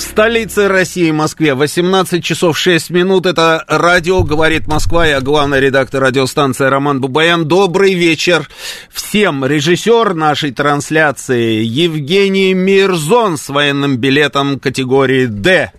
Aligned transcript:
В 0.00 0.02
столице 0.02 0.66
России, 0.66 1.10
Москве, 1.10 1.52
18 1.52 2.24
часов 2.24 2.58
6 2.58 2.88
минут. 2.88 3.26
Это 3.26 3.62
радио 3.68 4.22
«Говорит 4.22 4.66
Москва». 4.66 5.06
Я 5.06 5.20
главный 5.20 5.60
редактор 5.60 6.02
радиостанции 6.02 6.64
Роман 6.64 7.02
Бубаян. 7.02 7.46
Добрый 7.46 7.92
вечер 7.92 8.48
всем. 8.90 9.44
Режиссер 9.44 10.14
нашей 10.14 10.52
трансляции 10.52 11.62
Евгений 11.62 12.54
Мирзон 12.54 13.36
с 13.36 13.50
военным 13.50 13.98
билетом 13.98 14.58
категории 14.58 15.26
«Д». 15.26 15.70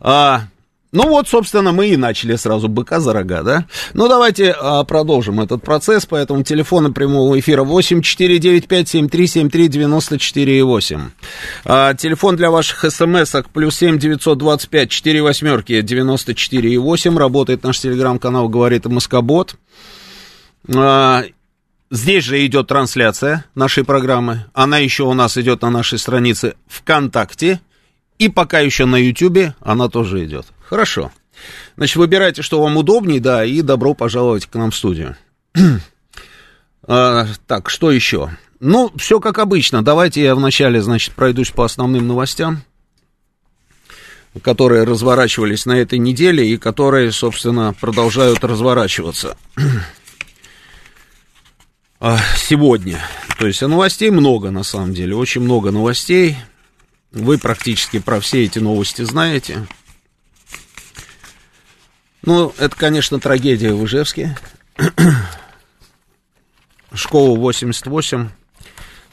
А, 0.00 0.46
ну 0.92 1.08
вот, 1.08 1.28
собственно, 1.28 1.72
мы 1.72 1.88
и 1.88 1.96
начали 1.96 2.34
сразу 2.36 2.68
быка 2.68 2.98
за 2.98 3.12
рога, 3.12 3.42
да? 3.42 3.66
Ну, 3.94 4.08
давайте 4.08 4.50
а, 4.50 4.82
продолжим 4.84 5.40
этот 5.40 5.62
процесс, 5.62 6.04
поэтому 6.04 6.42
телефоны 6.42 6.92
прямого 6.92 7.38
эфира 7.38 7.62
8 7.62 8.02
495 8.02 8.88
7373 8.88 9.68
94 9.68 10.64
8. 10.64 11.10
А, 11.64 11.94
телефон 11.94 12.36
для 12.36 12.50
ваших 12.50 12.90
смс-ок 12.90 13.50
плюс 13.50 13.76
7 13.76 13.98
925 13.98 14.90
4 14.90 15.22
восьмерки 15.22 15.80
94 15.80 16.78
8. 16.78 17.18
Работает 17.18 17.62
наш 17.62 17.78
телеграм-канал 17.78 18.48
«Говорит 18.48 18.86
Москобот». 18.86 19.54
А, 20.74 21.22
Здесь 21.92 22.22
же 22.22 22.46
идет 22.46 22.68
трансляция 22.68 23.46
нашей 23.56 23.82
программы. 23.82 24.44
Она 24.54 24.78
еще 24.78 25.02
у 25.02 25.12
нас 25.12 25.36
идет 25.36 25.62
на 25.62 25.70
нашей 25.70 25.98
странице 25.98 26.54
ВКонтакте. 26.68 27.60
И 28.20 28.28
пока 28.28 28.60
еще 28.60 28.84
на 28.84 28.96
Ютубе 28.96 29.54
она 29.60 29.88
тоже 29.88 30.26
идет. 30.26 30.44
Хорошо. 30.68 31.10
Значит, 31.78 31.96
выбирайте, 31.96 32.42
что 32.42 32.62
вам 32.62 32.76
удобнее, 32.76 33.18
да, 33.18 33.46
и 33.46 33.62
добро 33.62 33.94
пожаловать 33.94 34.44
к 34.44 34.54
нам 34.56 34.72
в 34.72 34.76
студию. 34.76 35.16
а, 36.86 37.26
так, 37.46 37.70
что 37.70 37.90
еще? 37.90 38.36
Ну, 38.60 38.92
все 38.96 39.20
как 39.20 39.38
обычно. 39.38 39.82
Давайте 39.82 40.22
я 40.22 40.34
вначале, 40.34 40.82
значит, 40.82 41.14
пройдусь 41.14 41.50
по 41.50 41.64
основным 41.64 42.06
новостям, 42.06 42.60
которые 44.42 44.84
разворачивались 44.84 45.64
на 45.64 45.78
этой 45.78 45.98
неделе 45.98 46.46
и 46.46 46.58
которые, 46.58 47.12
собственно, 47.12 47.72
продолжают 47.80 48.44
разворачиваться 48.44 49.38
а, 52.00 52.18
сегодня. 52.36 53.00
То 53.38 53.46
есть 53.46 53.62
новостей 53.62 54.10
много, 54.10 54.50
на 54.50 54.62
самом 54.62 54.92
деле, 54.92 55.16
очень 55.16 55.40
много 55.40 55.70
новостей. 55.70 56.36
Вы 57.12 57.38
практически 57.38 57.98
про 57.98 58.20
все 58.20 58.44
эти 58.44 58.58
новости 58.60 59.02
знаете. 59.02 59.66
Ну, 62.22 62.54
это, 62.58 62.76
конечно, 62.76 63.18
трагедия 63.18 63.72
в 63.72 63.84
Ижевске. 63.84 64.38
Школа 66.94 67.36
88. 67.36 68.28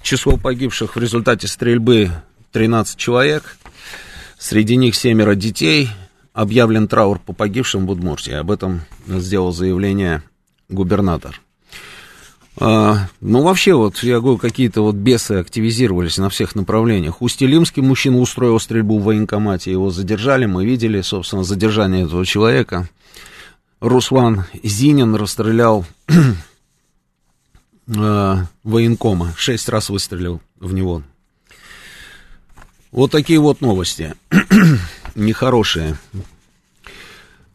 Число 0.04 0.38
погибших 0.38 0.96
в 0.96 1.00
результате 1.00 1.48
стрельбы 1.48 2.12
13 2.52 2.98
человек. 2.98 3.58
Среди 4.38 4.76
них 4.76 4.96
семеро 4.96 5.36
детей. 5.36 5.90
Объявлен 6.34 6.88
траур 6.88 7.18
по 7.18 7.34
погибшим 7.34 7.88
в 7.88 7.90
Удмуртии. 7.90 8.34
Об 8.34 8.52
этом 8.52 8.82
сделал 9.08 9.52
заявление 9.52 10.22
губернатор. 10.70 11.42
А, 12.60 13.08
ну, 13.22 13.44
вообще, 13.44 13.76
вот, 13.76 14.02
я 14.02 14.20
говорю, 14.20 14.40
какие-то 14.40 14.82
вот 14.82 14.96
бесы 14.96 15.34
активизировались 15.34 16.18
на 16.18 16.30
всех 16.30 16.56
направлениях. 16.56 17.22
Усть-Илимский 17.22 17.84
мужчина 17.84 18.18
устроил 18.18 18.60
стрельбу 18.60 18.98
в 18.98 19.04
военкомате, 19.04 19.72
его 19.72 19.92
задержали, 19.92 20.48
мы 20.48 20.66
видели, 20.66 21.02
собственно, 21.02 21.44
задержание 21.44 22.06
этого 22.06 22.26
человека. 22.26 22.90
Руслан 23.80 24.46
Зинин 24.64 25.14
расстрелял 25.16 25.86
э, 27.88 28.36
военкома, 28.64 29.34
шесть 29.38 29.70
раз 29.70 29.90
выстрелил 29.90 30.42
в 30.60 30.74
него. 30.74 31.04
Вот 32.92 33.12
такие 33.12 33.38
вот 33.38 33.62
новости, 33.62 34.16
нехорошие. 35.16 35.96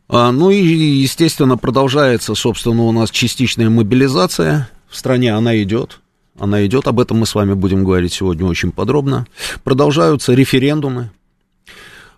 А, 0.09 0.31
ну 0.31 0.51
и, 0.51 0.63
естественно, 0.63 1.57
продолжается, 1.57 2.37
собственно, 2.37 2.83
у 2.83 2.93
нас 2.93 3.11
частичная 3.11 3.69
мобилизация 3.69 4.69
в 4.93 4.97
стране, 4.97 5.35
она 5.35 5.61
идет. 5.63 6.01
Она 6.39 6.65
идет, 6.65 6.87
об 6.87 7.01
этом 7.01 7.19
мы 7.19 7.27
с 7.27 7.35
вами 7.35 7.55
будем 7.55 7.85
говорить 7.85 8.13
сегодня 8.13 8.47
очень 8.47 8.73
подробно. 8.73 9.27
Продолжаются 9.65 10.35
референдумы, 10.35 11.11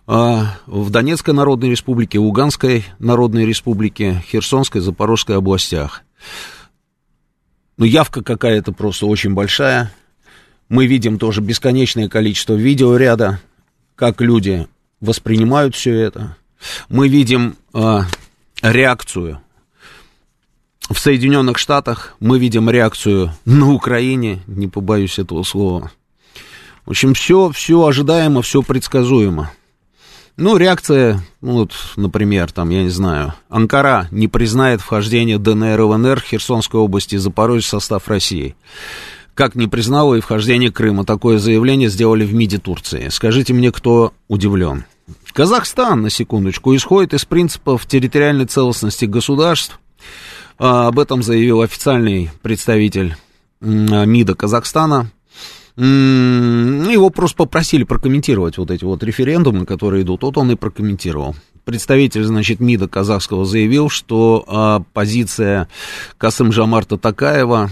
а, 0.07 0.57
в 0.67 0.89
Донецкой 0.89 1.33
Народной 1.33 1.69
Республике, 1.69 2.19
Луганской 2.19 2.85
Народной 2.99 3.45
Республике, 3.45 4.23
Херсонской, 4.27 4.81
Запорожской 4.81 5.37
областях. 5.37 6.03
Ну, 7.77 7.85
явка 7.85 8.23
какая-то 8.23 8.71
просто 8.71 9.05
очень 9.05 9.33
большая. 9.33 9.91
Мы 10.69 10.85
видим 10.85 11.17
тоже 11.17 11.41
бесконечное 11.41 12.07
количество 12.07 12.53
видеоряда, 12.53 13.39
как 13.95 14.21
люди 14.21 14.67
воспринимают 15.01 15.75
все 15.75 15.93
это. 15.93 16.37
Мы 16.87 17.09
видим 17.09 17.57
э, 17.73 18.01
реакцию 18.61 19.41
в 20.89 20.99
Соединенных 20.99 21.57
Штатах, 21.57 22.15
мы 22.19 22.39
видим 22.39 22.69
реакцию 22.69 23.31
на 23.45 23.73
Украине, 23.73 24.41
не 24.47 24.67
побоюсь 24.67 25.19
этого 25.19 25.43
слова. 25.43 25.91
В 26.85 26.91
общем, 26.91 27.13
все, 27.13 27.49
все 27.51 27.83
ожидаемо, 27.85 28.41
все 28.41 28.61
предсказуемо. 28.61 29.51
Ну, 30.37 30.57
реакция, 30.57 31.21
ну, 31.41 31.53
вот, 31.53 31.71
например, 31.95 32.51
там, 32.51 32.69
я 32.69 32.83
не 32.83 32.89
знаю, 32.89 33.33
Анкара 33.49 34.07
не 34.11 34.27
признает 34.27 34.81
вхождение 34.81 35.39
ДНР 35.39 35.79
и 35.79 35.83
ЛНР 35.83 36.19
Херсонской 36.19 36.79
области 36.79 37.15
и 37.15 37.19
Запорожья 37.19 37.67
в 37.67 37.69
состав 37.69 38.07
России. 38.09 38.55
Как 39.33 39.55
не 39.55 39.67
признало 39.67 40.15
и 40.15 40.21
вхождение 40.21 40.71
Крыма. 40.71 41.03
Такое 41.05 41.39
заявление 41.39 41.89
сделали 41.89 42.25
в 42.25 42.33
МИДе 42.33 42.57
Турции. 42.57 43.09
Скажите 43.09 43.53
мне, 43.53 43.71
кто 43.71 44.13
удивлен? 44.27 44.85
Казахстан, 45.33 46.01
на 46.01 46.09
секундочку, 46.09 46.75
исходит 46.75 47.13
из 47.13 47.25
принципов 47.25 47.85
территориальной 47.85 48.45
целостности 48.45 49.05
государств. 49.05 49.79
А, 50.57 50.87
об 50.87 50.99
этом 50.99 51.23
заявил 51.23 51.61
официальный 51.61 52.29
представитель 52.41 53.15
МИДа 53.61 54.35
Казахстана 54.35 55.11
его 55.77 57.09
просто 57.09 57.35
попросили 57.37 57.83
прокомментировать 57.83 58.57
вот 58.57 58.71
эти 58.71 58.85
вот 58.85 59.03
референдумы, 59.03 59.65
которые 59.65 60.03
идут. 60.03 60.23
Вот 60.23 60.37
он 60.37 60.51
и 60.51 60.55
прокомментировал. 60.55 61.35
Представитель, 61.65 62.23
значит, 62.23 62.59
МИДа 62.59 62.87
казахского 62.87 63.43
заявил, 63.43 63.89
что 63.89 64.45
а, 64.47 64.83
позиция 64.93 65.67
Касым 66.17 66.51
Жамарта 66.51 66.97
Такаева 66.97 67.69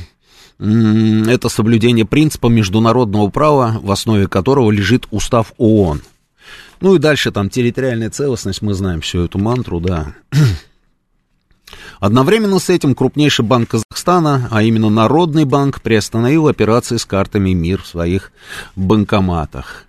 это 0.59 1.49
соблюдение 1.49 2.05
принципа 2.05 2.47
международного 2.47 3.29
права, 3.29 3.79
в 3.81 3.91
основе 3.91 4.27
которого 4.27 4.71
лежит 4.71 5.07
устав 5.11 5.53
ООН. 5.57 6.01
Ну 6.79 6.95
и 6.95 6.99
дальше 6.99 7.31
там 7.31 7.49
территориальная 7.49 8.09
целостность, 8.09 8.61
мы 8.61 8.73
знаем 8.73 9.01
всю 9.01 9.25
эту 9.25 9.39
мантру, 9.39 9.79
да. 9.79 10.13
Одновременно 11.99 12.59
с 12.59 12.69
этим 12.69 12.95
крупнейший 12.95 13.45
банк 13.45 13.69
Казахстана, 13.69 14.47
а 14.51 14.63
именно 14.63 14.89
Народный 14.89 15.45
банк, 15.45 15.81
приостановил 15.81 16.47
операции 16.47 16.97
с 16.97 17.05
картами 17.05 17.51
МИР 17.51 17.81
в 17.81 17.87
своих 17.87 18.31
банкоматах. 18.75 19.85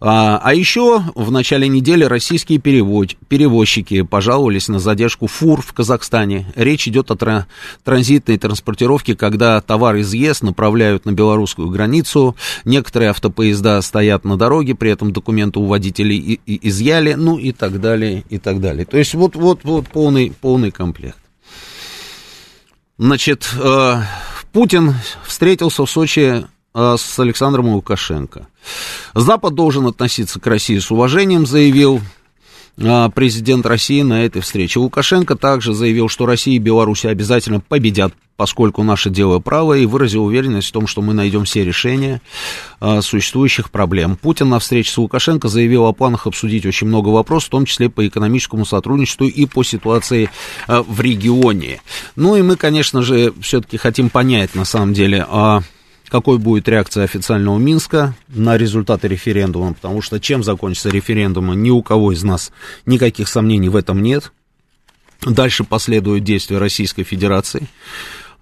А, 0.00 0.40
а 0.42 0.54
еще 0.54 1.02
в 1.14 1.30
начале 1.30 1.68
недели 1.68 2.04
российские 2.04 2.58
перевоз, 2.58 3.08
перевозчики 3.28 4.02
пожаловались 4.02 4.68
на 4.68 4.78
задержку 4.78 5.26
фур 5.26 5.62
в 5.62 5.72
Казахстане. 5.72 6.46
Речь 6.54 6.88
идет 6.88 7.10
о 7.10 7.16
тра, 7.16 7.46
транзитной 7.84 8.38
транспортировке, 8.38 9.16
когда 9.16 9.60
товар 9.60 9.96
из 9.96 10.12
ЕС 10.12 10.42
направляют 10.42 11.04
на 11.04 11.12
белорусскую 11.12 11.68
границу. 11.68 12.36
Некоторые 12.64 13.10
автопоезда 13.10 13.80
стоят 13.82 14.24
на 14.24 14.36
дороге, 14.36 14.74
при 14.74 14.90
этом 14.90 15.12
документы 15.12 15.58
у 15.58 15.66
водителей 15.66 16.18
и, 16.18 16.40
и 16.46 16.68
изъяли, 16.68 17.14
ну 17.14 17.38
и 17.38 17.52
так 17.52 17.80
далее, 17.80 18.24
и 18.28 18.38
так 18.38 18.60
далее. 18.60 18.84
То 18.84 18.98
есть 18.98 19.14
вот, 19.14 19.36
вот, 19.36 19.60
вот 19.64 19.88
полный, 19.88 20.32
полный 20.40 20.70
комплект. 20.70 21.18
Значит, 22.98 23.48
э, 23.58 24.02
Путин 24.52 24.94
встретился 25.26 25.84
в 25.84 25.90
Сочи 25.90 26.46
с 26.76 27.18
Александром 27.18 27.68
Лукашенко. 27.68 28.48
Запад 29.14 29.54
должен 29.54 29.86
относиться 29.86 30.38
к 30.38 30.46
России 30.46 30.78
с 30.78 30.90
уважением, 30.90 31.46
заявил 31.46 32.02
а, 32.78 33.08
президент 33.08 33.64
России 33.64 34.02
на 34.02 34.24
этой 34.26 34.42
встрече. 34.42 34.80
Лукашенко 34.80 35.36
также 35.36 35.72
заявил, 35.72 36.08
что 36.08 36.26
Россия 36.26 36.56
и 36.56 36.58
Беларусь 36.58 37.06
обязательно 37.06 37.60
победят, 37.60 38.12
поскольку 38.36 38.82
наше 38.82 39.08
дело 39.08 39.38
право, 39.38 39.78
и 39.78 39.86
выразил 39.86 40.24
уверенность 40.24 40.68
в 40.68 40.72
том, 40.72 40.86
что 40.86 41.00
мы 41.00 41.14
найдем 41.14 41.44
все 41.44 41.64
решения 41.64 42.20
а, 42.78 43.00
существующих 43.00 43.70
проблем. 43.70 44.16
Путин 44.16 44.50
на 44.50 44.58
встрече 44.58 44.92
с 44.92 44.98
Лукашенко 44.98 45.48
заявил 45.48 45.86
о 45.86 45.94
планах 45.94 46.26
обсудить 46.26 46.66
очень 46.66 46.88
много 46.88 47.08
вопросов, 47.08 47.48
в 47.48 47.52
том 47.52 47.64
числе 47.64 47.88
по 47.88 48.06
экономическому 48.06 48.66
сотрудничеству 48.66 49.26
и 49.26 49.46
по 49.46 49.62
ситуации 49.62 50.28
в 50.68 51.00
регионе. 51.00 51.80
Ну 52.14 52.36
и 52.36 52.42
мы, 52.42 52.56
конечно 52.56 53.00
же, 53.00 53.32
все-таки 53.40 53.78
хотим 53.78 54.10
понять, 54.10 54.54
на 54.54 54.66
самом 54.66 54.92
деле, 54.92 55.24
а 55.26 55.62
какой 56.08 56.38
будет 56.38 56.68
реакция 56.68 57.04
официального 57.04 57.58
Минска 57.58 58.14
на 58.28 58.56
результаты 58.56 59.08
референдума, 59.08 59.74
потому 59.74 60.02
что 60.02 60.20
чем 60.20 60.42
закончится 60.42 60.90
референдум, 60.90 61.60
ни 61.62 61.70
у 61.70 61.82
кого 61.82 62.12
из 62.12 62.22
нас 62.22 62.52
никаких 62.84 63.28
сомнений 63.28 63.68
в 63.68 63.76
этом 63.76 64.02
нет. 64.02 64.32
Дальше 65.22 65.64
последуют 65.64 66.24
действия 66.24 66.58
Российской 66.58 67.02
Федерации. 67.02 67.68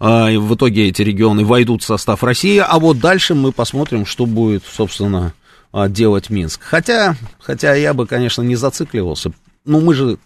А, 0.00 0.31
в 0.31 0.55
итоге 0.55 0.88
эти 0.88 1.02
регионы 1.02 1.44
войдут 1.44 1.82
в 1.82 1.87
состав 1.87 2.22
России, 2.22 2.58
а 2.58 2.78
вот 2.78 2.99
дальше 2.99 3.34
мы 3.34 3.52
посмотрим, 3.52 4.06
что 4.06 4.26
будет, 4.26 4.64
собственно, 4.64 5.32
а, 5.72 5.88
делать 5.88 6.31
Минск. 6.31 6.62
Хотя, 6.62 7.16
хотя 7.40 7.75
я 7.75 7.94
бы, 7.94 8.06
конечно, 8.06 8.43
не 8.43 8.56
зацикливался. 8.56 9.32
Ну, 9.64 9.81
мы 9.81 9.94
же, 9.94 10.19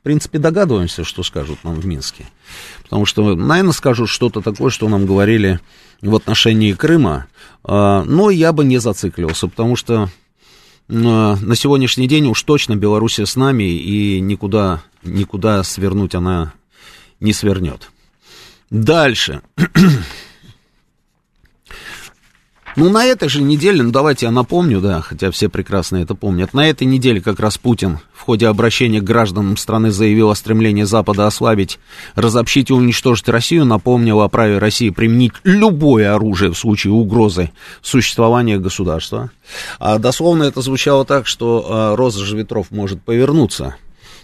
в 0.00 0.02
принципе, 0.02 0.38
догадываемся, 0.38 1.04
что 1.04 1.22
скажут 1.22 1.64
нам 1.64 1.74
в 1.74 1.86
Минске. 1.86 2.26
Потому 2.82 3.04
что, 3.04 3.34
наверное, 3.34 3.72
скажут 3.72 4.08
что-то 4.08 4.40
такое, 4.40 4.70
что 4.70 4.88
нам 4.88 5.06
говорили 5.06 5.60
в 6.00 6.14
отношении 6.14 6.72
Крыма, 6.72 7.26
а, 7.64 8.04
но 8.04 8.30
я 8.30 8.52
бы 8.52 8.64
не 8.64 8.78
зацикливался, 8.78 9.48
потому 9.48 9.76
что 9.76 10.08
а, 10.88 11.36
на 11.36 11.56
сегодняшний 11.56 12.06
день 12.06 12.26
уж 12.26 12.42
точно 12.44 12.76
Белоруссия 12.76 13.26
с 13.26 13.36
нами, 13.36 13.64
и 13.64 14.20
никуда, 14.20 14.82
никуда 15.02 15.62
свернуть 15.64 16.14
она 16.14 16.52
не 17.20 17.32
свернет. 17.32 17.90
Дальше. 18.70 19.42
Ну, 22.78 22.90
на 22.90 23.04
этой 23.04 23.28
же 23.28 23.42
неделе, 23.42 23.82
ну, 23.82 23.90
давайте 23.90 24.26
я 24.26 24.30
напомню, 24.30 24.80
да, 24.80 25.00
хотя 25.00 25.32
все 25.32 25.48
прекрасно 25.48 25.96
это 25.96 26.14
помнят, 26.14 26.54
на 26.54 26.70
этой 26.70 26.86
неделе 26.86 27.20
как 27.20 27.40
раз 27.40 27.58
Путин 27.58 27.98
в 28.14 28.20
ходе 28.20 28.46
обращения 28.46 29.00
к 29.00 29.04
гражданам 29.04 29.56
страны 29.56 29.90
заявил 29.90 30.30
о 30.30 30.36
стремлении 30.36 30.84
Запада 30.84 31.26
ослабить, 31.26 31.80
разобщить 32.14 32.70
и 32.70 32.72
уничтожить 32.72 33.28
Россию, 33.28 33.64
напомнил 33.64 34.20
о 34.20 34.28
праве 34.28 34.58
России 34.58 34.90
применить 34.90 35.32
любое 35.42 36.14
оружие 36.14 36.52
в 36.52 36.56
случае 36.56 36.92
угрозы 36.92 37.50
существования 37.82 38.58
государства. 38.58 39.32
А 39.80 39.98
дословно 39.98 40.44
это 40.44 40.62
звучало 40.62 41.04
так, 41.04 41.26
что 41.26 41.66
а, 41.68 41.96
роза 41.96 42.24
ветров 42.32 42.70
может 42.70 43.02
повернуться. 43.02 43.74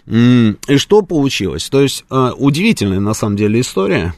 И 0.07 0.77
что 0.77 1.03
получилось? 1.03 1.69
То 1.69 1.81
есть, 1.81 2.05
а, 2.09 2.35
удивительная 2.35 3.01
на 3.01 3.15
самом 3.15 3.35
деле 3.35 3.61
история. 3.61 4.15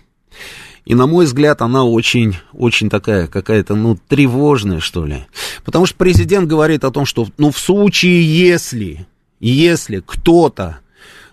И, 0.87 0.95
на 0.95 1.09
мой 1.09 1.25
взгляд, 1.25 1.63
она 1.63 1.85
очень, 1.85 2.37
очень 2.53 2.89
такая 2.89 3.27
какая-то, 3.27 3.75
ну, 3.75 3.99
тревожная, 4.09 4.79
что 4.79 5.05
ли. 5.05 5.27
Потому 5.65 5.85
что 5.85 5.97
президент 5.97 6.49
говорит 6.49 6.85
о 6.85 6.93
том, 6.93 7.05
что, 7.05 7.27
ну, 7.39 7.51
в 7.51 7.59
случае, 7.59 8.23
если, 8.23 9.07
если 9.41 10.01
кто-то 10.07 10.79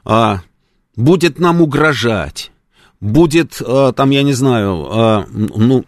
а, 0.03 0.41
будет 0.95 1.38
нам 1.38 1.61
угрожать, 1.61 2.51
будет, 3.00 3.61
а, 3.63 3.91
там, 3.94 4.09
я 4.09 4.23
не 4.23 4.33
знаю, 4.33 4.88
а, 4.89 5.27
ну, 5.29 5.85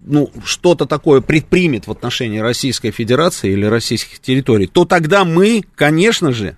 ну, 0.00 0.30
что-то 0.42 0.86
такое 0.86 1.20
предпримет 1.20 1.86
в 1.86 1.90
отношении 1.90 2.38
Российской 2.38 2.90
Федерации 2.90 3.52
или 3.52 3.66
российских 3.66 4.18
территорий, 4.18 4.66
то 4.66 4.86
тогда 4.86 5.26
мы, 5.26 5.62
конечно 5.74 6.32
же, 6.32 6.56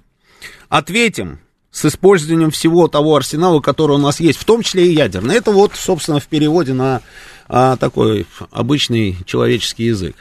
ответим 0.68 1.40
с 1.76 1.84
использованием 1.84 2.50
всего 2.50 2.88
того 2.88 3.16
арсенала, 3.16 3.60
который 3.60 3.96
у 3.96 3.98
нас 3.98 4.18
есть, 4.18 4.38
в 4.38 4.46
том 4.46 4.62
числе 4.62 4.88
и 4.88 4.94
ядерный. 4.94 5.34
Это 5.34 5.50
вот, 5.50 5.72
собственно, 5.74 6.20
в 6.20 6.26
переводе 6.26 6.72
на 6.72 7.02
а, 7.48 7.76
такой 7.76 8.26
обычный 8.50 9.18
человеческий 9.26 9.84
язык. 9.84 10.16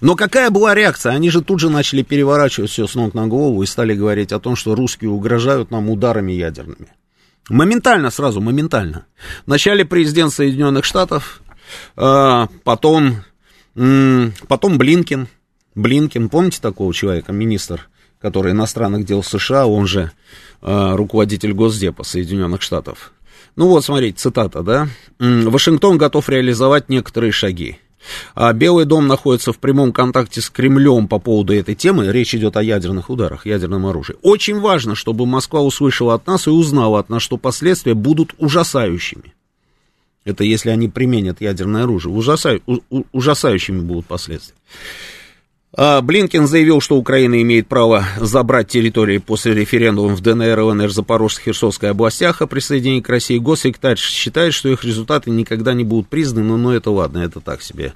Но 0.00 0.14
какая 0.14 0.50
была 0.50 0.76
реакция? 0.76 1.14
Они 1.14 1.30
же 1.30 1.42
тут 1.42 1.58
же 1.58 1.68
начали 1.68 2.02
переворачивать 2.02 2.70
все 2.70 2.86
с 2.86 2.94
ног 2.94 3.12
на 3.12 3.26
голову 3.26 3.60
и 3.64 3.66
стали 3.66 3.92
говорить 3.92 4.30
о 4.30 4.38
том, 4.38 4.54
что 4.54 4.76
русские 4.76 5.10
угрожают 5.10 5.72
нам 5.72 5.90
ударами 5.90 6.30
ядерными. 6.30 6.86
Моментально, 7.48 8.10
сразу, 8.10 8.40
моментально. 8.40 9.06
Вначале 9.46 9.84
президент 9.84 10.32
Соединенных 10.32 10.84
Штатов, 10.84 11.42
а, 11.96 12.46
потом, 12.62 13.24
потом 13.74 14.78
Блинкин. 14.78 15.26
Блинкин, 15.74 16.28
помните 16.28 16.60
такого 16.60 16.94
человека, 16.94 17.32
министр, 17.32 17.88
который 18.20 18.52
иностранных 18.52 19.04
дел 19.04 19.22
США, 19.22 19.66
он 19.66 19.86
же 19.86 20.12
Э, 20.60 20.94
руководитель 20.96 21.52
Госдепа 21.52 22.02
Соединенных 22.02 22.62
Штатов. 22.62 23.12
Ну 23.54 23.68
вот, 23.68 23.84
смотрите, 23.84 24.18
цитата, 24.18 24.62
да. 24.62 24.88
Вашингтон 25.18 25.98
готов 25.98 26.28
реализовать 26.28 26.88
некоторые 26.88 27.32
шаги. 27.32 27.78
А 28.34 28.52
Белый 28.52 28.84
дом 28.84 29.06
находится 29.06 29.52
в 29.52 29.58
прямом 29.58 29.92
контакте 29.92 30.40
с 30.40 30.50
Кремлем 30.50 31.08
по 31.08 31.18
поводу 31.18 31.52
этой 31.52 31.74
темы. 31.74 32.10
Речь 32.10 32.34
идет 32.34 32.56
о 32.56 32.62
ядерных 32.62 33.10
ударах, 33.10 33.46
ядерном 33.46 33.86
оружии. 33.86 34.16
Очень 34.22 34.60
важно, 34.60 34.94
чтобы 34.94 35.26
Москва 35.26 35.60
услышала 35.60 36.14
от 36.14 36.26
нас 36.26 36.46
и 36.46 36.50
узнала 36.50 37.00
от 37.00 37.08
нас, 37.08 37.22
что 37.22 37.36
последствия 37.36 37.94
будут 37.94 38.34
ужасающими. 38.38 39.34
Это 40.24 40.44
если 40.44 40.70
они 40.70 40.88
применят 40.88 41.40
ядерное 41.40 41.84
оружие. 41.84 42.12
Ужаса... 42.12 42.60
У... 42.66 43.04
Ужасающими 43.12 43.80
будут 43.80 44.06
последствия. 44.06 44.56
А, 45.76 46.00
Блинкин 46.00 46.46
заявил, 46.46 46.80
что 46.80 46.96
Украина 46.96 47.40
имеет 47.42 47.68
право 47.68 48.04
забрать 48.18 48.68
территории 48.68 49.18
после 49.18 49.54
референдума 49.54 50.14
в 50.14 50.20
ДНР, 50.20 50.58
ЛНР, 50.60 50.90
Запорожской, 50.90 51.44
Херсонской 51.46 51.90
областях 51.90 52.40
о 52.40 52.46
присоединении 52.46 53.00
к 53.00 53.08
России. 53.08 53.38
Госсекретарь 53.38 53.98
считает, 53.98 54.54
что 54.54 54.70
их 54.70 54.84
результаты 54.84 55.30
никогда 55.30 55.74
не 55.74 55.84
будут 55.84 56.08
признаны, 56.08 56.56
но 56.56 56.74
это 56.74 56.90
ладно, 56.90 57.18
это 57.18 57.40
так 57.40 57.62
себе 57.62 57.92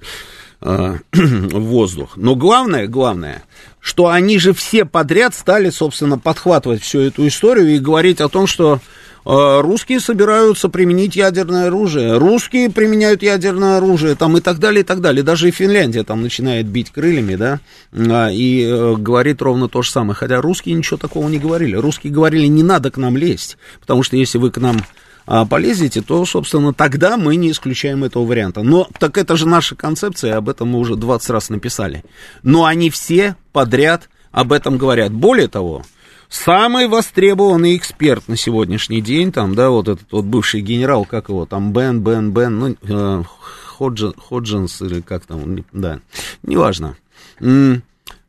э, 0.60 0.98
воздух. 1.12 2.16
Но 2.16 2.36
главное, 2.36 2.86
главное, 2.86 3.42
что 3.80 4.08
они 4.08 4.38
же 4.38 4.52
все 4.52 4.84
подряд 4.84 5.34
стали, 5.34 5.70
собственно, 5.70 6.18
подхватывать 6.18 6.82
всю 6.82 7.00
эту 7.00 7.26
историю 7.26 7.74
и 7.74 7.78
говорить 7.78 8.20
о 8.20 8.28
том, 8.28 8.46
что 8.46 8.74
а, 8.74 8.80
русские 9.24 10.00
собираются 10.00 10.68
применить 10.68 11.16
ядерное 11.16 11.68
оружие, 11.68 12.18
русские 12.18 12.70
применяют 12.70 13.22
ядерное 13.22 13.76
оружие, 13.76 14.16
там 14.16 14.36
и 14.36 14.40
так 14.40 14.58
далее, 14.58 14.82
и 14.82 14.84
так 14.84 15.00
далее. 15.00 15.22
Даже 15.22 15.48
и 15.48 15.52
Финляндия 15.52 16.02
там 16.02 16.22
начинает 16.22 16.66
бить 16.66 16.90
крыльями, 16.90 17.36
да, 17.36 17.60
а, 17.92 18.30
и 18.30 18.64
э, 18.64 18.94
говорит 18.96 19.40
ровно 19.42 19.68
то 19.68 19.82
же 19.82 19.90
самое. 19.90 20.14
Хотя 20.14 20.40
русские 20.40 20.74
ничего 20.74 20.96
такого 20.96 21.28
не 21.28 21.38
говорили. 21.38 21.76
Русские 21.76 22.12
говорили, 22.12 22.46
не 22.46 22.62
надо 22.62 22.90
к 22.90 22.96
нам 22.96 23.16
лезть, 23.16 23.58
потому 23.80 24.02
что 24.02 24.16
если 24.16 24.38
вы 24.38 24.50
к 24.50 24.58
нам 24.58 24.78
а, 25.26 25.46
полезете, 25.46 26.02
то, 26.02 26.24
собственно, 26.24 26.74
тогда 26.74 27.16
мы 27.16 27.36
не 27.36 27.50
исключаем 27.50 28.04
этого 28.04 28.24
варианта. 28.24 28.62
Но 28.62 28.88
так 28.98 29.18
это 29.18 29.36
же 29.36 29.46
наша 29.46 29.76
концепция, 29.76 30.36
об 30.36 30.48
этом 30.48 30.68
мы 30.68 30.78
уже 30.78 30.96
20 30.96 31.30
раз 31.30 31.48
написали. 31.48 32.04
Но 32.42 32.64
они 32.64 32.90
все 32.90 33.36
подряд 33.52 34.08
об 34.32 34.52
этом 34.52 34.78
говорят. 34.78 35.12
Более 35.12 35.48
того, 35.48 35.84
Самый 36.32 36.88
востребованный 36.88 37.76
эксперт 37.76 38.26
на 38.26 38.38
сегодняшний 38.38 39.02
день, 39.02 39.32
там, 39.32 39.54
да, 39.54 39.68
вот 39.68 39.88
этот 39.88 40.10
вот 40.12 40.24
бывший 40.24 40.62
генерал, 40.62 41.04
как 41.04 41.28
его, 41.28 41.44
там, 41.44 41.74
Бен, 41.74 42.00
Бен, 42.00 42.32
Бен, 42.32 42.58
ну, 42.58 42.76
э, 42.80 43.22
Ходжин, 43.66 44.14
Ходжинс 44.16 44.80
или 44.80 45.02
как 45.02 45.26
там, 45.26 45.62
да, 45.72 46.00
неважно 46.42 46.96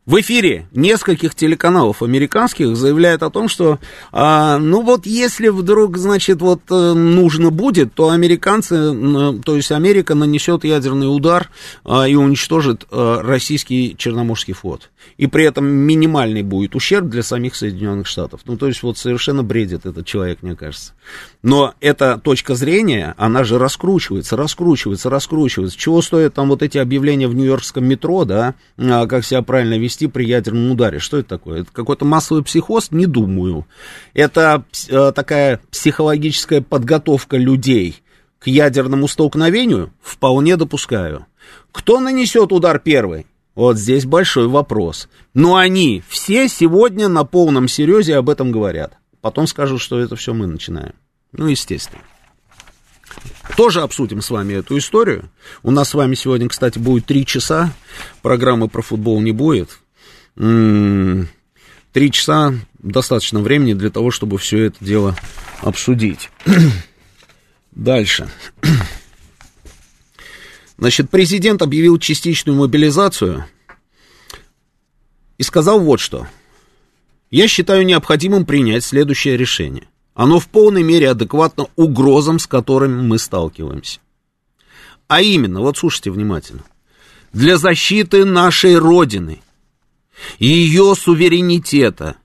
в 0.06 0.20
эфире 0.20 0.68
нескольких 0.74 1.34
телеканалов 1.34 2.04
американских 2.04 2.76
заявляет 2.76 3.24
о 3.24 3.30
том, 3.30 3.48
что, 3.48 3.80
а, 4.12 4.58
ну 4.58 4.82
вот 4.82 5.06
если 5.06 5.48
вдруг, 5.48 5.98
значит, 5.98 6.42
вот 6.42 6.62
э, 6.70 6.94
нужно 6.94 7.52
будет, 7.52 7.94
то 7.94 8.10
американцы, 8.10 8.76
то 9.46 9.56
есть 9.56 9.72
Америка 9.72 10.14
нанесет 10.14 10.66
ядерный 10.66 11.06
удар 11.06 11.50
а, 11.86 12.06
и 12.06 12.16
уничтожит 12.16 12.86
а, 12.92 13.22
российский 13.22 13.96
Черноморский 13.98 14.54
флот. 14.54 14.90
И 15.18 15.28
при 15.28 15.46
этом 15.46 15.66
минимальный 15.66 16.42
будет 16.42 16.76
ущерб 16.76 17.08
для 17.08 17.24
самих 17.24 17.56
Соединенных 17.56 18.08
Штатов. 18.08 18.42
Ну, 18.46 18.58
то 18.58 18.68
есть 18.68 18.84
вот 18.84 18.98
совершенно 18.98 19.44
бредит 19.44 19.86
этот 19.86 20.06
человек, 20.06 20.40
мне 20.42 20.56
кажется. 20.56 20.94
Но 21.42 21.74
эта 21.80 22.18
точка 22.18 22.56
зрения, 22.56 23.14
она 23.18 23.44
же 23.44 23.58
раскручивается, 23.58 24.36
раскручивается, 24.36 25.10
раскручивается. 25.10 25.78
Чего 25.78 26.02
стоят 26.02 26.34
там 26.34 26.50
вот 26.50 26.64
эти 26.64 26.78
объявления 26.78 27.28
в 27.28 27.36
нью-йоркском 27.36 27.86
метро, 27.86 28.26
да, 28.26 28.56
а, 28.78 29.06
как 29.08 29.26
себя 29.26 29.42
правильно 29.42 29.78
вести 29.78 30.08
при 30.08 30.26
ядерном 30.26 30.72
ударе? 30.72 31.00
Что 31.00 31.18
это 31.18 31.30
такое? 31.30 31.62
Это 31.62 31.72
какой-то 31.72 32.06
массовый 32.06 32.44
психоз? 32.44 32.92
Не 32.92 33.06
думаю. 33.06 33.66
Это 34.14 34.64
э, 34.90 35.12
такая 35.14 35.60
психологическая 35.72 36.62
подготовка 36.62 37.38
людей 37.38 38.02
к 38.40 38.48
ядерному 38.48 39.08
столкновению? 39.08 39.92
Вполне 40.02 40.58
допускаю. 40.58 41.26
Кто 41.72 42.00
нанесет 42.00 42.52
удар 42.52 42.80
первый? 42.80 43.26
Вот 43.56 43.78
здесь 43.78 44.06
большой 44.06 44.48
вопрос. 44.48 45.08
Но 45.34 45.56
они 45.56 46.04
все 46.08 46.48
сегодня 46.48 47.08
на 47.08 47.24
полном 47.24 47.68
серьезе 47.68 48.16
об 48.18 48.30
этом 48.30 48.52
говорят. 48.52 48.98
Потом 49.22 49.48
скажут, 49.48 49.80
что 49.80 50.00
это 50.00 50.16
все 50.16 50.34
мы 50.34 50.48
начинаем. 50.48 50.94
Ну, 51.32 51.48
естественно. 51.48 52.02
Тоже 53.56 53.82
обсудим 53.82 54.22
с 54.22 54.30
вами 54.32 54.54
эту 54.54 54.78
историю. 54.78 55.30
У 55.62 55.72
нас 55.72 55.90
с 55.90 55.94
вами 55.94 56.16
сегодня, 56.16 56.50
кстати, 56.50 56.80
будет 56.80 57.06
три 57.06 57.26
часа. 57.26 57.72
Программы 58.22 58.68
про 58.68 58.82
футбол 58.82 59.22
не 59.22 59.32
будет. 59.32 59.80
М-м- 60.36 61.30
три 61.92 62.12
часа 62.12 62.54
достаточно 62.80 63.40
времени 63.40 63.74
для 63.74 63.92
того, 63.92 64.10
чтобы 64.10 64.38
все 64.40 64.66
это 64.66 64.78
дело 64.84 65.16
обсудить. 65.62 66.32
Дальше. 67.72 68.30
Значит, 70.78 71.10
президент 71.10 71.62
объявил 71.62 71.98
частичную 72.00 72.58
мобилизацию 72.58 73.46
и 75.38 75.44
сказал 75.44 75.80
вот 75.80 76.00
что. 76.00 76.28
Я 77.30 77.48
считаю 77.48 77.86
необходимым 77.86 78.46
принять 78.46 78.84
следующее 78.84 79.38
решение. 79.38 79.88
Оно 80.14 80.40
в 80.40 80.48
полной 80.48 80.84
мере 80.84 81.10
адекватно 81.10 81.68
угрозам, 81.76 82.38
с 82.38 82.46
которыми 82.46 83.02
мы 83.02 83.18
сталкиваемся. 83.18 84.00
А 85.08 85.22
именно, 85.22 85.62
вот 85.62 85.78
слушайте 85.78 86.12
внимательно, 86.12 86.64
для 87.34 87.58
защиты 87.58 88.26
нашей 88.26 88.78
Родины, 88.78 89.42
ее 90.38 90.94
суверенитета 90.96 92.18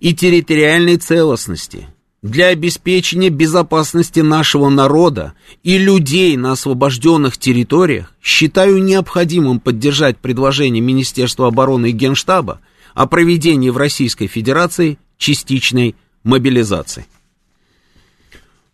и 0.00 0.14
территориальной 0.14 0.98
целостности, 0.98 1.88
для 2.22 2.48
обеспечения 2.48 3.30
безопасности 3.30 4.20
нашего 4.20 4.68
народа 4.68 5.34
и 5.62 5.78
людей 5.78 6.36
на 6.36 6.52
освобожденных 6.52 7.38
территориях, 7.38 8.12
считаю 8.22 8.82
необходимым 8.82 9.60
поддержать 9.60 10.18
предложение 10.18 10.82
Министерства 10.82 11.46
обороны 11.46 11.90
и 11.90 11.92
Генштаба 11.92 12.60
о 12.94 13.06
проведении 13.06 13.70
в 13.70 13.76
Российской 13.76 14.26
Федерации 14.26 14.98
частичной 15.16 15.94
мобилизации. 16.24 17.06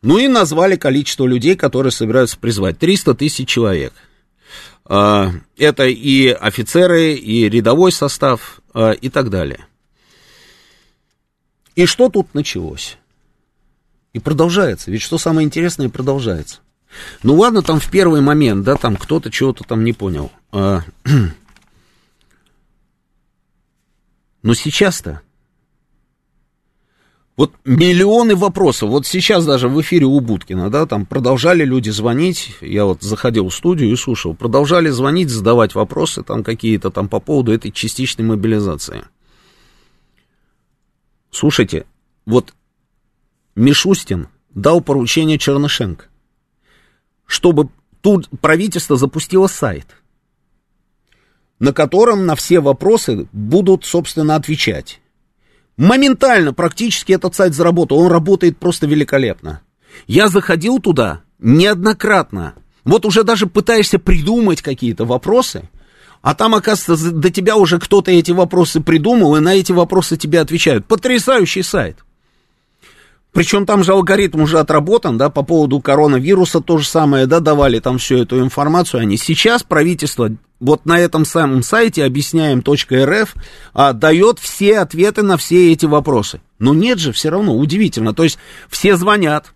Ну 0.00 0.18
и 0.18 0.28
назвали 0.28 0.76
количество 0.76 1.26
людей, 1.26 1.56
которые 1.56 1.90
собираются 1.90 2.38
призвать. 2.38 2.78
300 2.78 3.14
тысяч 3.14 3.48
человек. 3.48 3.92
А, 4.86 5.30
это 5.56 5.86
и 5.86 6.28
офицеры, 6.28 7.14
и 7.14 7.48
рядовой 7.48 7.90
состав, 7.90 8.60
а, 8.74 8.90
и 8.92 9.08
так 9.08 9.30
далее. 9.30 9.66
И 11.74 11.86
что 11.86 12.08
тут 12.10 12.34
началось? 12.34 12.98
И 14.14 14.20
продолжается. 14.20 14.90
Ведь 14.90 15.02
что 15.02 15.18
самое 15.18 15.44
интересное, 15.44 15.90
продолжается. 15.90 16.60
Ну 17.22 17.34
ладно, 17.34 17.62
там 17.62 17.80
в 17.80 17.90
первый 17.90 18.20
момент, 18.20 18.64
да, 18.64 18.76
там 18.76 18.96
кто-то 18.96 19.30
чего-то 19.30 19.64
там 19.64 19.84
не 19.84 19.92
понял. 19.92 20.30
А, 20.52 20.82
но 24.42 24.54
сейчас-то 24.54 25.20
вот 27.36 27.52
миллионы 27.64 28.36
вопросов. 28.36 28.90
Вот 28.90 29.06
сейчас 29.06 29.44
даже 29.44 29.68
в 29.68 29.80
эфире 29.80 30.06
у 30.06 30.20
Будкина, 30.20 30.70
да, 30.70 30.86
там 30.86 31.04
продолжали 31.04 31.64
люди 31.64 31.90
звонить. 31.90 32.56
Я 32.60 32.84
вот 32.84 33.02
заходил 33.02 33.48
в 33.48 33.54
студию 33.54 33.90
и 33.90 33.96
слушал. 33.96 34.36
Продолжали 34.36 34.90
звонить, 34.90 35.30
задавать 35.30 35.74
вопросы 35.74 36.22
там 36.22 36.44
какие-то 36.44 36.90
там 36.90 37.08
по 37.08 37.18
поводу 37.18 37.52
этой 37.52 37.72
частичной 37.72 38.24
мобилизации. 38.24 39.02
Слушайте, 41.32 41.86
вот 42.24 42.54
Мишустин 43.54 44.28
дал 44.54 44.80
поручение 44.80 45.38
Чернышенко, 45.38 46.06
чтобы 47.26 47.68
тут 48.00 48.28
правительство 48.40 48.96
запустило 48.96 49.46
сайт, 49.46 49.86
на 51.58 51.72
котором 51.72 52.26
на 52.26 52.34
все 52.34 52.60
вопросы 52.60 53.28
будут, 53.32 53.84
собственно, 53.84 54.36
отвечать. 54.36 55.00
Моментально 55.76 56.52
практически 56.52 57.12
этот 57.12 57.34
сайт 57.34 57.54
заработал. 57.54 57.98
Он 57.98 58.10
работает 58.10 58.58
просто 58.58 58.86
великолепно. 58.86 59.62
Я 60.06 60.28
заходил 60.28 60.78
туда 60.78 61.22
неоднократно. 61.38 62.54
Вот 62.84 63.06
уже 63.06 63.24
даже 63.24 63.46
пытаешься 63.46 63.98
придумать 63.98 64.62
какие-то 64.62 65.04
вопросы, 65.04 65.68
а 66.22 66.34
там, 66.34 66.54
оказывается, 66.54 67.10
до 67.10 67.30
тебя 67.30 67.56
уже 67.56 67.78
кто-то 67.78 68.10
эти 68.10 68.30
вопросы 68.30 68.80
придумал, 68.80 69.36
и 69.36 69.40
на 69.40 69.54
эти 69.54 69.72
вопросы 69.72 70.16
тебе 70.16 70.40
отвечают. 70.40 70.86
Потрясающий 70.86 71.62
сайт. 71.62 71.98
Причем 73.34 73.66
там 73.66 73.82
же 73.82 73.92
алгоритм 73.92 74.42
уже 74.42 74.60
отработан, 74.60 75.18
да, 75.18 75.28
по 75.28 75.42
поводу 75.42 75.80
коронавируса 75.80 76.60
то 76.60 76.78
же 76.78 76.86
самое, 76.86 77.26
да, 77.26 77.40
давали 77.40 77.80
там 77.80 77.98
всю 77.98 78.18
эту 78.18 78.40
информацию. 78.40 79.00
Они 79.00 79.16
сейчас 79.16 79.64
правительство 79.64 80.30
вот 80.60 80.86
на 80.86 81.00
этом 81.00 81.24
самом 81.24 81.64
сайте 81.64 82.04
объясняем.рф 82.04 83.34
а, 83.74 83.92
дает 83.92 84.38
все 84.38 84.78
ответы 84.78 85.22
на 85.22 85.36
все 85.36 85.72
эти 85.72 85.84
вопросы. 85.84 86.40
Но 86.60 86.74
нет 86.74 87.00
же, 87.00 87.12
все 87.12 87.28
равно, 87.28 87.56
удивительно. 87.56 88.14
То 88.14 88.22
есть 88.22 88.38
все 88.68 88.96
звонят 88.96 89.52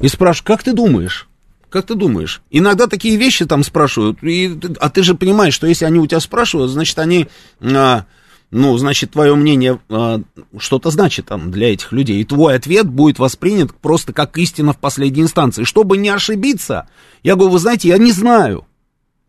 и 0.00 0.08
спрашивают, 0.08 0.46
как 0.46 0.62
ты 0.62 0.74
думаешь? 0.74 1.26
Как 1.70 1.86
ты 1.86 1.94
думаешь? 1.94 2.42
Иногда 2.50 2.86
такие 2.86 3.16
вещи 3.16 3.46
там 3.46 3.64
спрашивают, 3.64 4.22
и, 4.22 4.60
а 4.78 4.90
ты 4.90 5.02
же 5.02 5.14
понимаешь, 5.14 5.54
что 5.54 5.66
если 5.66 5.86
они 5.86 5.98
у 5.98 6.06
тебя 6.06 6.20
спрашивают, 6.20 6.70
значит, 6.70 6.98
они... 6.98 7.28
А, 7.62 8.04
ну, 8.54 8.76
значит, 8.76 9.12
твое 9.12 9.34
мнение 9.34 9.80
э, 9.88 10.18
что-то 10.58 10.90
значит 10.90 11.24
там 11.24 11.50
для 11.50 11.72
этих 11.72 11.90
людей, 11.90 12.20
и 12.20 12.24
твой 12.24 12.54
ответ 12.54 12.86
будет 12.86 13.18
воспринят 13.18 13.74
просто 13.74 14.12
как 14.12 14.36
истина 14.36 14.74
в 14.74 14.78
последней 14.78 15.22
инстанции. 15.22 15.64
Чтобы 15.64 15.96
не 15.96 16.10
ошибиться, 16.10 16.86
я 17.22 17.34
говорю, 17.34 17.52
вы 17.52 17.58
знаете, 17.58 17.88
я 17.88 17.96
не 17.96 18.12
знаю. 18.12 18.66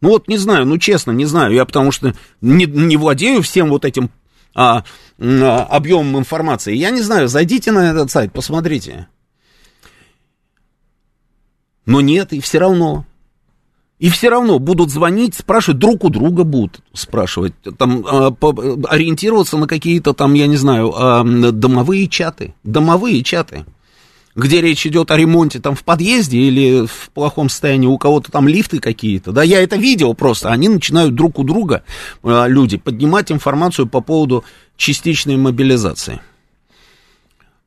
Ну 0.02 0.10
вот 0.10 0.28
не 0.28 0.36
знаю, 0.36 0.66
ну 0.66 0.78
честно, 0.78 1.12
не 1.12 1.24
знаю, 1.24 1.54
я 1.54 1.64
потому 1.64 1.94
что 1.94 2.14
не, 2.42 2.66
не 2.66 2.98
владею 2.98 3.42
всем 3.42 3.70
вот 3.70 3.86
этим 3.86 4.12
а, 4.54 4.84
а, 5.18 5.64
объемом 5.70 6.20
информации. 6.20 6.76
Я 6.76 6.90
не 6.90 7.02
знаю, 7.02 7.30
зайдите 7.30 7.72
на 7.72 7.92
этот 7.92 8.12
сайт, 8.12 8.34
посмотрите. 8.34 9.08
Но 11.86 12.02
нет, 12.02 12.34
и 12.34 12.42
все 12.42 12.60
равно 12.60 13.06
и 14.04 14.10
все 14.10 14.28
равно 14.28 14.60
будут 14.60 14.92
звонить, 14.92 15.34
спрашивать, 15.34 15.80
друг 15.80 16.04
у 16.04 16.10
друга 16.10 16.44
будут 16.44 16.82
спрашивать, 16.92 17.54
там, 17.78 18.04
по, 18.36 18.50
ориентироваться 18.90 19.58
на 19.58 19.66
какие-то 19.66 20.12
там, 20.12 20.34
я 20.34 20.46
не 20.46 20.58
знаю, 20.58 20.94
э, 20.94 21.52
домовые 21.54 22.10
чаты, 22.10 22.54
домовые 22.66 23.24
чаты, 23.24 23.64
где 24.36 24.60
речь 24.60 24.86
идет 24.86 25.10
о 25.10 25.16
ремонте 25.16 25.62
там 25.62 25.74
в 25.74 25.86
подъезде 25.86 26.38
или 26.38 26.86
в 26.86 27.12
плохом 27.14 27.48
состоянии, 27.48 27.88
у 27.88 27.98
кого-то 27.98 28.30
там 28.30 28.46
лифты 28.46 28.80
какие-то, 28.80 29.32
да, 29.32 29.42
я 29.42 29.62
это 29.62 29.78
видел 29.78 30.14
просто, 30.16 30.50
они 30.50 30.68
начинают 30.68 31.16
друг 31.16 31.40
у 31.40 31.46
друга, 31.46 31.86
э, 32.24 32.46
люди, 32.50 32.76
поднимать 32.76 33.32
информацию 33.32 33.88
по 33.88 34.02
поводу 34.02 34.44
частичной 34.76 35.38
мобилизации. 35.38 36.20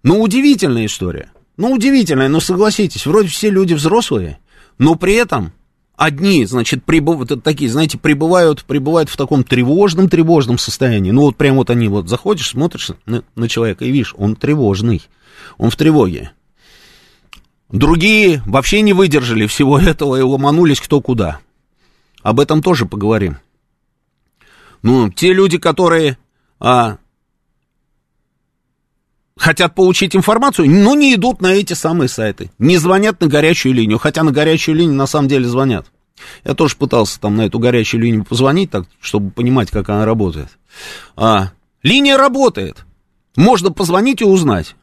Ну, 0.02 0.20
удивительная 0.20 0.84
история, 0.84 1.30
ну, 1.56 1.72
удивительная, 1.72 2.28
но 2.28 2.40
согласитесь, 2.40 3.06
вроде 3.06 3.28
все 3.28 3.48
люди 3.48 3.72
взрослые, 3.72 4.38
но 4.76 4.96
при 4.96 5.14
этом 5.14 5.52
Одни, 5.96 6.44
значит, 6.44 6.84
прибыв... 6.84 7.26
такие, 7.42 7.70
знаете, 7.70 7.96
прибывают, 7.96 8.64
прибывают 8.64 9.08
в 9.08 9.16
таком 9.16 9.44
тревожном, 9.44 10.10
тревожном 10.10 10.58
состоянии. 10.58 11.10
Ну, 11.10 11.22
вот 11.22 11.36
прям 11.36 11.56
вот 11.56 11.70
они 11.70 11.88
вот 11.88 12.08
заходишь, 12.08 12.50
смотришь 12.50 12.90
на, 13.06 13.24
на 13.34 13.48
человека 13.48 13.84
и 13.84 13.90
видишь, 13.90 14.14
он 14.18 14.36
тревожный, 14.36 15.02
он 15.56 15.70
в 15.70 15.76
тревоге. 15.76 16.32
Другие 17.70 18.42
вообще 18.44 18.82
не 18.82 18.92
выдержали 18.92 19.46
всего 19.46 19.78
этого 19.80 20.16
и 20.16 20.22
ломанулись 20.22 20.80
кто 20.80 21.00
куда. 21.00 21.40
Об 22.22 22.40
этом 22.40 22.62
тоже 22.62 22.84
поговорим. 22.84 23.38
Ну, 24.82 25.10
те 25.10 25.32
люди, 25.32 25.56
которые 25.56 26.18
а, 26.60 26.98
хотят 29.38 29.74
получить 29.74 30.16
информацию, 30.16 30.70
но 30.70 30.94
не 30.94 31.14
идут 31.14 31.40
на 31.40 31.48
эти 31.48 31.74
самые 31.74 32.08
сайты, 32.08 32.50
не 32.58 32.78
звонят 32.78 33.20
на 33.20 33.28
горячую 33.28 33.74
линию, 33.74 33.98
хотя 33.98 34.22
на 34.22 34.32
горячую 34.32 34.76
линию 34.76 34.96
на 34.96 35.06
самом 35.06 35.28
деле 35.28 35.46
звонят. 35.46 35.86
Я 36.44 36.54
тоже 36.54 36.76
пытался 36.76 37.20
там 37.20 37.36
на 37.36 37.42
эту 37.42 37.58
горячую 37.58 38.00
линию 38.00 38.24
позвонить, 38.24 38.70
так, 38.70 38.86
чтобы 39.00 39.30
понимать, 39.30 39.70
как 39.70 39.88
она 39.90 40.04
работает. 40.06 40.48
А, 41.14 41.50
линия 41.82 42.16
работает. 42.16 42.84
Можно 43.36 43.70
позвонить 43.70 44.22
и 44.22 44.24
узнать. 44.24 44.74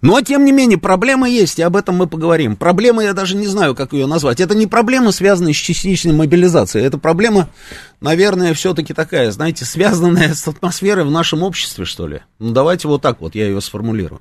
Но, 0.00 0.20
тем 0.20 0.44
не 0.44 0.52
менее, 0.52 0.78
проблема 0.78 1.28
есть, 1.28 1.58
и 1.58 1.62
об 1.62 1.76
этом 1.76 1.96
мы 1.96 2.06
поговорим. 2.06 2.56
Проблема, 2.56 3.02
я 3.02 3.12
даже 3.12 3.36
не 3.36 3.46
знаю, 3.46 3.74
как 3.74 3.92
ее 3.92 4.06
назвать. 4.06 4.40
Это 4.40 4.54
не 4.54 4.66
проблема, 4.66 5.12
связанная 5.12 5.52
с 5.52 5.56
частичной 5.56 6.12
мобилизацией. 6.12 6.86
Это 6.86 6.98
проблема, 6.98 7.48
наверное, 8.00 8.54
все-таки 8.54 8.94
такая, 8.94 9.30
знаете, 9.30 9.64
связанная 9.64 10.34
с 10.34 10.46
атмосферой 10.46 11.04
в 11.04 11.10
нашем 11.10 11.42
обществе, 11.42 11.84
что 11.84 12.06
ли. 12.06 12.20
Ну, 12.38 12.52
давайте 12.52 12.88
вот 12.88 13.02
так 13.02 13.20
вот 13.20 13.34
я 13.34 13.46
ее 13.46 13.60
сформулирую. 13.60 14.20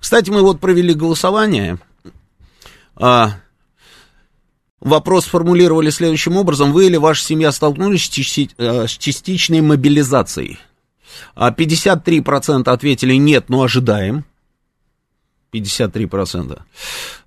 Кстати, 0.00 0.30
мы 0.30 0.42
вот 0.42 0.60
провели 0.60 0.92
голосование. 0.94 1.78
А, 2.96 3.36
вопрос 4.80 5.24
формулировали 5.24 5.90
следующим 5.90 6.36
образом. 6.36 6.72
Вы 6.72 6.86
или 6.86 6.96
ваша 6.96 7.24
семья 7.24 7.52
столкнулись 7.52 8.04
с 8.04 8.38
э, 8.58 8.86
частичной 8.98 9.60
мобилизацией? 9.60 10.58
53% 11.36 12.62
а, 12.66 12.72
ответили 12.72 13.14
нет, 13.14 13.48
но 13.48 13.62
ожидаем. 13.62 14.24
53%. 15.52 16.62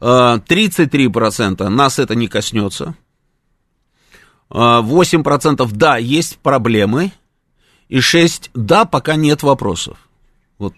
33% 0.02 1.56
а, 1.60 1.70
нас 1.70 2.00
это 2.00 2.16
не 2.16 2.28
коснется. 2.28 2.96
8% 4.50 5.62
а, 5.62 5.68
да, 5.72 5.98
есть 5.98 6.38
проблемы. 6.40 7.12
И 7.88 8.00
6 8.00 8.50
да, 8.56 8.86
пока 8.86 9.16
нет 9.16 9.44
вопросов. 9.44 9.98
Вот. 10.58 10.74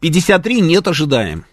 53 0.00 0.60
а, 0.60 0.60
нет 0.64 0.88
ожидаем. 0.88 1.44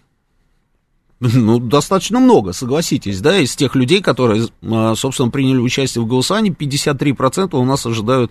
Ну, 1.20 1.58
достаточно 1.58 2.20
много, 2.20 2.52
согласитесь, 2.52 3.20
да, 3.20 3.38
из 3.38 3.56
тех 3.56 3.74
людей, 3.76 4.02
которые, 4.02 4.48
собственно, 4.94 5.30
приняли 5.30 5.58
участие 5.58 6.02
в 6.02 6.06
голосовании, 6.06 6.52
53% 6.52 7.56
у 7.56 7.64
нас 7.64 7.86
ожидают 7.86 8.30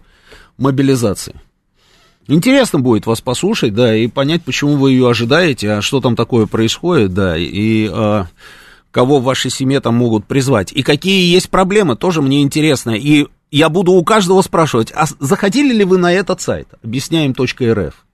мобилизации. 0.57 1.39
Интересно 2.27 2.79
будет 2.79 3.05
вас 3.05 3.19
послушать, 3.19 3.73
да, 3.73 3.95
и 3.95 4.07
понять, 4.07 4.43
почему 4.43 4.77
вы 4.77 4.91
ее 4.91 5.09
ожидаете, 5.09 5.71
а 5.71 5.81
что 5.81 5.99
там 5.99 6.15
такое 6.15 6.45
происходит, 6.45 7.13
да, 7.13 7.37
и 7.37 7.89
а, 7.91 8.27
кого 8.91 9.19
в 9.19 9.23
вашей 9.23 9.51
семье 9.51 9.81
там 9.81 9.95
могут 9.95 10.25
призвать. 10.25 10.71
И 10.71 10.83
какие 10.83 11.33
есть 11.33 11.49
проблемы, 11.49 11.97
тоже 11.97 12.21
мне 12.21 12.41
интересно. 12.41 12.91
И 12.91 13.27
я 13.51 13.67
буду 13.67 13.91
у 13.91 14.03
каждого 14.05 14.41
спрашивать, 14.41 14.93
а 14.95 15.05
заходили 15.19 15.73
ли 15.73 15.83
вы 15.83 15.97
на 15.97 16.13
этот 16.13 16.39
сайт, 16.39 16.69
объясняем.рф? 16.81 18.05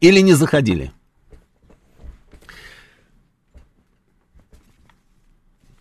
Или 0.00 0.20
не 0.20 0.34
заходили? 0.34 0.92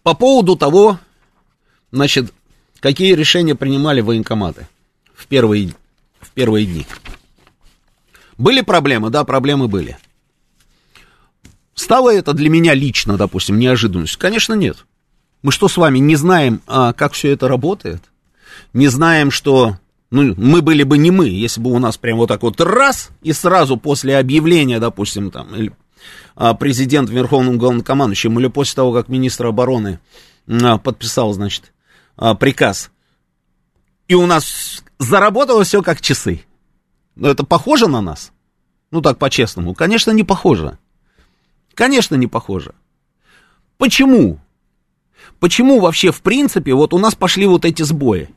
По 0.03 0.13
поводу 0.13 0.55
того, 0.55 0.99
значит, 1.91 2.33
какие 2.79 3.13
решения 3.13 3.55
принимали 3.55 3.99
военкоматы 3.99 4.67
в 5.27 5.29
первые, 5.29 5.73
в 6.21 6.31
первые 6.31 6.65
дни. 6.65 6.87
Были 8.37 8.61
проблемы? 8.61 9.09
Да, 9.09 9.25
проблемы 9.25 9.67
были. 9.67 9.97
Стало 11.75 12.15
это 12.15 12.31
для 12.31 12.49
меня 12.49 12.73
лично, 12.73 13.17
допустим, 13.17 13.59
неожиданностью? 13.59 14.19
Конечно, 14.19 14.53
нет. 14.53 14.85
Мы 15.41 15.51
что 15.51 15.67
с 15.67 15.75
вами 15.75 15.99
не 15.99 16.15
знаем, 16.15 16.61
а, 16.65 16.93
как 16.93 17.11
все 17.11 17.31
это 17.31 17.49
работает? 17.49 18.01
Не 18.71 18.87
знаем, 18.87 19.31
что 19.31 19.77
ну, 20.11 20.33
мы 20.37 20.61
были 20.61 20.83
бы 20.83 20.97
не 20.97 21.11
мы, 21.11 21.27
если 21.27 21.59
бы 21.59 21.71
у 21.71 21.79
нас 21.79 21.97
прям 21.97 22.17
вот 22.19 22.27
так 22.27 22.41
вот 22.41 22.61
раз, 22.61 23.09
и 23.21 23.33
сразу 23.33 23.75
после 23.75 24.17
объявления, 24.17 24.79
допустим, 24.79 25.29
там, 25.29 25.53
или, 25.53 25.73
а, 26.35 26.53
президент 26.53 27.09
Верховным 27.09 27.57
Главнокомандующим, 27.57 28.39
или 28.39 28.47
после 28.47 28.75
того, 28.75 28.93
как 28.93 29.09
министр 29.09 29.47
обороны 29.47 29.99
а, 30.47 30.77
подписал, 30.77 31.33
значит, 31.33 31.73
а, 32.15 32.33
приказ, 32.33 32.91
и 34.07 34.15
у 34.15 34.25
нас 34.25 34.83
заработало 34.99 35.63
все 35.63 35.81
как 35.81 36.01
часы. 36.01 36.41
Но 37.15 37.29
это 37.29 37.43
похоже 37.43 37.87
на 37.87 38.01
нас? 38.01 38.31
Ну, 38.91 39.01
так 39.01 39.17
по-честному. 39.17 39.73
Конечно, 39.73 40.11
не 40.11 40.23
похоже. 40.23 40.77
Конечно, 41.73 42.15
не 42.15 42.27
похоже. 42.27 42.73
Почему? 43.77 44.39
Почему 45.39 45.79
вообще, 45.79 46.11
в 46.11 46.21
принципе, 46.21 46.73
вот 46.73 46.93
у 46.93 46.99
нас 46.99 47.15
пошли 47.15 47.45
вот 47.45 47.65
эти 47.65 47.83
сбои? 47.83 48.29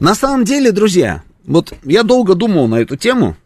На 0.00 0.14
самом 0.14 0.44
деле, 0.44 0.72
друзья, 0.72 1.22
вот 1.44 1.72
я 1.84 2.02
долго 2.02 2.34
думал 2.34 2.68
на 2.68 2.76
эту 2.76 2.96
тему. 2.96 3.36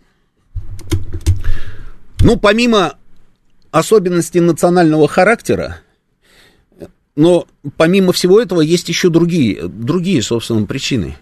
Ну, 2.20 2.37
помимо 2.37 2.96
особенностей 3.70 4.40
национального 4.40 5.06
характера, 5.08 5.78
но 7.14 7.46
помимо 7.76 8.12
всего 8.12 8.40
этого 8.40 8.61
есть 8.61 8.88
еще 8.88 9.08
другие, 9.11 9.68
другие, 9.68 10.22
собственно, 10.22 10.66
причины. 10.66 11.16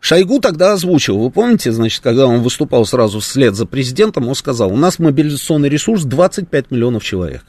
Шойгу 0.00 0.40
тогда 0.40 0.74
озвучил, 0.74 1.18
вы 1.18 1.30
помните, 1.30 1.72
значит, 1.72 2.02
когда 2.02 2.26
он 2.26 2.40
выступал 2.42 2.84
сразу 2.86 3.18
вслед 3.18 3.56
за 3.56 3.66
президентом, 3.66 4.28
он 4.28 4.34
сказал, 4.36 4.72
у 4.72 4.76
нас 4.76 4.98
мобилизационный 4.98 5.68
ресурс 5.68 6.04
25 6.04 6.70
миллионов 6.70 7.02
человек. 7.02 7.44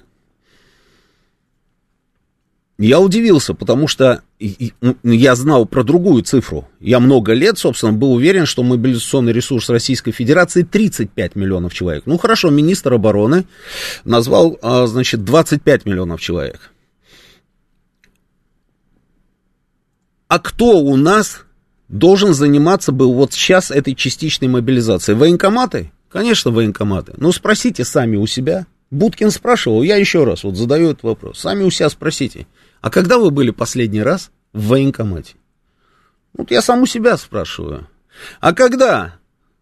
Я 2.80 3.02
удивился, 3.02 3.54
потому 3.54 3.90
что 3.90 4.24
ну, 4.80 4.96
я 5.04 5.36
знал 5.36 5.66
про 5.66 5.84
другую 5.84 6.24
цифру. 6.24 6.66
Я 6.80 7.02
много 7.02 7.34
лет, 7.34 7.58
собственно, 7.58 7.92
был 7.92 8.14
уверен, 8.14 8.46
что 8.46 8.64
мобилизационный 8.64 9.34
ресурс 9.34 9.70
Российской 9.70 10.14
Федерации 10.14 10.64
35 10.64 11.36
миллионов 11.36 11.74
человек. 11.74 12.04
Ну 12.06 12.18
хорошо, 12.18 12.50
министр 12.50 12.94
обороны 12.94 13.46
назвал, 14.06 14.58
а, 14.62 14.88
значит, 14.88 15.26
25 15.26 15.86
миллионов 15.86 16.22
человек. 16.22 16.72
А 20.30 20.40
кто 20.40 20.80
у 20.80 20.96
нас 20.96 21.44
должен 21.90 22.34
заниматься 22.34 22.92
был 22.92 23.14
вот 23.14 23.34
сейчас 23.34 23.72
этой 23.72 23.96
частичной 23.96 24.48
мобилизацией? 24.48 25.18
Военкоматы? 25.18 25.92
Конечно, 26.10 26.52
военкоматы. 26.52 27.14
Но 27.18 27.32
спросите 27.32 27.84
сами 27.84 28.16
у 28.16 28.26
себя. 28.26 28.66
Будкин 28.92 29.30
спрашивал, 29.30 29.84
я 29.84 29.98
еще 29.98 30.24
раз 30.24 30.44
вот 30.44 30.56
задаю 30.56 30.92
этот 30.92 31.04
вопрос. 31.04 31.40
Сами 31.40 31.64
у 31.64 31.70
себя 31.70 31.90
спросите. 31.90 32.48
А 32.82 32.90
когда 32.90 33.20
вы 33.20 33.30
были 33.30 33.52
последний 33.52 34.02
раз 34.02 34.32
в 34.54 34.68
военкомате? 34.68 35.36
Вот 36.34 36.50
я 36.52 36.62
сам 36.62 36.82
у 36.82 36.86
себя 36.86 37.18
спрашиваю. 37.18 37.88
А 38.40 38.54
когда 38.54 39.16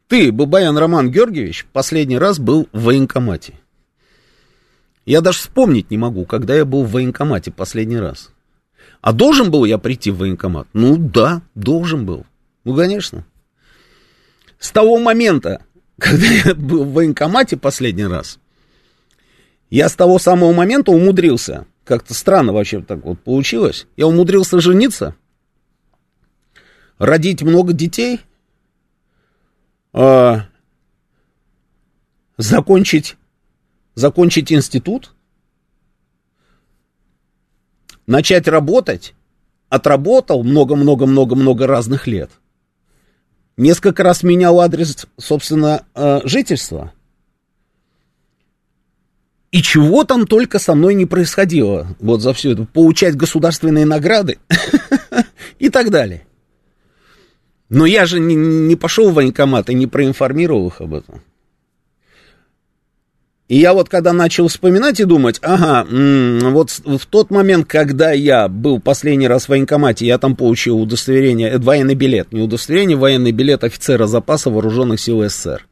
ты, 0.07 0.31
Бабаян 0.31 0.77
Роман 0.77 1.11
Георгиевич, 1.11 1.65
последний 1.73 2.17
раз 2.17 2.39
был 2.39 2.69
в 2.71 2.83
военкомате? 2.83 3.55
Я 5.05 5.21
даже 5.21 5.39
вспомнить 5.39 5.91
не 5.91 5.97
могу, 5.97 6.25
когда 6.25 6.55
я 6.55 6.65
был 6.65 6.83
в 6.83 6.91
военкомате 6.91 7.51
последний 7.51 7.97
раз. 7.97 8.29
А 9.07 9.13
должен 9.13 9.51
был 9.51 9.63
я 9.63 9.77
прийти 9.77 10.11
в 10.11 10.17
военкомат? 10.17 10.67
Ну 10.73 10.97
да, 10.97 11.41
должен 11.55 12.05
был. 12.05 12.25
Ну, 12.65 12.75
конечно. 12.75 13.25
С 14.59 14.69
того 14.71 14.99
момента, 14.99 15.61
когда 15.97 16.25
я 16.25 16.53
был 16.53 16.83
в 16.83 16.91
военкомате 16.91 17.55
последний 17.55 18.05
раз, 18.05 18.37
я 19.69 19.87
с 19.87 19.95
того 19.95 20.19
самого 20.19 20.51
момента 20.51 20.91
умудрился 20.91 21.65
как-то 21.85 22.13
странно 22.13 22.51
вообще 22.51 22.81
так 22.81 23.05
вот 23.05 23.21
получилось. 23.21 23.87
Я 23.95 24.07
умудрился 24.07 24.59
жениться, 24.59 25.15
родить 26.97 27.41
много 27.41 27.71
детей, 27.71 28.19
э, 29.93 30.35
закончить, 32.37 33.15
закончить 33.95 34.51
институт, 34.51 35.13
начать 38.07 38.47
работать, 38.47 39.13
отработал 39.69 40.43
много-много-много-много 40.43 41.67
разных 41.67 42.07
лет. 42.07 42.31
Несколько 43.57 44.03
раз 44.03 44.23
менял 44.23 44.59
адрес, 44.61 45.07
собственно, 45.17 45.83
э, 45.93 46.21
жительства. 46.23 46.93
И 49.51 49.61
чего 49.61 50.03
там 50.03 50.27
только 50.27 50.59
со 50.59 50.75
мной 50.75 50.93
не 50.93 51.05
происходило 51.05 51.87
вот 51.99 52.21
за 52.21 52.33
все 52.33 52.51
это. 52.51 52.65
Получать 52.65 53.15
государственные 53.15 53.85
награды 53.85 54.37
и 55.59 55.69
так 55.69 55.89
далее. 55.89 56.27
Но 57.69 57.85
я 57.85 58.05
же 58.05 58.19
не, 58.19 58.75
пошел 58.75 59.09
в 59.09 59.15
военкомат 59.15 59.69
и 59.69 59.73
не 59.73 59.87
проинформировал 59.87 60.67
их 60.67 60.79
об 60.79 60.93
этом. 60.93 61.21
И 63.47 63.57
я 63.59 63.73
вот 63.73 63.87
когда 63.87 64.11
начал 64.11 64.49
вспоминать 64.49 64.99
и 64.99 65.05
думать, 65.05 65.39
ага, 65.41 65.87
вот 65.89 66.81
в 66.83 67.05
тот 67.05 67.29
момент, 67.29 67.65
когда 67.65 68.11
я 68.11 68.49
был 68.49 68.81
последний 68.81 69.27
раз 69.27 69.45
в 69.45 69.49
военкомате, 69.49 70.05
я 70.05 70.17
там 70.17 70.35
получил 70.35 70.81
удостоверение, 70.81 71.49
это 71.49 71.61
военный 71.61 71.95
билет, 71.95 72.33
не 72.33 72.41
удостоверение, 72.41 72.97
военный 72.97 73.31
билет 73.31 73.63
офицера 73.63 74.05
запаса 74.05 74.49
вооруженных 74.49 74.99
сил 74.99 75.23
СССР. 75.23 75.65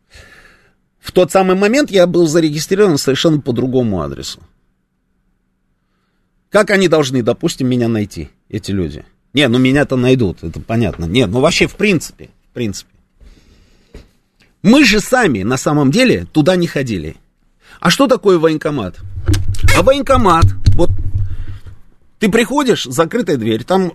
В 1.01 1.11
тот 1.11 1.31
самый 1.31 1.57
момент 1.57 1.91
я 1.91 2.07
был 2.07 2.27
зарегистрирован 2.27 2.97
совершенно 2.97 3.41
по 3.41 3.51
другому 3.51 4.01
адресу. 4.01 4.39
Как 6.49 6.69
они 6.69 6.87
должны, 6.87 7.23
допустим, 7.23 7.67
меня 7.67 7.89
найти, 7.89 8.29
эти 8.47 8.71
люди? 8.71 9.03
Не, 9.33 9.49
ну 9.49 9.59
меня-то 9.59 9.97
найдут, 9.97 10.45
это 10.45 10.61
понятно. 10.61 11.03
Нет, 11.03 11.29
ну 11.29 11.41
вообще 11.41 11.67
в 11.67 11.75
принципе, 11.75 12.29
в 12.51 12.53
принципе. 12.53 12.89
Мы 14.61 14.85
же 14.85 15.01
сами 15.01 15.43
на 15.43 15.57
самом 15.57 15.91
деле 15.91 16.25
туда 16.31 16.55
не 16.55 16.67
ходили. 16.67 17.17
А 17.85 17.91
что 17.91 18.07
такое 18.07 18.39
военкомат? 18.39 18.95
А 19.77 19.83
военкомат, 19.83 20.45
вот 20.73 20.89
ты 22.17 22.31
приходишь, 22.31 22.85
закрытая 22.85 23.37
дверь, 23.37 23.63
там 23.63 23.93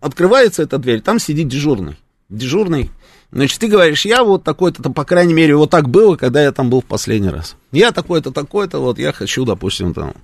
открывается 0.00 0.64
эта 0.64 0.76
дверь, 0.76 1.00
там 1.00 1.20
сидит 1.20 1.46
дежурный. 1.46 2.00
Дежурный 2.28 2.90
Значит, 3.30 3.60
ты 3.60 3.68
говоришь, 3.68 4.04
я 4.06 4.24
вот 4.24 4.42
такой-то, 4.42 4.90
по 4.90 5.04
крайней 5.04 5.34
мере, 5.34 5.54
вот 5.54 5.70
так 5.70 5.88
было, 5.88 6.16
когда 6.16 6.42
я 6.42 6.50
там 6.50 6.68
был 6.68 6.80
в 6.80 6.84
последний 6.84 7.28
раз. 7.28 7.54
Я 7.70 7.92
такой-то, 7.92 8.32
такой-то, 8.32 8.80
вот 8.80 8.98
я 8.98 9.12
хочу, 9.12 9.44
допустим, 9.44 9.94
там, 9.94 10.14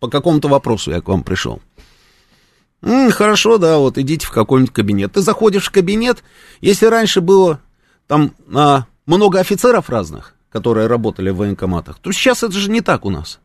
по 0.00 0.08
какому-то 0.08 0.48
вопросу 0.48 0.90
я 0.90 1.00
к 1.00 1.06
вам 1.06 1.22
пришел. 1.22 1.62
М, 2.82 3.12
хорошо, 3.12 3.58
да, 3.58 3.78
вот 3.78 3.96
идите 3.96 4.26
в 4.26 4.32
какой-нибудь 4.32 4.74
кабинет. 4.74 5.12
Ты 5.12 5.20
заходишь 5.20 5.66
в 5.66 5.70
кабинет, 5.70 6.24
если 6.60 6.86
раньше 6.86 7.20
было 7.20 7.60
там 8.08 8.32
а, 8.52 8.86
много 9.06 9.38
офицеров 9.38 9.88
разных, 9.88 10.31
которые 10.52 10.86
работали 10.86 11.30
в 11.30 11.36
военкоматах, 11.36 11.98
то 11.98 12.12
сейчас 12.12 12.42
это 12.42 12.52
же 12.52 12.70
не 12.70 12.82
так 12.82 13.06
у 13.06 13.10
нас. 13.10 13.40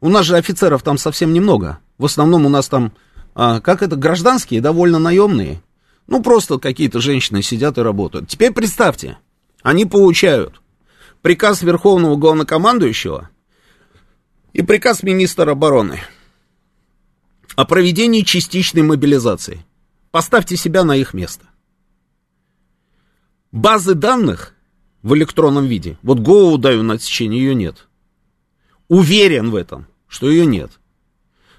У 0.00 0.08
нас 0.08 0.26
же 0.26 0.36
офицеров 0.36 0.82
там 0.82 0.98
совсем 0.98 1.32
немного. 1.32 1.78
В 1.96 2.06
основном 2.06 2.44
у 2.44 2.48
нас 2.48 2.68
там, 2.68 2.92
а, 3.34 3.60
как 3.60 3.82
это, 3.82 3.96
гражданские, 3.96 4.60
довольно 4.60 4.98
наемные. 4.98 5.62
Ну, 6.08 6.22
просто 6.22 6.58
какие-то 6.58 7.00
женщины 7.00 7.42
сидят 7.42 7.78
и 7.78 7.82
работают. 7.82 8.28
Теперь 8.28 8.52
представьте, 8.52 9.18
они 9.62 9.86
получают 9.86 10.60
приказ 11.22 11.62
Верховного 11.62 12.16
Главнокомандующего 12.16 13.30
и 14.52 14.62
приказ 14.62 15.04
министра 15.04 15.52
обороны 15.52 16.00
о 17.54 17.64
проведении 17.64 18.22
частичной 18.22 18.82
мобилизации. 18.82 19.64
Поставьте 20.10 20.56
себя 20.56 20.82
на 20.82 20.96
их 20.96 21.14
место. 21.14 21.44
Базы 23.52 23.94
данных 23.94 24.54
в 25.02 25.14
электронном 25.14 25.66
виде, 25.66 25.96
вот 26.02 26.20
голову 26.20 26.58
даю 26.58 26.82
на 26.82 26.94
отсечение, 26.94 27.40
ее 27.40 27.54
нет. 27.54 27.88
Уверен 28.88 29.50
в 29.50 29.56
этом, 29.56 29.86
что 30.08 30.28
ее 30.28 30.46
нет. 30.46 30.72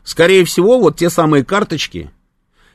Скорее 0.03 0.45
всего, 0.45 0.79
вот 0.79 0.97
те 0.97 1.09
самые 1.09 1.45
карточки, 1.45 2.11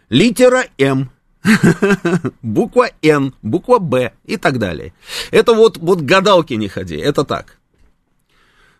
литера 0.09 0.66
М– 0.79 1.11
буква 2.42 2.88
Н, 3.02 3.35
буква 3.42 3.79
Б 3.79 4.12
и 4.24 4.37
так 4.37 4.59
далее. 4.59 4.92
Это 5.31 5.52
вот, 5.52 5.76
вот 5.76 6.00
гадалки 6.00 6.55
не 6.55 6.68
ходи, 6.68 6.96
это 6.96 7.24
так. 7.24 7.59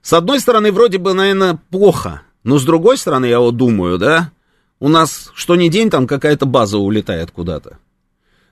С 0.03 0.13
одной 0.13 0.41
стороны, 0.41 0.73
вроде 0.73 0.99
бы, 0.99 1.15
наверное, 1.15 1.59
плохо, 1.71 2.23
но 2.45 2.59
с 2.59 2.65
другой 2.65 2.97
стороны, 2.97 3.27
я 3.27 3.41
вот 3.41 3.57
думаю, 3.57 3.99
да, 3.99 4.31
у 4.79 4.89
нас 4.89 5.31
что 5.35 5.57
ни 5.57 5.69
день 5.69 5.91
там 5.91 6.07
какая-то 6.07 6.47
база 6.47 6.79
улетает 6.79 7.31
куда-то. 7.31 7.79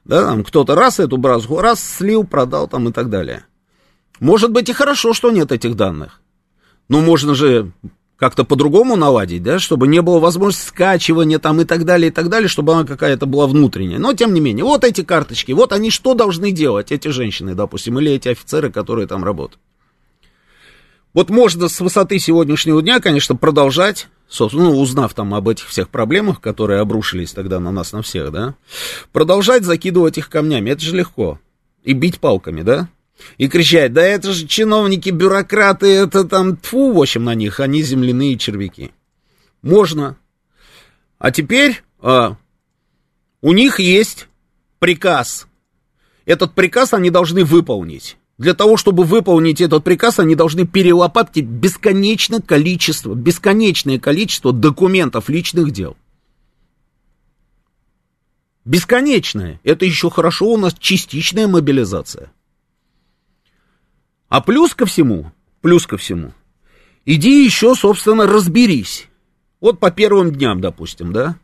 Да, 0.04 0.22
там 0.26 0.44
кто-то 0.44 0.74
раз 0.74 1.00
эту 1.00 1.16
базу, 1.16 1.60
раз 1.60 1.82
слил, 1.82 2.24
продал 2.24 2.68
там 2.68 2.88
и 2.88 2.92
так 2.92 3.08
далее. 3.08 3.44
Может 4.20 4.52
быть 4.52 4.68
и 4.68 4.72
хорошо, 4.72 5.12
что 5.12 5.30
нет 5.30 5.50
этих 5.50 5.76
данных. 5.76 6.20
Но 6.88 7.00
можно 7.00 7.34
же 7.34 7.72
как-то 8.16 8.44
по-другому 8.44 8.96
наладить, 8.96 9.42
да, 9.42 9.58
чтобы 9.58 9.88
не 9.88 10.00
было 10.00 10.18
возможности 10.18 10.68
скачивания 10.68 11.38
там 11.38 11.60
и 11.60 11.64
так 11.64 11.84
далее, 11.84 12.08
и 12.08 12.12
так 12.12 12.28
далее, 12.28 12.48
чтобы 12.48 12.74
она 12.74 12.84
какая-то 12.84 13.26
была 13.26 13.46
внутренняя. 13.46 13.98
Но, 13.98 14.12
тем 14.12 14.34
не 14.34 14.40
менее, 14.40 14.64
вот 14.64 14.84
эти 14.84 15.02
карточки, 15.02 15.52
вот 15.52 15.72
они 15.72 15.90
что 15.90 16.14
должны 16.14 16.52
делать, 16.52 16.92
эти 16.92 17.08
женщины, 17.08 17.54
допустим, 17.54 17.98
или 17.98 18.12
эти 18.12 18.28
офицеры, 18.28 18.70
которые 18.70 19.08
там 19.08 19.24
работают. 19.24 19.60
Вот 21.12 21.30
можно 21.30 21.68
с 21.68 21.80
высоты 21.80 22.18
сегодняшнего 22.18 22.82
дня, 22.82 23.00
конечно, 23.00 23.36
продолжать, 23.36 24.08
собственно, 24.28 24.70
ну, 24.70 24.80
узнав 24.80 25.14
там 25.14 25.34
об 25.34 25.48
этих 25.48 25.68
всех 25.68 25.88
проблемах, 25.88 26.40
которые 26.40 26.80
обрушились 26.80 27.32
тогда 27.32 27.60
на 27.60 27.70
нас, 27.70 27.92
на 27.92 28.02
всех, 28.02 28.32
да, 28.32 28.54
продолжать 29.12 29.64
закидывать 29.64 30.18
их 30.18 30.28
камнями, 30.28 30.70
это 30.70 30.82
же 30.82 30.96
легко. 30.96 31.38
И 31.82 31.92
бить 31.92 32.20
палками, 32.20 32.62
да? 32.62 32.88
И 33.38 33.48
кричать, 33.48 33.92
да 33.92 34.02
это 34.02 34.32
же 34.32 34.46
чиновники, 34.46 35.10
бюрократы, 35.10 35.86
это 35.86 36.24
там, 36.24 36.56
тфу, 36.56 36.92
в 36.92 37.00
общем, 37.00 37.24
на 37.24 37.34
них, 37.34 37.60
они 37.60 37.82
земляные 37.82 38.36
червяки. 38.38 38.90
Можно. 39.62 40.16
А 41.18 41.30
теперь 41.30 41.82
а, 42.00 42.36
у 43.40 43.52
них 43.52 43.78
есть 43.80 44.28
приказ. 44.78 45.46
Этот 46.26 46.54
приказ 46.54 46.92
они 46.92 47.10
должны 47.10 47.44
выполнить. 47.44 48.16
Для 48.36 48.54
того, 48.54 48.76
чтобы 48.76 49.04
выполнить 49.04 49.60
этот 49.60 49.84
приказ, 49.84 50.18
они 50.18 50.34
должны 50.34 50.66
перелопатить 50.66 51.44
бесконечное 51.46 52.40
количество, 52.40 53.14
бесконечное 53.14 54.00
количество 54.00 54.52
документов 54.52 55.28
личных 55.28 55.70
дел. 55.70 55.96
Бесконечное. 58.64 59.60
Это 59.62 59.84
еще 59.84 60.10
хорошо 60.10 60.46
у 60.46 60.56
нас 60.56 60.74
частичная 60.78 61.46
мобилизация. 61.46 62.32
А 64.28 64.40
плюс 64.40 64.74
ко 64.74 64.86
всему, 64.86 65.30
плюс 65.60 65.86
ко 65.86 65.96
всему, 65.96 66.32
иди 67.04 67.44
еще, 67.44 67.76
собственно, 67.76 68.26
разберись. 68.26 69.06
Вот 69.60 69.78
по 69.78 69.92
первым 69.92 70.32
дням, 70.32 70.60
допустим, 70.60 71.12
да? 71.12 71.36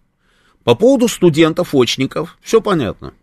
По 0.64 0.74
поводу 0.74 1.07
студентов-очников, 1.07 2.37
все 2.40 2.61
понятно. 2.61 3.14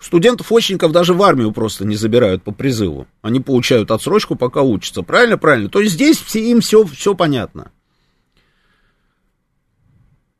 Студентов-очников 0.00 0.92
даже 0.92 1.12
в 1.12 1.22
армию 1.22 1.52
просто 1.52 1.84
не 1.84 1.96
забирают 1.96 2.42
по 2.42 2.52
призыву. 2.52 3.06
Они 3.20 3.40
получают 3.40 3.90
отсрочку, 3.90 4.36
пока 4.36 4.62
учатся. 4.62 5.02
Правильно, 5.02 5.38
правильно. 5.38 5.68
То 5.68 5.80
есть 5.80 5.94
здесь 5.94 6.18
все, 6.18 6.40
им 6.50 6.60
все, 6.60 6.84
все 6.84 7.14
понятно. 7.14 7.72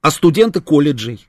А 0.01 0.11
студенты 0.13 0.61
колледжей, 0.61 1.27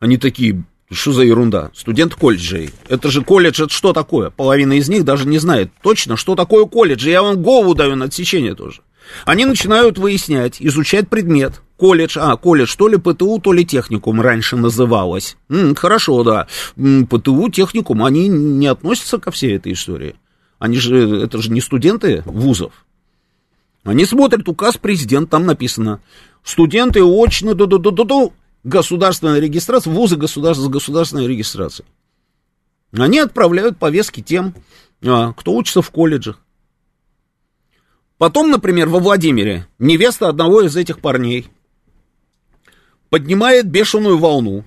они 0.00 0.18
такие, 0.18 0.64
что 0.90 1.12
за 1.12 1.22
ерунда? 1.22 1.70
Студент 1.74 2.14
колледжей. 2.16 2.70
Это 2.88 3.08
же 3.08 3.22
колледж, 3.22 3.62
это 3.62 3.72
что 3.72 3.92
такое? 3.92 4.30
Половина 4.30 4.72
из 4.72 4.88
них 4.88 5.04
даже 5.04 5.28
не 5.28 5.38
знает 5.38 5.70
точно, 5.80 6.16
что 6.16 6.34
такое 6.34 6.66
колледж. 6.66 7.08
Я 7.08 7.22
вам 7.22 7.40
голову 7.40 7.74
даю 7.74 7.94
на 7.94 8.06
отсечение 8.06 8.56
тоже. 8.56 8.82
Они 9.24 9.44
начинают 9.44 9.98
выяснять, 9.98 10.56
изучать 10.60 11.08
предмет. 11.08 11.60
Колледж, 11.76 12.16
а, 12.20 12.36
колледж, 12.36 12.74
то 12.76 12.88
ли 12.88 12.96
ПТУ, 12.96 13.40
то 13.40 13.52
ли 13.52 13.64
техникум 13.64 14.20
раньше 14.20 14.56
называлось. 14.56 15.36
М, 15.48 15.74
хорошо, 15.74 16.22
да. 16.22 16.46
М, 16.76 17.06
ПТУ, 17.06 17.48
техникум, 17.50 18.04
они 18.04 18.28
не 18.28 18.66
относятся 18.66 19.18
ко 19.18 19.30
всей 19.30 19.56
этой 19.56 19.72
истории. 19.72 20.14
Они 20.58 20.76
же, 20.78 21.22
это 21.22 21.42
же 21.42 21.50
не 21.50 21.60
студенты 21.60 22.22
вузов. 22.24 22.86
Они 23.84 24.04
смотрят 24.04 24.48
указ 24.48 24.76
президента, 24.76 25.32
там 25.32 25.46
написано, 25.46 26.00
студенты 26.44 27.02
очно, 27.02 27.54
ду 27.54 27.66
ду 27.66 27.78
ду 27.78 27.90
ду 27.90 28.04
ду 28.04 28.32
государственная 28.62 29.40
регистрация, 29.40 29.92
вузы 29.92 30.16
государств 30.16 30.64
с 30.64 30.68
государственной 30.68 31.26
регистрацией. 31.26 31.88
Они 32.92 33.18
отправляют 33.18 33.78
повестки 33.78 34.20
тем, 34.20 34.54
а, 35.02 35.32
кто 35.32 35.54
учится 35.54 35.82
в 35.82 35.90
колледжах. 35.90 36.38
Потом, 38.18 38.50
например, 38.50 38.88
во 38.88 38.98
Владимире 38.98 39.66
невеста 39.78 40.28
одного 40.28 40.62
из 40.62 40.76
этих 40.76 41.00
парней 41.00 41.48
поднимает 43.10 43.68
бешеную 43.68 44.18
волну, 44.18 44.64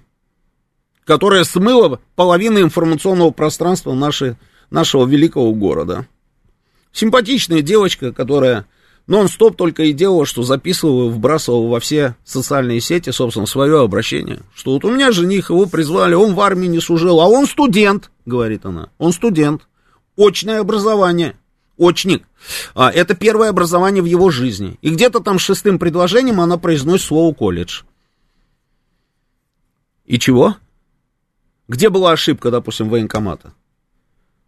которая 1.05 1.43
смыла 1.43 1.99
половину 2.15 2.61
информационного 2.61 3.31
пространства 3.31 3.93
нашей, 3.93 4.35
нашего 4.69 5.05
великого 5.05 5.53
города. 5.53 6.07
Симпатичная 6.91 7.61
девочка, 7.61 8.11
которая 8.11 8.65
нон-стоп 9.07 9.55
только 9.55 9.83
и 9.83 9.93
делала, 9.93 10.25
что 10.25 10.43
записывала, 10.43 11.09
вбрасывала 11.09 11.67
во 11.67 11.79
все 11.79 12.15
социальные 12.23 12.81
сети, 12.81 13.11
собственно, 13.11 13.45
свое 13.45 13.81
обращение. 13.81 14.39
Что 14.53 14.73
вот 14.73 14.85
у 14.85 14.91
меня 14.91 15.11
жених, 15.11 15.49
его 15.49 15.65
призвали, 15.65 16.13
он 16.13 16.33
в 16.33 16.39
армии 16.41 16.67
не 16.67 16.79
служил, 16.79 17.19
а 17.21 17.27
он 17.27 17.45
студент, 17.47 18.11
говорит 18.25 18.65
она. 18.65 18.89
Он 18.97 19.13
студент. 19.13 19.67
Очное 20.17 20.61
образование. 20.61 21.35
Очник. 21.77 22.27
А, 22.73 22.89
это 22.91 23.15
первое 23.15 23.49
образование 23.49 24.01
в 24.01 24.05
его 24.05 24.29
жизни. 24.29 24.77
И 24.81 24.89
где-то 24.89 25.19
там 25.19 25.39
шестым 25.39 25.79
предложением 25.79 26.39
она 26.39 26.57
произносит 26.57 27.05
слово 27.05 27.33
колледж. 27.33 27.83
И 30.05 30.19
чего? 30.19 30.55
Где 31.67 31.89
была 31.89 32.11
ошибка, 32.11 32.51
допустим, 32.51 32.89
военкомата? 32.89 33.53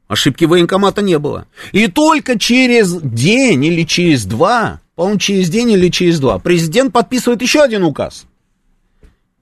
Ошибки 0.08 0.46
военкомата 0.46 1.02
не 1.02 1.20
было. 1.20 1.48
И 1.74 1.88
только 1.88 2.40
через 2.40 2.94
день 3.02 3.66
или 3.66 3.84
через 3.84 4.26
два, 4.26 4.80
по-моему, 4.96 5.20
через 5.20 5.50
день 5.50 5.72
или 5.72 5.90
через 5.90 6.20
два, 6.20 6.40
президент 6.40 6.94
подписывает 6.94 7.42
еще 7.42 7.62
один 7.62 7.84
указ. 7.84 8.26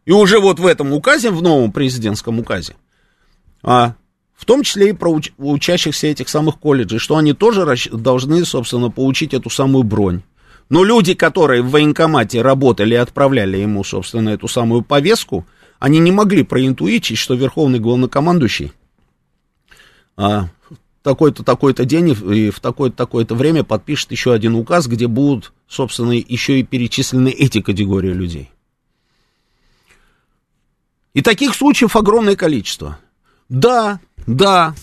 И 0.06 0.12
уже 0.12 0.40
вот 0.40 0.60
в 0.60 0.66
этом 0.66 0.94
указе, 0.94 1.30
в 1.30 1.42
новом 1.42 1.72
президентском 1.72 2.40
указе, 2.40 2.76
а, 3.62 3.96
в 4.36 4.46
том 4.46 4.64
числе 4.64 4.90
и 4.90 4.94
про 4.94 5.12
уч- 5.12 5.32
учащихся 5.38 6.08
этих 6.08 6.30
самых 6.30 6.60
колледжей, 6.60 7.00
что 7.00 7.16
они 7.16 7.34
тоже 7.34 7.66
должны, 7.92 8.44
собственно, 8.46 8.92
получить 8.92 9.34
эту 9.34 9.50
самую 9.50 9.84
бронь. 9.84 10.22
Но 10.70 10.84
люди, 10.84 11.14
которые 11.14 11.62
в 11.62 11.72
военкомате 11.72 12.42
работали 12.42 12.96
и 12.96 12.98
отправляли 12.98 13.58
ему, 13.58 13.84
собственно, 13.84 14.30
эту 14.30 14.48
самую 14.48 14.82
повестку, 14.82 15.46
они 15.80 16.00
не 16.00 16.12
могли 16.12 16.44
проинтуичить, 16.44 17.18
что 17.18 17.36
верховный 17.36 17.80
главнокомандующий 17.80 18.72
а, 20.18 20.48
такой-то, 21.04 21.44
такой-то 21.44 21.86
день 21.86 22.10
и 22.10 22.50
в 22.50 22.60
такое-то, 22.60 22.96
такое-то 22.98 23.36
время 23.36 23.64
подпишет 23.64 24.12
еще 24.12 24.34
один 24.34 24.56
указ, 24.56 24.88
где 24.88 25.08
будут, 25.08 25.54
собственно, 25.68 26.14
еще 26.14 26.60
и 26.60 26.64
перечислены 26.64 27.30
эти 27.30 27.62
категории 27.62 28.12
людей. 28.12 28.50
И 31.14 31.22
таких 31.22 31.54
случаев 31.54 31.96
огромное 31.96 32.36
количество. 32.36 32.98
Да, 33.48 34.00
да. 34.28 34.74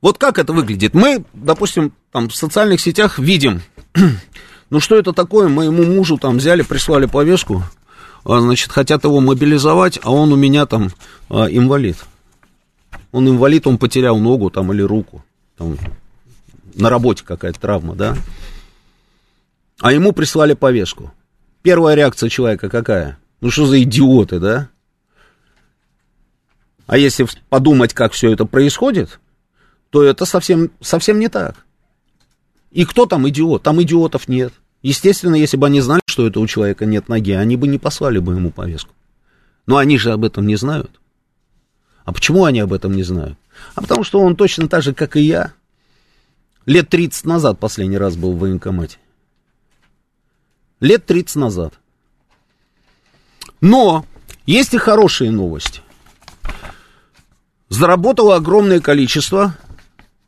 Вот 0.00 0.18
как 0.18 0.38
это 0.38 0.52
выглядит? 0.52 0.94
Мы, 0.94 1.24
допустим, 1.32 1.92
там 2.12 2.28
в 2.28 2.36
социальных 2.36 2.80
сетях 2.80 3.18
видим, 3.18 3.62
ну 4.70 4.80
что 4.80 4.96
это 4.96 5.12
такое, 5.12 5.48
моему 5.48 5.84
мужу 5.84 6.18
там 6.18 6.38
взяли, 6.38 6.62
прислали 6.62 7.06
повестку, 7.06 7.62
а, 8.24 8.40
значит, 8.40 8.70
хотят 8.70 9.04
его 9.04 9.20
мобилизовать, 9.20 9.98
а 10.02 10.10
он 10.10 10.32
у 10.32 10.36
меня 10.36 10.66
там 10.66 10.90
а, 11.28 11.46
инвалид 11.46 11.96
он 13.14 13.28
инвалид, 13.28 13.64
он 13.68 13.78
потерял 13.78 14.18
ногу 14.18 14.50
там 14.50 14.72
или 14.72 14.82
руку, 14.82 15.24
там, 15.56 15.78
на 16.74 16.90
работе 16.90 17.24
какая-то 17.24 17.60
травма, 17.60 17.94
да, 17.94 18.16
а 19.80 19.92
ему 19.92 20.10
прислали 20.10 20.54
повестку. 20.54 21.14
Первая 21.62 21.94
реакция 21.94 22.28
человека 22.28 22.68
какая? 22.68 23.16
Ну 23.40 23.52
что 23.52 23.66
за 23.66 23.80
идиоты, 23.80 24.40
да? 24.40 24.68
А 26.86 26.98
если 26.98 27.26
подумать, 27.48 27.94
как 27.94 28.12
все 28.12 28.32
это 28.32 28.44
происходит, 28.44 29.20
то 29.90 30.02
это 30.02 30.26
совсем, 30.26 30.70
совсем 30.80 31.18
не 31.18 31.28
так. 31.28 31.64
И 32.70 32.84
кто 32.84 33.06
там 33.06 33.28
идиот? 33.28 33.62
Там 33.62 33.80
идиотов 33.82 34.28
нет. 34.28 34.52
Естественно, 34.82 35.34
если 35.34 35.56
бы 35.56 35.66
они 35.66 35.80
знали, 35.80 36.02
что 36.06 36.26
это 36.26 36.40
у 36.40 36.46
человека 36.46 36.84
нет 36.84 37.08
ноги, 37.08 37.32
они 37.32 37.56
бы 37.56 37.68
не 37.68 37.78
послали 37.78 38.18
бы 38.18 38.34
ему 38.34 38.50
повестку. 38.50 38.92
Но 39.66 39.78
они 39.78 39.96
же 39.96 40.12
об 40.12 40.24
этом 40.24 40.46
не 40.46 40.56
знают. 40.56 41.00
А 42.04 42.12
почему 42.12 42.44
они 42.44 42.60
об 42.60 42.72
этом 42.72 42.92
не 42.92 43.02
знают? 43.02 43.38
А 43.74 43.80
потому 43.80 44.04
что 44.04 44.20
он 44.20 44.36
точно 44.36 44.68
так 44.68 44.82
же, 44.82 44.92
как 44.92 45.16
и 45.16 45.22
я, 45.22 45.54
лет 46.66 46.90
30 46.90 47.24
назад 47.24 47.58
последний 47.58 47.96
раз 47.96 48.16
был 48.16 48.32
в 48.32 48.40
военкомате. 48.40 48.98
Лет 50.80 51.06
30 51.06 51.36
назад. 51.36 51.74
Но 53.62 54.04
есть 54.44 54.74
и 54.74 54.78
хорошие 54.78 55.30
новости. 55.30 55.80
Заработало 57.74 58.36
огромное 58.36 58.80
количество... 58.80 59.54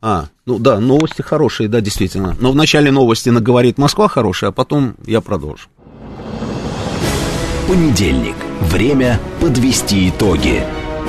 А, 0.03 0.27
ну 0.45 0.59
да, 0.59 0.79
новости 0.79 1.23
хорошие, 1.23 1.69
да, 1.69 1.81
действительно. 1.81 2.37
Но 2.39 2.53
вначале 2.53 2.91
новости 2.91 3.31
наговорит 3.31 3.79
Москва 3.79 4.09
хорошая, 4.09 4.51
а 4.51 4.53
потом 4.53 4.95
я 5.07 5.21
продолжу. 5.21 5.69
Понедельник 7.67 8.37
Время 8.61 9.21
подвести 9.41 10.09
итоги. 10.09 10.65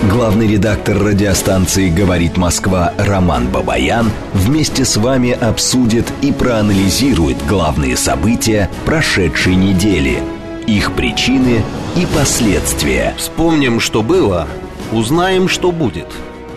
Главный 0.10 0.48
редактор 0.48 1.00
радиостанции 1.00 1.90
«Говорит 1.90 2.38
Москва» 2.38 2.94
Роман 2.98 3.48
Бабаян 3.48 4.12
вместе 4.34 4.86
с 4.86 4.98
вами 4.98 5.32
обсудит 5.32 6.06
и 6.22 6.32
проанализирует 6.32 7.38
главные 7.48 7.98
события 7.98 8.70
прошедшей 8.86 9.56
недели, 9.56 10.22
их 10.68 10.94
причины 10.94 11.64
и 11.96 12.06
последствия. 12.16 13.16
Вспомним, 13.18 13.80
что 13.80 14.04
было, 14.04 14.48
узнаем, 14.92 15.48
что 15.48 15.72
будет. 15.72 16.08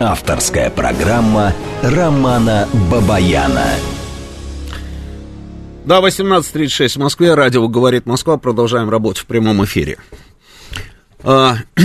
Авторская 0.02 0.70
программа 0.70 1.52
Романа 1.82 2.66
Бабаяна. 2.90 3.66
Да, 5.84 6.00
18.36 6.00 6.88
в 6.88 6.96
Москве, 6.96 7.34
радио 7.34 7.68
«Говорит 7.68 8.06
Москва», 8.06 8.38
продолжаем 8.38 8.88
работать 8.88 9.22
в 9.22 9.26
прямом 9.26 9.62
эфире. 9.66 9.98
А, 11.22 11.56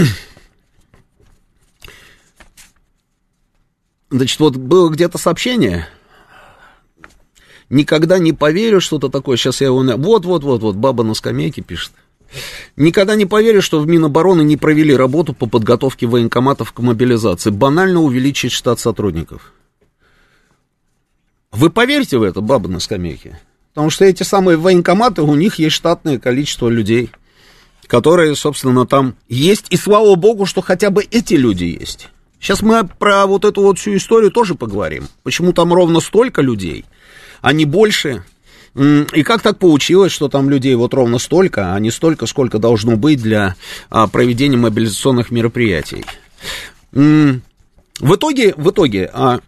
значит, 4.09 4.39
вот 4.39 4.55
было 4.55 4.89
где-то 4.89 5.17
сообщение, 5.17 5.89
никогда 7.69 8.17
не 8.17 8.31
поверю, 8.31 8.79
что-то 8.79 9.09
такое, 9.09 9.35
сейчас 9.35 9.59
я 9.59 9.67
его... 9.67 9.83
Вот-вот-вот-вот, 9.83 10.77
баба 10.77 11.03
на 11.03 11.15
скамейке 11.15 11.61
пишет. 11.61 11.91
Никогда 12.75 13.15
не 13.15 13.25
поверю, 13.25 13.61
что 13.61 13.79
в 13.79 13.87
Минобороны 13.87 14.41
не 14.41 14.57
провели 14.57 14.95
работу 14.95 15.33
по 15.33 15.47
подготовке 15.47 16.07
военкоматов 16.07 16.71
к 16.71 16.79
мобилизации. 16.79 17.49
Банально 17.49 18.01
увеличить 18.01 18.51
штат 18.51 18.79
сотрудников. 18.79 19.53
Вы 21.51 21.69
поверите 21.69 22.17
в 22.17 22.23
это, 22.23 22.41
баба 22.41 22.67
на 22.67 22.79
скамейке? 22.79 23.39
Потому 23.73 23.89
что 23.89 24.05
эти 24.05 24.23
самые 24.23 24.57
военкоматы, 24.57 25.21
у 25.21 25.35
них 25.35 25.55
есть 25.55 25.75
штатное 25.75 26.19
количество 26.19 26.69
людей, 26.69 27.11
которые, 27.87 28.35
собственно, 28.35 28.85
там 28.85 29.15
есть. 29.29 29.67
И 29.69 29.77
слава 29.77 30.15
богу, 30.15 30.45
что 30.45 30.61
хотя 30.61 30.89
бы 30.89 31.03
эти 31.03 31.35
люди 31.35 31.65
есть. 31.65 32.09
Сейчас 32.39 32.61
мы 32.61 32.85
про 32.85 33.25
вот 33.25 33.45
эту 33.45 33.61
вот 33.61 33.79
всю 33.79 33.95
историю 33.95 34.31
тоже 34.31 34.55
поговорим. 34.55 35.07
Почему 35.23 35.53
там 35.53 35.73
ровно 35.73 35.99
столько 35.99 36.41
людей, 36.41 36.85
а 37.41 37.53
не 37.53 37.65
больше? 37.65 38.23
И 38.75 39.23
как 39.23 39.41
так 39.41 39.57
получилось, 39.57 40.11
что 40.11 40.27
там 40.27 40.49
людей 40.49 40.75
вот 40.75 40.93
ровно 40.93 41.17
столько, 41.17 41.73
а 41.73 41.79
не 41.79 41.91
столько, 41.91 42.25
сколько 42.25 42.59
должно 42.59 42.97
быть 42.97 43.21
для 43.21 43.55
а, 43.89 44.07
проведения 44.07 44.57
мобилизационных 44.57 45.31
мероприятий? 45.31 46.03
В 46.91 48.15
итоге, 48.15 48.53
в 48.57 48.69
итоге, 48.69 49.09
а, 49.13 49.39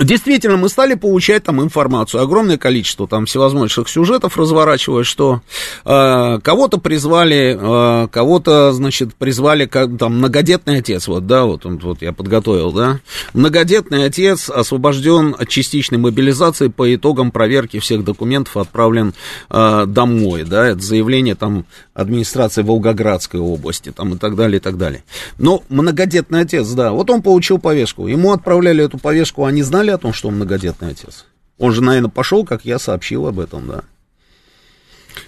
Действительно, 0.00 0.56
мы 0.56 0.68
стали 0.68 0.94
получать 0.94 1.44
там 1.44 1.62
информацию, 1.62 2.20
огромное 2.20 2.58
количество 2.58 3.06
там 3.06 3.26
всевозможных 3.26 3.88
сюжетов 3.88 4.36
разворачивая, 4.36 5.04
что 5.04 5.40
э, 5.84 6.38
кого-то 6.42 6.78
призвали, 6.78 7.56
э, 7.56 8.08
кого-то, 8.08 8.72
значит, 8.72 9.14
призвали, 9.14 9.66
как, 9.66 9.96
там, 9.96 10.18
многодетный 10.18 10.78
отец, 10.78 11.06
вот, 11.06 11.28
да, 11.28 11.44
вот, 11.44 11.64
вот 11.64 12.02
я 12.02 12.12
подготовил, 12.12 12.72
да, 12.72 12.98
многодетный 13.34 14.04
отец 14.04 14.50
освобожден 14.50 15.36
от 15.38 15.48
частичной 15.48 15.98
мобилизации. 15.98 16.68
По 16.68 16.92
итогам 16.92 17.30
проверки 17.30 17.78
всех 17.78 18.02
документов, 18.02 18.56
отправлен 18.56 19.14
э, 19.48 19.84
домой, 19.86 20.42
да, 20.42 20.66
это 20.66 20.80
заявление 20.80 21.36
там 21.36 21.66
администрации 21.94 22.62
Волгоградской 22.62 23.38
области, 23.38 23.92
там, 23.92 24.14
и 24.14 24.18
так 24.18 24.34
далее, 24.34 24.56
и 24.56 24.60
так 24.60 24.76
далее. 24.76 25.04
Но 25.38 25.62
многодетный 25.68 26.40
отец, 26.40 26.68
да, 26.70 26.90
вот 26.90 27.10
он 27.10 27.22
получил 27.22 27.58
повестку, 27.58 28.08
ему 28.08 28.32
отправляли 28.32 28.84
эту 28.84 28.98
повестку, 28.98 29.44
они 29.44 29.62
знали, 29.62 29.83
знали 29.84 29.94
о 29.94 29.98
том, 29.98 30.12
что 30.12 30.28
он 30.28 30.36
многодетный 30.36 30.90
отец? 30.90 31.26
Он 31.58 31.72
же, 31.72 31.82
наверное, 31.82 32.10
пошел, 32.10 32.44
как 32.44 32.64
я 32.64 32.78
сообщил 32.78 33.26
об 33.26 33.38
этом, 33.38 33.68
да. 33.68 33.84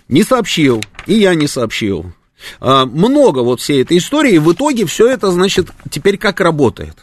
Не 0.08 0.22
сообщил, 0.22 0.82
и 1.06 1.14
я 1.14 1.34
не 1.34 1.46
сообщил. 1.46 2.12
А, 2.60 2.86
много 2.86 3.40
вот 3.40 3.60
всей 3.60 3.82
этой 3.82 3.98
истории, 3.98 4.34
и 4.34 4.38
в 4.38 4.52
итоге 4.52 4.86
все 4.86 5.08
это, 5.08 5.30
значит, 5.30 5.68
теперь 5.90 6.18
как 6.18 6.40
работает. 6.40 6.96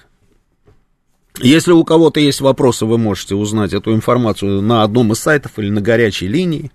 Если 1.39 1.72
у 1.72 1.84
кого-то 1.84 2.20
есть 2.20 2.42
вопросы, 2.42 2.86
вы 2.86 2.98
можете 2.98 3.36
узнать 3.36 3.74
эту 3.74 3.94
информацию 3.94 4.62
на 4.62 4.84
одном 4.84 5.13
из 5.13 5.20
сайтов 5.20 5.54
или 5.58 5.70
на 5.70 5.82
горячей 5.82 6.28
линии. 6.28 6.72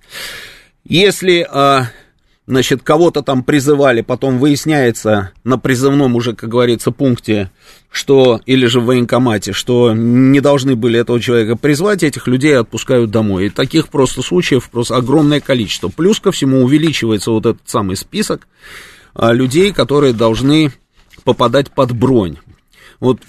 Если 0.85 1.47
а, 1.49 1.91
значит, 2.49 2.83
кого-то 2.83 3.23
там 3.23 3.45
призывали, 3.45 4.01
потом 4.01 4.39
выясняется 4.39 5.33
на 5.45 5.59
призывном 5.59 6.17
уже, 6.17 6.35
как 6.35 6.49
говорится, 6.49 6.91
пункте, 6.91 7.51
что, 7.91 8.41
или 8.47 8.65
же 8.67 8.81
в 8.81 8.87
военкомате, 8.87 9.53
что 9.53 9.93
не 9.95 10.41
должны 10.41 10.75
были 10.75 10.99
этого 10.99 11.21
человека 11.21 11.57
призвать, 11.57 12.03
этих 12.03 12.27
людей 12.27 12.57
отпускают 12.57 13.11
домой. 13.11 13.47
И 13.47 13.51
таких 13.51 13.89
просто 13.89 14.23
случаев 14.23 14.71
просто 14.71 14.97
огромное 14.97 15.41
количество. 15.41 15.89
Плюс 15.89 16.21
ко 16.21 16.33
всему 16.33 16.65
увеличивается 16.65 17.33
вот 17.33 17.45
этот 17.45 17.69
самый 17.69 17.97
список 17.97 18.49
а, 19.13 19.35
людей, 19.35 19.71
которые 19.71 20.15
должны 20.15 20.73
попадать 21.25 21.71
под 21.71 21.93
бронь. 21.93 22.39
Вот 22.99 23.21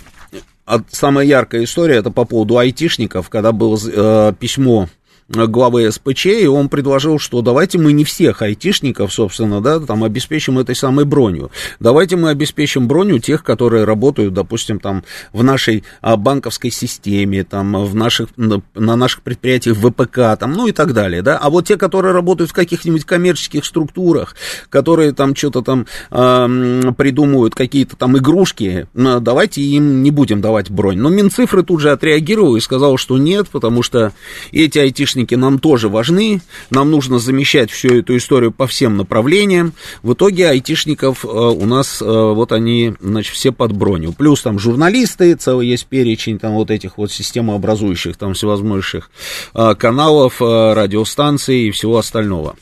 а, 0.65 0.81
самая 0.91 1.25
яркая 1.25 1.65
история 1.65 1.97
это 1.97 2.09
по 2.09 2.23
поводу 2.23 2.57
айтишников, 2.57 3.29
когда 3.29 3.51
было 3.51 3.77
э, 3.83 4.33
письмо 4.39 4.87
главы 5.29 5.91
СПЧ, 5.91 6.25
и 6.25 6.47
он 6.47 6.69
предложил, 6.69 7.19
что 7.19 7.41
давайте 7.41 7.77
мы 7.77 7.93
не 7.93 8.03
всех 8.03 8.41
айтишников, 8.41 9.13
собственно, 9.13 9.61
да, 9.61 9.79
там 9.79 10.03
обеспечим 10.03 10.59
этой 10.59 10.75
самой 10.75 11.05
бронью. 11.05 11.51
Давайте 11.79 12.15
мы 12.15 12.29
обеспечим 12.29 12.87
броню 12.87 13.19
тех, 13.19 13.43
которые 13.43 13.83
работают, 13.83 14.33
допустим, 14.33 14.79
там 14.79 15.03
в 15.31 15.43
нашей 15.43 15.83
а, 16.01 16.17
банковской 16.17 16.71
системе, 16.71 17.43
там 17.43 17.85
в 17.85 17.95
наших, 17.95 18.29
на, 18.37 18.61
на 18.73 18.95
наших 18.95 19.21
предприятиях 19.21 19.77
ВПК, 19.77 20.39
там, 20.39 20.53
ну 20.53 20.67
и 20.67 20.71
так 20.71 20.93
далее, 20.93 21.21
да. 21.21 21.37
А 21.37 21.49
вот 21.49 21.67
те, 21.67 21.77
которые 21.77 22.13
работают 22.13 22.49
в 22.49 22.53
каких-нибудь 22.53 23.05
коммерческих 23.05 23.65
структурах, 23.65 24.35
которые 24.69 25.13
там 25.13 25.35
что-то 25.35 25.61
там 25.61 25.85
э, 26.11 26.91
придумывают, 26.97 27.55
какие-то 27.55 27.95
там 27.95 28.17
игрушки, 28.17 28.87
давайте 28.93 29.61
им 29.61 30.01
не 30.03 30.11
будем 30.11 30.41
давать 30.41 30.71
бронь. 30.71 30.97
Но 30.97 31.09
Минцифры 31.09 31.63
тут 31.63 31.81
же 31.81 31.91
отреагировал 31.91 32.55
и 32.55 32.61
сказал, 32.61 32.97
что 32.97 33.17
нет, 33.17 33.47
потому 33.49 33.83
что 33.83 34.11
эти 34.51 34.79
айтишники 34.79 35.18
гаишники 35.19 35.35
нам 35.35 35.59
тоже 35.59 35.89
важны, 35.89 36.41
нам 36.69 36.91
нужно 36.91 37.19
замещать 37.19 37.71
всю 37.71 37.99
эту 37.99 38.17
историю 38.17 38.51
по 38.51 38.67
всем 38.67 38.97
направлениям. 38.97 39.73
В 40.03 40.13
итоге 40.13 40.49
айтишников 40.49 41.25
э, 41.25 41.27
у 41.27 41.65
нас, 41.65 42.01
э, 42.01 42.05
вот 42.05 42.51
они, 42.51 42.93
значит, 42.99 43.33
все 43.33 43.51
под 43.51 43.73
броню. 43.73 44.13
Плюс 44.13 44.41
там 44.41 44.59
журналисты, 44.59 45.35
целый 45.35 45.67
есть 45.67 45.87
перечень 45.87 46.39
там 46.39 46.53
вот 46.53 46.71
этих 46.71 46.97
вот 46.97 47.11
системообразующих 47.11 48.17
там 48.17 48.33
всевозможных 48.33 49.09
э, 49.53 49.75
каналов, 49.75 50.41
радиостанций 50.41 51.67
и 51.67 51.71
всего 51.71 51.97
остального. 51.97 52.55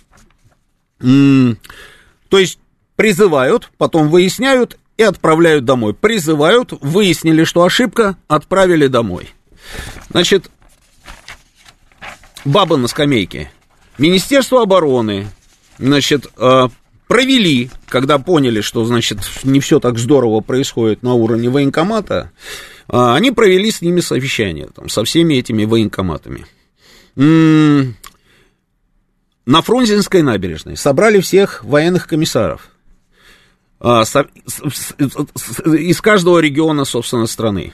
То 1.00 2.40
есть 2.40 2.60
призывают, 2.96 3.70
потом 3.78 4.10
выясняют 4.10 4.78
и 4.98 5.04
отправляют 5.04 5.66
домой. 5.66 5.94
Призывают, 5.94 6.74
выяснили, 6.82 7.44
что 7.44 7.64
ошибка, 7.64 8.18
отправили 8.28 8.88
домой. 8.88 9.30
Значит, 10.10 10.50
баба 12.48 12.78
на 12.78 12.88
скамейке. 12.88 13.52
Министерство 13.98 14.62
обороны, 14.62 15.28
значит, 15.80 16.28
э, 16.38 16.68
провели, 17.08 17.70
когда 17.88 18.20
поняли, 18.20 18.62
что, 18.62 18.86
значит, 18.86 19.20
не 19.44 19.60
все 19.60 19.80
так 19.80 19.98
здорово 19.98 20.42
происходит 20.42 21.04
на 21.04 21.14
уровне 21.14 21.50
военкомата, 21.50 22.32
э, 22.90 22.98
они 22.98 23.32
провели 23.32 23.72
с 23.72 23.82
ними 23.82 24.00
совещание, 24.00 24.70
там, 24.74 24.90
со 24.90 25.04
всеми 25.04 25.36
этими 25.36 25.66
военкоматами. 25.66 26.46
М-м- 27.16 27.96
на 29.46 29.62
Фрунзенской 29.62 30.22
набережной 30.22 30.78
собрали 30.78 31.20
всех 31.20 31.64
военных 31.64 32.08
комиссаров 32.08 32.70
э, 33.80 34.04
из 35.76 36.02
каждого 36.02 36.40
региона, 36.40 36.86
собственно, 36.86 37.28
страны. 37.28 37.74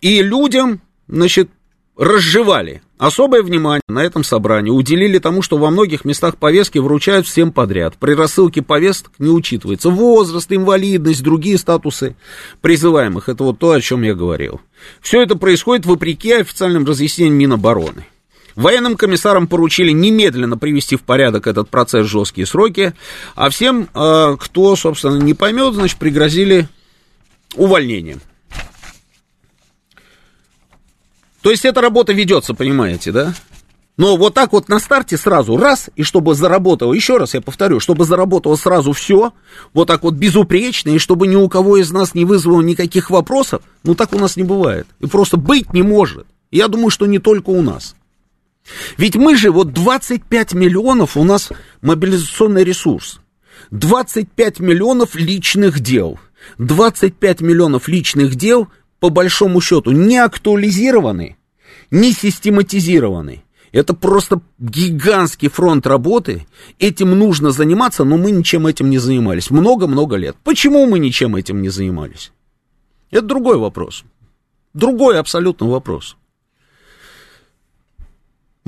И 0.00 0.22
людям, 0.22 0.80
значит, 1.06 1.50
разжевали. 1.98 2.80
Особое 2.96 3.42
внимание 3.42 3.82
на 3.88 4.04
этом 4.04 4.24
собрании 4.24 4.70
уделили 4.70 5.18
тому, 5.18 5.42
что 5.42 5.58
во 5.58 5.70
многих 5.70 6.04
местах 6.04 6.36
повестки 6.36 6.78
вручают 6.78 7.26
всем 7.26 7.52
подряд. 7.52 7.96
При 7.98 8.14
рассылке 8.14 8.62
повесток 8.62 9.12
не 9.18 9.28
учитывается 9.28 9.90
возраст, 9.90 10.50
инвалидность, 10.50 11.22
другие 11.22 11.58
статусы 11.58 12.16
призываемых. 12.60 13.28
Это 13.28 13.44
вот 13.44 13.58
то, 13.58 13.72
о 13.72 13.80
чем 13.80 14.02
я 14.02 14.14
говорил. 14.14 14.60
Все 15.00 15.22
это 15.22 15.36
происходит 15.36 15.86
вопреки 15.86 16.32
официальным 16.32 16.86
разъяснениям 16.86 17.36
Минобороны. 17.36 18.06
Военным 18.54 18.96
комиссарам 18.96 19.46
поручили 19.46 19.92
немедленно 19.92 20.56
привести 20.56 20.96
в 20.96 21.02
порядок 21.02 21.46
этот 21.46 21.68
процесс 21.68 22.06
в 22.06 22.10
жесткие 22.10 22.46
сроки, 22.46 22.92
а 23.36 23.50
всем, 23.50 23.88
э, 23.94 24.36
кто, 24.40 24.74
собственно, 24.74 25.16
не 25.16 25.34
поймет, 25.34 25.74
значит, 25.74 25.98
пригрозили 25.98 26.68
увольнением. 27.54 28.20
То 31.42 31.50
есть 31.50 31.64
эта 31.64 31.80
работа 31.80 32.12
ведется, 32.12 32.54
понимаете, 32.54 33.12
да? 33.12 33.34
Но 33.96 34.16
вот 34.16 34.32
так 34.34 34.52
вот 34.52 34.68
на 34.68 34.78
старте 34.78 35.16
сразу 35.16 35.56
раз, 35.56 35.90
и 35.96 36.04
чтобы 36.04 36.34
заработало, 36.34 36.94
еще 36.94 37.16
раз 37.16 37.34
я 37.34 37.40
повторю, 37.40 37.80
чтобы 37.80 38.04
заработало 38.04 38.54
сразу 38.54 38.92
все, 38.92 39.32
вот 39.74 39.88
так 39.88 40.04
вот 40.04 40.14
безупречно, 40.14 40.90
и 40.90 40.98
чтобы 40.98 41.26
ни 41.26 41.34
у 41.34 41.48
кого 41.48 41.78
из 41.78 41.90
нас 41.90 42.14
не 42.14 42.24
вызвало 42.24 42.62
никаких 42.62 43.10
вопросов, 43.10 43.62
ну 43.82 43.96
так 43.96 44.12
у 44.12 44.18
нас 44.18 44.36
не 44.36 44.44
бывает. 44.44 44.86
И 45.00 45.06
просто 45.06 45.36
быть 45.36 45.72
не 45.72 45.82
может. 45.82 46.28
Я 46.52 46.68
думаю, 46.68 46.90
что 46.90 47.06
не 47.06 47.18
только 47.18 47.50
у 47.50 47.60
нас. 47.60 47.96
Ведь 48.96 49.16
мы 49.16 49.36
же, 49.36 49.50
вот 49.50 49.72
25 49.72 50.54
миллионов 50.54 51.16
у 51.16 51.24
нас 51.24 51.50
мобилизационный 51.82 52.62
ресурс. 52.62 53.20
25 53.72 54.60
миллионов 54.60 55.16
личных 55.16 55.80
дел. 55.80 56.20
25 56.58 57.40
миллионов 57.40 57.88
личных 57.88 58.36
дел, 58.36 58.68
по 59.00 59.10
большому 59.10 59.60
счету, 59.60 59.90
не 59.90 60.18
актуализированы, 60.18 61.36
не 61.90 62.12
систематизированы. 62.12 63.44
Это 63.70 63.94
просто 63.94 64.40
гигантский 64.58 65.48
фронт 65.48 65.86
работы. 65.86 66.46
Этим 66.78 67.18
нужно 67.18 67.50
заниматься, 67.50 68.04
но 68.04 68.16
мы 68.16 68.30
ничем 68.30 68.66
этим 68.66 68.88
не 68.88 68.98
занимались. 68.98 69.50
Много-много 69.50 70.16
лет. 70.16 70.36
Почему 70.42 70.86
мы 70.86 70.98
ничем 70.98 71.36
этим 71.36 71.60
не 71.60 71.68
занимались? 71.68 72.32
Это 73.10 73.26
другой 73.26 73.58
вопрос. 73.58 74.04
Другой 74.72 75.18
абсолютно 75.18 75.68
вопрос. 75.68 76.16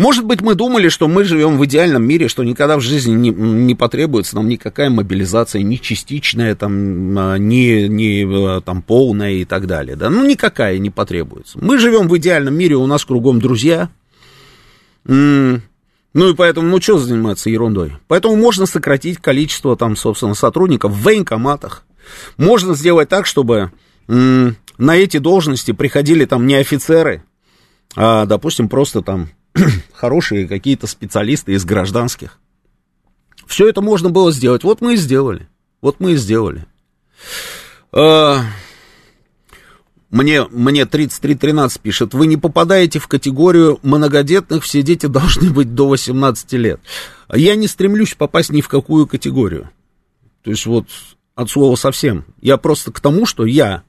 Может 0.00 0.24
быть, 0.24 0.40
мы 0.40 0.54
думали, 0.54 0.88
что 0.88 1.08
мы 1.08 1.24
живем 1.24 1.58
в 1.58 1.66
идеальном 1.66 2.02
мире, 2.04 2.28
что 2.28 2.42
никогда 2.42 2.78
в 2.78 2.80
жизни 2.80 3.12
не, 3.12 3.28
не 3.28 3.74
потребуется 3.74 4.34
нам 4.34 4.48
никакая 4.48 4.88
мобилизация, 4.88 5.60
ни 5.60 5.76
частичная, 5.76 6.54
там, 6.54 7.18
а, 7.18 7.36
ни, 7.36 7.86
ни 7.86 8.56
а, 8.56 8.62
там, 8.62 8.80
полная 8.80 9.32
и 9.32 9.44
так 9.44 9.66
далее. 9.66 9.96
Да? 9.96 10.08
Ну, 10.08 10.26
никакая 10.26 10.78
не 10.78 10.88
потребуется. 10.88 11.58
Мы 11.60 11.76
живем 11.76 12.08
в 12.08 12.16
идеальном 12.16 12.54
мире, 12.54 12.76
у 12.76 12.86
нас 12.86 13.04
кругом 13.04 13.42
друзья. 13.42 13.90
Ну 15.04 15.60
и 16.14 16.34
поэтому, 16.34 16.66
ну 16.68 16.80
что 16.80 16.98
заниматься 16.98 17.50
ерундой? 17.50 17.92
Поэтому 18.08 18.36
можно 18.36 18.64
сократить 18.64 19.18
количество, 19.18 19.76
там, 19.76 19.96
собственно, 19.96 20.32
сотрудников 20.32 20.92
в 20.92 21.02
военкоматах. 21.02 21.84
Можно 22.38 22.72
сделать 22.72 23.10
так, 23.10 23.26
чтобы 23.26 23.70
на 24.06 24.96
эти 24.96 25.18
должности 25.18 25.72
приходили 25.72 26.24
там 26.24 26.46
не 26.46 26.54
офицеры, 26.54 27.22
а, 27.96 28.24
допустим, 28.24 28.70
просто 28.70 29.02
там 29.02 29.28
хорошие 29.92 30.48
какие-то 30.48 30.86
специалисты 30.86 31.52
из 31.52 31.64
гражданских. 31.64 32.38
Все 33.46 33.68
это 33.68 33.80
можно 33.80 34.10
было 34.10 34.32
сделать. 34.32 34.64
Вот 34.64 34.80
мы 34.80 34.94
и 34.94 34.96
сделали. 34.96 35.48
Вот 35.80 35.96
мы 35.98 36.12
и 36.12 36.16
сделали. 36.16 36.66
А, 37.92 38.42
мне, 40.10 40.44
мне 40.44 40.86
3313 40.86 41.80
пишет, 41.80 42.14
вы 42.14 42.26
не 42.26 42.36
попадаете 42.36 42.98
в 42.98 43.08
категорию 43.08 43.78
многодетных, 43.82 44.64
все 44.64 44.82
дети 44.82 45.06
должны 45.06 45.50
быть 45.50 45.74
до 45.74 45.88
18 45.88 46.52
лет. 46.54 46.80
Я 47.32 47.54
не 47.54 47.66
стремлюсь 47.66 48.14
попасть 48.14 48.50
ни 48.50 48.60
в 48.60 48.68
какую 48.68 49.06
категорию. 49.06 49.70
То 50.42 50.50
есть 50.50 50.66
вот 50.66 50.86
от 51.34 51.50
слова 51.50 51.76
совсем. 51.76 52.24
Я 52.40 52.56
просто 52.56 52.92
к 52.92 53.00
тому, 53.00 53.24
что 53.24 53.46
я 53.46 53.82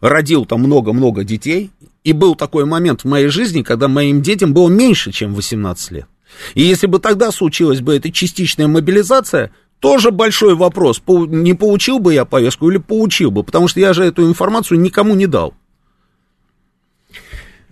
родил 0.00 0.46
там 0.46 0.60
много-много 0.60 1.24
детей, 1.24 1.70
и 2.04 2.12
был 2.12 2.34
такой 2.34 2.64
момент 2.64 3.02
в 3.02 3.04
моей 3.06 3.28
жизни, 3.28 3.62
когда 3.62 3.88
моим 3.88 4.22
детям 4.22 4.52
было 4.52 4.68
меньше, 4.68 5.12
чем 5.12 5.34
18 5.34 5.90
лет. 5.92 6.06
И 6.54 6.62
если 6.62 6.86
бы 6.86 6.98
тогда 6.98 7.32
случилась 7.32 7.80
бы 7.80 7.96
эта 7.96 8.10
частичная 8.12 8.68
мобилизация, 8.68 9.50
тоже 9.80 10.10
большой 10.10 10.54
вопрос, 10.54 11.02
не 11.06 11.54
получил 11.54 11.98
бы 11.98 12.14
я 12.14 12.24
повестку 12.24 12.70
или 12.70 12.78
получил 12.78 13.30
бы, 13.30 13.42
потому 13.44 13.68
что 13.68 13.80
я 13.80 13.92
же 13.92 14.04
эту 14.04 14.26
информацию 14.28 14.80
никому 14.80 15.14
не 15.14 15.26
дал. 15.26 15.54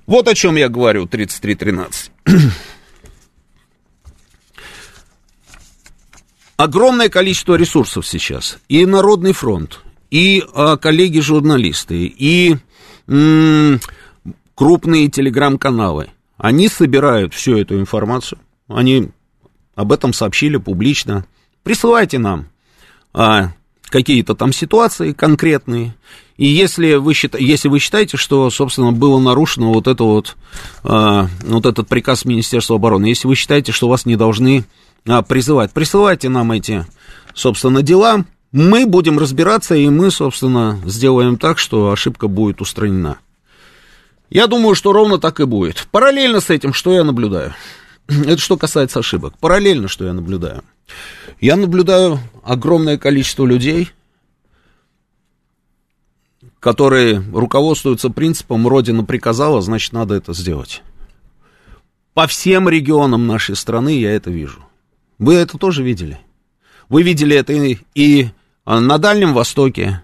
Вот 0.06 0.28
о 0.28 0.34
чем 0.34 0.56
я 0.56 0.68
говорю, 0.68 1.06
3313. 1.06 2.12
Огромное 6.56 7.08
количество 7.08 7.54
ресурсов 7.54 8.06
сейчас. 8.06 8.58
И 8.68 8.86
Народный 8.86 9.32
фронт, 9.32 9.80
и 10.10 10.42
а, 10.54 10.76
коллеги-журналисты, 10.76 12.06
и 12.06 12.56
крупные 14.56 15.08
телеграм-каналы. 15.08 16.08
Они 16.38 16.68
собирают 16.68 17.34
всю 17.34 17.56
эту 17.56 17.78
информацию. 17.78 18.40
Они 18.68 19.10
об 19.76 19.92
этом 19.92 20.12
сообщили 20.12 20.56
публично. 20.56 21.24
Присылайте 21.62 22.18
нам 22.18 22.48
а, 23.12 23.52
какие-то 23.88 24.34
там 24.34 24.52
ситуации 24.52 25.12
конкретные. 25.12 25.94
И 26.36 26.46
если 26.46 26.94
вы, 26.94 27.14
счита, 27.14 27.38
если 27.38 27.68
вы 27.68 27.78
считаете, 27.78 28.16
что, 28.16 28.50
собственно, 28.50 28.92
было 28.92 29.18
нарушено 29.18 29.72
вот, 29.72 29.86
это 29.86 30.04
вот, 30.04 30.36
а, 30.82 31.28
вот 31.42 31.66
этот 31.66 31.88
приказ 31.88 32.24
Министерства 32.24 32.76
обороны, 32.76 33.06
если 33.06 33.28
вы 33.28 33.34
считаете, 33.34 33.72
что 33.72 33.88
вас 33.88 34.04
не 34.04 34.16
должны 34.16 34.64
а, 35.06 35.22
призывать, 35.22 35.72
присылайте 35.72 36.28
нам 36.28 36.52
эти, 36.52 36.86
собственно, 37.34 37.82
дела. 37.82 38.24
Мы 38.56 38.86
будем 38.86 39.18
разбираться, 39.18 39.74
и 39.74 39.86
мы, 39.90 40.10
собственно, 40.10 40.80
сделаем 40.86 41.36
так, 41.36 41.58
что 41.58 41.90
ошибка 41.90 42.26
будет 42.26 42.62
устранена. 42.62 43.18
Я 44.30 44.46
думаю, 44.46 44.74
что 44.74 44.94
ровно 44.94 45.18
так 45.18 45.40
и 45.40 45.44
будет. 45.44 45.86
Параллельно 45.90 46.40
с 46.40 46.48
этим, 46.48 46.72
что 46.72 46.94
я 46.94 47.04
наблюдаю? 47.04 47.52
Это 48.08 48.38
что 48.38 48.56
касается 48.56 49.00
ошибок. 49.00 49.36
Параллельно, 49.40 49.88
что 49.88 50.06
я 50.06 50.14
наблюдаю? 50.14 50.64
Я 51.38 51.56
наблюдаю 51.56 52.18
огромное 52.42 52.96
количество 52.96 53.44
людей, 53.44 53.90
которые 56.58 57.22
руководствуются 57.34 58.08
принципом 58.08 58.66
«Родина 58.66 59.04
приказала, 59.04 59.60
значит, 59.60 59.92
надо 59.92 60.14
это 60.14 60.32
сделать». 60.32 60.82
По 62.14 62.26
всем 62.26 62.70
регионам 62.70 63.26
нашей 63.26 63.54
страны 63.54 64.00
я 64.00 64.12
это 64.12 64.30
вижу. 64.30 64.64
Вы 65.18 65.34
это 65.34 65.58
тоже 65.58 65.82
видели? 65.82 66.18
Вы 66.88 67.02
видели 67.02 67.36
это 67.36 67.52
и 67.52 68.30
на 68.66 68.98
Дальнем 68.98 69.32
Востоке, 69.32 70.02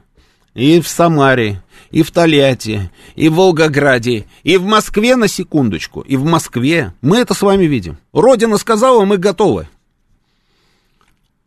и 0.55 0.81
в 0.81 0.89
Самаре, 0.89 1.63
и 1.91 2.03
в 2.03 2.11
Тольятти, 2.11 2.91
и 3.17 3.29
в 3.29 3.35
Волгограде, 3.35 4.27
и 4.45 4.57
в 4.57 4.65
Москве, 4.65 5.17
на 5.17 5.29
секундочку, 5.29 6.01
и 6.01 6.17
в 6.17 6.25
Москве. 6.25 6.95
Мы 7.03 7.19
это 7.19 7.35
с 7.35 7.43
вами 7.43 7.65
видим. 7.65 7.99
Родина 8.13 8.57
сказала, 8.59 9.05
мы 9.05 9.19
готовы. 9.19 9.69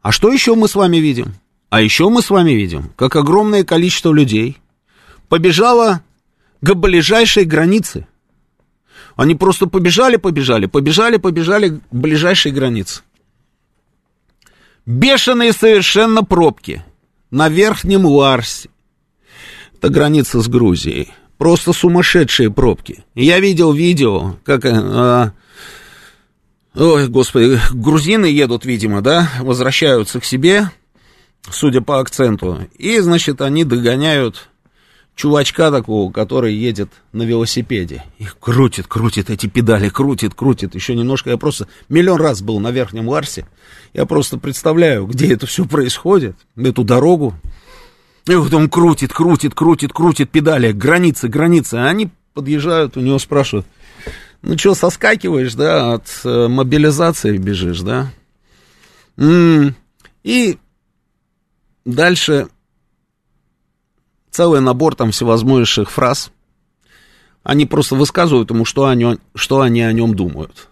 А 0.02 0.12
что 0.12 0.32
еще 0.32 0.56
мы 0.56 0.68
с 0.68 0.76
вами 0.76 0.98
видим? 0.98 1.34
А 1.70 1.82
еще 1.82 2.10
мы 2.10 2.22
с 2.22 2.30
вами 2.30 2.52
видим, 2.52 2.92
как 2.96 3.16
огромное 3.16 3.64
количество 3.64 4.14
людей 4.14 4.58
побежало 5.30 6.02
к 6.62 6.74
ближайшей 6.74 7.46
границе. 7.46 8.08
Они 9.16 9.34
просто 9.36 9.68
побежали, 9.68 10.18
побежали, 10.18 10.68
побежали, 10.68 11.18
побежали 11.18 11.70
к 11.70 11.82
ближайшей 11.92 12.52
границе. 12.52 13.02
Бешеные 14.86 15.54
совершенно 15.54 16.24
пробки 16.24 16.84
на 17.36 17.50
Верхнем 17.50 18.06
Ларсе, 18.06 18.70
это 19.74 19.90
граница 19.90 20.40
с 20.40 20.48
Грузией. 20.48 21.12
Просто 21.38 21.74
сумасшедшие 21.74 22.50
пробки. 22.50 23.04
Я 23.14 23.42
видел 23.42 23.74
видео, 23.74 24.38
как... 24.46 24.62
А, 24.64 25.34
ой, 26.76 27.10
господи, 27.10 27.60
грузины 27.74 28.28
едут, 28.28 28.64
видимо, 28.64 29.02
да, 29.02 29.30
возвращаются 29.42 30.22
к 30.22 30.26
себе, 30.26 30.72
судя 31.52 31.82
по 31.82 32.00
акценту, 32.00 32.70
и, 32.78 33.00
значит, 33.00 33.42
они 33.42 33.66
догоняют 33.66 34.48
чувачка 35.16 35.72
такого, 35.72 36.12
который 36.12 36.54
едет 36.54 36.90
на 37.14 37.24
велосипеде. 37.24 38.04
Их 38.20 38.38
крутит, 38.40 38.88
крутит, 38.88 39.30
эти 39.30 39.48
педали 39.48 39.90
крутит, 39.90 40.36
крутит. 40.36 40.76
Еще 40.76 40.96
немножко, 40.96 41.30
я 41.30 41.38
просто 41.38 41.68
миллион 41.90 42.20
раз 42.20 42.42
был 42.42 42.60
на 42.60 42.72
Верхнем 42.72 43.08
Ларсе. 43.08 43.48
Я 43.94 44.06
просто 44.06 44.38
представляю, 44.38 45.06
где 45.06 45.34
это 45.34 45.48
все 45.48 45.66
происходит, 45.66 46.36
эту 46.56 46.84
дорогу. 46.84 47.34
И 48.28 48.36
вот 48.36 48.54
он 48.54 48.70
крутит, 48.70 49.14
крутит, 49.14 49.54
крутит, 49.54 49.94
крутит 49.94 50.30
педали, 50.30 50.72
границы, 50.72 51.28
границы. 51.28 51.76
А 51.76 51.88
они 51.88 52.10
подъезжают, 52.34 52.98
у 52.98 53.02
него 53.02 53.20
спрашивают, 53.20 53.66
ну 54.42 54.58
что, 54.58 54.76
соскакиваешь, 54.76 55.54
да, 55.56 55.94
от 55.94 56.08
э, 56.24 56.48
мобилизации 56.48 57.38
бежишь, 57.38 57.82
да? 57.82 58.12
М-м. 59.18 59.76
И 60.24 60.58
дальше 61.86 62.48
целый 64.36 64.60
набор 64.60 64.96
там 64.96 65.12
всевозможных 65.12 65.90
фраз. 65.90 66.32
Они 67.44 67.66
просто 67.66 67.96
высказывают 67.96 68.50
ему, 68.50 68.66
что 68.66 68.86
они, 68.86 69.18
что 69.34 69.62
они 69.62 69.82
о 69.82 69.94
нем 69.94 70.14
думают. 70.14 70.68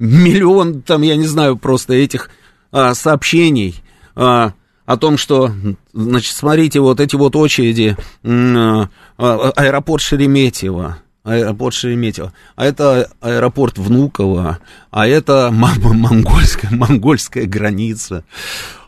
Миллион, 0.00 0.82
там, 0.82 1.02
я 1.02 1.14
не 1.14 1.26
знаю, 1.26 1.56
просто 1.56 1.94
этих 1.94 2.30
а, 2.72 2.94
сообщений. 2.94 3.82
А, 4.16 4.54
о 4.86 4.96
том, 4.96 5.18
что, 5.18 5.52
значит, 5.92 6.34
смотрите, 6.34 6.80
вот 6.80 6.98
эти 6.98 7.14
вот 7.14 7.36
очереди, 7.36 7.96
а, 8.24 8.88
а, 9.16 9.52
аэропорт 9.54 10.02
Шереметьево, 10.02 10.98
аэропорт 11.22 11.74
Шереметьево, 11.76 12.32
а 12.56 12.64
это 12.64 13.08
аэропорт 13.20 13.78
Внуково, 13.78 14.58
а 14.90 15.06
это 15.06 15.50
монгольская, 15.52 16.70
монгольская 16.74 17.46
граница 17.46 18.24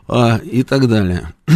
а, 0.09 0.39
и 0.43 0.63
так 0.63 0.89
далее. 0.89 1.31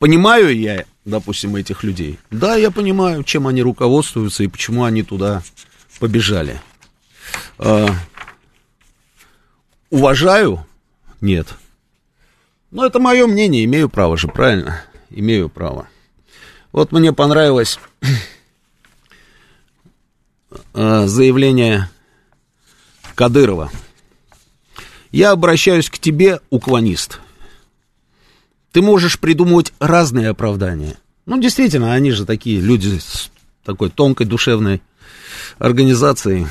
Понимаю 0.00 0.58
я, 0.58 0.86
допустим, 1.04 1.56
этих 1.56 1.84
людей? 1.84 2.18
Да, 2.30 2.56
я 2.56 2.70
понимаю, 2.70 3.22
чем 3.22 3.46
они 3.46 3.60
руководствуются 3.60 4.42
и 4.42 4.48
почему 4.48 4.84
они 4.84 5.02
туда 5.02 5.42
побежали. 5.98 6.58
Уважаю? 9.90 10.66
Нет. 11.20 11.48
Ну, 12.70 12.82
это 12.82 12.98
мое 12.98 13.26
мнение, 13.26 13.64
имею 13.66 13.90
право 13.90 14.16
же, 14.16 14.26
правильно? 14.26 14.82
Имею 15.10 15.50
право. 15.50 15.86
Вот 16.72 16.92
мне 16.92 17.12
понравилось 17.12 17.78
э, 20.72 21.06
заявление 21.06 21.90
Кадырова. 23.14 23.70
Я 25.10 25.32
обращаюсь 25.32 25.90
к 25.90 25.98
тебе, 25.98 26.40
уклонист. 26.48 27.20
Ты 28.72 28.82
можешь 28.82 29.18
придумывать 29.18 29.72
разные 29.80 30.28
оправдания. 30.28 30.96
Ну, 31.26 31.40
действительно, 31.40 31.92
они 31.92 32.12
же 32.12 32.24
такие 32.24 32.60
люди 32.60 32.98
с 32.98 33.30
такой 33.64 33.90
тонкой 33.90 34.26
душевной 34.26 34.80
организацией. 35.58 36.46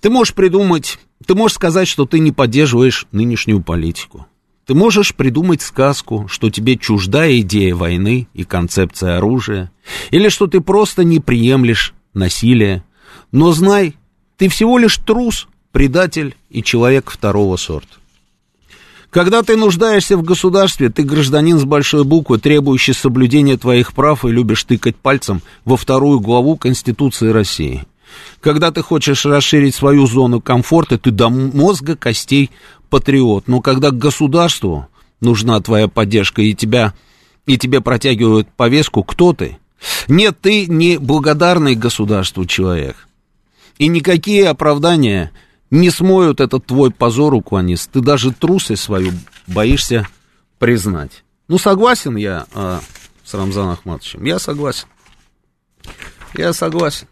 Ты 0.00 0.10
можешь 0.10 0.34
придумать, 0.34 0.98
ты 1.26 1.34
можешь 1.34 1.56
сказать, 1.56 1.88
что 1.88 2.06
ты 2.06 2.18
не 2.18 2.32
поддерживаешь 2.32 3.06
нынешнюю 3.12 3.62
политику. 3.62 4.26
Ты 4.66 4.74
можешь 4.74 5.14
придумать 5.14 5.60
сказку, 5.60 6.26
что 6.28 6.48
тебе 6.48 6.76
чужда 6.76 7.30
идея 7.40 7.74
войны 7.74 8.28
и 8.32 8.44
концепция 8.44 9.18
оружия, 9.18 9.70
или 10.10 10.30
что 10.30 10.46
ты 10.46 10.62
просто 10.62 11.04
не 11.04 11.20
приемлешь 11.20 11.92
насилие. 12.14 12.82
Но 13.30 13.52
знай, 13.52 13.96
ты 14.38 14.48
всего 14.48 14.78
лишь 14.78 14.96
трус, 14.96 15.48
предатель 15.70 16.34
и 16.48 16.62
человек 16.62 17.10
второго 17.10 17.56
сорта. 17.56 17.96
Когда 19.14 19.44
ты 19.44 19.56
нуждаешься 19.56 20.16
в 20.16 20.24
государстве, 20.24 20.88
ты 20.88 21.04
гражданин 21.04 21.56
с 21.60 21.64
большой 21.64 22.02
буквы, 22.02 22.40
требующий 22.40 22.94
соблюдения 22.94 23.56
твоих 23.56 23.92
прав 23.92 24.24
и 24.24 24.28
любишь 24.28 24.64
тыкать 24.64 24.96
пальцем 24.96 25.40
во 25.64 25.76
вторую 25.76 26.18
главу 26.18 26.56
Конституции 26.56 27.28
России. 27.28 27.84
Когда 28.40 28.72
ты 28.72 28.82
хочешь 28.82 29.24
расширить 29.24 29.76
свою 29.76 30.08
зону 30.08 30.40
комфорта, 30.40 30.98
ты 30.98 31.12
до 31.12 31.28
мозга 31.28 31.94
костей 31.94 32.50
патриот. 32.90 33.46
Но 33.46 33.60
когда 33.60 33.92
государству 33.92 34.88
нужна 35.20 35.60
твоя 35.60 35.86
поддержка 35.86 36.42
и 36.42 36.52
тебя 36.52 36.92
и 37.46 37.56
тебе 37.56 37.80
протягивают 37.80 38.48
повестку, 38.48 39.04
кто 39.04 39.32
ты? 39.32 39.58
Нет, 40.08 40.38
ты 40.40 40.66
не 40.66 40.98
благодарный 40.98 41.76
государству 41.76 42.46
человек. 42.46 43.06
И 43.78 43.86
никакие 43.86 44.48
оправдания 44.48 45.30
не 45.70 45.90
смоют 45.90 46.40
этот 46.40 46.66
твой 46.66 46.90
позор, 46.90 47.34
уклонист. 47.34 47.90
Ты 47.90 48.00
даже 48.00 48.32
трусы 48.32 48.76
свою 48.76 49.12
боишься 49.46 50.06
признать. 50.58 51.24
Ну, 51.48 51.58
согласен 51.58 52.16
я 52.16 52.46
а, 52.54 52.80
с 53.24 53.34
Рамзаном 53.34 53.72
Ахматовичем. 53.72 54.24
Я 54.24 54.38
согласен. 54.38 54.86
Я 56.34 56.52
согласен. 56.52 57.06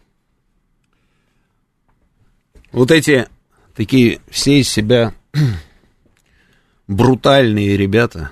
Вот 2.71 2.91
эти 2.91 3.27
такие 3.75 4.19
все 4.29 4.59
из 4.59 4.69
себя 4.69 5.13
брутальные 6.87 7.77
ребята 7.77 8.31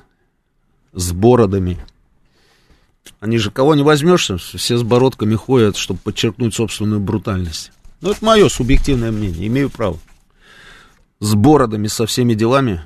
с 0.93 1.11
бородами. 1.11 1.78
Они 3.19 3.38
же 3.38 3.51
кого 3.51 3.76
не 3.76 3.84
возьмешь, 3.84 4.32
все 4.39 4.78
с 4.78 4.84
бородками 4.84 5.36
ходят, 5.36 5.78
чтобы 5.78 5.99
подчеркнуть 5.99 6.55
собственную 6.55 6.99
брутальность. 6.99 7.72
Ну, 8.01 8.11
это 8.11 8.26
мое 8.26 8.49
субъективное 8.49 9.11
мнение, 9.11 9.47
имею 9.47 9.69
право 9.69 9.99
с 11.22 11.36
бородами, 11.36 11.88
со 11.88 12.05
всеми 12.05 12.34
делами, 12.34 12.82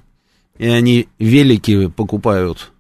и 0.59 0.67
они 0.67 1.07
велики 1.17 1.87
покупают 1.87 2.71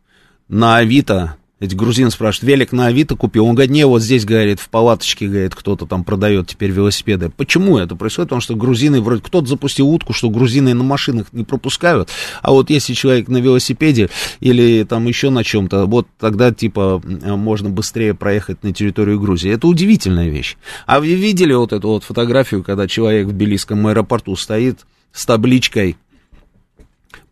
на 0.47 0.77
Авито. 0.77 1.37
Эти 1.61 1.73
грузины 1.73 2.11
спрашивают, 2.11 2.49
велик 2.51 2.73
на 2.73 2.87
Авито 2.87 3.15
купил? 3.15 3.45
Он 3.45 3.55
говорит, 3.55 3.71
не, 3.71 3.87
вот 3.87 4.01
здесь, 4.01 4.25
говорит, 4.25 4.59
в 4.59 4.67
палаточке, 4.67 5.27
говорит, 5.27 5.55
кто-то 5.55 5.85
там 5.85 6.03
продает 6.03 6.49
теперь 6.49 6.69
велосипеды. 6.69 7.29
Почему 7.29 7.77
это 7.77 7.95
происходит? 7.95 8.27
Потому 8.27 8.41
что 8.41 8.55
грузины, 8.55 8.99
вроде 8.99 9.21
кто-то 9.21 9.47
запустил 9.47 9.87
утку, 9.87 10.11
что 10.11 10.29
грузины 10.29 10.73
на 10.73 10.83
машинах 10.83 11.27
не 11.31 11.45
пропускают, 11.45 12.09
а 12.41 12.51
вот 12.51 12.69
если 12.69 12.93
человек 12.93 13.29
на 13.29 13.37
велосипеде 13.37 14.09
или 14.41 14.83
там 14.83 15.05
еще 15.07 15.29
на 15.29 15.45
чем-то, 15.45 15.85
вот 15.85 16.07
тогда, 16.19 16.53
типа, 16.53 17.01
можно 17.05 17.69
быстрее 17.69 18.13
проехать 18.13 18.61
на 18.61 18.73
территорию 18.73 19.21
Грузии. 19.21 19.49
Это 19.49 19.67
удивительная 19.67 20.27
вещь. 20.27 20.57
А 20.85 20.99
вы 20.99 21.13
видели 21.13 21.53
вот 21.53 21.71
эту 21.71 21.87
вот 21.87 22.03
фотографию, 22.03 22.61
когда 22.63 22.85
человек 22.89 23.27
в 23.27 23.33
Белийском 23.33 23.87
аэропорту 23.87 24.35
стоит, 24.35 24.85
с 25.15 25.25
табличкой 25.25 25.97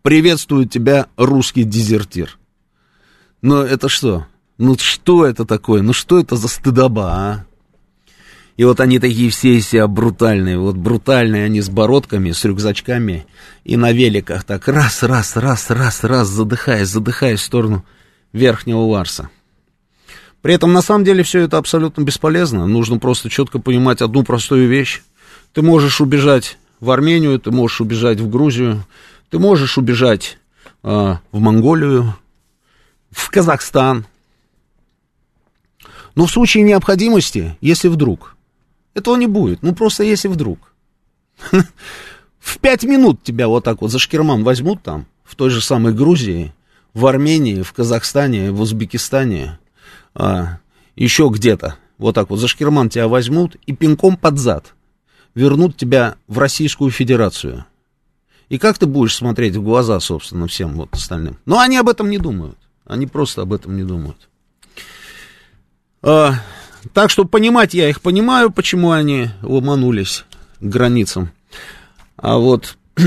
«Приветствую 0.01 0.67
тебя, 0.67 1.07
русский 1.17 1.65
дезертир». 1.65 2.39
Но 3.41 3.61
это 3.61 3.89
что? 3.89 4.25
Ну 4.57 4.77
что 4.79 5.25
это 5.25 5.45
такое? 5.45 5.81
Ну 5.81 5.91
что 5.91 6.19
это 6.19 6.38
за 6.38 6.47
стыдоба, 6.47 7.11
а? 7.11 7.45
И 8.55 8.63
вот 8.63 8.79
они 8.79 8.99
такие 8.99 9.29
все 9.31 9.59
себя 9.61 9.88
брутальные, 9.88 10.59
вот 10.59 10.75
брутальные 10.75 11.45
они 11.45 11.59
с 11.59 11.69
бородками, 11.69 12.31
с 12.31 12.45
рюкзачками 12.45 13.25
и 13.63 13.75
на 13.75 13.91
великах 13.91 14.43
так 14.43 14.67
раз, 14.67 15.03
раз, 15.03 15.36
раз, 15.36 15.69
раз, 15.71 16.03
раз, 16.03 16.27
задыхаясь, 16.27 16.88
задыхаясь 16.88 17.39
в 17.39 17.43
сторону 17.43 17.84
Верхнего 18.31 18.88
Варса. 18.88 19.29
При 20.41 20.53
этом 20.53 20.71
на 20.71 20.81
самом 20.81 21.03
деле 21.03 21.23
все 21.23 21.39
это 21.39 21.57
абсолютно 21.57 22.03
бесполезно. 22.03 22.67
Нужно 22.67 22.99
просто 22.99 23.29
четко 23.29 23.59
понимать 23.59 24.01
одну 24.01 24.23
простую 24.23 24.69
вещь. 24.69 25.01
Ты 25.53 25.61
можешь 25.63 25.99
убежать 25.99 26.57
в 26.84 26.91
Армению, 26.91 27.39
ты 27.39 27.49
можешь 27.49 27.79
убежать 27.79 28.19
в 28.19 28.29
Грузию, 28.29 28.84
ты 29.29 29.39
можешь 29.39 29.77
убежать 29.77 30.38
э, 30.84 31.15
в 31.31 31.39
Монголию, 31.39 32.13
в 33.09 33.29
Казахстан. 33.29 34.05
Но 36.13 36.25
в 36.25 36.31
случае 36.31 36.63
необходимости, 36.63 37.57
если 37.61 37.88
вдруг, 37.88 38.36
этого 38.93 39.15
не 39.15 39.27
будет, 39.27 39.63
ну 39.63 39.73
просто 39.73 40.03
если 40.03 40.27
вдруг. 40.27 40.73
В 42.39 42.59
пять 42.59 42.84
минут 42.84 43.23
тебя 43.23 43.47
вот 43.47 43.63
так 43.63 43.81
вот 43.81 43.89
за 43.89 43.99
шкерман 43.99 44.43
возьмут 44.43 44.84
там, 44.84 45.05
в 45.23 45.38
той 45.38 45.49
же 45.49 45.61
самой 45.61 45.93
Грузии, 45.93 46.53
в 46.93 47.05
Армении, 47.05 47.61
в 47.61 47.71
Казахстане, 47.71 48.51
в 48.51 48.59
Узбекистане, 48.59 49.57
а, 50.13 50.57
еще 50.97 51.29
где-то. 51.31 51.77
Вот 51.97 52.15
так 52.15 52.29
вот 52.29 52.39
за 52.39 52.49
шкерман 52.49 52.89
тебя 52.89 53.07
возьмут 53.07 53.55
и 53.65 53.73
пинком 53.73 54.17
под 54.17 54.38
зад 54.38 54.73
вернут 55.36 55.77
тебя 55.77 56.15
в 56.27 56.38
Российскую 56.39 56.91
Федерацию. 56.91 57.65
И 58.49 58.57
как 58.57 58.77
ты 58.77 58.86
будешь 58.86 59.15
смотреть 59.15 59.55
в 59.55 59.63
глаза, 59.63 59.99
собственно, 59.99 60.47
всем 60.47 60.73
вот 60.73 60.89
остальным? 60.93 61.38
Но 61.45 61.59
они 61.59 61.77
об 61.77 61.89
этом 61.89 62.09
не 62.09 62.17
думают. 62.17 62.57
Они 62.86 63.07
просто 63.07 63.41
об 63.41 63.53
этом 63.53 63.75
не 63.75 63.84
думают. 63.84 64.29
А, 66.01 66.34
так 66.93 67.09
что 67.09 67.25
понимать 67.25 67.73
я 67.73 67.89
их 67.89 68.01
понимаю, 68.01 68.51
почему 68.51 68.91
они 68.91 69.29
ломанулись 69.41 70.25
к 70.59 70.63
границам. 70.63 71.31
А 72.17 72.38
вот, 72.38 72.77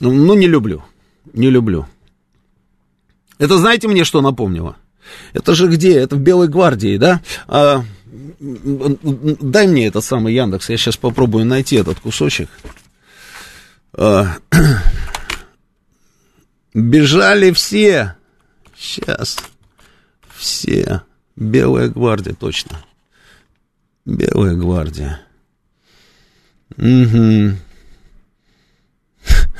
ну, 0.00 0.34
не 0.34 0.46
люблю, 0.46 0.84
не 1.32 1.50
люблю. 1.50 1.86
Это 3.38 3.58
знаете 3.58 3.88
мне 3.88 4.04
что 4.04 4.20
напомнило? 4.20 4.76
Это 5.32 5.54
же 5.54 5.68
где? 5.68 5.98
Это 5.98 6.16
в 6.16 6.20
Белой 6.20 6.48
гвардии, 6.48 6.96
да? 6.96 7.20
А, 7.48 7.84
дай 8.40 9.66
мне 9.66 9.86
этот 9.86 10.04
самый 10.04 10.34
Яндекс, 10.34 10.70
я 10.70 10.76
сейчас 10.76 10.96
попробую 10.96 11.46
найти 11.46 11.76
этот 11.76 12.00
кусочек. 12.00 12.48
А, 13.92 14.36
бежали 16.74 17.52
все. 17.52 18.16
Сейчас. 18.76 19.38
Все. 20.36 21.02
Белая 21.36 21.88
гвардия, 21.88 22.34
точно. 22.34 22.84
Белая 24.04 24.54
гвардия. 24.54 25.20
Угу. 26.76 27.56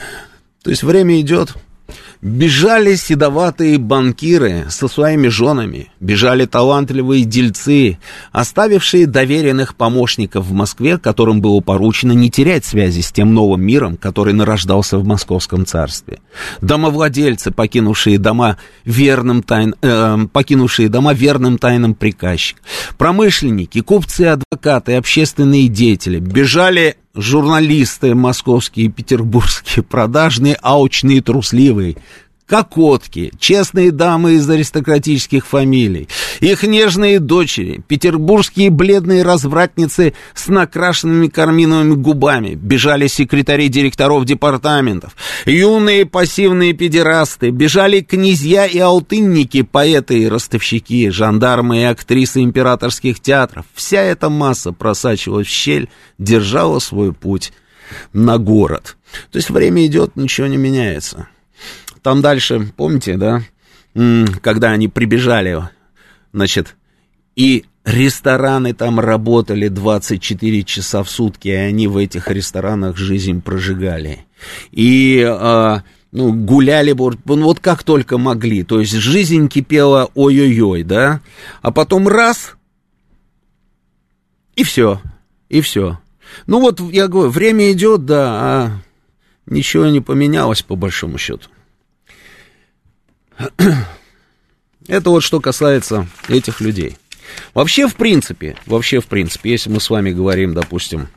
То 0.62 0.70
есть 0.70 0.82
время 0.82 1.20
идет, 1.20 1.54
Бежали 2.24 2.94
седоватые 2.94 3.76
банкиры 3.76 4.64
со 4.70 4.88
своими 4.88 5.28
женами, 5.28 5.90
бежали 6.00 6.46
талантливые 6.46 7.26
дельцы, 7.26 7.98
оставившие 8.32 9.06
доверенных 9.06 9.74
помощников 9.74 10.46
в 10.46 10.54
Москве, 10.54 10.96
которым 10.96 11.42
было 11.42 11.60
поручено 11.60 12.12
не 12.12 12.30
терять 12.30 12.64
связи 12.64 13.02
с 13.02 13.12
тем 13.12 13.34
новым 13.34 13.60
миром, 13.60 13.98
который 13.98 14.32
нарождался 14.32 14.96
в 14.96 15.04
московском 15.04 15.66
царстве. 15.66 16.20
Домовладельцы, 16.62 17.50
покинувшие 17.50 18.16
дома 18.18 18.56
верным, 18.86 19.42
тайн, 19.42 19.74
э, 19.82 20.16
покинувшие 20.32 20.88
дома 20.88 21.12
верным 21.12 21.58
тайным 21.58 21.92
приказчик, 21.94 22.56
промышленники, 22.96 23.82
купцы, 23.82 24.22
адвокаты, 24.22 24.94
общественные 24.94 25.68
деятели 25.68 26.20
бежали 26.20 26.96
журналисты 27.14 28.14
московские, 28.14 28.88
петербургские, 28.88 29.82
продажные, 29.82 30.56
аучные, 30.60 31.22
трусливые, 31.22 31.96
кокотки, 32.46 33.32
честные 33.38 33.90
дамы 33.90 34.34
из 34.34 34.48
аристократических 34.48 35.46
фамилий, 35.46 36.08
их 36.40 36.62
нежные 36.62 37.18
дочери, 37.18 37.82
петербургские 37.86 38.70
бледные 38.70 39.22
развратницы 39.22 40.14
с 40.34 40.48
накрашенными 40.48 41.28
карминовыми 41.28 41.94
губами, 41.94 42.54
бежали 42.54 43.06
секретари 43.06 43.68
директоров 43.68 44.24
департаментов, 44.24 45.16
юные 45.46 46.04
пассивные 46.06 46.74
педерасты, 46.74 47.50
бежали 47.50 48.00
князья 48.00 48.66
и 48.66 48.78
алтынники, 48.78 49.62
поэты 49.62 50.20
и 50.20 50.28
ростовщики, 50.28 51.08
жандармы 51.08 51.80
и 51.80 51.84
актрисы 51.84 52.42
императорских 52.42 53.20
театров. 53.20 53.64
Вся 53.74 54.02
эта 54.02 54.28
масса 54.28 54.72
просачивалась 54.72 55.46
в 55.46 55.50
щель, 55.50 55.88
держала 56.18 56.78
свой 56.78 57.12
путь 57.12 57.52
на 58.12 58.38
город. 58.38 58.96
То 59.30 59.38
есть 59.38 59.50
время 59.50 59.86
идет, 59.86 60.16
ничего 60.16 60.46
не 60.46 60.56
меняется. 60.56 61.28
Там 62.04 62.20
дальше, 62.20 62.70
помните, 62.76 63.16
да, 63.16 63.42
когда 64.42 64.72
они 64.72 64.88
прибежали, 64.88 65.70
значит, 66.34 66.76
и 67.34 67.64
Рестораны 67.84 68.74
там 68.74 69.00
работали 69.00 69.68
24 69.68 70.64
часа 70.64 71.02
в 71.02 71.10
сутки, 71.10 71.48
и 71.48 71.52
они 71.52 71.88
в 71.88 71.96
этих 71.96 72.28
ресторанах 72.28 72.98
жизнь 72.98 73.40
прожигали. 73.40 74.26
И 74.70 75.22
а, 75.26 75.82
ну, 76.12 76.34
гуляли 76.34 76.92
ну, 76.92 77.42
вот 77.42 77.60
как 77.60 77.82
только 77.82 78.18
могли. 78.18 78.64
То 78.64 78.80
есть 78.80 78.92
жизнь 78.92 79.48
кипела 79.48 80.10
ой-ой-ой, 80.14 80.82
да? 80.82 81.20
А 81.62 81.72
потом 81.72 82.06
раз, 82.06 82.54
и 84.56 84.62
все, 84.62 85.00
и 85.48 85.62
все. 85.62 85.98
Ну 86.46 86.60
вот, 86.60 86.80
я 86.80 87.08
говорю, 87.08 87.30
время 87.30 87.72
идет, 87.72 88.04
да, 88.04 88.28
а 88.28 88.70
ничего 89.46 89.86
не 89.86 90.00
поменялось 90.00 90.62
по 90.62 90.76
большому 90.76 91.16
счету. 91.16 91.48
Это 94.88 95.10
вот 95.10 95.22
что 95.22 95.40
касается 95.40 96.06
этих 96.28 96.60
людей. 96.60 96.96
Вообще, 97.54 97.88
в 97.88 97.96
принципе, 97.96 98.56
вообще, 98.66 99.00
в 99.00 99.06
принципе, 99.06 99.50
если 99.52 99.70
мы 99.70 99.80
с 99.80 99.90
вами 99.90 100.10
говорим, 100.10 100.54
допустим, 100.54 101.08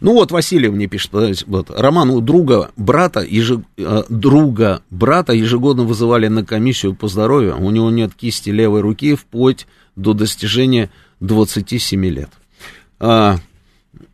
ну 0.00 0.14
вот 0.14 0.32
Василий 0.32 0.68
мне 0.70 0.86
пишет, 0.86 1.12
вот, 1.46 1.70
Роман, 1.70 2.10
у 2.10 2.20
друга 2.20 2.70
брата, 2.76 3.20
еже, 3.20 3.62
э, 3.76 4.02
друга 4.08 4.82
брата 4.90 5.34
ежегодно 5.34 5.84
вызывали 5.84 6.28
на 6.28 6.44
комиссию 6.44 6.94
по 6.94 7.06
здоровью, 7.06 7.58
у 7.60 7.70
него 7.70 7.90
нет 7.90 8.14
кисти 8.14 8.48
левой 8.48 8.80
руки 8.80 9.14
вплоть 9.14 9.66
до 9.96 10.14
достижения 10.14 10.90
27 11.20 12.06
лет. 12.06 12.30
А, 12.98 13.36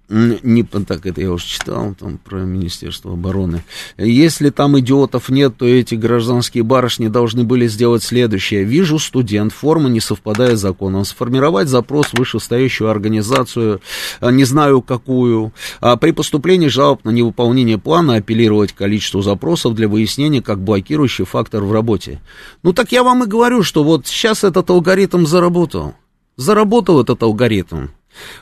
не 0.08 0.62
так 0.62 1.04
это 1.04 1.20
я 1.20 1.32
уже 1.32 1.46
читал, 1.46 1.94
там 1.98 2.18
про 2.18 2.38
Министерство 2.38 3.14
обороны. 3.14 3.64
Если 3.96 4.50
там 4.50 4.78
идиотов 4.78 5.28
нет, 5.30 5.56
то 5.58 5.66
эти 5.66 5.96
гражданские 5.96 6.62
барышни 6.62 7.08
должны 7.08 7.42
были 7.44 7.66
сделать 7.66 8.04
следующее. 8.04 8.64
Вижу 8.64 8.98
студент, 8.98 9.52
форма 9.52 9.88
не 9.88 10.00
совпадает 10.00 10.58
с 10.58 10.62
законом. 10.62 11.04
Сформировать 11.04 11.68
запрос 11.68 12.08
в 12.08 12.18
вышестоящую 12.18 12.90
организацию, 12.90 13.80
а, 14.20 14.30
не 14.30 14.44
знаю 14.44 14.80
какую. 14.80 15.52
А 15.80 15.96
при 15.96 16.12
поступлении 16.12 16.68
жалоб 16.68 17.04
на 17.04 17.10
невыполнение 17.10 17.78
плана 17.78 18.16
апеллировать 18.16 18.72
к 18.72 18.78
количеству 18.78 19.22
запросов 19.22 19.74
для 19.74 19.88
выяснения 19.88 20.42
как 20.42 20.60
блокирующий 20.60 21.24
фактор 21.24 21.64
в 21.64 21.72
работе. 21.72 22.20
Ну 22.62 22.72
так 22.72 22.92
я 22.92 23.02
вам 23.02 23.24
и 23.24 23.26
говорю, 23.26 23.62
что 23.62 23.82
вот 23.82 24.06
сейчас 24.06 24.44
этот 24.44 24.70
алгоритм 24.70 25.26
заработал. 25.26 25.94
Заработал 26.36 27.00
этот 27.00 27.22
алгоритм. 27.22 27.88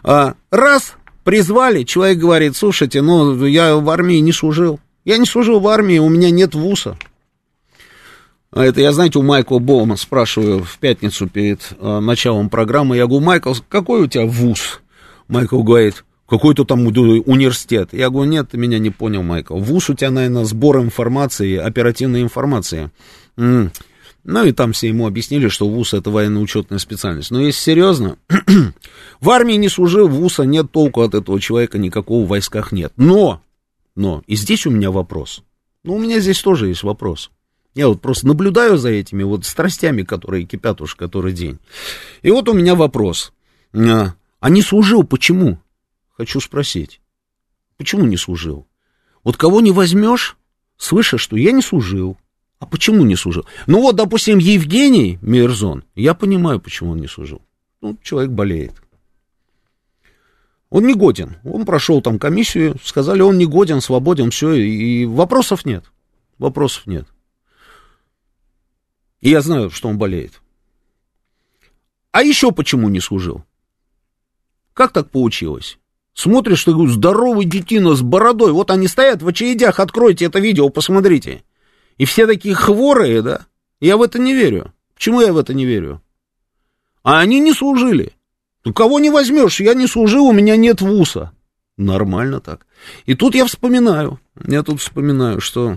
А, 0.03 0.35
раз, 0.51 0.97
Призвали, 1.25 1.85
человек 1.85 2.19
говорит, 2.19 2.55
слушайте, 2.55 3.01
ну, 3.01 3.45
я 3.47 3.77
в 3.77 3.89
армии 3.89 4.19
не 4.19 4.33
служил. 4.33 4.79
Я 5.05 5.17
не 5.17 5.27
служил 5.27 5.59
в 5.59 5.67
армии, 5.67 5.99
у 5.99 6.09
меня 6.09 6.31
нет 6.31 6.55
вуса. 6.55 6.97
А 8.51 8.63
это 8.63 8.81
я, 8.81 8.93
знаете, 8.93 9.19
у 9.19 9.23
Майкла 9.23 9.59
Боума 9.59 9.97
спрашиваю 9.97 10.63
в 10.63 10.79
пятницу 10.79 11.27
перед 11.27 11.61
э, 11.79 11.99
началом 11.99 12.49
программы. 12.49 12.97
Я 12.97 13.07
говорю, 13.07 13.25
Майкл, 13.25 13.55
какой 13.69 14.03
у 14.03 14.07
тебя 14.07 14.27
вуз? 14.27 14.81
Майкл 15.27 15.63
говорит, 15.63 16.05
какой-то 16.29 16.65
там 16.65 16.87
университет. 16.87 17.89
Я 17.93 18.11
говорю, 18.11 18.31
нет, 18.31 18.51
ты 18.51 18.59
меня 18.59 18.79
не 18.79 18.91
понял, 18.91 19.23
Майкл. 19.23 19.59
Вуз 19.59 19.91
у 19.91 19.95
тебя, 19.95 20.11
наверное, 20.11 20.45
сбор 20.45 20.81
информации, 20.81 21.57
оперативной 21.57 22.23
информации. 22.23 22.91
М-м. 23.37 23.73
Ну 24.25 24.45
и 24.45 24.53
там 24.53 24.73
все 24.73 24.89
ему 24.89 25.07
объяснили, 25.07 25.49
что 25.49 25.69
ВУЗ 25.69 25.95
это 25.95 26.11
военно-учетная 26.11 26.79
специальность. 26.79 27.31
Но 27.31 27.41
если 27.41 27.61
серьезно, 27.61 28.17
в 29.21 29.31
армии 29.31 29.55
не 29.55 29.69
служил, 29.69 30.09
ВУЗа 30.09 30.45
нет 30.45 30.73
толку 30.73 31.03
от 31.03 31.15
этого 31.15 31.39
человека, 31.39 31.77
никакого 31.77 32.25
в 32.25 32.29
войсках 32.29 32.73
нет. 32.73 32.93
Но, 32.97 33.43
но, 33.95 34.23
и 34.27 34.35
здесь 34.35 34.67
у 34.67 34.71
меня 34.71 34.91
вопрос. 34.91 35.43
Ну, 35.83 35.97
у 35.97 35.99
меня 35.99 36.21
здесь 36.21 36.41
тоже 36.41 36.69
есть 36.69 36.83
вопрос. 36.83 37.31
Я 37.75 37.89
вот 37.89 38.01
просто 38.01 38.27
наблюдаю 38.27 38.79
за 38.79 38.89
этими 38.91 39.23
вот 39.25 39.45
страстями, 39.45 40.03
которые 40.03 40.47
кипят 40.47 40.81
уж 40.81 40.95
который 40.95 41.33
день. 41.33 41.59
И 42.23 42.31
вот 42.31 42.49
у 42.49 42.55
меня 42.55 42.75
вопрос. 42.75 43.33
А, 43.75 44.15
а 44.41 44.51
не 44.51 44.63
служил 44.63 45.05
почему? 45.05 45.59
Хочу 46.17 46.41
спросить. 46.41 47.01
Почему 47.77 48.07
не 48.07 48.17
служил? 48.17 48.67
Вот 49.23 49.37
кого 49.37 49.61
не 49.61 49.73
возьмешь, 49.73 50.37
слышишь, 50.77 51.21
что 51.21 51.37
я 51.37 51.53
не 51.53 51.63
служил, 51.63 52.17
а 52.65 52.67
почему 52.67 53.05
не 53.05 53.15
служил? 53.15 53.45
Ну 53.67 53.83
вот, 53.83 53.95
допустим, 53.95 54.39
Евгений 54.39 55.19
Мирзон, 55.21 55.85
я 55.95 56.15
понимаю, 56.15 56.61
почему 56.61 56.93
он 56.93 56.99
не 56.99 57.07
служил. 57.07 57.43
Ну, 57.83 57.99
человек 58.03 58.31
болеет. 58.31 58.73
Он 60.71 60.87
не 60.87 60.95
годен. 60.95 61.37
Он 61.45 61.67
прошел 61.67 62.01
там 62.01 62.19
комиссию, 62.19 62.77
сказали, 62.83 63.21
он 63.21 63.37
не 63.37 63.45
годен, 63.45 63.83
свободен, 63.83 64.31
все, 64.31 64.55
и 64.55 65.05
вопросов 65.05 65.67
нет. 65.67 65.85
Вопросов 66.39 66.87
нет. 66.87 67.07
И 69.21 69.29
я 69.29 69.43
знаю, 69.43 69.69
что 69.69 69.91
он 69.91 69.99
болеет. 69.99 70.41
А 72.13 72.23
еще 72.23 72.51
почему 72.51 72.89
не 72.89 73.01
служил? 73.01 73.45
Как 74.73 74.93
так 74.93 75.11
получилось? 75.11 75.79
Смотришь, 76.15 76.65
ты 76.65 76.73
говоришь, 76.73 76.95
здоровый 76.95 77.45
детина 77.45 77.95
с 77.95 78.01
бородой. 78.01 78.53
Вот 78.53 78.71
они 78.71 78.89
стоят 78.89 79.21
в 79.21 79.29
очередях, 79.29 79.81
откройте 79.81 80.25
это 80.25 80.39
видео, 80.39 80.71
посмотрите. 80.71 81.45
И 81.99 82.05
все 82.05 82.27
такие 82.27 82.55
хворые, 82.55 83.23
да? 83.23 83.47
Я 83.81 83.97
в 83.97 84.03
это 84.03 84.19
не 84.19 84.35
верю. 84.35 84.73
Почему 84.95 85.21
я 85.21 85.33
в 85.33 85.39
это 85.39 85.55
не 85.55 85.65
верю? 85.65 86.03
А 87.03 87.21
они 87.21 87.41
не 87.41 87.53
служили. 87.53 88.13
Ну, 88.65 88.73
кого 88.73 88.99
не 88.99 89.11
возьмешь, 89.11 89.61
я 89.61 89.75
не 89.75 89.87
служил, 89.87 90.27
у 90.27 90.33
меня 90.33 90.57
нет 90.57 90.81
вуса. 90.81 91.33
Нормально 91.77 92.41
так. 92.41 92.67
И 93.05 93.15
тут 93.15 93.35
я 93.35 93.45
вспоминаю, 93.45 94.21
я 94.47 94.63
тут 94.63 94.81
вспоминаю, 94.81 95.41
что 95.41 95.77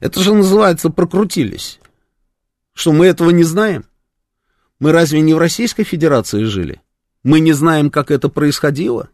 это 0.00 0.20
же 0.20 0.34
называется 0.34 0.90
прокрутились. 0.90 1.78
Что 2.74 2.92
мы 2.92 3.06
этого 3.06 3.30
не 3.30 3.44
знаем? 3.44 3.84
Мы 4.78 4.92
разве 4.92 5.20
не 5.20 5.32
в 5.32 5.38
Российской 5.38 5.84
Федерации 5.84 6.42
жили? 6.44 6.82
Мы 7.22 7.40
не 7.40 7.52
знаем, 7.52 7.88
как 7.88 8.10
это 8.10 8.28
происходило? 8.28 9.10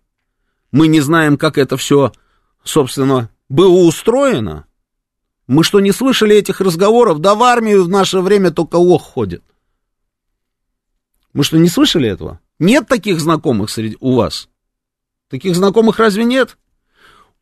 Мы 0.72 0.88
не 0.88 1.00
знаем, 1.00 1.36
как 1.36 1.58
это 1.58 1.76
все, 1.76 2.12
собственно, 2.64 3.30
было 3.48 3.84
устроено? 3.84 4.64
Мы 5.48 5.64
что, 5.64 5.80
не 5.80 5.92
слышали 5.92 6.36
этих 6.36 6.60
разговоров? 6.60 7.20
Да 7.20 7.34
в 7.34 7.42
армию 7.42 7.82
в 7.82 7.88
наше 7.88 8.20
время 8.20 8.50
только 8.50 8.76
лох 8.76 9.02
ходит. 9.02 9.42
Мы 11.32 11.42
что, 11.42 11.56
не 11.56 11.68
слышали 11.68 12.08
этого? 12.08 12.38
Нет 12.58 12.86
таких 12.86 13.18
знакомых 13.18 13.70
среди 13.70 13.96
у 14.00 14.14
вас? 14.14 14.48
Таких 15.30 15.56
знакомых 15.56 15.98
разве 15.98 16.24
нет? 16.24 16.58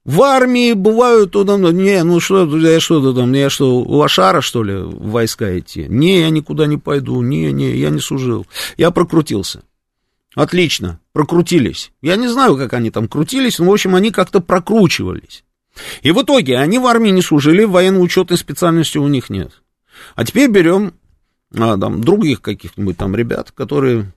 В 0.04 0.22
армии 0.22 0.72
бывают 0.72 1.32
туда, 1.32 1.56
не, 1.56 2.04
ну 2.04 2.20
что, 2.20 2.46
я 2.58 2.78
что 2.78 3.12
там, 3.12 3.32
я 3.32 3.50
что, 3.50 3.80
лошара, 3.80 4.40
что 4.40 4.62
ли, 4.62 4.76
в 4.76 5.10
войска 5.10 5.58
идти? 5.58 5.86
Не, 5.88 6.20
я 6.20 6.30
никуда 6.30 6.66
не 6.66 6.76
пойду, 6.76 7.20
не, 7.22 7.50
не, 7.50 7.76
я 7.76 7.90
не 7.90 7.98
служил. 7.98 8.46
Я 8.76 8.92
прокрутился. 8.92 9.64
Отлично, 10.36 11.00
прокрутились. 11.12 11.90
Я 12.02 12.14
не 12.14 12.28
знаю, 12.28 12.56
как 12.56 12.72
они 12.74 12.92
там 12.92 13.08
крутились, 13.08 13.58
но, 13.58 13.68
в 13.68 13.72
общем, 13.72 13.96
они 13.96 14.12
как-то 14.12 14.40
прокручивались. 14.40 15.42
И 16.02 16.10
в 16.10 16.22
итоге 16.22 16.58
они 16.58 16.78
в 16.78 16.86
армии 16.86 17.10
не 17.10 17.22
служили, 17.22 17.64
военно-учетной 17.64 18.36
специальности 18.36 18.98
у 18.98 19.08
них 19.08 19.30
нет. 19.30 19.62
А 20.14 20.24
теперь 20.24 20.50
берем 20.50 20.94
а, 21.54 21.78
там, 21.78 22.02
других 22.02 22.40
каких-нибудь 22.42 22.96
там 22.96 23.14
ребят, 23.14 23.52
которые 23.52 24.12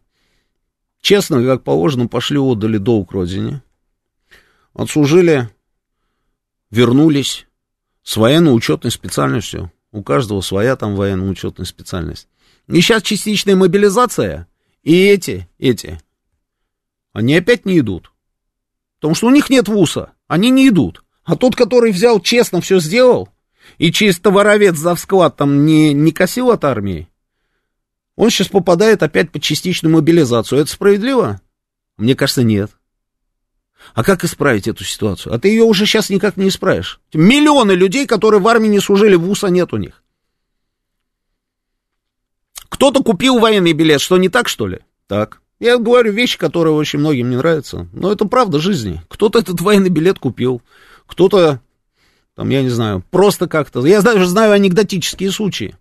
честно, 1.01 1.43
как 1.43 1.64
положено, 1.64 2.07
пошли, 2.07 2.38
отдали 2.38 2.78
долг 2.78 3.12
родине, 3.12 3.62
отслужили, 4.74 5.49
вернулись 6.72 7.47
с 8.03 8.18
военно-учетной 8.18 8.91
специальностью. 8.91 9.72
У 9.91 10.03
каждого 10.03 10.41
своя 10.41 10.76
там 10.76 10.95
военно-учетная 10.95 11.66
специальность. 11.66 12.28
И 12.68 12.80
сейчас 12.82 13.01
частичная 13.01 13.55
мобилизация, 13.55 14.47
и 14.84 15.07
эти, 15.07 15.49
эти, 15.57 15.99
они 17.12 17.36
опять 17.36 17.66
не 17.66 17.80
идут. 17.80 18.12
Потому 18.99 19.16
что 19.16 19.28
у 19.28 19.32
них 19.32 19.49
нет 19.49 19.68
вуса, 19.68 20.12
они 20.28 20.51
не 20.51 20.68
идут. 20.68 21.03
А 21.30 21.36
тот, 21.36 21.55
который 21.55 21.91
взял, 21.91 22.19
честно 22.19 22.59
все 22.59 22.80
сделал, 22.80 23.30
и 23.77 23.91
чисто 23.91 24.32
воровец 24.32 24.75
за 24.77 24.95
склад 24.95 25.38
там 25.38 25.63
не, 25.63 25.93
не 25.93 26.11
косил 26.11 26.49
от 26.49 26.65
армии, 26.65 27.07
он 28.15 28.32
сейчас 28.32 28.47
попадает 28.47 29.03
опять 29.03 29.30
под 29.30 29.43
частичную 29.43 29.93
мобилизацию. 29.93 30.59
Это 30.59 30.71
справедливо? 30.71 31.39
Мне 31.97 32.15
кажется, 32.15 32.41
нет. 32.41 32.71
А 33.93 34.03
как 34.03 34.23
исправить 34.23 34.67
эту 34.67 34.84
ситуацию? 34.84 35.32
А 35.32 35.38
ты 35.38 35.49
ее 35.49 35.65
уже 35.65 35.86
сейчас 35.86 36.09
никак 36.09 36.36
не 36.36 36.47
исправишь. 36.47 36.99
Миллионы 37.13 37.73
людей, 37.73 38.07
которые 38.07 38.41
в 38.41 38.47
армии 38.47 38.67
не 38.67 38.80
служили, 38.80 39.13
вуса 39.13 39.49
нет 39.49 39.71
у 39.71 39.77
них. 39.77 40.03
Кто-то 42.69 43.03
купил 43.03 43.38
военный 43.38 43.73
билет, 43.73 44.01
что 44.01 44.17
не 44.17 44.30
так, 44.30 44.49
что 44.49 44.65
ли? 44.65 44.80
Так. 45.05 45.41
Я 45.59 45.77
говорю 45.77 46.11
вещи, 46.11 46.39
которые 46.39 46.73
очень 46.73 46.97
многим 46.97 47.30
не 47.30 47.36
нравятся. 47.36 47.88
Но 47.93 48.11
это 48.11 48.25
правда 48.25 48.57
жизни. 48.57 49.03
Кто-то 49.09 49.38
этот 49.38 49.61
военный 49.61 49.89
билет 49.89 50.17
купил 50.17 50.63
кто-то, 51.10 51.60
там, 52.36 52.49
я 52.49 52.62
не 52.62 52.70
знаю, 52.70 53.03
просто 53.10 53.47
как-то... 53.47 53.86
Я 53.86 54.01
даже 54.01 54.28
знаю 54.28 54.53
анекдотические 54.53 55.32
случаи, 55.32 55.76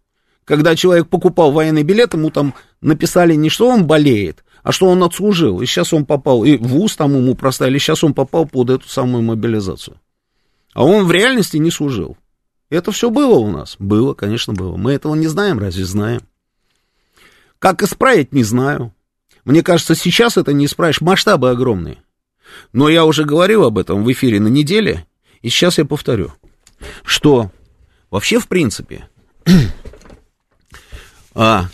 когда 0.44 0.74
человек 0.74 1.08
покупал 1.08 1.52
военный 1.52 1.82
билет, 1.82 2.14
ему 2.14 2.30
там 2.30 2.54
написали 2.80 3.34
не 3.34 3.50
что 3.50 3.68
он 3.68 3.86
болеет, 3.86 4.42
а 4.62 4.72
что 4.72 4.86
он 4.86 5.02
отслужил. 5.02 5.60
И 5.60 5.66
сейчас 5.66 5.92
он 5.92 6.06
попал, 6.06 6.44
и 6.44 6.56
в 6.56 6.66
ВУЗ 6.68 6.96
там 6.96 7.14
ему 7.14 7.34
проставили, 7.34 7.78
сейчас 7.78 8.02
он 8.02 8.14
попал 8.14 8.46
под 8.46 8.70
эту 8.70 8.88
самую 8.88 9.22
мобилизацию. 9.22 10.00
А 10.72 10.84
он 10.84 11.04
в 11.04 11.12
реальности 11.12 11.58
не 11.58 11.70
служил. 11.70 12.16
Это 12.70 12.92
все 12.92 13.10
было 13.10 13.38
у 13.38 13.50
нас? 13.50 13.76
Было, 13.78 14.14
конечно, 14.14 14.54
было. 14.54 14.76
Мы 14.76 14.92
этого 14.92 15.14
не 15.14 15.26
знаем, 15.26 15.58
разве 15.58 15.84
знаем? 15.84 16.22
Как 17.58 17.82
исправить, 17.82 18.32
не 18.32 18.44
знаю. 18.44 18.94
Мне 19.44 19.62
кажется, 19.62 19.94
сейчас 19.94 20.36
это 20.36 20.52
не 20.52 20.66
исправишь, 20.66 21.00
масштабы 21.00 21.50
огромные. 21.50 21.98
Но 22.72 22.88
я 22.88 23.04
уже 23.04 23.24
говорил 23.24 23.64
об 23.64 23.78
этом 23.78 24.04
в 24.04 24.12
эфире 24.12 24.40
на 24.40 24.48
неделе, 24.48 25.06
и 25.42 25.48
сейчас 25.48 25.78
я 25.78 25.84
повторю, 25.84 26.32
что 27.04 27.50
вообще, 28.10 28.38
в 28.38 28.48
принципе, 28.48 29.08
а, 31.34 31.68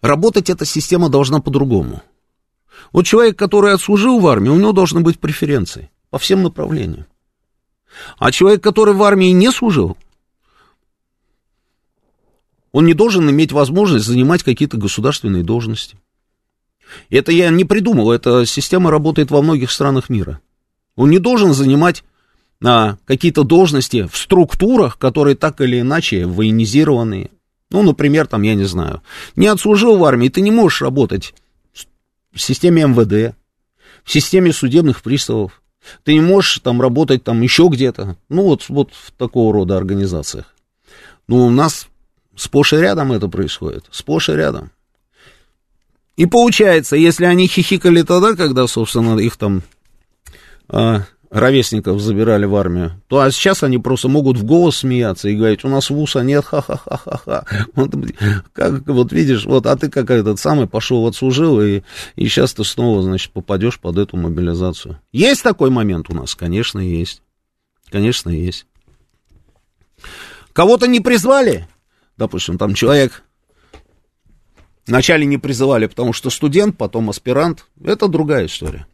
работать 0.00 0.50
эта 0.50 0.64
система 0.64 1.08
должна 1.08 1.40
по-другому. 1.40 2.02
Вот 2.92 3.06
человек, 3.06 3.38
который 3.38 3.72
отслужил 3.72 4.18
в 4.18 4.26
армии, 4.26 4.50
у 4.50 4.56
него 4.56 4.72
должны 4.72 5.00
быть 5.00 5.18
преференции 5.18 5.90
по 6.10 6.18
всем 6.18 6.42
направлениям. 6.42 7.06
А 8.18 8.32
человек, 8.32 8.62
который 8.62 8.94
в 8.94 9.02
армии 9.02 9.30
не 9.30 9.50
служил, 9.50 9.96
он 12.72 12.86
не 12.86 12.94
должен 12.94 13.28
иметь 13.30 13.52
возможность 13.52 14.06
занимать 14.06 14.42
какие-то 14.42 14.78
государственные 14.78 15.44
должности. 15.44 15.98
Это 17.10 17.32
я 17.32 17.50
не 17.50 17.64
придумал, 17.64 18.10
эта 18.10 18.44
система 18.46 18.90
работает 18.90 19.30
во 19.30 19.42
многих 19.42 19.70
странах 19.70 20.08
мира. 20.08 20.40
Он 20.96 21.10
не 21.10 21.18
должен 21.18 21.52
занимать 21.54 22.02
а, 22.64 22.96
какие-то 23.04 23.44
должности 23.44 24.06
в 24.10 24.16
структурах, 24.16 24.98
которые 24.98 25.36
так 25.36 25.60
или 25.60 25.80
иначе 25.80 26.26
военизированные. 26.26 27.30
Ну, 27.70 27.82
например, 27.82 28.26
там, 28.26 28.42
я 28.42 28.54
не 28.54 28.64
знаю, 28.64 29.02
не 29.34 29.46
отслужил 29.46 29.96
в 29.96 30.04
армии, 30.04 30.28
ты 30.28 30.40
не 30.40 30.50
можешь 30.50 30.82
работать 30.82 31.34
в 32.32 32.40
системе 32.40 32.84
МВД, 32.84 33.34
в 34.04 34.12
системе 34.12 34.52
судебных 34.52 35.02
приставов. 35.02 35.62
Ты 36.04 36.14
не 36.14 36.20
можешь 36.20 36.60
там 36.60 36.80
работать 36.80 37.24
там 37.24 37.40
еще 37.40 37.68
где-то. 37.68 38.16
Ну, 38.28 38.42
вот, 38.42 38.68
вот 38.68 38.90
в 38.92 39.10
такого 39.12 39.52
рода 39.52 39.76
организациях. 39.76 40.54
Ну, 41.26 41.46
у 41.46 41.50
нас 41.50 41.88
сплошь 42.36 42.72
и 42.72 42.76
рядом 42.76 43.12
это 43.12 43.28
происходит. 43.28 43.86
Сплошь 43.90 44.28
и 44.28 44.32
рядом. 44.32 44.70
И 46.16 46.26
получается, 46.26 46.94
если 46.94 47.24
они 47.24 47.48
хихикали 47.48 48.02
тогда, 48.02 48.36
когда, 48.36 48.66
собственно, 48.66 49.18
их 49.18 49.36
там 49.36 49.62
а, 50.68 51.02
ровесников 51.32 52.00
забирали 52.00 52.44
в 52.44 52.54
армию, 52.54 53.02
то 53.08 53.20
а 53.20 53.30
сейчас 53.30 53.62
они 53.62 53.78
просто 53.78 54.08
могут 54.08 54.36
в 54.36 54.44
голос 54.44 54.78
смеяться 54.78 55.28
и 55.28 55.34
говорить, 55.34 55.64
у 55.64 55.68
нас 55.68 55.88
вуса 55.88 56.20
нет, 56.20 56.44
ха-ха-ха-ха-ха. 56.44 57.46
Вот, 57.74 57.94
как, 58.52 58.86
вот 58.86 59.12
видишь, 59.12 59.46
вот, 59.46 59.66
а 59.66 59.76
ты 59.76 59.88
как 59.88 60.10
этот 60.10 60.38
самый 60.38 60.68
пошел 60.68 61.06
отслужил, 61.06 61.60
и, 61.60 61.82
и 62.16 62.28
сейчас 62.28 62.52
ты 62.52 62.64
снова, 62.64 63.02
значит, 63.02 63.32
попадешь 63.32 63.80
под 63.80 63.98
эту 63.98 64.16
мобилизацию. 64.16 65.00
Есть 65.10 65.42
такой 65.42 65.70
момент 65.70 66.10
у 66.10 66.14
нас? 66.14 66.34
Конечно, 66.34 66.78
есть. 66.78 67.22
Конечно, 67.90 68.28
есть. 68.28 68.66
Кого-то 70.52 70.86
не 70.86 71.00
призвали? 71.00 71.66
Допустим, 72.18 72.58
там 72.58 72.74
человек 72.74 73.22
Вначале 74.86 75.24
не 75.26 75.38
призывали, 75.38 75.86
потому 75.86 76.12
что 76.12 76.28
студент, 76.28 76.76
потом 76.76 77.08
аспирант. 77.08 77.66
Это 77.82 78.08
другая 78.08 78.46
история. 78.46 78.86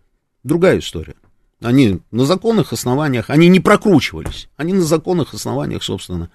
Другая 0.44 0.80
история. 0.80 1.14
Они 1.60 2.00
на 2.12 2.24
законных 2.24 2.72
основаниях, 2.72 3.30
они 3.30 3.48
не 3.48 3.58
прокручивались. 3.58 4.48
Они 4.56 4.72
на 4.72 4.82
законных 4.82 5.34
основаниях, 5.34 5.82
собственно, 5.82 6.30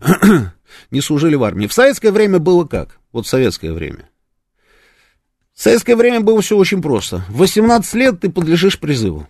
не 0.90 1.00
служили 1.00 1.36
в 1.36 1.44
армии. 1.44 1.68
В 1.68 1.72
советское 1.72 2.10
время 2.10 2.40
было 2.40 2.64
как? 2.64 2.98
Вот 3.12 3.26
в 3.26 3.28
советское 3.28 3.72
время. 3.72 4.08
В 5.52 5.62
советское 5.62 5.94
время 5.94 6.20
было 6.20 6.42
все 6.42 6.56
очень 6.56 6.82
просто. 6.82 7.24
В 7.28 7.36
18 7.36 7.94
лет 7.94 8.20
ты 8.20 8.30
подлежишь 8.30 8.80
призыву. 8.80 9.28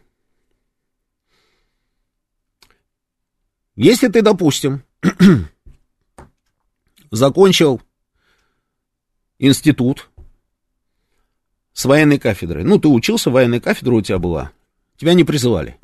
Если 3.76 4.08
ты, 4.08 4.22
допустим, 4.22 4.82
закончил 7.10 7.82
институт 9.38 10.08
с 11.74 11.84
военной 11.84 12.18
кафедрой. 12.18 12.64
Ну, 12.64 12.78
ты 12.78 12.88
учился, 12.88 13.30
военная 13.30 13.60
кафедра 13.60 13.94
у 13.94 14.00
тебя 14.00 14.18
была. 14.18 14.52
Тебя 14.96 15.14
не 15.14 15.24
призывали. 15.24 15.78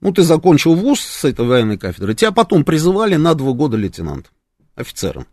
Ну, 0.00 0.12
ты 0.12 0.22
закончил 0.22 0.74
вуз 0.74 1.00
с 1.00 1.24
этой 1.24 1.44
военной 1.44 1.76
кафедрой, 1.76 2.14
тебя 2.14 2.30
потом 2.30 2.64
призывали 2.64 3.16
на 3.16 3.34
два 3.34 3.52
года 3.52 3.76
лейтенант, 3.76 4.30
офицером. 4.76 5.26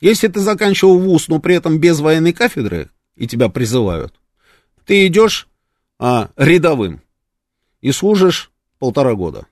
Если 0.00 0.28
ты 0.28 0.40
заканчивал 0.40 0.98
вуз, 0.98 1.28
но 1.28 1.40
при 1.40 1.54
этом 1.54 1.78
без 1.78 2.00
военной 2.00 2.32
кафедры, 2.32 2.90
и 3.16 3.26
тебя 3.26 3.48
призывают, 3.48 4.14
ты 4.84 5.06
идешь 5.06 5.48
а, 5.98 6.30
рядовым 6.36 7.02
и 7.80 7.92
служишь 7.92 8.50
полтора 8.78 9.14
года. 9.14 9.46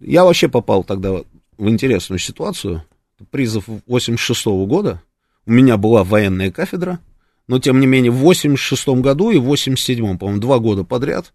Я 0.00 0.24
вообще 0.24 0.48
попал 0.48 0.84
тогда 0.84 1.22
в 1.58 1.68
интересную 1.68 2.18
ситуацию 2.18 2.84
призыв 3.30 3.64
86 3.86 4.46
-го 4.46 4.66
года. 4.66 5.02
У 5.46 5.52
меня 5.52 5.76
была 5.76 6.02
военная 6.02 6.50
кафедра, 6.50 6.98
но 7.46 7.58
тем 7.58 7.80
не 7.80 7.86
менее 7.86 8.10
в 8.10 8.16
86 8.16 8.88
году 9.00 9.30
и 9.30 9.38
в 9.38 9.44
87 9.44 10.18
по-моему, 10.18 10.40
два 10.40 10.58
года 10.58 10.84
подряд, 10.84 11.32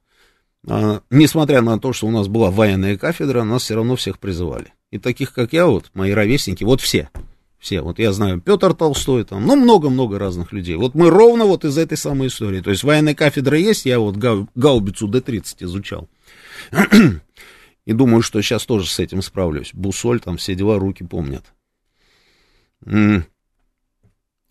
а, 0.68 1.02
несмотря 1.10 1.62
на 1.62 1.80
то, 1.80 1.94
что 1.94 2.08
у 2.08 2.12
нас 2.12 2.28
была 2.28 2.52
военная 2.52 2.98
кафедра, 2.98 3.44
нас 3.44 3.64
все 3.64 3.76
равно 3.76 3.96
всех 3.96 4.20
призывали. 4.20 4.74
И 4.92 5.00
таких, 5.00 5.34
как 5.34 5.54
я, 5.54 5.68
вот, 5.68 5.92
мои 5.94 6.12
ровесники, 6.12 6.64
вот 6.64 6.82
все, 6.82 7.10
все, 7.60 7.82
вот 7.82 8.00
я 8.00 8.14
знаю, 8.14 8.42
Петр 8.42 8.74
Толстой, 8.74 9.24
там, 9.26 9.46
ну, 9.46 9.56
много-много 9.56 10.20
разных 10.20 10.52
людей. 10.52 10.76
Вот 10.76 10.96
мы 10.96 11.10
ровно 11.10 11.46
вот 11.46 11.66
из 11.66 11.78
этой 11.78 11.98
самой 11.98 12.28
истории. 12.28 12.62
То 12.62 12.70
есть 12.70 12.84
военная 12.84 13.16
кафедра 13.16 13.58
есть, 13.58 13.86
я 13.86 14.00
вот 14.00 14.16
гаубицу 14.16 15.08
Д-30 15.08 15.56
изучал. 15.62 16.08
И 17.86 17.94
думаю, 17.94 18.22
что 18.22 18.42
сейчас 18.42 18.66
тоже 18.66 18.90
с 18.90 19.00
этим 19.00 19.22
справлюсь. 19.22 19.72
Бусоль, 19.74 20.20
там 20.20 20.38
все 20.38 20.56
дела, 20.56 20.78
руки 20.78 21.06
помнят. 21.06 21.46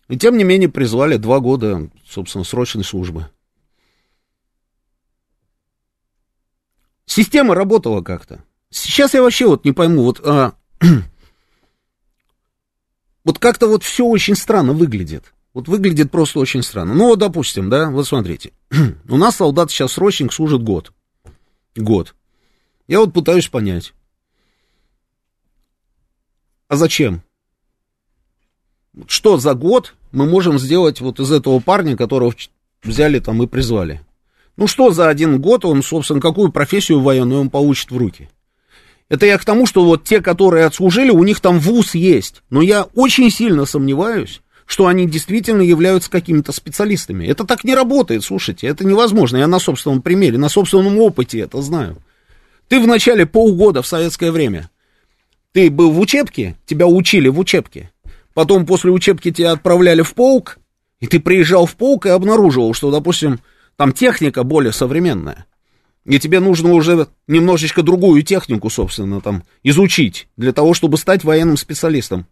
И 0.07 0.17
тем 0.17 0.37
не 0.37 0.43
менее 0.43 0.69
призвали 0.69 1.17
два 1.17 1.39
года, 1.39 1.89
собственно, 2.07 2.43
срочной 2.43 2.83
службы. 2.83 3.29
Система 7.05 7.55
работала 7.55 8.01
как-то. 8.01 8.43
Сейчас 8.69 9.13
я 9.13 9.21
вообще 9.21 9.47
вот 9.47 9.65
не 9.65 9.71
пойму, 9.71 10.03
вот, 10.03 10.21
а, 10.25 10.53
вот 13.23 13.39
как-то 13.39 13.67
вот 13.67 13.83
все 13.83 14.05
очень 14.05 14.35
странно 14.35 14.73
выглядит. 14.73 15.33
Вот 15.53 15.67
выглядит 15.67 16.11
просто 16.11 16.39
очень 16.39 16.63
странно. 16.63 16.93
Ну 16.93 17.07
вот, 17.07 17.19
допустим, 17.19 17.69
да, 17.69 17.89
вот 17.89 18.07
смотрите. 18.07 18.51
У 19.09 19.17
нас 19.17 19.37
солдат 19.37 19.71
сейчас 19.71 19.93
срочник 19.93 20.31
служит 20.31 20.63
год. 20.63 20.93
Год. 21.75 22.15
Я 22.87 22.99
вот 22.99 23.13
пытаюсь 23.13 23.47
понять. 23.47 23.93
А 26.69 26.75
зачем? 26.75 27.23
что 29.05 29.37
за 29.37 29.53
год 29.53 29.93
мы 30.11 30.25
можем 30.25 30.59
сделать 30.59 31.01
вот 31.01 31.19
из 31.19 31.31
этого 31.31 31.59
парня, 31.59 31.95
которого 31.95 32.33
взяли 32.83 33.19
там 33.19 33.41
и 33.43 33.47
призвали? 33.47 34.01
Ну 34.55 34.67
что 34.67 34.91
за 34.91 35.07
один 35.09 35.39
год 35.39 35.65
он, 35.65 35.83
собственно, 35.83 36.19
какую 36.19 36.51
профессию 36.51 36.99
военную 36.99 37.41
он 37.41 37.49
получит 37.49 37.91
в 37.91 37.97
руки? 37.97 38.29
Это 39.09 39.25
я 39.25 39.37
к 39.37 39.45
тому, 39.45 39.65
что 39.65 39.85
вот 39.85 40.03
те, 40.03 40.19
которые 40.19 40.65
отслужили, 40.65 41.11
у 41.11 41.23
них 41.23 41.39
там 41.39 41.59
вуз 41.59 41.95
есть. 41.95 42.41
Но 42.49 42.61
я 42.61 42.83
очень 42.95 43.29
сильно 43.29 43.65
сомневаюсь, 43.65 44.41
что 44.65 44.87
они 44.87 45.07
действительно 45.07 45.61
являются 45.61 46.11
какими-то 46.11 46.51
специалистами. 46.51 47.25
Это 47.25 47.45
так 47.45 47.63
не 47.63 47.73
работает, 47.73 48.23
слушайте, 48.23 48.67
это 48.67 48.85
невозможно. 48.85 49.37
Я 49.37 49.47
на 49.47 49.59
собственном 49.59 50.01
примере, 50.01 50.37
на 50.37 50.49
собственном 50.49 50.99
опыте 50.99 51.39
это 51.39 51.61
знаю. 51.61 51.97
Ты 52.67 52.81
в 52.81 52.87
начале 52.87 53.25
полгода 53.25 53.81
в 53.81 53.87
советское 53.87 54.31
время, 54.31 54.69
ты 55.53 55.71
был 55.71 55.91
в 55.91 55.99
учебке, 55.99 56.57
тебя 56.65 56.85
учили 56.85 57.29
в 57.29 57.39
учебке, 57.39 57.91
потом 58.37 58.67
после 58.67 58.91
учебки 58.91 59.31
тебя 59.31 59.53
отправляли 59.53 60.03
в 60.03 60.13
полк, 60.13 60.59
и 60.99 61.07
ты 61.07 61.19
приезжал 61.19 61.65
в 61.65 61.75
полк 61.75 62.05
и 62.05 62.09
обнаруживал, 62.09 62.75
что, 62.75 62.91
допустим, 62.91 63.39
там 63.77 63.91
техника 63.91 64.43
более 64.43 64.73
современная. 64.73 65.47
И 66.05 66.19
тебе 66.19 66.39
нужно 66.39 66.73
уже 66.73 67.07
немножечко 67.25 67.81
другую 67.81 68.21
технику, 68.21 68.69
собственно, 68.69 69.21
там 69.21 69.43
изучить 69.63 70.27
для 70.37 70.53
того, 70.53 70.75
чтобы 70.75 70.99
стать 70.99 71.23
военным 71.23 71.57
специалистом. 71.57 72.27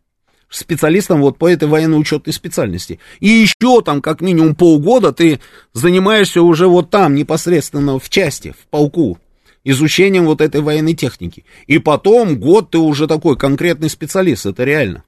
Специалистом 0.47 1.21
вот 1.21 1.39
по 1.39 1.49
этой 1.49 1.67
военной 1.67 1.99
учетной 1.99 2.33
специальности. 2.33 2.99
И 3.19 3.27
еще 3.27 3.81
там 3.81 4.03
как 4.03 4.21
минимум 4.21 4.53
полгода 4.53 5.11
ты 5.11 5.39
занимаешься 5.73 6.43
уже 6.43 6.67
вот 6.67 6.91
там 6.91 7.15
непосредственно 7.15 7.97
в 7.97 8.11
части, 8.11 8.51
в 8.51 8.67
полку 8.67 9.17
изучением 9.63 10.25
вот 10.25 10.41
этой 10.41 10.61
военной 10.61 10.93
техники. 10.93 11.45
И 11.65 11.79
потом 11.79 12.39
год 12.39 12.69
ты 12.69 12.77
уже 12.77 13.07
такой 13.07 13.37
конкретный 13.37 13.89
специалист, 13.89 14.45
это 14.45 14.65
реально. 14.65 15.03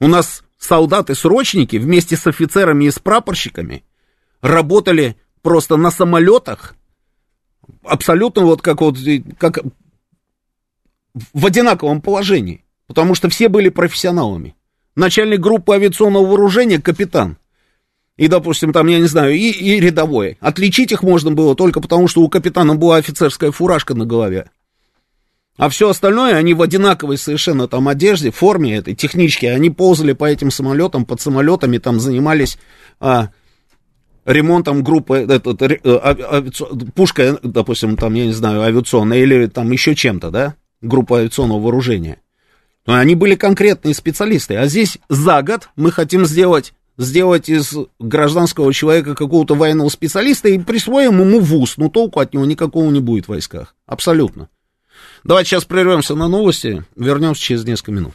У 0.00 0.06
нас 0.06 0.42
солдаты-срочники 0.58 1.76
вместе 1.76 2.16
с 2.16 2.26
офицерами 2.26 2.84
и 2.84 2.90
с 2.90 2.98
прапорщиками 2.98 3.84
работали 4.40 5.16
просто 5.42 5.76
на 5.76 5.90
самолетах, 5.90 6.74
абсолютно 7.84 8.44
вот 8.44 8.62
как 8.62 8.80
вот, 8.80 8.98
как 9.38 9.60
в 11.32 11.46
одинаковом 11.46 12.00
положении, 12.00 12.64
потому 12.86 13.14
что 13.14 13.28
все 13.28 13.48
были 13.48 13.68
профессионалами. 13.68 14.54
Начальник 14.94 15.40
группы 15.40 15.74
авиационного 15.74 16.26
вооружения 16.26 16.80
капитан. 16.80 17.38
И, 18.16 18.26
допустим, 18.26 18.72
там, 18.72 18.88
я 18.88 18.98
не 18.98 19.06
знаю, 19.06 19.32
и, 19.32 19.50
и 19.50 19.78
рядовой. 19.78 20.38
Отличить 20.40 20.90
их 20.90 21.04
можно 21.04 21.30
было 21.30 21.54
только 21.54 21.80
потому, 21.80 22.08
что 22.08 22.22
у 22.22 22.28
капитана 22.28 22.74
была 22.74 22.96
офицерская 22.96 23.52
фуражка 23.52 23.94
на 23.94 24.06
голове. 24.06 24.50
А 25.58 25.68
все 25.68 25.88
остальное, 25.88 26.36
они 26.36 26.54
в 26.54 26.62
одинаковой 26.62 27.18
совершенно 27.18 27.66
там 27.66 27.88
одежде, 27.88 28.30
форме 28.30 28.76
этой, 28.76 28.94
технички, 28.94 29.44
они 29.44 29.70
ползали 29.70 30.12
по 30.12 30.24
этим 30.24 30.52
самолетам, 30.52 31.04
под 31.04 31.20
самолетами, 31.20 31.78
там 31.78 31.98
занимались 31.98 32.58
а, 33.00 33.30
ремонтом 34.24 34.84
группы, 34.84 35.16
этот, 35.16 35.60
а, 35.60 36.16
авиаци... 36.30 36.64
пушка, 36.94 37.40
допустим, 37.42 37.96
там, 37.96 38.14
я 38.14 38.26
не 38.26 38.32
знаю, 38.32 38.62
авиационная, 38.62 39.18
или 39.18 39.46
там 39.48 39.72
еще 39.72 39.96
чем-то, 39.96 40.30
да, 40.30 40.54
группа 40.80 41.18
авиационного 41.18 41.60
вооружения. 41.60 42.20
Они 42.86 43.16
были 43.16 43.34
конкретные 43.34 43.94
специалисты. 43.94 44.54
А 44.54 44.66
здесь 44.66 44.98
за 45.08 45.42
год 45.42 45.70
мы 45.74 45.90
хотим 45.90 46.24
сделать, 46.24 46.72
сделать 46.96 47.48
из 47.50 47.74
гражданского 47.98 48.72
человека 48.72 49.16
какого-то 49.16 49.56
военного 49.56 49.88
специалиста 49.88 50.48
и 50.48 50.58
присвоим 50.58 51.20
ему 51.20 51.40
вуз. 51.40 51.76
Но 51.76 51.90
толку 51.90 52.20
от 52.20 52.32
него 52.32 52.46
никакого 52.46 52.90
не 52.90 53.00
будет 53.00 53.26
в 53.26 53.30
войсках. 53.30 53.74
Абсолютно. 53.86 54.48
Давайте 55.24 55.50
сейчас 55.50 55.64
прервемся 55.64 56.14
на 56.14 56.28
новости. 56.28 56.84
Вернемся 56.96 57.42
через 57.42 57.64
несколько 57.64 57.92
минут. 57.92 58.14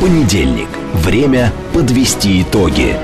Понедельник. 0.00 0.68
Время 0.94 1.52
подвести 1.72 2.42
итоги. 2.42 2.96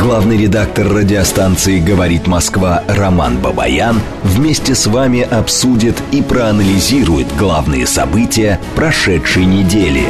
Главный 0.00 0.38
редактор 0.38 0.88
радиостанции 0.88 1.78
«Говорит 1.78 2.26
Москва» 2.26 2.82
Роман 2.88 3.38
Бабаян 3.38 4.00
вместе 4.22 4.74
с 4.74 4.86
вами 4.86 5.20
обсудит 5.20 6.02
и 6.12 6.22
проанализирует 6.22 7.26
главные 7.36 7.86
события 7.86 8.58
прошедшей 8.74 9.44
недели, 9.44 10.04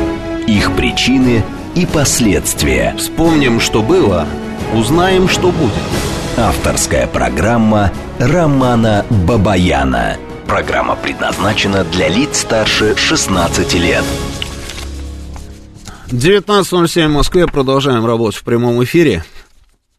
их 0.47 0.77
причины 0.77 1.43
и 1.75 1.85
последствия. 1.85 2.95
Вспомним, 2.97 3.59
что 3.59 3.83
было, 3.83 4.27
узнаем, 4.73 5.29
что 5.29 5.51
будет. 5.51 5.75
Авторская 6.37 7.09
программа 7.09 7.91
Романа 8.21 9.05
Бабаяна. 9.11 10.17
Программа 10.53 10.97
предназначена 10.97 11.83
для 11.83 12.09
лиц 12.09 12.41
старше 12.41 12.95
16 12.95 13.73
лет. 13.73 14.05
19.07 16.09 17.09
в 17.09 17.11
Москве. 17.11 17.47
Продолжаем 17.47 18.05
работать 18.05 18.39
в 18.39 18.45
прямом 18.45 18.85
эфире. 18.85 19.25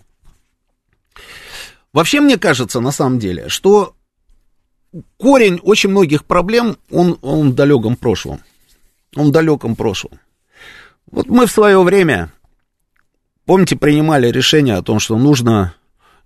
Вообще, 1.95 2.21
мне 2.21 2.37
кажется, 2.37 2.81
на 2.81 2.91
самом 2.91 3.19
деле, 3.19 3.49
что 3.49 3.95
корень 5.17 5.61
очень 5.63 5.91
многих 5.91 6.27
проблем, 6.27 6.77
он, 6.91 7.19
он 7.23 7.53
в 7.53 7.55
далеком 7.55 7.97
прошлом. 7.97 8.41
Он 9.17 9.29
в 9.29 9.31
далеком 9.31 9.77
прошлом. 9.77 10.19
Вот 11.11 11.29
мы 11.29 11.47
в 11.47 11.51
свое 11.51 11.83
время, 11.83 12.33
помните, 13.47 13.77
принимали 13.77 14.29
решение 14.29 14.75
о 14.75 14.83
том, 14.83 15.01
что 15.01 15.17
нужно 15.17 15.75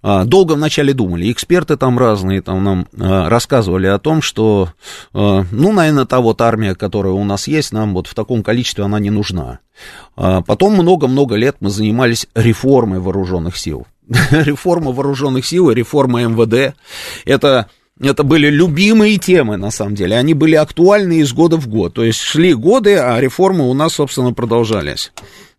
долго 0.02 0.52
вначале 0.52 0.92
думали, 0.94 1.30
эксперты 1.32 1.76
там 1.76 1.98
разные 1.98 2.40
там 2.40 2.62
нам 2.62 2.86
а, 2.98 3.28
рассказывали 3.28 3.86
о 3.86 3.98
том, 3.98 4.22
что, 4.22 4.68
а, 5.12 5.44
ну, 5.50 5.72
наверное, 5.72 6.04
та 6.04 6.20
вот 6.20 6.40
армия, 6.40 6.74
которая 6.74 7.12
у 7.12 7.24
нас 7.24 7.48
есть, 7.48 7.72
нам 7.72 7.94
вот 7.94 8.06
в 8.06 8.14
таком 8.14 8.42
количестве 8.42 8.84
она 8.84 9.00
не 9.00 9.10
нужна. 9.10 9.60
Потом 10.16 10.74
много-много 10.74 11.36
лет 11.36 11.56
мы 11.60 11.70
занимались 11.70 12.26
реформой 12.34 12.98
вооруженных 12.98 13.56
сил. 13.56 13.86
Реформа 14.30 14.90
вооруженных 14.90 15.46
сил 15.46 15.70
и 15.70 15.74
реформа 15.74 16.24
МВД, 16.24 16.74
это 17.24 17.68
это 18.00 18.22
были 18.22 18.48
любимые 18.48 19.18
темы, 19.18 19.56
на 19.56 19.70
самом 19.70 19.94
деле. 19.94 20.16
Они 20.16 20.34
были 20.34 20.54
актуальны 20.54 21.18
из 21.18 21.32
года 21.32 21.56
в 21.56 21.66
год. 21.66 21.94
То 21.94 22.04
есть 22.04 22.20
шли 22.20 22.54
годы, 22.54 22.96
а 22.96 23.20
реформы 23.20 23.68
у 23.68 23.74
нас, 23.74 23.94
собственно, 23.94 24.32
продолжались. 24.32 25.12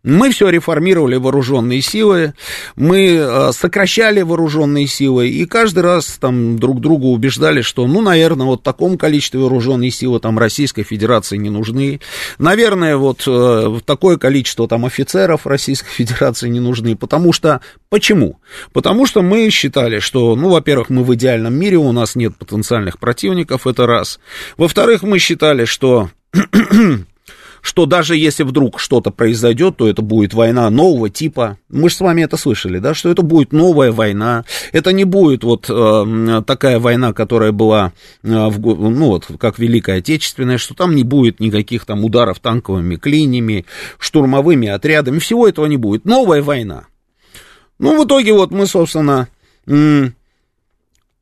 Мы 0.04 0.32
все 0.32 0.48
реформировали 0.48 1.18
вооруженные 1.18 1.82
силы, 1.82 2.34
мы 2.78 3.16
э, 3.16 3.52
сокращали 3.52 4.22
вооруженные 4.22 4.88
силы, 4.88 5.28
и 5.28 5.46
каждый 5.46 5.80
раз 5.80 6.18
там 6.22 6.58
друг 6.58 6.80
друга 6.80 7.06
убеждали, 7.06 7.62
что, 7.62 7.86
ну, 7.86 8.00
наверное, 8.00 8.46
вот 8.46 8.62
в 8.62 8.64
таком 8.64 8.98
количестве 8.98 9.42
вооруженные 9.42 9.92
силы 9.92 10.22
там 10.22 10.40
Российской 10.40 10.84
Федерации 10.84 11.36
не 11.36 11.50
нужны. 11.50 12.00
Наверное, 12.38 12.96
вот 12.96 13.24
э, 13.28 13.80
такое 13.86 14.18
количество 14.18 14.70
там 14.70 14.86
офицеров 14.86 15.46
Российской 15.46 15.90
Федерации 15.94 16.48
не 16.48 16.62
нужны. 16.62 16.96
Потому 16.96 17.34
что, 17.34 17.60
почему? 17.90 18.40
Потому 18.72 19.06
что 19.06 19.22
мы 19.22 19.50
считали, 19.50 20.00
что, 20.00 20.36
ну, 20.38 20.50
во-первых, 20.50 20.90
мы 20.90 21.04
в 21.04 21.14
идеальном 21.16 21.56
мире, 21.56 21.76
у 21.76 21.92
нас 21.92 22.16
нет 22.16 22.38
потенциальных 22.38 23.00
противников, 23.00 23.68
это 23.68 23.86
раз. 23.86 24.22
Во-вторых, 24.56 25.04
мы 25.04 25.20
считали, 25.20 25.66
что 25.66 26.10
что 27.62 27.86
даже 27.86 28.16
если 28.16 28.44
вдруг 28.44 28.80
что-то 28.80 29.12
произойдет, 29.12 29.78
то 29.78 29.88
это 29.88 30.02
будет 30.02 30.34
война 30.34 30.70
нового 30.70 31.10
типа. 31.10 31.58
Мы 31.70 31.90
же 31.90 31.96
с 31.96 32.00
вами 32.00 32.24
это 32.24 32.38
слышали, 32.38 32.80
да, 32.80 32.94
что 32.94 33.10
это 33.10 33.22
будет 33.22 33.52
новая 33.52 33.92
война. 33.92 34.46
Это 34.72 34.92
не 34.92 35.04
будет 35.04 35.44
вот 35.44 35.70
э, 35.70 36.42
такая 36.46 36.80
война, 36.80 37.14
которая 37.14 37.52
была, 37.52 37.94
э, 38.24 38.28
в, 38.28 38.60
ну 38.60 39.08
вот, 39.08 39.28
как 39.40 39.60
Великая 39.60 40.00
Отечественная, 40.00 40.58
что 40.58 40.74
там 40.74 40.96
не 40.96 41.04
будет 41.04 41.40
никаких 41.40 41.86
там 41.86 42.04
ударов 42.04 42.40
танковыми 42.40 42.96
клиньями, 42.96 43.66
штурмовыми 43.98 44.68
отрядами, 44.68 45.20
всего 45.20 45.48
этого 45.48 45.66
не 45.66 45.78
будет. 45.78 46.06
Новая 46.06 46.42
война. 46.42 46.86
Ну, 47.78 48.02
в 48.02 48.06
итоге 48.06 48.34
вот 48.34 48.52
мы, 48.52 48.68
собственно, 48.68 49.30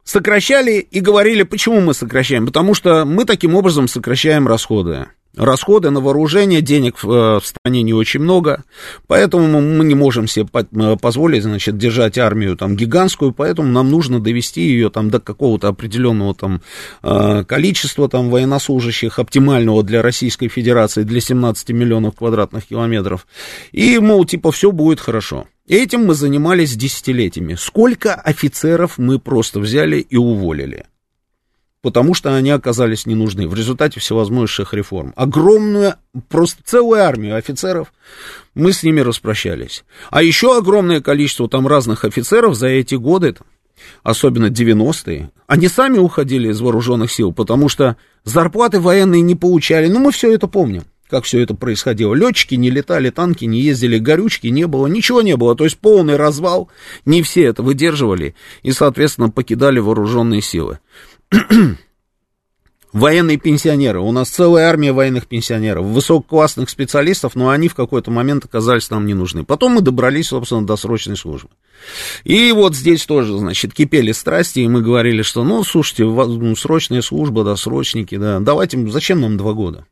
сокращали 0.04 0.80
и 0.80 1.00
говорили, 1.02 1.44
почему 1.44 1.82
мы 1.82 1.94
сокращаем. 1.94 2.46
Потому 2.46 2.74
что 2.74 3.06
мы 3.06 3.26
таким 3.26 3.56
образом 3.56 3.88
сокращаем 3.88 4.48
расходы 4.48 5.08
расходы 5.38 5.90
на 5.90 6.02
вооружение, 6.02 6.62
денег 6.62 7.04
в, 7.04 7.12
э, 7.12 7.40
в 7.40 7.46
стране 7.46 7.84
не 7.84 7.94
очень 7.94 8.20
много, 8.20 8.64
поэтому 9.08 9.62
мы 9.62 9.86
не 9.86 9.96
можем 9.96 10.28
себе 10.28 10.48
э, 10.54 10.98
позволить, 11.00 11.44
значит, 11.44 11.78
держать 11.78 12.18
армию 12.18 12.58
там 12.58 12.76
гигантскую, 12.76 13.32
поэтому 13.32 13.70
нам 13.70 13.90
нужно 13.90 14.20
довести 14.20 14.62
ее 14.62 14.90
там 14.90 15.10
до 15.10 15.20
какого-то 15.20 15.68
определенного 15.68 16.34
там 16.34 16.62
э, 17.04 17.44
количества 17.46 18.10
там 18.10 18.30
военнослужащих, 18.30 19.20
оптимального 19.20 19.84
для 19.84 20.02
Российской 20.02 20.48
Федерации, 20.48 21.04
для 21.04 21.22
17 21.22 21.70
миллионов 21.70 22.16
квадратных 22.16 22.68
километров, 22.68 23.28
и, 23.72 24.00
мол, 24.00 24.26
типа, 24.26 24.52
все 24.52 24.72
будет 24.72 25.00
хорошо. 25.00 25.46
Этим 25.68 26.06
мы 26.06 26.14
занимались 26.14 26.78
десятилетиями. 26.78 27.56
Сколько 27.56 28.16
офицеров 28.16 28.98
мы 28.98 29.20
просто 29.20 29.60
взяли 29.60 29.98
и 29.98 30.16
уволили? 30.16 30.86
Потому 31.82 32.14
что 32.14 32.36
они 32.36 32.50
оказались 32.50 33.06
не 33.06 33.16
нужны 33.16 33.48
в 33.48 33.54
результате 33.54 34.00
всевозможных 34.00 34.74
реформ. 34.74 35.14
Огромную, 35.16 35.96
просто 36.30 36.62
целую 36.64 37.02
армию 37.02 37.36
офицеров, 37.36 37.94
мы 38.56 38.74
с 38.74 38.84
ними 38.84 39.02
распрощались. 39.02 39.84
А 40.10 40.24
еще 40.24 40.58
огромное 40.58 41.02
количество 41.02 41.48
там 41.48 41.68
разных 41.68 42.06
офицеров 42.06 42.56
за 42.56 42.68
эти 42.68 42.96
годы, 42.96 43.36
особенно 44.04 44.48
90-е, 44.48 45.32
они 45.46 45.68
сами 45.68 45.98
уходили 45.98 46.50
из 46.50 46.60
вооруженных 46.60 47.12
сил, 47.12 47.32
потому 47.32 47.70
что 47.70 47.98
зарплаты 48.24 48.80
военные 48.80 49.22
не 49.22 49.36
получали. 49.36 49.88
Ну, 49.88 50.00
мы 50.00 50.12
все 50.12 50.34
это 50.34 50.48
помним 50.48 50.84
как 51.10 51.24
все 51.24 51.42
это 51.42 51.56
происходило. 51.56 52.14
Летчики 52.14 52.56
не 52.56 52.70
летали, 52.70 53.10
танки 53.10 53.46
не 53.46 53.62
ездили, 53.62 53.98
горючки 53.98 54.48
не 54.48 54.68
было, 54.68 54.88
ничего 54.88 55.22
не 55.22 55.36
было. 55.36 55.56
То 55.56 55.64
есть 55.64 55.78
полный 55.78 56.18
развал, 56.18 56.70
не 57.06 57.24
все 57.24 57.44
это 57.44 57.64
выдерживали 57.64 58.36
и, 58.64 58.72
соответственно, 58.72 59.30
покидали 59.30 59.80
вооруженные 59.80 60.42
силы. 60.42 60.80
Военные 62.94 63.38
пенсионеры. 63.38 64.00
У 64.00 64.12
нас 64.12 64.30
целая 64.30 64.70
армия 64.70 64.94
военных 64.94 65.28
пенсионеров, 65.28 65.86
высококлассных 65.86 66.70
специалистов, 66.70 67.36
но 67.36 67.50
они 67.50 67.68
в 67.68 67.76
какой-то 67.76 68.12
момент 68.12 68.46
оказались 68.46 68.90
нам 68.90 69.06
не 69.06 69.14
нужны. 69.14 69.44
Потом 69.44 69.74
мы 69.74 69.82
добрались, 69.82 70.28
собственно, 70.28 70.66
до 70.66 70.78
срочной 70.78 71.18
службы. 71.18 71.50
И 72.24 72.52
вот 72.54 72.76
здесь 72.76 73.06
тоже, 73.06 73.38
значит, 73.38 73.74
кипели 73.74 74.14
страсти, 74.14 74.62
и 74.62 74.68
мы 74.68 74.82
говорили, 74.82 75.22
что, 75.22 75.44
ну, 75.44 75.64
слушайте, 75.64 76.06
ну, 76.06 76.56
срочная 76.56 77.02
служба, 77.02 77.44
да, 77.44 77.56
срочники, 77.56 78.16
да, 78.16 78.40
давайте, 78.40 78.88
зачем 78.88 79.22
нам 79.22 79.38
два 79.38 79.54
года? 79.54 79.86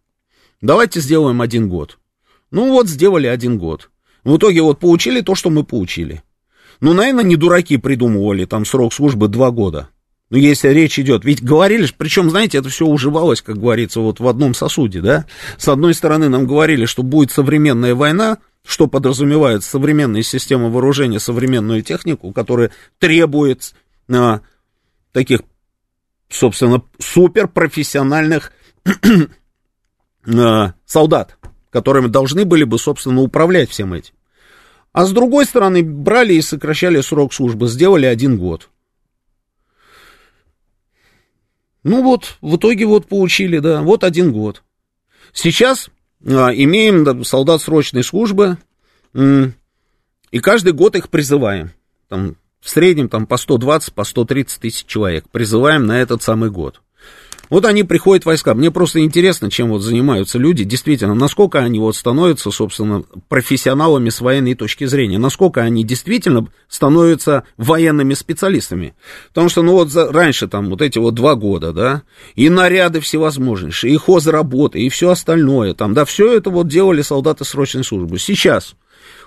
Давайте 0.61 1.01
сделаем 1.01 1.41
один 1.41 1.67
год. 1.67 1.99
Ну, 2.49 2.71
вот 2.71 2.87
сделали 2.87 3.27
один 3.27 3.57
год. 3.57 3.89
В 4.23 4.37
итоге 4.37 4.61
вот 4.61 4.79
получили 4.79 5.21
то, 5.21 5.35
что 5.35 5.49
мы 5.49 5.63
получили. 5.63 6.23
Ну, 6.79 6.93
наверное, 6.93 7.23
не 7.23 7.35
дураки 7.35 7.77
придумывали 7.77 8.45
там 8.45 8.65
срок 8.65 8.93
службы 8.93 9.27
два 9.27 9.51
года. 9.51 9.89
Ну, 10.29 10.37
если 10.37 10.69
речь 10.69 10.97
идет, 10.97 11.23
ведь 11.23 11.43
говорили, 11.43 11.87
причем, 11.97 12.29
знаете, 12.31 12.57
это 12.57 12.69
все 12.69 12.85
уживалось, 12.85 13.41
как 13.41 13.59
говорится, 13.59 13.99
вот 13.99 14.19
в 14.19 14.27
одном 14.27 14.55
сосуде, 14.55 15.01
да? 15.01 15.25
С 15.57 15.67
одной 15.67 15.93
стороны, 15.93 16.29
нам 16.29 16.47
говорили, 16.47 16.85
что 16.85 17.03
будет 17.03 17.31
современная 17.31 17.93
война, 17.93 18.39
что 18.65 18.87
подразумевает 18.87 19.63
современная 19.63 20.23
система 20.23 20.69
вооружения, 20.69 21.19
современную 21.19 21.83
технику, 21.83 22.31
которая 22.31 22.71
требует 22.99 23.75
а, 24.09 24.41
таких 25.11 25.41
собственно, 26.29 26.83
суперпрофессиональных 26.99 28.51
э, 30.25 30.67
солдат, 30.85 31.37
которыми 31.69 32.07
должны 32.07 32.45
были 32.45 32.63
бы, 32.63 32.77
собственно, 32.77 33.21
управлять 33.21 33.69
всем 33.69 33.93
этим. 33.93 34.13
А 34.91 35.05
с 35.05 35.11
другой 35.11 35.45
стороны, 35.45 35.83
брали 35.83 36.33
и 36.33 36.41
сокращали 36.41 37.01
срок 37.01 37.33
службы, 37.33 37.67
сделали 37.67 38.05
один 38.05 38.37
год. 38.37 38.69
Ну 41.85 42.01
вот, 42.01 42.37
в 42.41 42.55
итоге 42.55 42.87
вот 42.87 43.05
получили, 43.05 43.59
да, 43.59 43.83
вот 43.83 44.03
один 44.03 44.31
год. 44.31 44.63
Сейчас 45.33 45.91
а, 46.25 46.49
имеем 46.51 47.03
да, 47.03 47.23
солдат 47.23 47.61
срочной 47.61 48.03
службы, 48.03 48.57
и 49.13 50.39
каждый 50.39 50.73
год 50.73 50.95
их 50.95 51.09
призываем. 51.09 51.69
Там, 52.09 52.37
в 52.59 52.71
среднем 52.71 53.07
там, 53.07 53.27
по 53.27 53.37
120, 53.37 53.93
по 53.93 54.03
130 54.03 54.61
тысяч 54.61 54.85
человек 54.87 55.29
призываем 55.29 55.85
на 55.85 56.01
этот 56.01 56.23
самый 56.23 56.49
год. 56.49 56.81
Вот 57.49 57.65
они 57.65 57.83
приходят 57.83 58.25
войска. 58.25 58.53
Мне 58.53 58.71
просто 58.71 59.01
интересно, 59.01 59.51
чем 59.51 59.69
вот 59.69 59.79
занимаются 59.79 60.37
люди, 60.37 60.63
действительно, 60.63 61.13
насколько 61.13 61.59
они 61.59 61.79
вот 61.79 61.95
становятся, 61.95 62.51
собственно, 62.51 63.03
профессионалами 63.27 64.09
с 64.09 64.21
военной 64.21 64.55
точки 64.55 64.85
зрения, 64.85 65.17
насколько 65.17 65.61
они 65.61 65.83
действительно 65.83 66.47
становятся 66.67 67.43
военными 67.57 68.13
специалистами. 68.13 68.95
Потому 69.29 69.49
что, 69.49 69.61
ну 69.61 69.73
вот 69.73 69.89
за, 69.89 70.11
раньше 70.11 70.47
там 70.47 70.69
вот 70.69 70.81
эти 70.81 70.97
вот 70.97 71.13
два 71.13 71.35
года, 71.35 71.71
да, 71.71 72.03
и 72.35 72.49
наряды 72.49 72.99
всевозможнейшие, 72.99 73.93
и 73.93 73.97
хозработы, 73.97 74.79
и 74.79 74.89
все 74.89 75.09
остальное 75.09 75.73
там, 75.73 75.93
да, 75.93 76.05
все 76.05 76.35
это 76.35 76.49
вот 76.49 76.67
делали 76.67 77.01
солдаты 77.01 77.45
срочной 77.45 77.83
службы. 77.83 78.17
Сейчас 78.19 78.75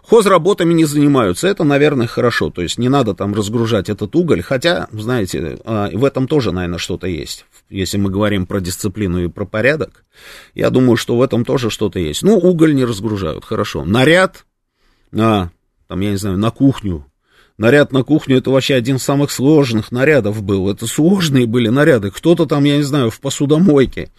Хозработами 0.09 0.73
не 0.73 0.87
занимаются, 0.87 1.49
это, 1.49 1.65
наверное, 1.65 2.07
хорошо, 2.07 2.49
то 2.49 2.63
есть 2.63 2.79
не 2.79 2.89
надо 2.89 3.15
там 3.15 3.35
разгружать 3.35 3.91
этот 3.91 4.17
уголь, 4.17 4.41
хотя, 4.41 4.89
знаете, 4.91 5.59
а, 5.67 5.91
в 5.93 6.03
этом 6.03 6.27
тоже, 6.27 6.51
наверное, 6.51 6.79
что-то 6.79 7.07
есть, 7.07 7.45
если 7.69 7.99
мы 7.99 8.09
говорим 8.09 8.47
про 8.47 8.61
дисциплину 8.61 9.23
и 9.23 9.29
про 9.29 9.45
порядок, 9.45 10.05
я 10.55 10.71
думаю, 10.71 10.97
что 10.97 11.19
в 11.19 11.21
этом 11.21 11.45
тоже 11.45 11.69
что-то 11.69 11.99
есть. 11.99 12.23
Ну, 12.23 12.39
уголь 12.39 12.75
не 12.75 12.87
разгружают, 12.87 13.45
хорошо. 13.45 13.85
Наряд, 13.85 14.47
а, 15.13 15.51
там, 15.89 16.01
я 16.01 16.11
не 16.11 16.17
знаю, 16.17 16.39
на 16.39 16.51
кухню, 16.51 17.05
Наряд 17.59 17.91
на 17.91 18.05
кухню 18.05 18.39
это 18.39 18.53
вообще 18.53 18.77
один 18.77 18.97
из 18.97 19.03
самых 19.03 19.33
сложных 19.33 19.91
нарядов 19.91 20.45
был. 20.45 20.71
Это 20.71 20.87
сложные 20.87 21.45
были 21.45 21.67
наряды. 21.69 22.13
Кто-то 22.13 22.47
там, 22.47 22.63
я 22.63 22.77
не 22.77 22.85
знаю, 22.85 23.11
в 23.11 23.19
посудомойке 23.19 24.13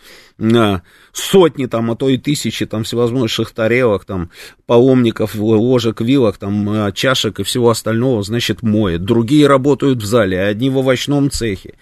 сотни 1.11 1.65
там, 1.65 1.91
а 1.91 1.95
то 1.95 2.09
и 2.09 2.17
тысячи 2.17 2.65
там 2.65 2.83
всевозможных 2.83 3.51
тарелок, 3.51 4.05
там, 4.05 4.29
паломников, 4.65 5.35
ложек, 5.35 6.01
вилок, 6.01 6.37
там, 6.37 6.69
а, 6.69 6.91
чашек 6.91 7.39
и 7.39 7.43
всего 7.43 7.69
остального, 7.69 8.23
значит, 8.23 8.61
моет. 8.61 9.03
Другие 9.03 9.47
работают 9.47 10.01
в 10.01 10.05
зале, 10.05 10.41
одни 10.41 10.69
в 10.69 10.77
овощном 10.77 11.29
цехе. 11.31 11.73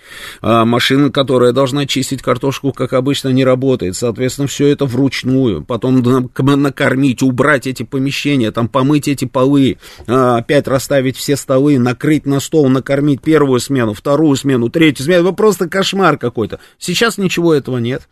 А 0.42 0.66
машина, 0.66 1.12
которая 1.12 1.52
должна 1.52 1.86
чистить 1.86 2.22
картошку, 2.22 2.72
как 2.72 2.94
обычно, 2.94 3.30
не 3.30 3.46
работает. 3.46 3.96
Соответственно, 3.96 4.48
все 4.48 4.68
это 4.68 4.86
вручную. 4.86 5.64
Потом 5.64 6.02
накормить, 6.02 7.22
убрать 7.22 7.68
эти 7.68 7.84
помещения, 7.84 8.52
там, 8.52 8.68
помыть 8.68 9.08
эти 9.08 9.26
полы, 9.26 9.78
а, 10.08 10.38
опять 10.38 10.68
расставить 10.68 11.18
все 11.18 11.36
столы, 11.36 11.78
накрыть 11.80 12.26
на 12.26 12.40
стол, 12.40 12.70
накормить 12.70 13.22
первую 13.22 13.60
смену, 13.60 13.94
вторую 13.94 14.36
смену, 14.36 14.70
третью 14.70 15.06
смену. 15.06 15.28
Это 15.28 15.36
просто 15.36 15.70
кошмар 15.70 16.18
какой-то. 16.18 16.60
Сейчас 16.80 17.18
ничего 17.18 17.54
этого 17.54 17.78
нет. 17.78 18.08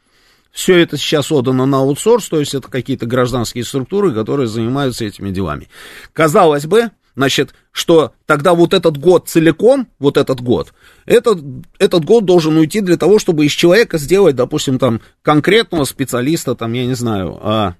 Все 0.56 0.78
это 0.78 0.95
сейчас 0.95 1.34
отдано 1.34 1.66
на 1.66 1.80
аутсорс, 1.80 2.30
то 2.30 2.39
есть 2.39 2.56
это 2.56 2.70
какие-то 2.72 3.06
гражданские 3.06 3.66
структуры, 3.66 4.14
которые 4.14 4.47
занимаются 4.47 5.03
этими 5.03 5.30
делами. 5.30 5.68
Казалось 6.14 6.66
бы, 6.66 6.91
значит, 7.14 7.53
что 7.74 8.14
тогда 8.26 8.53
вот 8.53 8.74
этот 8.74 8.97
год 8.97 9.28
целиком, 9.28 9.89
вот 9.99 10.16
этот 10.16 10.39
год, 10.39 10.74
этот, 11.06 11.39
этот 11.78 12.06
год 12.06 12.24
должен 12.24 12.56
уйти 12.56 12.80
для 12.80 12.95
того, 12.95 13.20
чтобы 13.20 13.45
из 13.45 13.51
человека 13.51 13.97
сделать, 13.97 14.38
допустим, 14.38 14.80
там, 14.80 15.01
конкретного 15.24 15.84
специалиста, 15.84 16.56
там, 16.56 16.72
я 16.72 16.86
не 16.86 16.95
знаю, 16.95 17.38
а, 17.41 17.76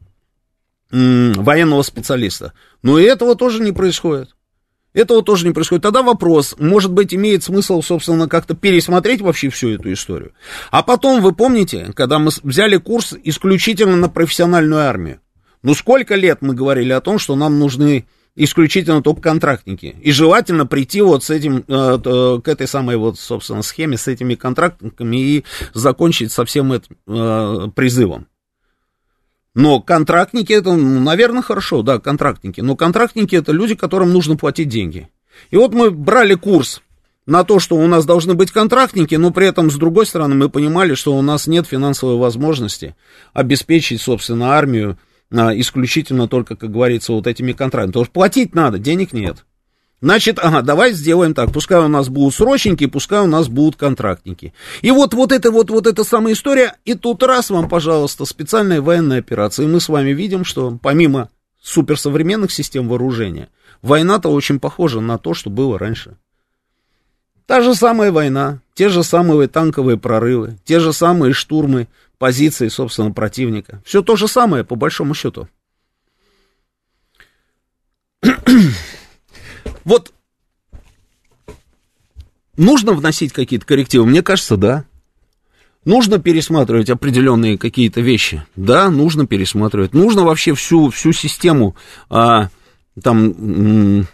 м- 0.92 1.32
военного 1.32 1.82
специалиста. 1.82 2.52
Но 2.84 3.00
и 3.00 3.04
этого 3.04 3.36
тоже 3.36 3.64
не 3.64 3.72
происходит. 3.72 4.35
Этого 4.96 5.22
тоже 5.22 5.46
не 5.46 5.52
происходит. 5.52 5.84
Тогда 5.84 6.02
вопрос, 6.02 6.56
может 6.58 6.92
быть, 6.92 7.14
имеет 7.14 7.44
смысл, 7.44 7.82
собственно, 7.82 8.30
как-то 8.30 8.56
пересмотреть 8.56 9.22
вообще 9.22 9.50
всю 9.50 9.72
эту 9.72 9.92
историю. 9.92 10.32
А 10.72 10.84
потом, 10.84 11.22
вы 11.22 11.34
помните, 11.34 11.92
когда 11.94 12.18
мы 12.18 12.32
взяли 12.44 12.78
курс 12.78 13.14
исключительно 13.22 13.98
на 13.98 14.08
профессиональную 14.08 14.82
армию, 14.82 15.20
ну 15.64 15.74
сколько 15.74 16.16
лет 16.16 16.38
мы 16.42 16.54
говорили 16.54 16.94
о 16.94 17.02
том, 17.02 17.20
что 17.20 17.36
нам 17.36 17.60
нужны 17.60 18.06
исключительно 18.38 19.02
только 19.02 19.22
контрактники. 19.22 19.98
И 20.02 20.12
желательно 20.14 20.66
прийти 20.66 21.02
вот 21.02 21.26
с 21.26 21.30
этим, 21.30 21.66
э, 21.68 22.00
э, 22.04 22.42
к 22.42 22.48
этой 22.48 22.68
самой 22.68 22.96
вот, 22.96 23.20
собственно, 23.20 23.64
схеме, 23.64 23.98
с 23.98 24.08
этими 24.08 24.36
контрактниками 24.36 25.18
и 25.18 25.46
закончить 25.74 26.32
со 26.32 26.46
всем 26.46 26.72
этим 26.72 26.98
э, 27.08 27.68
призывом. 27.76 28.28
Но 29.56 29.80
контрактники 29.80 30.52
это, 30.52 30.74
ну, 30.74 31.00
наверное, 31.00 31.42
хорошо, 31.42 31.82
да, 31.82 31.98
контрактники. 31.98 32.60
Но 32.60 32.76
контрактники 32.76 33.36
это 33.36 33.54
люди, 33.54 33.74
которым 33.74 34.12
нужно 34.12 34.36
платить 34.36 34.68
деньги. 34.68 35.08
И 35.50 35.56
вот 35.56 35.74
мы 35.74 35.92
брали 35.92 36.36
курс 36.36 36.82
на 37.26 37.44
то, 37.46 37.60
что 37.60 37.76
у 37.78 37.88
нас 37.88 38.06
должны 38.06 38.36
быть 38.36 38.52
контрактники, 38.52 39.16
но 39.16 39.32
при 39.32 39.48
этом, 39.48 39.72
с 39.72 39.76
другой 39.76 40.06
стороны, 40.06 40.36
мы 40.36 40.50
понимали, 40.50 40.94
что 40.94 41.16
у 41.16 41.22
нас 41.22 41.48
нет 41.48 41.68
финансовой 41.68 42.18
возможности 42.18 42.96
обеспечить, 43.34 44.02
собственно, 44.02 44.52
армию 44.52 45.00
а, 45.32 45.58
исключительно 45.58 46.28
только, 46.28 46.58
как 46.58 46.72
говорится, 46.72 47.14
вот 47.14 47.26
этими 47.26 47.54
контрактами. 47.54 47.92
Потому 47.92 48.06
что 48.06 48.14
платить 48.14 48.54
надо, 48.54 48.78
денег 48.78 49.14
нет. 49.14 49.46
Значит, 50.02 50.40
ага, 50.40 50.62
давай 50.62 50.92
сделаем 50.92 51.34
так, 51.34 51.52
пускай 51.52 51.80
у 51.80 51.88
нас 51.88 52.10
будут 52.10 52.36
срочники, 52.36 52.86
пускай 52.86 53.22
у 53.22 53.28
нас 53.28 53.48
будут 53.48 53.78
контрактники. 53.78 54.54
И 54.82 54.92
вот, 54.92 55.14
вот 55.14 55.32
это 55.32 55.52
вот, 55.52 55.70
вот 55.70 55.88
эта 55.88 56.04
самая 56.04 56.34
история, 56.34 56.76
и 56.84 56.96
тут 56.96 57.24
раз 57.24 57.50
вам, 57.50 57.70
пожалуйста, 57.70 58.26
специальная 58.26 58.82
военная 58.82 59.20
операция, 59.20 59.64
и 59.64 59.70
мы 59.70 59.80
с 59.80 59.90
вами 59.90 60.12
видим, 60.12 60.44
что 60.44 60.78
помимо 60.82 61.30
суперсовременных 61.62 62.52
систем 62.52 62.88
вооружения, 62.88 63.50
война-то 63.82 64.30
очень 64.30 64.60
похожа 64.60 65.00
на 65.00 65.18
то, 65.18 65.34
что 65.34 65.50
было 65.50 65.80
раньше. 65.80 66.18
Та 67.46 67.62
же 67.62 67.74
самая 67.74 68.12
война, 68.12 68.60
те 68.74 68.90
же 68.90 69.04
самые 69.04 69.48
танковые 69.48 69.98
прорывы, 69.98 70.58
те 70.66 70.80
же 70.80 70.94
самые 70.94 71.34
штурмы 71.34 71.88
позиции, 72.18 72.68
собственно, 72.68 73.12
противника. 73.12 73.82
Все 73.86 74.02
то 74.02 74.16
же 74.16 74.28
самое, 74.28 74.64
по 74.64 74.76
большому 74.76 75.14
счету. 75.14 75.48
Вот 79.86 80.12
нужно 82.58 82.94
вносить 82.94 83.32
какие-то 83.32 83.66
коррективы? 83.66 84.06
Мне 84.06 84.22
кажется, 84.22 84.58
да. 84.58 84.86
Нужно 85.86 86.18
пересматривать 86.18 86.90
определенные 86.90 87.60
какие-то 87.60 88.02
вещи. 88.02 88.44
Да, 88.56 88.90
нужно 88.90 89.28
пересматривать. 89.28 89.94
Нужно 89.94 90.24
вообще 90.24 90.56
всю, 90.56 90.90
всю 90.90 91.14
систему 91.14 91.76
а, 92.10 92.50
там, 93.04 94.08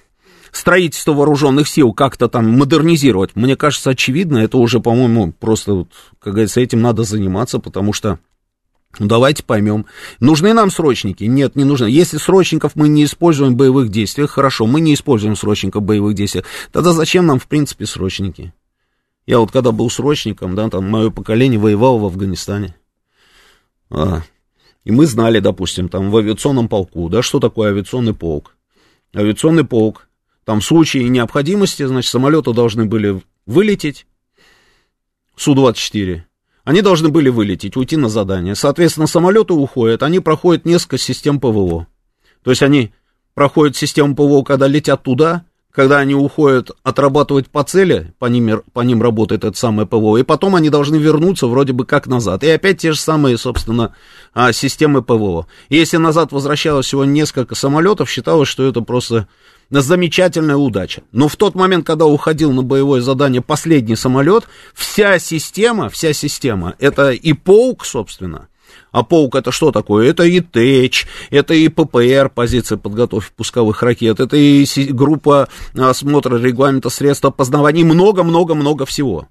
строительства 0.52 1.14
вооруженных 1.14 1.70
сил 1.70 1.94
как-то 1.94 2.28
там 2.28 2.50
модернизировать. 2.50 3.36
Мне 3.36 3.56
кажется, 3.56 3.92
очевидно, 3.92 4.40
это 4.40 4.58
уже, 4.58 4.82
по-моему, 4.82 5.32
просто, 5.32 5.86
как 6.20 6.34
говорится, 6.34 6.60
этим 6.60 6.82
надо 6.82 7.04
заниматься, 7.04 7.60
потому 7.60 7.94
что 7.94 8.20
ну, 9.00 9.08
давайте 9.08 9.44
поймем. 9.44 9.86
Нужны 10.20 10.54
нам 10.54 10.70
срочники? 10.70 11.24
Нет, 11.24 11.56
не 11.56 11.64
нужны. 11.64 11.86
Если 11.86 12.18
срочников 12.18 12.76
мы 12.76 12.90
не 12.90 13.06
используем 13.06 13.54
в 13.54 13.58
боевых 13.58 13.90
действиях, 13.90 14.32
хорошо, 14.32 14.68
мы 14.68 14.82
не 14.82 14.94
используем 14.94 15.36
срочников 15.36 15.84
в 15.84 15.86
боевых 15.86 16.14
действиях, 16.14 16.46
тогда 16.72 16.92
зачем 16.92 17.26
нам, 17.26 17.40
в 17.40 17.48
принципе, 17.48 17.86
срочники? 17.86 18.54
Я 19.26 19.40
вот 19.40 19.52
когда 19.52 19.72
был 19.72 19.90
срочником, 19.90 20.56
да, 20.56 20.70
там 20.70 20.90
мое 20.90 21.10
поколение 21.10 21.60
воевало 21.60 22.00
в 22.00 22.06
Афганистане. 22.06 22.76
А, 23.90 24.24
и 24.84 24.92
мы 24.92 25.06
знали, 25.06 25.40
допустим, 25.40 25.90
там 25.90 26.10
в 26.12 26.18
авиационном 26.18 26.68
полку, 26.68 27.08
да, 27.10 27.22
что 27.22 27.40
такое 27.40 27.70
авиационный 27.70 28.14
полк? 28.14 28.56
Авиационный 29.16 29.64
полк, 29.64 30.08
там 30.44 30.60
в 30.60 30.66
случае 30.66 31.08
необходимости, 31.10 31.86
значит, 31.86 32.10
самолеты 32.10 32.54
должны 32.54 32.86
были 32.86 33.22
вылететь, 33.46 34.06
Су-24, 35.36 36.22
они 36.72 36.82
должны 36.82 37.10
были 37.10 37.28
вылететь, 37.28 37.76
уйти 37.76 37.98
на 37.98 38.08
задание. 38.08 38.56
Соответственно, 38.56 39.06
самолеты 39.06 39.52
уходят, 39.52 40.04
они 40.04 40.22
проходят 40.22 40.64
несколько 40.64 40.98
систем 40.98 41.38
ПВО. 41.38 41.86
То 42.44 42.50
есть 42.50 42.64
они 42.64 42.94
проходят 43.34 43.76
систему 43.76 44.16
ПВО, 44.16 44.42
когда 44.44 44.68
летят 44.68 45.04
туда, 45.04 45.44
когда 45.74 45.98
они 45.98 46.16
уходят 46.16 46.72
отрабатывать 46.82 47.50
по 47.50 47.66
цели, 47.66 48.14
по 48.20 48.28
ним, 48.28 48.62
по 48.72 48.80
ним 48.80 49.02
работает 49.02 49.44
это 49.44 49.58
самое 49.58 49.86
ПВО, 49.86 50.16
и 50.16 50.24
потом 50.24 50.56
они 50.56 50.70
должны 50.70 50.96
вернуться 50.96 51.48
вроде 51.48 51.74
бы 51.74 51.86
как 51.86 52.08
назад. 52.08 52.46
И 52.46 52.50
опять 52.50 52.78
те 52.78 52.94
же 52.94 53.00
самые, 53.00 53.38
собственно, 53.38 53.94
а, 54.34 54.54
системы 54.54 55.02
ПВО. 55.02 55.48
Если 55.68 55.98
назад 55.98 56.32
возвращалось 56.32 56.86
всего 56.86 57.04
несколько 57.04 57.54
самолетов, 57.54 58.10
считалось, 58.10 58.48
что 58.48 58.66
это 58.66 58.80
просто 58.80 59.28
замечательная 59.80 60.58
удача. 60.58 61.04
Но 61.14 61.30
в 61.30 61.38
тот 61.38 61.56
момент, 61.56 61.86
когда 61.86 62.06
уходил 62.06 62.52
на 62.52 62.62
боевое 62.62 63.00
задание 63.00 63.42
последний 63.42 63.96
самолет, 63.96 64.44
вся 64.74 65.18
система, 65.18 65.90
вся 65.90 66.12
система, 66.12 66.76
это 66.80 67.12
и 67.12 67.32
полк, 67.32 67.86
собственно, 67.86 68.50
а 68.92 69.04
полк 69.04 69.36
это 69.36 69.52
что 69.52 69.72
такое? 69.72 70.10
Это 70.10 70.24
и 70.24 70.42
ТЭЧ, 70.42 71.08
это 71.30 71.54
и 71.54 71.70
ППР, 71.70 72.30
позиция 72.34 72.78
подготовки 72.78 73.32
пусковых 73.36 73.82
ракет, 73.84 74.20
это 74.20 74.36
и 74.36 74.66
группа 74.92 75.48
осмотра 75.74 76.38
регламента 76.38 76.90
средств 76.90 77.24
опознавания, 77.26 77.86
много-много-много 77.86 78.86
всего. 78.86 79.30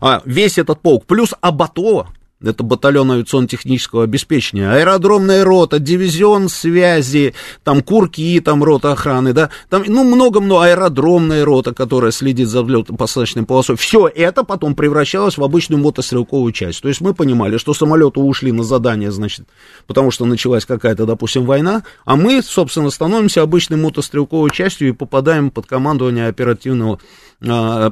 А 0.00 0.22
весь 0.24 0.58
этот 0.58 0.80
полк, 0.80 1.06
плюс 1.06 1.34
Абато, 1.40 2.06
это 2.42 2.62
батальон 2.62 3.12
авиационно-технического 3.12 4.04
обеспечения, 4.04 4.70
аэродромная 4.70 5.44
рота, 5.44 5.78
дивизион 5.78 6.48
связи, 6.48 7.34
там 7.64 7.82
курки, 7.82 8.40
там 8.40 8.62
рота 8.64 8.92
охраны, 8.92 9.32
да, 9.32 9.50
там, 9.68 9.84
ну, 9.86 10.04
много-много, 10.04 10.64
аэродромная 10.64 11.44
рота, 11.44 11.74
которая 11.74 12.10
следит 12.10 12.48
за 12.48 12.62
взлетно-посадочной 12.62 13.44
полосой, 13.44 13.76
все 13.76 14.08
это 14.08 14.44
потом 14.44 14.74
превращалось 14.74 15.38
в 15.38 15.44
обычную 15.44 15.82
мотострелковую 15.82 16.52
часть, 16.52 16.82
то 16.82 16.88
есть 16.88 17.00
мы 17.00 17.14
понимали, 17.14 17.56
что 17.56 17.74
самолеты 17.74 18.20
ушли 18.20 18.52
на 18.52 18.62
задание, 18.62 19.10
значит, 19.10 19.46
потому 19.86 20.10
что 20.10 20.24
началась 20.24 20.66
какая-то, 20.66 21.06
допустим, 21.06 21.44
война, 21.44 21.84
а 22.04 22.16
мы, 22.16 22.42
собственно, 22.42 22.90
становимся 22.90 23.42
обычной 23.42 23.76
мотострелковой 23.76 24.50
частью 24.50 24.88
и 24.88 24.92
попадаем 24.92 25.50
под 25.50 25.66
командование 25.66 26.28
оперативного, 26.28 26.98
а, 27.44 27.90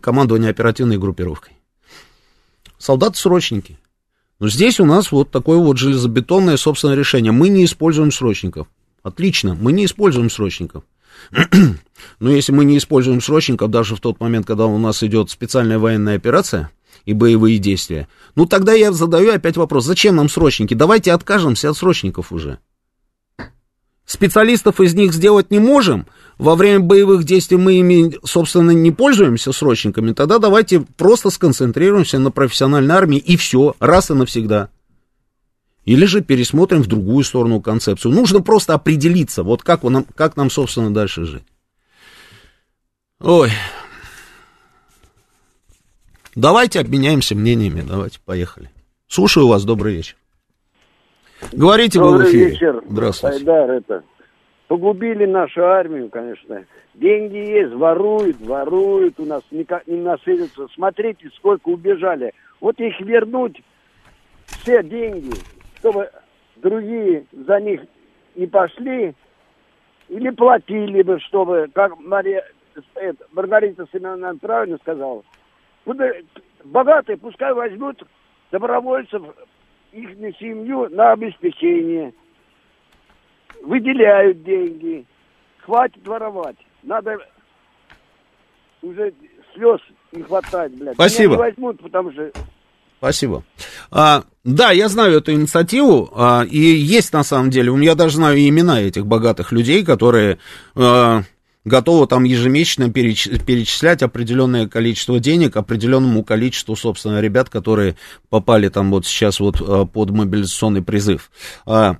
командование 0.00 0.50
оперативной 0.50 0.98
группировкой 0.98 1.57
солдаты-срочники. 2.78 3.78
Но 4.38 4.48
здесь 4.48 4.78
у 4.80 4.84
нас 4.84 5.10
вот 5.10 5.30
такое 5.30 5.58
вот 5.58 5.78
железобетонное 5.78 6.56
собственное 6.56 6.94
решение. 6.94 7.32
Мы 7.32 7.48
не 7.48 7.64
используем 7.64 8.12
срочников. 8.12 8.68
Отлично, 9.02 9.56
мы 9.60 9.72
не 9.72 9.84
используем 9.84 10.30
срочников. 10.30 10.84
Но 12.20 12.30
если 12.30 12.52
мы 12.52 12.64
не 12.64 12.78
используем 12.78 13.20
срочников 13.20 13.70
даже 13.70 13.96
в 13.96 14.00
тот 14.00 14.20
момент, 14.20 14.46
когда 14.46 14.66
у 14.66 14.78
нас 14.78 15.02
идет 15.02 15.30
специальная 15.30 15.78
военная 15.78 16.16
операция 16.16 16.70
и 17.04 17.12
боевые 17.12 17.58
действия, 17.58 18.08
ну 18.36 18.46
тогда 18.46 18.72
я 18.72 18.92
задаю 18.92 19.32
опять 19.32 19.56
вопрос, 19.56 19.84
зачем 19.84 20.16
нам 20.16 20.28
срочники? 20.28 20.74
Давайте 20.74 21.12
откажемся 21.12 21.70
от 21.70 21.76
срочников 21.76 22.32
уже. 22.32 22.58
Специалистов 24.08 24.80
из 24.80 24.94
них 24.94 25.12
сделать 25.12 25.50
не 25.50 25.58
можем, 25.58 26.06
во 26.38 26.54
время 26.54 26.80
боевых 26.80 27.24
действий 27.24 27.58
мы 27.58 27.74
ими, 27.74 28.16
собственно, 28.24 28.70
не 28.70 28.90
пользуемся 28.90 29.52
срочниками, 29.52 30.14
тогда 30.14 30.38
давайте 30.38 30.80
просто 30.80 31.28
сконцентрируемся 31.28 32.18
на 32.18 32.30
профессиональной 32.30 32.94
армии 32.94 33.18
и 33.18 33.36
все, 33.36 33.76
раз 33.80 34.10
и 34.10 34.14
навсегда. 34.14 34.70
Или 35.84 36.06
же 36.06 36.22
пересмотрим 36.22 36.82
в 36.82 36.86
другую 36.86 37.22
сторону 37.22 37.60
концепцию. 37.60 38.14
Нужно 38.14 38.40
просто 38.40 38.72
определиться, 38.72 39.42
вот 39.42 39.62
как, 39.62 39.82
нам, 39.82 40.06
как 40.14 40.36
нам, 40.36 40.48
собственно, 40.48 40.92
дальше 40.92 41.26
жить. 41.26 41.44
Ой. 43.20 43.50
Давайте 46.34 46.80
обменяемся 46.80 47.34
мнениями, 47.34 47.84
давайте, 47.86 48.20
поехали. 48.24 48.70
Слушаю 49.06 49.48
вас, 49.48 49.64
добрый 49.64 49.96
вечер. 49.96 50.16
Говорите 51.52 51.98
добрый 51.98 52.18
вы 52.18 52.24
в 52.24 52.28
эфире. 52.30 52.50
вечер. 52.50 52.82
Здравствуйте. 52.86 53.36
Айдар, 53.36 53.70
это 53.70 54.04
Погубили 54.68 55.24
нашу 55.24 55.64
армию, 55.64 56.10
конечно. 56.10 56.62
Деньги 56.92 57.36
есть, 57.36 57.72
воруют, 57.72 58.38
воруют, 58.40 59.18
у 59.18 59.24
нас 59.24 59.42
никак 59.50 59.86
не 59.86 59.96
насытятся. 59.96 60.68
Смотрите, 60.74 61.30
сколько 61.36 61.70
убежали. 61.70 62.34
Вот 62.60 62.78
их 62.78 63.00
вернуть, 63.00 63.62
все 64.44 64.82
деньги, 64.82 65.32
чтобы 65.78 66.10
другие 66.56 67.24
за 67.32 67.60
них 67.60 67.80
не 68.34 68.46
пошли, 68.46 69.14
или 70.10 70.30
платили 70.30 71.02
бы, 71.02 71.18
чтобы, 71.20 71.70
как 71.72 71.98
Мария, 72.00 72.44
это, 72.94 73.26
Маргарита 73.32 73.86
Семеновна 73.90 74.36
правильно 74.36 74.76
сказала, 74.78 75.22
богатые 76.64 77.16
пускай 77.16 77.54
возьмут 77.54 78.02
добровольцев, 78.50 79.22
их 79.92 80.10
семью 80.38 80.88
на 80.90 81.12
обеспечение– 81.12 82.12
выделяют 83.62 84.42
деньги. 84.44 85.04
Хватит 85.64 86.06
воровать. 86.06 86.56
Надо 86.82 87.18
уже 88.82 89.12
слез 89.54 89.80
не 90.12 90.22
хватает, 90.22 90.72
блядь. 90.74 90.94
Спасибо. 90.94 91.34
Меня 91.34 91.44
не 91.44 91.50
возьмут, 91.50 91.82
потому 91.82 92.12
что... 92.12 92.30
Спасибо. 92.98 93.44
А, 93.90 94.24
да, 94.42 94.72
я 94.72 94.88
знаю 94.88 95.18
эту 95.18 95.32
инициативу, 95.32 96.10
а, 96.16 96.44
и 96.44 96.58
есть 96.58 97.12
на 97.12 97.22
самом 97.22 97.50
деле, 97.50 97.72
я 97.84 97.94
даже 97.94 98.16
знаю 98.16 98.38
имена 98.38 98.80
этих 98.80 99.06
богатых 99.06 99.52
людей, 99.52 99.84
которые 99.84 100.38
а, 100.74 101.22
готовы 101.68 102.06
там 102.06 102.24
ежемесячно 102.24 102.90
переч, 102.90 103.28
перечислять 103.46 104.02
определенное 104.02 104.66
количество 104.66 105.20
денег 105.20 105.56
определенному 105.56 106.24
количеству, 106.24 106.74
собственно, 106.74 107.20
ребят, 107.20 107.48
которые 107.48 107.96
попали 108.28 108.68
там 108.68 108.90
вот 108.90 109.06
сейчас 109.06 109.38
вот 109.38 109.60
а, 109.60 109.84
под 109.84 110.10
мобилизационный 110.10 110.82
призыв. 110.82 111.30
А, 111.66 111.98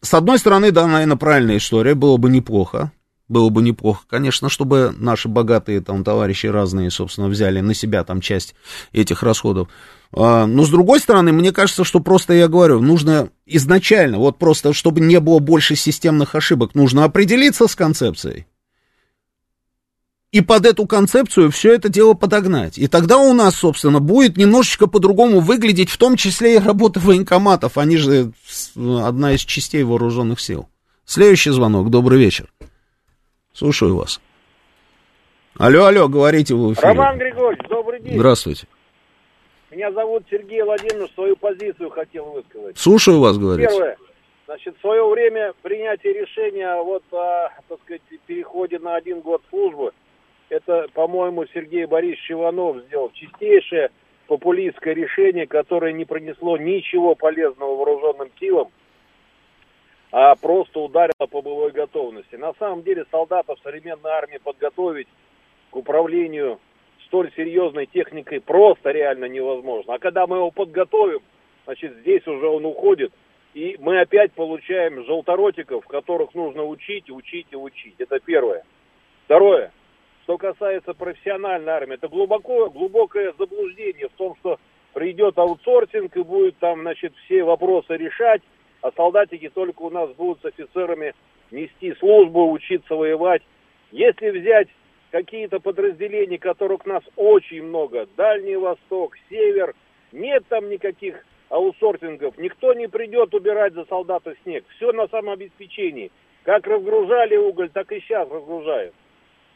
с 0.00 0.12
одной 0.12 0.38
стороны, 0.38 0.70
да, 0.70 0.86
наверное, 0.86 1.16
правильная 1.16 1.58
история, 1.58 1.94
было 1.94 2.16
бы 2.16 2.28
неплохо, 2.28 2.92
было 3.28 3.48
бы 3.48 3.62
неплохо, 3.62 4.04
конечно, 4.08 4.48
чтобы 4.48 4.94
наши 4.96 5.28
богатые 5.28 5.80
там 5.80 6.04
товарищи 6.04 6.46
разные, 6.46 6.90
собственно, 6.90 7.28
взяли 7.28 7.60
на 7.60 7.72
себя 7.72 8.04
там 8.04 8.20
часть 8.20 8.54
этих 8.92 9.22
расходов. 9.22 9.68
А, 10.12 10.46
но 10.46 10.64
с 10.64 10.70
другой 10.70 11.00
стороны, 11.00 11.32
мне 11.32 11.52
кажется, 11.52 11.84
что 11.84 12.00
просто 12.00 12.34
я 12.34 12.48
говорю, 12.48 12.80
нужно 12.80 13.30
изначально, 13.46 14.18
вот 14.18 14.38
просто, 14.38 14.72
чтобы 14.72 15.00
не 15.00 15.20
было 15.20 15.38
больше 15.38 15.74
системных 15.74 16.34
ошибок, 16.34 16.74
нужно 16.74 17.04
определиться 17.04 17.66
с 17.66 17.74
концепцией 17.74 18.46
и 20.34 20.40
под 20.40 20.66
эту 20.66 20.84
концепцию 20.84 21.52
все 21.52 21.74
это 21.74 21.88
дело 21.88 22.14
подогнать. 22.14 22.76
И 22.76 22.88
тогда 22.88 23.18
у 23.18 23.32
нас, 23.34 23.54
собственно, 23.54 24.00
будет 24.00 24.36
немножечко 24.36 24.88
по-другому 24.88 25.38
выглядеть, 25.38 25.90
в 25.90 25.96
том 25.96 26.16
числе 26.16 26.56
и 26.56 26.58
работа 26.58 26.98
военкоматов. 26.98 27.78
Они 27.78 27.96
же 27.96 28.32
одна 28.76 29.30
из 29.30 29.44
частей 29.44 29.84
вооруженных 29.84 30.40
сил. 30.40 30.68
Следующий 31.04 31.50
звонок. 31.50 31.88
Добрый 31.88 32.18
вечер. 32.18 32.46
Слушаю 33.52 33.94
вас. 33.94 34.20
Алло, 35.56 35.84
алло, 35.84 36.08
говорите 36.08 36.56
вы. 36.56 36.74
Роман 36.82 37.16
Григорьевич, 37.16 37.68
добрый 37.68 38.00
день. 38.00 38.18
Здравствуйте. 38.18 38.66
Меня 39.70 39.92
зовут 39.92 40.24
Сергей 40.28 40.64
Владимирович, 40.64 41.12
свою 41.14 41.36
позицию 41.36 41.90
хотел 41.90 42.24
высказать. 42.24 42.76
Слушаю 42.76 43.20
вас, 43.20 43.38
говорите. 43.38 43.68
Первое. 43.68 43.96
Значит, 44.46 44.76
в 44.78 44.80
свое 44.80 45.08
время 45.08 45.52
принятие 45.62 46.12
решения 46.12 46.74
вот 46.82 47.04
о, 47.12 47.50
так 47.68 47.78
сказать, 47.84 48.02
переходе 48.26 48.80
на 48.80 48.96
один 48.96 49.20
год 49.20 49.40
службы– 49.48 49.92
это, 50.54 50.86
по-моему, 50.94 51.46
Сергей 51.52 51.84
Борисович 51.86 52.30
Иванов 52.30 52.78
сделал 52.84 53.10
чистейшее 53.12 53.90
популистское 54.26 54.94
решение, 54.94 55.46
которое 55.46 55.92
не 55.92 56.04
принесло 56.04 56.56
ничего 56.56 57.14
полезного 57.14 57.76
вооруженным 57.76 58.30
силам, 58.38 58.70
а 60.12 60.34
просто 60.36 60.80
ударило 60.80 61.26
по 61.28 61.42
былой 61.42 61.72
готовности. 61.72 62.36
На 62.36 62.54
самом 62.54 62.82
деле 62.82 63.04
солдатов 63.10 63.58
современной 63.62 64.10
армии 64.10 64.38
подготовить 64.38 65.08
к 65.70 65.76
управлению 65.76 66.60
столь 67.06 67.32
серьезной 67.36 67.86
техникой 67.86 68.40
просто 68.40 68.92
реально 68.92 69.26
невозможно. 69.26 69.94
А 69.94 69.98
когда 69.98 70.26
мы 70.26 70.36
его 70.36 70.50
подготовим, 70.50 71.20
значит, 71.64 71.96
здесь 71.98 72.26
уже 72.26 72.46
он 72.46 72.64
уходит, 72.64 73.12
и 73.54 73.76
мы 73.80 74.00
опять 74.00 74.32
получаем 74.32 75.04
желторотиков, 75.04 75.84
которых 75.86 76.34
нужно 76.34 76.64
учить, 76.64 77.10
учить 77.10 77.48
и 77.50 77.56
учить. 77.56 77.94
Это 77.98 78.20
первое. 78.20 78.64
Второе. 79.24 79.72
Что 80.24 80.38
касается 80.38 80.94
профессиональной 80.94 81.70
армии, 81.70 81.94
это 81.94 82.08
глубоко, 82.08 82.70
глубокое 82.70 83.34
заблуждение 83.38 84.08
в 84.08 84.12
том, 84.12 84.34
что 84.40 84.58
придет 84.94 85.36
аутсорсинг 85.36 86.16
и 86.16 86.22
будет 86.22 86.56
там, 86.58 86.80
значит, 86.80 87.12
все 87.24 87.44
вопросы 87.44 87.94
решать, 87.98 88.40
а 88.80 88.90
солдатики 88.92 89.50
только 89.50 89.82
у 89.82 89.90
нас 89.90 90.10
будут 90.12 90.40
с 90.40 90.46
офицерами 90.46 91.12
нести 91.50 91.94
службу, 91.96 92.50
учиться 92.50 92.94
воевать. 92.94 93.42
Если 93.92 94.30
взять 94.30 94.68
какие-то 95.10 95.60
подразделения, 95.60 96.38
которых 96.38 96.86
у 96.86 96.88
нас 96.88 97.02
очень 97.16 97.62
много, 97.62 98.08
Дальний 98.16 98.56
Восток, 98.56 99.18
Север, 99.28 99.74
нет 100.10 100.42
там 100.48 100.70
никаких 100.70 101.22
аутсорсингов, 101.50 102.38
никто 102.38 102.72
не 102.72 102.88
придет 102.88 103.34
убирать 103.34 103.74
за 103.74 103.84
солдата 103.84 104.34
снег, 104.42 104.64
все 104.76 104.90
на 104.92 105.06
самообеспечении. 105.08 106.10
Как 106.44 106.66
разгружали 106.66 107.36
уголь, 107.36 107.68
так 107.68 107.92
и 107.92 108.00
сейчас 108.00 108.26
разгружают. 108.30 108.94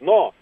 Но 0.01 0.35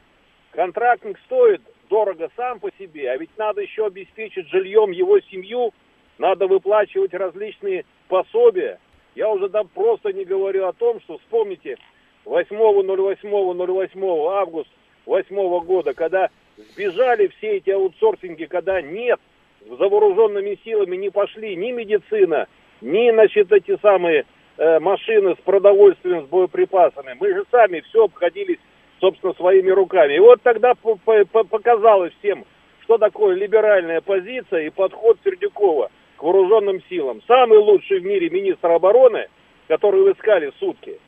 Контрактник 0.57 1.19
стоит 1.27 1.61
дорого 1.91 2.31
сам 2.35 2.59
по 2.61 2.71
себе, 2.79 3.11
а 3.11 3.17
ведь 3.19 3.29
надо 3.37 3.61
еще 3.61 3.87
обеспечить 3.87 4.49
жильем 4.49 4.91
его 4.91 5.21
семью, 5.21 5.75
надо 6.17 6.47
выплачивать 6.47 7.13
различные 7.13 7.85
пособия. 8.09 8.79
Я 9.15 9.31
уже 9.31 9.51
там 9.51 9.69
просто 9.69 10.15
не 10.15 10.25
говорю 10.25 10.67
о 10.67 10.73
том, 10.73 10.99
что 11.03 11.19
вспомните 11.19 11.77
8.08.08 12.25 14.33
августа 14.33 14.73
8 15.05 15.65
года, 15.67 15.93
когда 15.93 16.31
сбежали 16.57 17.27
все 17.37 17.59
эти 17.59 17.69
аутсорсинги, 17.69 18.47
когда 18.47 18.81
нет, 18.81 19.21
за 19.61 19.89
вооруженными 19.89 20.59
силами 20.65 20.97
не 20.97 21.11
пошли 21.11 21.55
ни 21.55 21.71
медицина, 21.71 22.47
ни, 22.81 23.11
значит, 23.11 23.53
эти 23.53 23.77
самые 23.83 24.25
э, 24.57 24.79
машины 24.79 25.35
с 25.35 25.39
продовольствием, 25.45 26.25
с 26.25 26.29
боеприпасами. 26.29 27.15
Мы 27.21 27.35
же 27.35 27.45
сами 27.51 27.81
все 27.81 28.05
обходились 28.05 28.59
собственно, 29.01 29.35
своими 29.35 29.71
руками. 29.71 30.15
И 30.15 30.19
вот 30.21 30.43
тогда 30.43 30.75
показалось 30.75 32.13
всем, 32.19 32.45
что 32.83 32.99
такое 32.99 33.35
либеральная 33.35 34.01
позиция 34.01 34.67
и 34.67 34.71
подход 34.71 35.19
Сердюкова 35.25 35.91
к 36.17 36.23
вооруженным 36.23 36.83
силам. 36.89 37.21
Самый 37.27 37.59
лучший 37.59 38.01
в 38.01 38.05
мире 38.05 38.31
министр 38.31 38.71
обороны, 38.71 39.29
который 39.69 40.03
вы 40.03 40.13
искали 40.13 40.53
сутки. 40.59 40.99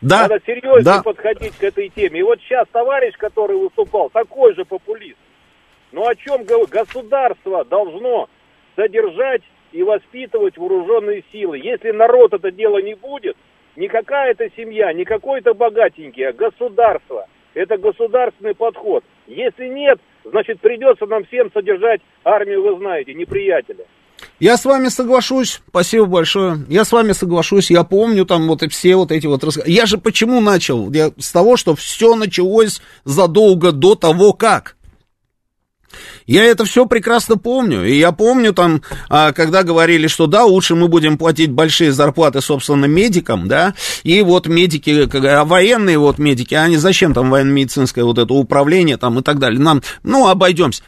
Да, 0.00 0.22
Надо 0.22 0.40
серьезно 0.46 0.82
да. 0.82 1.02
подходить 1.02 1.56
к 1.56 1.62
этой 1.62 1.90
теме. 1.90 2.20
И 2.20 2.22
вот 2.22 2.40
сейчас 2.40 2.66
товарищ, 2.72 3.14
который 3.18 3.56
выступал, 3.56 4.08
такой 4.10 4.54
же 4.54 4.64
популист. 4.64 5.18
Ну 5.92 6.06
о 6.06 6.14
чем? 6.14 6.44
Государство 6.44 7.64
должно 7.64 8.28
содержать 8.76 9.42
и 9.72 9.82
воспитывать 9.82 10.56
вооруженные 10.56 11.22
силы. 11.32 11.58
Если 11.58 11.90
народ 11.90 12.32
это 12.32 12.50
дело 12.50 12.78
не 12.78 12.94
будет, 12.94 13.36
не 13.76 13.88
какая-то 13.88 14.48
семья, 14.56 14.92
не 14.92 15.04
какой-то 15.04 15.54
богатенький, 15.54 16.28
а 16.28 16.32
государство. 16.32 17.26
Это 17.54 17.76
государственный 17.76 18.54
подход. 18.54 19.04
Если 19.26 19.66
нет, 19.68 19.98
значит 20.24 20.60
придется 20.60 21.06
нам 21.06 21.24
всем 21.24 21.50
содержать 21.52 22.00
армию, 22.24 22.62
вы 22.62 22.78
знаете, 22.78 23.14
неприятеля. 23.14 23.84
Я 24.38 24.56
с 24.56 24.64
вами 24.64 24.88
соглашусь, 24.88 25.60
спасибо 25.68 26.06
большое. 26.06 26.58
Я 26.68 26.84
с 26.84 26.92
вами 26.92 27.12
соглашусь, 27.12 27.70
я 27.70 27.84
помню 27.84 28.24
там 28.24 28.48
вот 28.48 28.62
и 28.62 28.68
все 28.68 28.96
вот 28.96 29.12
эти 29.12 29.26
вот 29.26 29.42
рассказы. 29.44 29.70
Я 29.70 29.86
же 29.86 29.98
почему 29.98 30.40
начал? 30.40 30.90
Я 30.92 31.10
с 31.18 31.32
того, 31.32 31.56
что 31.56 31.74
все 31.74 32.14
началось 32.14 32.80
задолго 33.04 33.72
до 33.72 33.94
того, 33.94 34.32
как. 34.32 34.76
Я 36.26 36.44
это 36.44 36.64
все 36.64 36.86
прекрасно 36.86 37.36
помню. 37.36 37.84
И 37.84 37.96
я 37.96 38.12
помню 38.12 38.52
там, 38.52 38.82
а, 39.08 39.32
когда 39.32 39.62
говорили, 39.62 40.06
что 40.06 40.26
да, 40.26 40.44
лучше 40.44 40.74
мы 40.74 40.88
будем 40.88 41.18
платить 41.18 41.50
большие 41.50 41.92
зарплаты, 41.92 42.40
собственно, 42.40 42.86
медикам, 42.86 43.48
да, 43.48 43.74
и 44.02 44.22
вот 44.22 44.46
медики, 44.46 45.08
а 45.26 45.44
военные 45.44 45.98
вот 45.98 46.18
медики, 46.18 46.54
они 46.54 46.76
зачем 46.76 47.14
там 47.14 47.30
военно-медицинское 47.30 48.04
вот 48.04 48.18
это 48.18 48.32
управление 48.32 48.96
там 48.96 49.18
и 49.18 49.22
так 49.22 49.38
далее. 49.38 49.60
Нам, 49.60 49.82
ну, 50.02 50.28
обойдемся. 50.28 50.82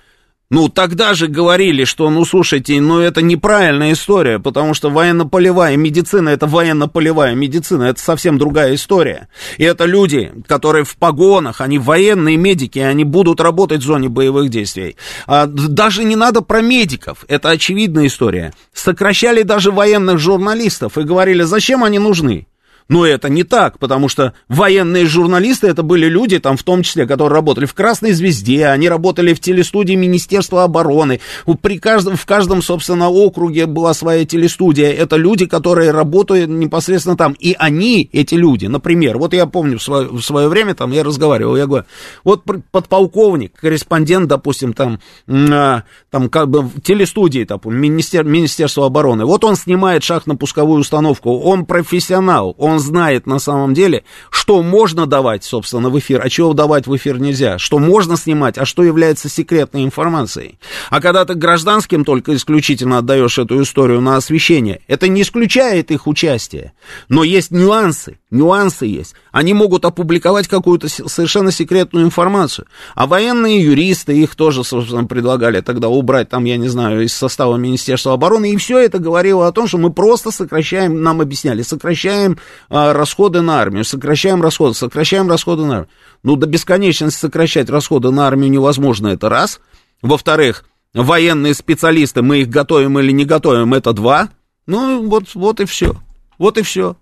Ну, 0.52 0.68
тогда 0.68 1.14
же 1.14 1.28
говорили, 1.28 1.84
что, 1.84 2.10
ну, 2.10 2.26
слушайте, 2.26 2.78
ну, 2.78 3.00
это 3.00 3.22
неправильная 3.22 3.94
история, 3.94 4.38
потому 4.38 4.74
что 4.74 4.90
военно-полевая 4.90 5.78
медицина, 5.78 6.28
это 6.28 6.46
военно-полевая 6.46 7.34
медицина, 7.34 7.84
это 7.84 7.98
совсем 8.02 8.36
другая 8.36 8.74
история. 8.74 9.28
И 9.56 9.64
это 9.64 9.86
люди, 9.86 10.30
которые 10.46 10.84
в 10.84 10.96
погонах, 10.96 11.62
они 11.62 11.78
военные 11.78 12.36
медики, 12.36 12.78
они 12.80 13.04
будут 13.04 13.40
работать 13.40 13.80
в 13.80 13.86
зоне 13.86 14.10
боевых 14.10 14.50
действий. 14.50 14.96
А, 15.26 15.46
даже 15.46 16.04
не 16.04 16.16
надо 16.16 16.42
про 16.42 16.60
медиков, 16.60 17.24
это 17.28 17.48
очевидная 17.48 18.08
история. 18.08 18.52
Сокращали 18.74 19.44
даже 19.44 19.70
военных 19.72 20.18
журналистов 20.18 20.98
и 20.98 21.02
говорили, 21.02 21.44
зачем 21.44 21.82
они 21.82 21.98
нужны? 21.98 22.46
Но 22.88 23.06
это 23.06 23.28
не 23.28 23.44
так, 23.44 23.78
потому 23.78 24.08
что 24.08 24.34
военные 24.48 25.06
журналисты 25.06 25.68
это 25.68 25.82
были 25.82 26.06
люди, 26.06 26.38
там 26.38 26.56
в 26.56 26.62
том 26.62 26.82
числе, 26.82 27.06
которые 27.06 27.36
работали 27.36 27.66
в 27.66 27.74
Красной 27.74 28.12
Звезде, 28.12 28.66
они 28.66 28.88
работали 28.88 29.34
в 29.34 29.40
телестудии 29.40 29.94
Министерства 29.94 30.64
обороны. 30.64 31.20
При 31.60 31.78
каждом, 31.78 32.16
в 32.16 32.26
каждом, 32.26 32.62
собственно, 32.62 33.08
округе 33.08 33.66
была 33.66 33.94
своя 33.94 34.24
телестудия. 34.24 34.92
Это 34.92 35.16
люди, 35.16 35.46
которые 35.46 35.90
работают 35.90 36.50
непосредственно 36.50 37.16
там. 37.16 37.34
И 37.38 37.54
они, 37.58 38.08
эти 38.12 38.34
люди, 38.34 38.66
например, 38.66 39.18
вот 39.18 39.32
я 39.32 39.46
помню 39.46 39.78
в 39.78 39.82
свое, 39.82 40.08
в 40.08 40.20
свое 40.20 40.48
время, 40.48 40.74
там 40.74 40.92
я 40.92 41.04
разговаривал, 41.04 41.56
я 41.56 41.66
говорю, 41.66 41.84
вот 42.24 42.42
подполковник, 42.70 43.54
корреспондент, 43.58 44.28
допустим, 44.28 44.72
там, 44.72 45.00
а, 45.28 45.84
там 46.10 46.28
как 46.28 46.48
бы 46.48 46.62
в 46.62 46.80
телестудии, 46.80 47.44
там, 47.44 47.60
Министер, 47.64 48.24
Министерства 48.24 48.86
обороны, 48.86 49.24
вот 49.24 49.44
он 49.44 49.56
снимает 49.56 50.02
шахтно-пусковую 50.02 50.80
установку, 50.80 51.38
он 51.40 51.64
профессионал, 51.64 52.54
он 52.58 52.71
он 52.72 52.80
знает 52.80 53.26
на 53.26 53.38
самом 53.38 53.74
деле, 53.74 54.04
что 54.30 54.62
можно 54.62 55.06
давать, 55.06 55.44
собственно, 55.44 55.90
в 55.90 55.98
эфир, 55.98 56.20
а 56.22 56.28
чего 56.28 56.52
давать 56.52 56.86
в 56.86 56.96
эфир 56.96 57.18
нельзя, 57.18 57.58
что 57.58 57.78
можно 57.78 58.16
снимать, 58.16 58.58
а 58.58 58.64
что 58.64 58.82
является 58.82 59.28
секретной 59.28 59.84
информацией. 59.84 60.58
А 60.90 61.00
когда 61.00 61.24
ты 61.24 61.34
гражданским 61.34 62.04
только 62.04 62.34
исключительно 62.34 62.98
отдаешь 62.98 63.38
эту 63.38 63.62
историю 63.62 64.00
на 64.00 64.16
освещение, 64.16 64.80
это 64.88 65.08
не 65.08 65.22
исключает 65.22 65.90
их 65.90 66.06
участие, 66.06 66.72
но 67.08 67.24
есть 67.24 67.50
нюансы, 67.50 68.18
нюансы 68.32 68.86
есть. 68.86 69.14
Они 69.30 69.54
могут 69.54 69.84
опубликовать 69.84 70.48
какую-то 70.48 70.88
совершенно 70.88 71.52
секретную 71.52 72.04
информацию. 72.04 72.66
А 72.94 73.06
военные 73.06 73.62
юристы, 73.62 74.18
их 74.18 74.34
тоже, 74.34 74.64
собственно, 74.64 75.04
предлагали 75.04 75.60
тогда 75.60 75.88
убрать, 75.88 76.28
там, 76.28 76.44
я 76.44 76.56
не 76.56 76.68
знаю, 76.68 77.04
из 77.04 77.12
состава 77.12 77.56
Министерства 77.56 78.14
обороны, 78.14 78.50
и 78.50 78.56
все 78.56 78.78
это 78.78 78.98
говорило 78.98 79.46
о 79.46 79.52
том, 79.52 79.68
что 79.68 79.78
мы 79.78 79.92
просто 79.92 80.30
сокращаем, 80.30 81.02
нам 81.02 81.20
объясняли, 81.20 81.62
сокращаем 81.62 82.38
а, 82.68 82.92
расходы 82.92 83.42
на 83.42 83.60
армию, 83.60 83.84
сокращаем 83.84 84.42
расходы, 84.42 84.74
сокращаем 84.74 85.28
расходы 85.28 85.64
на 85.64 85.72
армию. 85.72 85.88
Ну, 86.22 86.36
до 86.36 86.46
бесконечности 86.46 87.20
сокращать 87.20 87.68
расходы 87.68 88.10
на 88.10 88.26
армию 88.26 88.50
невозможно, 88.50 89.08
это 89.08 89.28
раз. 89.28 89.60
Во-вторых, 90.00 90.64
военные 90.94 91.54
специалисты, 91.54 92.22
мы 92.22 92.40
их 92.40 92.48
готовим 92.48 92.98
или 92.98 93.12
не 93.12 93.24
готовим, 93.24 93.74
это 93.74 93.92
два. 93.92 94.30
Ну, 94.66 95.06
вот, 95.08 95.34
вот 95.34 95.60
и 95.60 95.64
все. 95.64 95.96
Вот 96.38 96.58
и 96.58 96.62
все. 96.62 96.96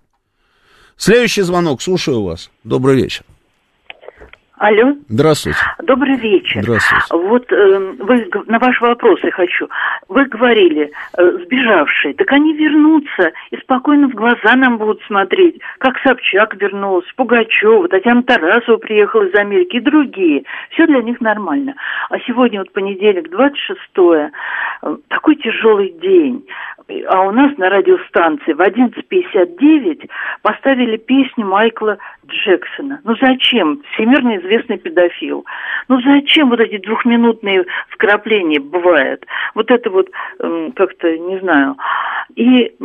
Следующий 0.97 1.41
звонок, 1.41 1.81
слушаю 1.81 2.23
вас. 2.23 2.51
Добрый 2.63 2.95
вечер. 2.95 3.23
Алло. 4.61 4.93
Здравствуйте. 5.09 5.57
Добрый 5.81 6.17
вечер. 6.17 6.61
Здравствуйте. 6.61 7.05
Вот 7.09 7.51
э, 7.51 7.79
вы 7.97 8.29
на 8.45 8.59
ваш 8.59 8.79
вопрос 8.79 9.19
я 9.23 9.31
хочу. 9.31 9.67
Вы 10.07 10.25
говорили, 10.25 10.91
э, 11.17 11.31
сбежавшие, 11.45 12.13
так 12.13 12.31
они 12.31 12.53
вернутся 12.53 13.31
и 13.49 13.57
спокойно 13.57 14.07
в 14.07 14.13
глаза 14.13 14.55
нам 14.55 14.77
будут 14.77 15.01
смотреть, 15.07 15.59
как 15.79 15.97
Собчак 16.03 16.53
вернулся, 16.61 17.07
Пугачева, 17.15 17.87
Татьяна 17.87 18.21
Тарасова 18.21 18.77
приехала 18.77 19.23
из 19.23 19.33
Америки 19.33 19.77
и 19.77 19.79
другие. 19.79 20.43
Все 20.69 20.85
для 20.85 21.01
них 21.01 21.19
нормально. 21.21 21.73
А 22.11 22.19
сегодня 22.19 22.59
вот 22.59 22.71
понедельник, 22.71 23.33
26-е, 23.33 24.29
э, 24.83 24.97
такой 25.07 25.37
тяжелый 25.37 25.91
день. 25.99 26.45
А 27.07 27.21
у 27.21 27.31
нас 27.31 27.57
на 27.57 27.69
радиостанции 27.69 28.53
в 28.53 28.61
11.59 28.61 30.09
поставили 30.41 30.97
песню 30.97 31.45
Майкла 31.45 31.97
Джексона. 32.27 33.01
Ну 33.03 33.15
зачем? 33.19 33.81
Всемирно 33.93 34.37
известный 34.37 34.77
педофил. 34.77 35.45
Ну 35.87 36.01
зачем 36.01 36.49
вот 36.49 36.59
эти 36.59 36.77
двухминутные 36.77 37.65
вкрапления 37.89 38.59
бывают? 38.59 39.25
Вот 39.55 39.71
это 39.71 39.89
вот 39.89 40.09
как-то, 40.75 41.17
не 41.17 41.39
знаю. 41.39 41.75
И 42.35 42.75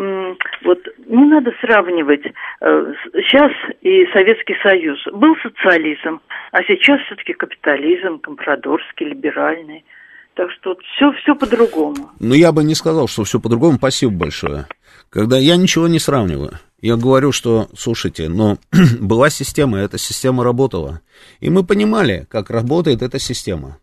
вот 0.64 0.80
не 1.07 1.24
надо 1.24 1.52
сравнивать 1.61 2.26
э, 2.61 2.92
сейчас 3.14 3.52
и 3.80 4.07
Советский 4.12 4.57
Союз. 4.62 5.02
Был 5.12 5.36
социализм, 5.36 6.20
а 6.52 6.62
сейчас 6.64 7.00
все-таки 7.02 7.32
капитализм, 7.32 8.18
компрадорский, 8.18 9.07
либеральный. 9.07 9.84
Так 10.37 10.51
что 10.61 10.76
все, 10.95 11.12
все 11.22 11.34
по-другому. 11.34 12.11
Ну, 12.20 12.34
я 12.34 12.53
бы 12.53 12.62
не 12.62 12.74
сказал, 12.74 13.09
что 13.09 13.24
все 13.24 13.41
по-другому. 13.41 13.78
Спасибо 13.78 14.12
большое. 14.12 14.66
Когда 15.09 15.39
я 15.39 15.57
ничего 15.57 15.89
не 15.89 15.99
сравниваю. 15.99 16.59
Я 16.82 16.97
говорю, 16.97 17.32
что, 17.32 17.68
слушайте, 17.74 18.28
но 18.28 18.59
была 19.01 19.30
система, 19.30 19.78
эта 19.78 19.97
система 19.97 20.45
работала. 20.45 21.01
И 21.41 21.49
мы 21.49 21.64
понимали, 21.64 22.26
как 22.30 22.51
работает 22.51 23.01
эта 23.01 23.18
система. 23.18 23.78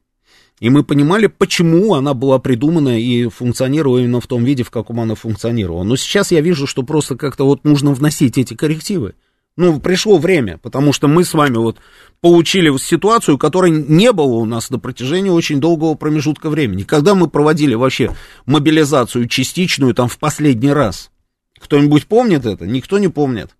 И 0.60 0.70
мы 0.70 0.84
понимали, 0.84 1.26
почему 1.26 1.96
она 1.96 2.14
была 2.14 2.38
придумана 2.38 3.00
и 3.00 3.28
функционировала 3.30 3.98
именно 3.98 4.22
в 4.22 4.28
том 4.28 4.44
виде, 4.44 4.62
в 4.62 4.70
каком 4.70 5.00
она 5.00 5.16
функционировала. 5.16 5.82
Но 5.82 5.96
сейчас 5.96 6.32
я 6.32 6.42
вижу, 6.42 6.68
что 6.68 6.84
просто 6.84 7.18
как-то 7.18 7.46
вот 7.46 7.64
нужно 7.64 7.94
вносить 7.94 8.38
эти 8.38 8.54
коррективы. 8.54 9.16
Ну, 9.56 9.80
пришло 9.80 10.18
время, 10.18 10.58
потому 10.58 10.94
что 10.94 11.08
мы 11.08 11.24
с 11.24 11.34
вами 11.34 11.58
вот 11.58 11.78
получили 12.22 12.76
ситуацию, 12.78 13.38
которой 13.38 13.70
не 13.70 14.12
было 14.12 14.34
у 14.34 14.46
нас 14.46 14.72
на 14.72 14.80
протяжении 14.80 15.30
очень 15.30 15.60
долгого 15.60 15.94
промежутка 15.94 16.50
времени. 16.50 16.84
Когда 16.84 17.14
мы 17.14 17.30
проводили 17.30 17.76
вообще 17.76 18.16
мобилизацию 18.48 19.28
частичную 19.28 19.94
там 19.94 20.08
в 20.08 20.18
последний 20.18 20.72
раз? 20.72 21.12
Кто-нибудь 21.60 22.08
помнит 22.08 22.46
это? 22.46 22.66
Никто 22.66 22.98
не 22.98 23.10
помнит. 23.10 23.56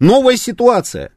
Новая 0.00 0.36
ситуация. 0.36 1.12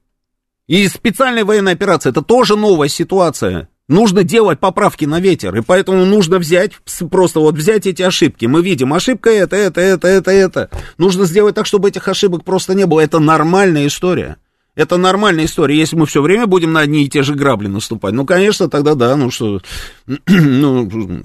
И 0.67 0.85
специальная 0.89 1.45
военная 1.45 1.73
операция, 1.73 2.11
это 2.11 2.21
тоже 2.21 2.57
новая 2.57 2.89
ситуация. 2.89 3.69
Нужно 3.87 4.25
делать 4.25 4.59
поправки 4.59 5.05
на 5.05 5.21
ветер, 5.21 5.55
и 5.55 5.61
поэтому 5.61 6.03
нужно 6.05 6.39
взять, 6.39 6.73
просто 7.09 7.39
вот 7.39 7.55
взять 7.55 7.87
эти 7.87 8.01
ошибки. 8.01 8.45
Мы 8.45 8.61
видим, 8.61 8.93
ошибка 8.93 9.29
это, 9.29 9.55
это, 9.55 9.79
это, 9.79 10.07
это, 10.09 10.31
это. 10.31 10.69
Нужно 10.97 11.23
сделать 11.23 11.55
так, 11.55 11.65
чтобы 11.65 11.87
этих 11.87 12.07
ошибок 12.09 12.43
просто 12.43 12.73
не 12.73 12.85
было. 12.85 12.99
Это 12.99 13.19
нормальная 13.19 13.87
история. 13.87 14.37
Это 14.75 14.97
нормальная 14.97 15.45
история. 15.45 15.77
Если 15.77 15.95
мы 15.95 16.05
все 16.05 16.21
время 16.21 16.47
будем 16.47 16.73
на 16.73 16.81
одни 16.81 17.05
и 17.05 17.09
те 17.09 17.23
же 17.23 17.33
грабли 17.33 17.67
наступать, 17.67 18.13
ну, 18.13 18.25
конечно, 18.25 18.69
тогда 18.69 18.93
да, 18.93 19.15
ну 19.15 19.31
что, 19.31 19.61
ну, 20.27 21.23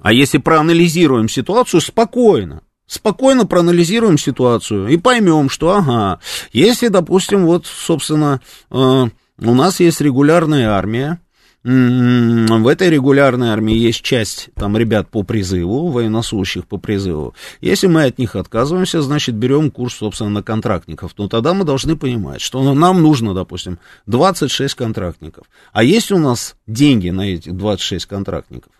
А 0.00 0.12
если 0.12 0.38
проанализируем 0.38 1.28
ситуацию 1.28 1.80
спокойно, 1.80 2.62
спокойно 2.88 3.46
проанализируем 3.46 4.18
ситуацию 4.18 4.88
и 4.88 4.96
поймем, 4.96 5.48
что, 5.48 5.76
ага, 5.76 6.18
если, 6.52 6.88
допустим, 6.88 7.46
вот, 7.46 7.66
собственно, 7.66 8.40
э, 8.70 8.74
у 8.74 9.54
нас 9.54 9.78
есть 9.78 10.00
регулярная 10.00 10.70
армия, 10.70 11.20
в 11.64 12.66
этой 12.66 12.88
регулярной 12.88 13.48
армии 13.48 13.74
есть 13.74 14.02
часть 14.02 14.48
там 14.54 14.76
ребят 14.76 15.10
по 15.10 15.24
призыву, 15.24 15.90
военнослужащих 15.90 16.66
по 16.66 16.78
призыву. 16.78 17.34
Если 17.60 17.88
мы 17.88 18.04
от 18.04 18.18
них 18.18 18.36
отказываемся, 18.36 19.02
значит, 19.02 19.34
берем 19.34 19.70
курс, 19.70 19.96
собственно, 19.96 20.30
на 20.30 20.42
контрактников. 20.42 21.12
Но 21.18 21.28
тогда 21.28 21.54
мы 21.54 21.64
должны 21.64 21.96
понимать, 21.96 22.40
что 22.40 22.62
нам 22.74 23.02
нужно, 23.02 23.34
допустим, 23.34 23.80
26 24.06 24.74
контрактников. 24.76 25.46
А 25.72 25.82
есть 25.82 26.12
у 26.12 26.18
нас 26.18 26.54
деньги 26.68 27.10
на 27.10 27.22
эти 27.22 27.50
26 27.50 28.06
контрактников? 28.06 28.72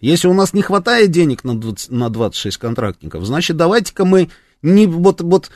Если 0.00 0.28
у 0.28 0.34
нас 0.34 0.52
не 0.52 0.62
хватает 0.62 1.10
денег 1.10 1.44
на, 1.44 1.58
20, 1.58 1.90
на 1.90 2.08
26 2.10 2.56
контрактников, 2.56 3.24
значит, 3.24 3.56
давайте-ка 3.56 4.04
мы 4.04 4.30
не 4.62 4.86
вот, 4.86 5.20
вот 5.20 5.50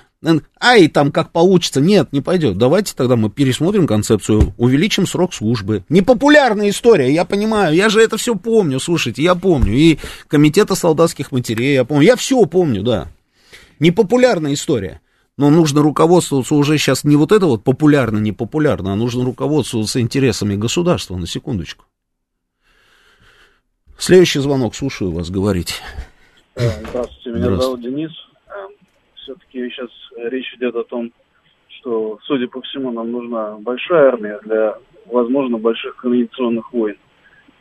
ай, 0.61 0.89
там 0.89 1.13
как 1.13 1.31
получится. 1.31 1.81
Нет, 1.81 2.13
не 2.13 2.21
пойдет. 2.21 2.57
Давайте 2.57 2.95
тогда 2.95 3.17
мы 3.17 3.31
пересмотрим 3.31 3.87
концепцию, 3.87 4.55
увеличим 4.57 5.07
срок 5.07 5.35
службы. 5.35 5.85
Непопулярная 5.89 6.71
история, 6.71 7.13
я 7.13 7.25
понимаю, 7.25 7.75
я 7.75 7.89
же 7.89 8.01
это 8.01 8.17
все 8.17 8.35
помню, 8.35 8.81
слушайте, 8.81 9.23
я 9.23 9.35
помню. 9.35 9.75
И 9.75 9.99
комитета 10.29 10.75
солдатских 10.75 11.33
матерей, 11.33 11.75
я 11.75 11.85
помню, 11.85 12.05
я 12.05 12.17
все 12.17 12.45
помню, 12.47 12.83
да. 12.83 13.09
Непопулярная 13.81 14.55
история. 14.55 15.01
Но 15.39 15.49
нужно 15.51 15.83
руководствоваться 15.83 16.55
уже 16.55 16.77
сейчас 16.77 17.05
не 17.05 17.17
вот 17.17 17.33
это 17.33 17.47
вот 17.47 17.65
популярно, 17.65 18.19
непопулярно, 18.19 18.93
а 18.93 18.97
нужно 18.97 19.25
руководствоваться 19.25 20.01
интересами 20.01 20.57
государства, 20.57 21.17
на 21.17 21.27
секундочку. 21.27 21.85
Следующий 24.03 24.41
звонок, 24.41 24.75
слушаю 24.75 25.13
вас, 25.13 25.31
говорить. 25.31 25.81
Э, 26.57 26.63
здравствуйте, 26.89 27.31
меня 27.31 27.39
Здравствуйте. 27.39 27.63
зовут 27.63 27.81
Денис. 27.83 28.11
Э, 28.49 28.51
Все-таки 29.15 29.71
сейчас 29.71 29.91
речь 30.29 30.53
идет 30.57 30.75
о 30.75 30.83
том, 30.83 31.13
что, 31.69 32.19
судя 32.27 32.49
по 32.49 32.61
всему, 32.63 32.91
нам 32.91 33.13
нужна 33.13 33.59
большая 33.59 34.09
армия 34.09 34.41
для, 34.45 34.77
возможно, 35.07 35.57
больших 35.57 35.95
конвенционных 35.95 36.73
войн. 36.73 36.97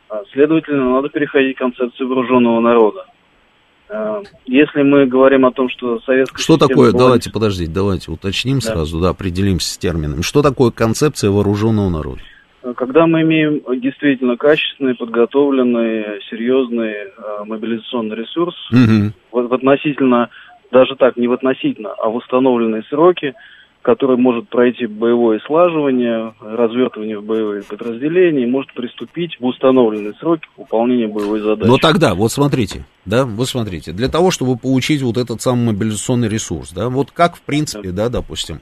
А, 0.08 0.22
следовательно, 0.32 0.90
надо 0.90 1.10
переходить 1.10 1.54
к 1.54 1.60
концепции 1.60 2.02
вооруженного 2.02 2.58
народа. 2.58 3.06
Э, 3.88 4.22
если 4.44 4.82
мы 4.82 5.06
говорим 5.06 5.46
о 5.46 5.52
том, 5.52 5.68
что 5.68 6.00
советская 6.00 6.42
Что 6.42 6.56
такое, 6.56 6.90
была... 6.90 7.04
давайте, 7.04 7.30
подождите, 7.30 7.70
давайте 7.70 8.10
уточним 8.10 8.58
да. 8.58 8.66
сразу, 8.66 8.98
да, 8.98 9.10
определимся 9.10 9.72
с 9.72 9.78
термином. 9.78 10.24
Что 10.24 10.42
такое 10.42 10.72
концепция 10.72 11.30
вооруженного 11.30 11.88
народа? 11.88 12.20
Когда 12.76 13.06
мы 13.06 13.22
имеем 13.22 13.60
действительно 13.80 14.36
качественный, 14.36 14.94
подготовленный, 14.94 16.20
серьезный 16.30 16.92
э, 16.92 17.44
мобилизационный 17.44 18.16
ресурс, 18.16 18.54
угу. 18.70 19.12
в, 19.32 19.48
в 19.48 19.54
относительно, 19.54 20.30
даже 20.70 20.94
так, 20.94 21.16
не 21.16 21.26
в 21.26 21.32
относительно, 21.32 21.90
а 21.90 22.08
в 22.08 22.16
установленные 22.16 22.84
сроки, 22.84 23.34
который 23.82 24.16
может 24.16 24.48
пройти 24.48 24.86
боевое 24.86 25.40
слаживание, 25.40 26.34
развертывание 26.40 27.18
в 27.18 27.24
боевые 27.24 27.64
подразделения 27.64 28.44
и 28.44 28.46
может 28.46 28.72
приступить 28.74 29.38
в 29.40 29.44
установленные 29.44 30.12
сроки 30.14 30.46
к 30.54 30.58
выполнению 30.58 31.08
боевой 31.08 31.40
задачи. 31.40 31.68
Но 31.68 31.78
тогда, 31.78 32.14
вот 32.14 32.30
смотрите, 32.30 32.84
да, 33.04 33.24
вот 33.24 33.48
смотрите, 33.48 33.90
для 33.90 34.08
того, 34.08 34.30
чтобы 34.30 34.56
получить 34.56 35.02
вот 35.02 35.16
этот 35.16 35.42
самый 35.42 35.72
мобилизационный 35.72 36.28
ресурс, 36.28 36.72
да, 36.72 36.88
вот 36.88 37.10
как 37.10 37.34
в 37.34 37.42
принципе, 37.42 37.90
да, 37.90 38.04
да 38.04 38.20
допустим. 38.20 38.60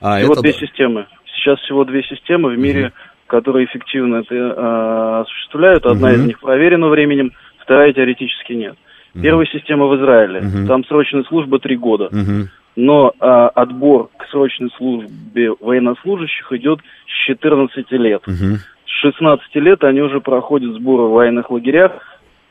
А 0.00 0.18
всего 0.18 0.32
это... 0.32 0.40
две 0.40 0.54
системы. 0.54 1.06
Сейчас 1.36 1.58
всего 1.60 1.84
две 1.84 2.02
системы 2.04 2.54
в 2.54 2.58
мире. 2.58 2.86
Угу 2.86 3.11
которые 3.32 3.64
эффективно 3.64 4.16
это 4.16 4.34
э, 4.34 5.20
осуществляют. 5.22 5.86
Одна 5.86 6.08
угу. 6.08 6.16
из 6.16 6.26
них 6.26 6.38
проверена 6.38 6.88
временем, 6.88 7.32
вторая 7.60 7.90
теоретически 7.94 8.52
нет. 8.52 8.76
Угу. 9.14 9.22
Первая 9.22 9.46
система 9.46 9.86
в 9.86 9.96
Израиле. 9.96 10.40
Угу. 10.40 10.68
Там 10.68 10.84
срочная 10.84 11.22
служба 11.22 11.58
три 11.58 11.78
года. 11.78 12.08
Угу. 12.08 12.48
Но 12.76 13.14
э, 13.18 13.24
отбор 13.54 14.10
к 14.18 14.26
срочной 14.30 14.70
службе 14.76 15.50
военнослужащих 15.60 16.52
идет 16.52 16.80
с 17.06 17.26
14 17.26 17.90
лет. 17.92 18.20
Угу. 18.28 18.56
С 18.84 19.00
16 19.00 19.54
лет 19.54 19.82
они 19.82 20.02
уже 20.02 20.20
проходят 20.20 20.74
сборы 20.74 21.04
в 21.04 21.12
военных 21.12 21.50
лагерях. 21.50 21.92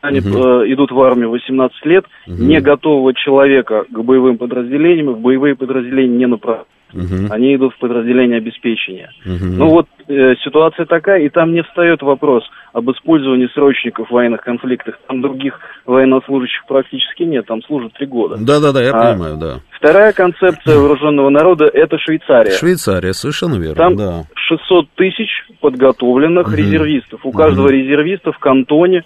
Они 0.01 0.19
угу. 0.19 0.63
э, 0.63 0.73
идут 0.73 0.91
в 0.91 1.01
армию 1.01 1.29
18 1.29 1.85
лет. 1.85 2.05
Угу. 2.27 2.35
Не 2.35 2.59
готового 2.59 3.13
человека 3.13 3.85
к 3.89 3.99
боевым 4.03 4.37
подразделениям, 4.37 5.13
в 5.13 5.19
боевые 5.19 5.55
подразделения 5.55 6.17
не 6.17 6.27
направляют. 6.27 6.67
Угу. 6.93 7.27
Они 7.29 7.55
идут 7.55 7.73
в 7.73 7.79
подразделение 7.79 8.37
обеспечения. 8.37 9.09
Угу. 9.25 9.45
Ну 9.45 9.69
вот 9.69 9.87
э, 10.07 10.35
ситуация 10.43 10.85
такая, 10.85 11.21
и 11.21 11.29
там 11.29 11.53
не 11.53 11.63
встает 11.63 12.01
вопрос 12.01 12.43
об 12.73 12.89
использовании 12.91 13.47
срочников 13.53 14.09
в 14.09 14.13
военных 14.13 14.41
конфликтах. 14.41 14.99
Там 15.07 15.21
других 15.21 15.59
военнослужащих 15.85 16.65
практически 16.67 17.23
нет, 17.23 17.45
там 17.45 17.61
служат 17.63 17.93
три 17.93 18.07
года. 18.07 18.37
Да-да-да, 18.37 18.81
я 18.81 18.91
а 18.91 19.13
понимаю, 19.13 19.37
да. 19.37 19.59
Вторая 19.71 20.13
концепция 20.13 20.77
вооруженного 20.77 21.29
народа– 21.29 21.65
это 21.73 21.97
Швейцария. 21.97 22.51
Швейцария, 22.51 23.13
совершенно 23.13 23.55
верно, 23.55 23.75
там 23.75 23.95
да. 23.95 24.23
600 24.35 24.89
тысяч 24.95 25.29
подготовленных 25.61 26.47
угу. 26.47 26.55
резервистов. 26.55 27.21
У 27.25 27.31
каждого 27.31 27.65
угу. 27.65 27.73
резервиста 27.73 28.31
в 28.31 28.39
кантоне 28.39 29.03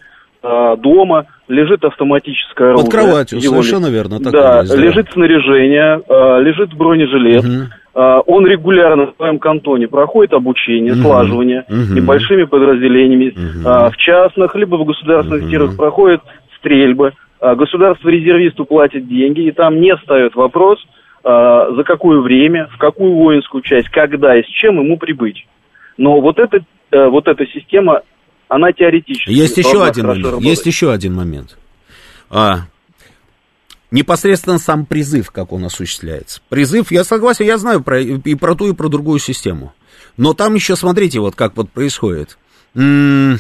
дома 0.78 1.26
лежит 1.48 1.84
автоматическое 1.84 2.70
оружие. 2.70 2.86
Под 2.86 2.94
кроватью, 2.94 3.40
его 3.40 3.62
совершенно 3.62 3.88
верно. 3.88 4.20
Да, 4.20 4.60
есть, 4.60 4.76
да, 4.76 4.82
лежит 4.82 5.12
снаряжение, 5.12 6.02
а, 6.08 6.40
лежит 6.40 6.74
бронежилет. 6.74 7.44
Угу. 7.44 8.02
Он 8.28 8.46
регулярно 8.46 9.08
в 9.08 9.16
своем 9.16 9.40
кантоне 9.40 9.88
проходит 9.88 10.34
обучение, 10.34 10.94
угу. 10.94 11.02
слаживание 11.02 11.64
угу. 11.70 11.94
небольшими 11.94 12.44
подразделениями. 12.44 13.30
Угу. 13.30 13.92
В 13.92 13.98
частных, 13.98 14.56
либо 14.56 14.76
в 14.76 14.86
государственных 14.86 15.44
угу. 15.44 15.50
тирах 15.50 15.78
проходит 15.78 16.22
стрельбы. 16.58 17.14
Государство 17.42 18.10
резервисту 18.10 18.66
платит 18.66 19.08
деньги, 19.08 19.48
и 19.48 19.52
там 19.52 19.80
не 19.80 19.96
ставят 19.98 20.36
вопрос, 20.36 20.80
за 21.24 21.84
какое 21.86 22.20
время, 22.20 22.68
в 22.74 22.78
какую 22.78 23.14
воинскую 23.14 23.62
часть, 23.62 23.90
когда 23.90 24.36
и 24.36 24.44
с 24.44 24.48
чем 24.48 24.80
ему 24.80 24.98
прибыть. 24.98 25.46
Но 25.98 26.20
вот 26.22 26.40
эта, 26.40 26.60
э, 26.92 27.08
вот 27.08 27.28
эта 27.28 27.46
система 27.48 28.02
она 28.48 28.72
теоретически. 28.72 29.30
Есть 29.30 29.58
еще 29.58 29.84
один 29.84 30.08
момент. 30.08 30.26
Работает. 30.26 30.50
Есть 30.50 30.66
еще 30.66 30.92
один 30.92 31.14
момент. 31.14 31.58
А, 32.30 32.68
непосредственно 33.92 34.60
сам 34.60 34.86
призыв, 34.86 35.32
как 35.32 35.52
он 35.52 35.66
осуществляется. 35.66 36.42
Призыв, 36.50 36.92
я 36.92 37.04
согласен, 37.04 37.46
я 37.46 37.58
знаю 37.58 37.82
про, 37.82 38.02
и 38.02 38.36
про 38.36 38.56
ту, 38.56 38.70
и 38.70 38.74
про 38.74 38.90
другую 38.90 39.20
систему. 39.20 39.74
Но 40.18 40.34
там 40.34 40.56
еще, 40.56 40.76
смотрите, 40.76 41.20
вот 41.20 41.36
как 41.36 41.56
вот 41.58 41.70
происходит. 41.72 42.38
М-м- 42.74 43.40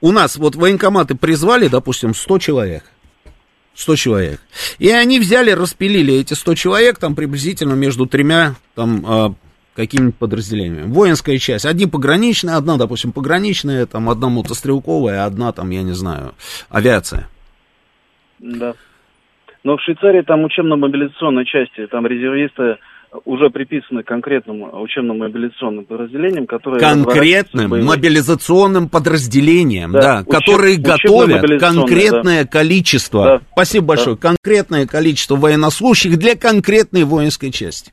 у 0.00 0.12
нас 0.12 0.36
вот 0.36 0.56
военкоматы 0.56 1.14
призвали, 1.14 1.68
допустим, 1.68 2.14
100 2.14 2.38
человек. 2.38 2.84
100 3.74 3.96
человек. 3.96 4.40
И 4.78 4.90
они 4.90 5.20
взяли, 5.20 5.50
распилили 5.52 6.14
эти 6.14 6.34
100 6.34 6.54
человек 6.54 6.98
там 6.98 7.14
приблизительно 7.14 7.74
между 7.74 8.06
тремя 8.06 8.56
там, 8.74 9.04
а, 9.06 9.34
какими-нибудь 9.74 10.16
подразделениями. 10.16 10.92
Воинская 10.92 11.38
часть. 11.38 11.64
Одни 11.64 11.86
пограничные, 11.86 12.56
одна, 12.56 12.76
допустим, 12.76 13.12
пограничная, 13.12 13.86
там, 13.86 14.08
одна 14.10 14.28
мотострелковая, 14.28 15.24
одна, 15.24 15.52
там, 15.52 15.70
я 15.70 15.82
не 15.82 15.92
знаю, 15.92 16.34
авиация. 16.68 17.28
Да. 18.38 18.74
Но 19.62 19.76
в 19.76 19.82
Швейцарии 19.82 20.22
там 20.22 20.44
учебно-мобилизационной 20.44 21.44
части, 21.44 21.86
там 21.86 22.06
резервисты 22.06 22.78
уже 23.24 23.50
приписаны 23.50 24.02
конкретным 24.02 24.62
учебно-мобилизационным 24.62 25.84
подразделениям, 25.84 26.46
которые... 26.46 26.80
Конкретным 26.80 27.84
мобилизационным 27.84 28.88
подразделениям, 28.88 29.92
да, 29.92 30.00
да 30.00 30.20
учеб, 30.20 30.32
которые 30.32 30.76
готовят 30.78 31.60
конкретное 31.60 32.44
да. 32.44 32.48
количество, 32.48 33.24
да. 33.24 33.40
спасибо 33.52 33.86
большое, 33.86 34.16
да. 34.16 34.28
конкретное 34.28 34.86
количество 34.86 35.36
военнослужащих 35.36 36.18
для 36.18 36.36
конкретной 36.36 37.04
воинской 37.04 37.50
части. 37.50 37.92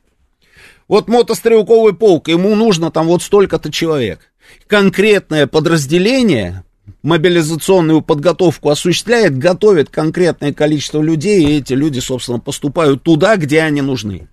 Вот 0.88 1.06
мотострелковый 1.08 1.92
полк, 1.92 2.28
ему 2.28 2.54
нужно 2.54 2.90
там 2.90 3.06
вот 3.06 3.22
столько-то 3.22 3.70
человек. 3.70 4.32
Конкретное 4.66 5.46
подразделение 5.46 6.64
мобилизационную 7.02 8.00
подготовку 8.00 8.70
осуществляет, 8.70 9.36
готовит 9.36 9.90
конкретное 9.90 10.52
количество 10.54 11.02
людей, 11.02 11.44
и 11.44 11.58
эти 11.58 11.74
люди, 11.74 12.00
собственно, 12.00 12.40
поступают 12.40 13.02
туда, 13.02 13.36
где 13.36 13.60
они 13.60 13.82
нужны. 13.82 14.28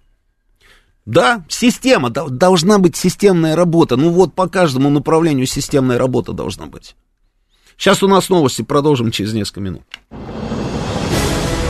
Да, 1.06 1.46
система, 1.50 2.10
должна 2.10 2.80
быть 2.80 2.96
системная 2.96 3.56
работа. 3.56 3.96
Ну 3.96 4.10
вот 4.10 4.34
по 4.34 4.48
каждому 4.48 4.90
направлению 4.90 5.46
системная 5.46 6.00
работа 6.00 6.32
должна 6.32 6.66
быть. 6.66 6.96
Сейчас 7.78 8.02
у 8.02 8.08
нас 8.08 8.30
новости, 8.30 8.64
продолжим 8.64 9.12
через 9.12 9.34
несколько 9.34 9.60
минут. 9.60 9.84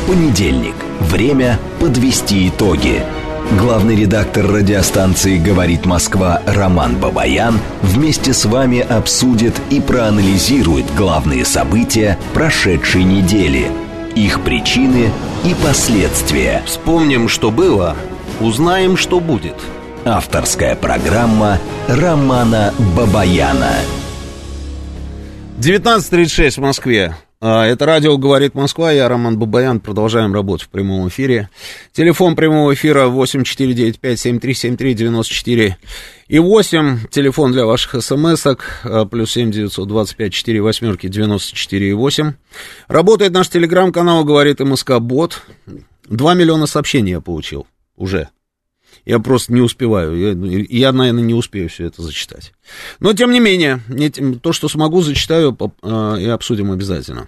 Понедельник. 0.07 0.75
Время 1.01 1.59
подвести 1.79 2.47
итоги. 2.47 3.03
Главный 3.51 3.95
редактор 3.95 4.47
радиостанции 4.47 5.37
«Говорит 5.37 5.85
Москва» 5.85 6.41
Роман 6.47 6.97
Бабаян 6.97 7.59
вместе 7.83 8.33
с 8.33 8.45
вами 8.45 8.79
обсудит 8.79 9.53
и 9.69 9.79
проанализирует 9.79 10.85
главные 10.95 11.45
события 11.45 12.17
прошедшей 12.33 13.03
недели, 13.03 13.67
их 14.15 14.41
причины 14.41 15.11
и 15.45 15.53
последствия. 15.63 16.63
Вспомним, 16.65 17.29
что 17.29 17.51
было, 17.51 17.95
узнаем, 18.41 18.97
что 18.97 19.19
будет. 19.19 19.55
Авторская 20.05 20.75
программа 20.75 21.59
Романа 21.87 22.73
Бабаяна. 22.97 23.73
19.36 25.59 26.55
в 26.55 26.57
Москве. 26.57 27.15
А, 27.41 27.65
это 27.65 27.85
радио 27.85 28.17
«Говорит 28.17 28.55
Москва», 28.55 28.93
я 28.93 29.09
Роман 29.09 29.37
Бабаян, 29.37 29.81
продолжаем 29.81 30.33
работать 30.33 30.67
в 30.67 30.69
прямом 30.69 31.09
эфире. 31.09 31.49
Телефон 31.91 32.35
прямого 32.35 32.73
эфира 32.73 33.07
8495-7373-94 33.07 35.73
и 36.27 36.39
8, 36.39 37.07
телефон 37.11 37.51
для 37.51 37.65
ваших 37.65 38.01
смс-ок, 38.01 38.63
а, 38.83 39.05
плюс 39.05 39.33
7 39.33 39.51
925 39.51 40.33
4 40.33 40.61
восьмерки 40.61 41.07
94 41.07 41.89
и 41.89 41.93
8. 41.93 42.33
Работает 42.87 43.33
наш 43.33 43.49
телеграм-канал 43.49 44.23
«Говорит 44.23 44.61
МСК 44.61 44.99
Бот». 44.99 45.41
2 46.07 46.33
миллиона 46.35 46.67
сообщений 46.67 47.11
я 47.11 47.21
получил 47.21 47.67
уже. 47.97 48.29
Я 49.05 49.19
просто 49.19 49.53
не 49.53 49.61
успеваю. 49.61 50.17
Я, 50.17 50.65
я, 50.69 50.91
наверное, 50.91 51.23
не 51.23 51.35
успею 51.35 51.69
все 51.69 51.85
это 51.85 52.01
зачитать. 52.01 52.53
Но, 52.99 53.13
тем 53.13 53.31
не 53.31 53.39
менее, 53.39 53.81
то, 54.41 54.51
что 54.51 54.67
смогу, 54.67 55.01
зачитаю 55.01 55.55
а, 55.83 56.15
и 56.15 56.25
обсудим 56.25 56.71
обязательно. 56.71 57.27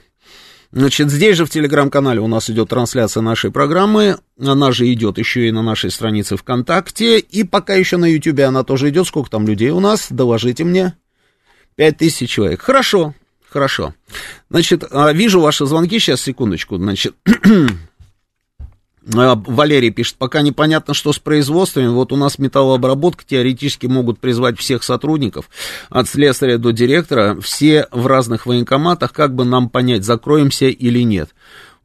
Значит, 0.72 1.10
здесь 1.10 1.38
же 1.38 1.46
в 1.46 1.50
телеграм-канале 1.50 2.20
у 2.20 2.28
нас 2.28 2.50
идет 2.50 2.70
трансляция 2.70 3.22
нашей 3.22 3.52
программы. 3.52 4.18
Она 4.40 4.72
же 4.72 4.92
идет 4.92 5.18
еще 5.18 5.48
и 5.48 5.52
на 5.52 5.62
нашей 5.62 5.92
странице 5.92 6.36
ВКонтакте. 6.36 7.20
И 7.20 7.44
пока 7.44 7.76
еще 7.76 7.98
на 7.98 8.06
Ютубе 8.06 8.46
она 8.46 8.64
тоже 8.64 8.90
идет. 8.90 9.08
Сколько 9.08 9.30
там 9.30 9.48
людей 9.48 9.70
у 9.70 9.80
нас? 9.80 10.08
Доложите 10.10 10.64
мне. 10.64 10.96
Пять 11.76 11.98
тысяч 11.98 12.32
человек. 12.32 12.62
Хорошо, 12.62 13.14
хорошо. 13.50 13.94
Значит, 14.50 14.84
а, 14.92 15.14
вижу 15.14 15.40
ваши 15.40 15.66
звонки. 15.66 16.00
Сейчас, 16.00 16.22
секундочку. 16.22 16.78
Значит, 16.78 17.16
Валерий 19.08 19.90
пишет, 19.90 20.18
пока 20.18 20.42
непонятно, 20.42 20.94
что 20.94 21.14
с 21.14 21.20
производствами. 21.20 21.88
Вот 21.88 22.12
у 22.12 22.18
нас 22.18 22.40
металлообработка 22.40 23.24
теоретически 23.26 23.88
могут 23.88 24.20
призвать 24.20 24.60
всех 24.60 24.84
сотрудников, 24.84 25.50
от 25.90 26.10
слесаря 26.10 26.58
до 26.58 26.72
директора, 26.72 27.40
все 27.40 27.88
в 27.92 28.06
разных 28.08 28.46
военкоматах. 28.46 29.14
Как 29.14 29.34
бы 29.34 29.46
нам 29.46 29.70
понять, 29.70 30.04
закроемся 30.04 30.66
или 30.66 31.04
нет? 31.04 31.30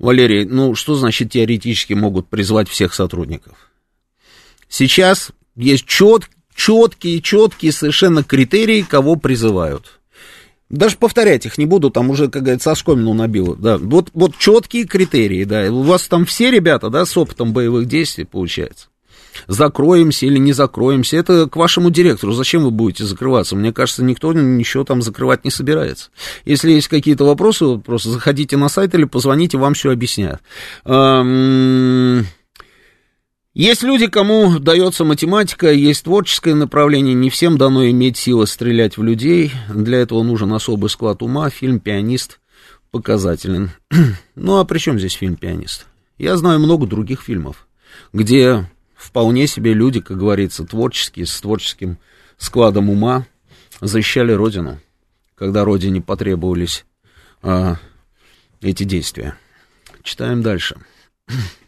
Валерий, 0.00 0.44
ну 0.44 0.74
что 0.74 0.96
значит 0.96 1.30
теоретически 1.30 1.92
могут 1.92 2.28
призвать 2.28 2.68
всех 2.68 2.92
сотрудников? 2.92 3.54
Сейчас 4.68 5.30
есть 5.54 5.86
чет, 5.86 6.28
четкие, 6.56 7.20
четкие 7.20 7.70
совершенно 7.70 8.24
критерии, 8.24 8.82
кого 8.82 9.14
призывают. 9.14 10.00
Даже 10.72 10.96
повторять 10.96 11.44
их 11.46 11.58
не 11.58 11.66
буду, 11.66 11.90
там 11.90 12.10
уже, 12.10 12.28
как 12.28 12.42
говорится, 12.42 12.72
оскомину 12.72 13.12
набило. 13.12 13.54
Да. 13.54 13.76
Вот, 13.78 14.08
вот 14.14 14.36
четкие 14.38 14.84
критерии, 14.86 15.44
да. 15.44 15.70
У 15.70 15.82
вас 15.82 16.08
там 16.08 16.24
все 16.24 16.50
ребята, 16.50 16.88
да, 16.88 17.04
с 17.04 17.14
опытом 17.16 17.52
боевых 17.52 17.86
действий, 17.86 18.24
получается. 18.24 18.88
Закроемся 19.46 20.26
или 20.26 20.38
не 20.38 20.52
закроемся, 20.52 21.16
это 21.16 21.46
к 21.46 21.56
вашему 21.56 21.90
директору. 21.90 22.32
Зачем 22.32 22.64
вы 22.64 22.70
будете 22.70 23.04
закрываться? 23.04 23.54
Мне 23.54 23.72
кажется, 23.72 24.02
никто 24.02 24.32
ничего 24.32 24.84
там 24.84 25.02
закрывать 25.02 25.44
не 25.44 25.50
собирается. 25.50 26.10
Если 26.46 26.72
есть 26.72 26.88
какие-то 26.88 27.24
вопросы, 27.24 27.76
просто 27.78 28.10
заходите 28.10 28.56
на 28.56 28.68
сайт 28.68 28.94
или 28.94 29.04
позвоните, 29.04 29.58
вам 29.58 29.74
все 29.74 29.90
объяснят. 29.90 30.40
Есть 33.54 33.82
люди, 33.82 34.06
кому 34.06 34.58
дается 34.58 35.04
математика, 35.04 35.70
есть 35.70 36.04
творческое 36.04 36.54
направление, 36.54 37.12
не 37.12 37.28
всем 37.28 37.58
дано 37.58 37.86
иметь 37.90 38.16
силы 38.16 38.46
стрелять 38.46 38.96
в 38.96 39.02
людей, 39.02 39.52
для 39.68 39.98
этого 39.98 40.22
нужен 40.22 40.54
особый 40.54 40.88
склад 40.88 41.22
ума, 41.22 41.50
фильм 41.50 41.78
«Пианист» 41.78 42.40
показателен. 42.90 43.70
ну 44.36 44.58
а 44.58 44.64
при 44.64 44.78
чем 44.78 44.98
здесь 44.98 45.12
фильм 45.12 45.36
«Пианист»? 45.36 45.86
Я 46.16 46.38
знаю 46.38 46.60
много 46.60 46.86
других 46.86 47.20
фильмов, 47.20 47.68
где 48.14 48.70
вполне 48.94 49.46
себе 49.46 49.74
люди, 49.74 50.00
как 50.00 50.16
говорится, 50.16 50.64
творческие, 50.64 51.26
с 51.26 51.38
творческим 51.38 51.98
складом 52.38 52.88
ума 52.88 53.26
защищали 53.82 54.32
Родину, 54.32 54.80
когда 55.34 55.66
Родине 55.66 56.00
потребовались 56.00 56.86
а, 57.42 57.76
эти 58.62 58.84
действия. 58.84 59.36
Читаем 60.02 60.40
дальше. 60.40 60.76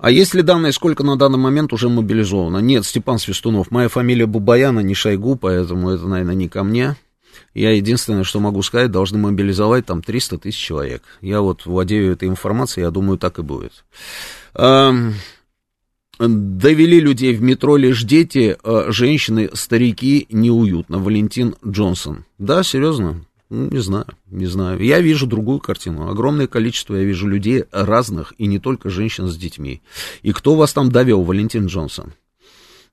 А 0.00 0.10
есть 0.10 0.34
ли 0.34 0.42
данные, 0.42 0.72
сколько 0.72 1.04
на 1.04 1.16
данный 1.16 1.38
момент 1.38 1.72
уже 1.72 1.88
мобилизовано? 1.88 2.58
Нет, 2.58 2.86
Степан 2.86 3.18
Свистунов. 3.18 3.70
Моя 3.70 3.88
фамилия 3.88 4.26
Бубаяна, 4.26 4.80
не 4.80 4.94
Шойгу, 4.94 5.36
поэтому 5.36 5.90
это, 5.90 6.06
наверное, 6.06 6.34
не 6.34 6.48
ко 6.48 6.62
мне. 6.62 6.96
Я 7.52 7.72
единственное, 7.72 8.24
что 8.24 8.40
могу 8.40 8.62
сказать, 8.62 8.90
должны 8.90 9.18
мобилизовать 9.18 9.86
там 9.86 10.02
300 10.02 10.38
тысяч 10.38 10.58
человек. 10.58 11.02
Я 11.20 11.40
вот 11.42 11.66
владею 11.66 12.12
этой 12.12 12.28
информацией, 12.28 12.84
я 12.84 12.90
думаю, 12.90 13.18
так 13.18 13.38
и 13.38 13.42
будет. 13.42 13.84
Эм, 14.54 15.14
довели 16.18 17.00
людей 17.00 17.34
в 17.34 17.42
метро 17.42 17.76
лишь 17.76 18.02
дети, 18.04 18.56
э, 18.62 18.84
женщины, 18.88 19.50
старики, 19.52 20.26
неуютно. 20.30 20.98
Валентин 20.98 21.56
Джонсон. 21.66 22.24
Да, 22.38 22.62
серьезно? 22.62 23.24
Ну, 23.50 23.68
не 23.68 23.80
знаю, 23.80 24.06
не 24.30 24.46
знаю. 24.46 24.80
Я 24.80 25.00
вижу 25.00 25.26
другую 25.26 25.58
картину. 25.58 26.08
Огромное 26.08 26.46
количество 26.46 26.94
я 26.94 27.04
вижу 27.04 27.26
людей 27.26 27.64
разных, 27.72 28.32
и 28.38 28.46
не 28.46 28.60
только 28.60 28.90
женщин 28.90 29.26
с 29.26 29.36
детьми. 29.36 29.82
И 30.22 30.32
кто 30.32 30.54
вас 30.54 30.72
там 30.72 30.92
довел, 30.92 31.22
Валентин 31.22 31.66
Джонсон? 31.66 32.14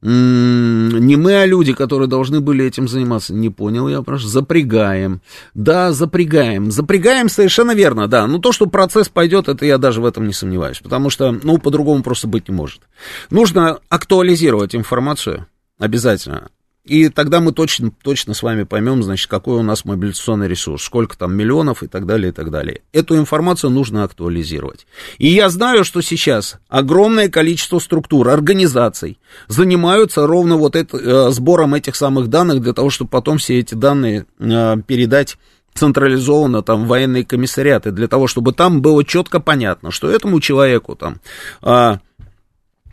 М-м, 0.01 1.05
не 1.05 1.15
мы, 1.15 1.35
а 1.41 1.45
люди, 1.45 1.73
которые 1.73 2.07
должны 2.07 2.39
были 2.39 2.65
этим 2.65 2.87
заниматься. 2.87 3.33
Не 3.33 3.51
понял 3.51 3.87
я, 3.87 4.01
прошу. 4.01 4.27
Запрягаем. 4.27 5.21
Да, 5.53 5.91
запрягаем. 5.91 6.71
Запрягаем 6.71 7.29
совершенно 7.29 7.75
верно, 7.75 8.07
да. 8.07 8.25
Ну, 8.25 8.39
то, 8.39 8.51
что 8.51 8.65
процесс 8.65 9.09
пойдет, 9.09 9.47
это 9.49 9.63
я 9.63 9.77
даже 9.77 10.01
в 10.01 10.05
этом 10.05 10.25
не 10.25 10.33
сомневаюсь. 10.33 10.79
Потому 10.79 11.11
что, 11.11 11.31
ну, 11.31 11.59
по-другому 11.59 12.01
просто 12.01 12.27
быть 12.27 12.47
не 12.47 12.55
может. 12.55 12.81
Нужно 13.29 13.79
актуализировать 13.89 14.75
информацию. 14.75 15.47
Обязательно. 15.79 16.49
И 16.87 17.09
тогда 17.09 17.39
мы 17.39 17.51
точно, 17.51 17.91
точно 18.03 18.33
с 18.33 18.41
вами 18.43 18.63
поймем, 18.63 19.03
значит, 19.03 19.27
какой 19.27 19.57
у 19.57 19.63
нас 19.63 19.85
мобилизационный 19.85 20.47
ресурс, 20.47 20.83
сколько 20.83 21.17
там 21.17 21.35
миллионов 21.35 21.83
и 21.83 21.87
так 21.87 22.05
далее, 22.05 22.29
и 22.29 22.31
так 22.31 22.49
далее. 22.49 22.81
Эту 22.93 23.17
информацию 23.17 23.69
нужно 23.69 24.03
актуализировать. 24.03 24.87
И 25.17 25.27
я 25.27 25.49
знаю, 25.49 25.83
что 25.83 26.01
сейчас 26.01 26.57
огромное 26.69 27.29
количество 27.29 27.79
структур, 27.79 28.29
организаций 28.29 29.19
занимаются 29.47 30.25
ровно 30.25 30.57
вот 30.57 30.75
это, 30.75 30.97
э, 30.97 31.31
сбором 31.31 31.73
этих 31.73 31.95
самых 31.95 32.27
данных 32.27 32.61
для 32.61 32.73
того, 32.73 32.89
чтобы 32.89 33.09
потом 33.09 33.37
все 33.37 33.59
эти 33.59 33.75
данные 33.75 34.25
э, 34.39 34.75
передать 34.87 35.37
централизованно 35.77 36.63
там 36.63 36.87
военные 36.87 37.23
комиссариаты, 37.23 37.91
для 37.91 38.07
того, 38.07 38.27
чтобы 38.27 38.51
там 38.51 38.81
было 38.81 39.03
четко 39.03 39.39
понятно, 39.39 39.91
что 39.91 40.09
этому 40.09 40.39
человеку 40.39 40.95
там 40.95 41.19
э, 41.61 41.97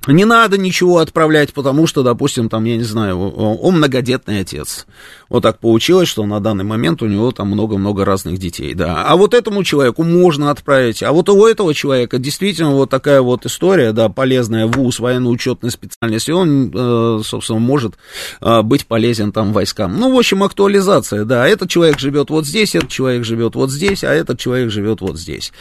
не 0.07 0.25
надо 0.25 0.59
ничего 0.59 0.99
отправлять, 0.99 1.53
потому 1.55 1.87
что, 1.87 2.03
допустим, 2.03 2.49
там, 2.49 2.65
я 2.65 2.77
не 2.77 2.85
знаю, 2.85 3.19
он 3.19 3.77
многодетный 3.77 4.41
отец. 4.41 4.87
Вот 5.29 5.43
так 5.43 5.59
получилось, 5.59 6.09
что 6.09 6.25
на 6.27 6.41
данный 6.41 6.65
момент 6.65 7.03
у 7.03 7.07
него 7.07 7.33
там 7.33 7.49
много-много 7.49 8.05
разных 8.05 8.39
детей, 8.39 8.75
да. 8.75 9.05
А 9.07 9.17
вот 9.17 9.35
этому 9.35 9.65
человеку 9.65 10.03
можно 10.03 10.51
отправить, 10.51 11.03
а 11.03 11.13
вот 11.13 11.29
у 11.29 11.47
этого 11.47 11.75
человека 11.75 12.19
действительно 12.19 12.73
вот 12.73 12.91
такая 12.91 13.21
вот 13.21 13.47
история, 13.47 13.93
да, 13.93 14.09
полезная, 14.09 14.67
вуз, 14.67 14.99
военно-учетная 14.99 15.71
специальность, 15.71 16.29
и 16.29 16.33
он, 16.33 16.71
э, 16.75 17.21
собственно, 17.25 17.59
может 17.59 17.95
э, 18.41 18.63
быть 18.63 18.87
полезен 18.87 19.33
там 19.33 19.53
войскам. 19.53 19.99
Ну, 19.99 20.15
в 20.15 20.19
общем, 20.19 20.43
актуализация, 20.43 21.25
да, 21.25 21.49
этот 21.49 21.71
человек 21.71 21.99
живет 21.99 22.31
вот 22.31 22.47
здесь, 22.47 22.75
этот 22.75 22.91
человек 22.91 23.25
живет 23.25 23.55
вот 23.55 23.71
здесь, 23.71 24.05
а 24.05 24.13
этот 24.13 24.39
человек 24.39 24.71
живет 24.71 25.01
вот 25.01 25.19
здесь 25.19 25.53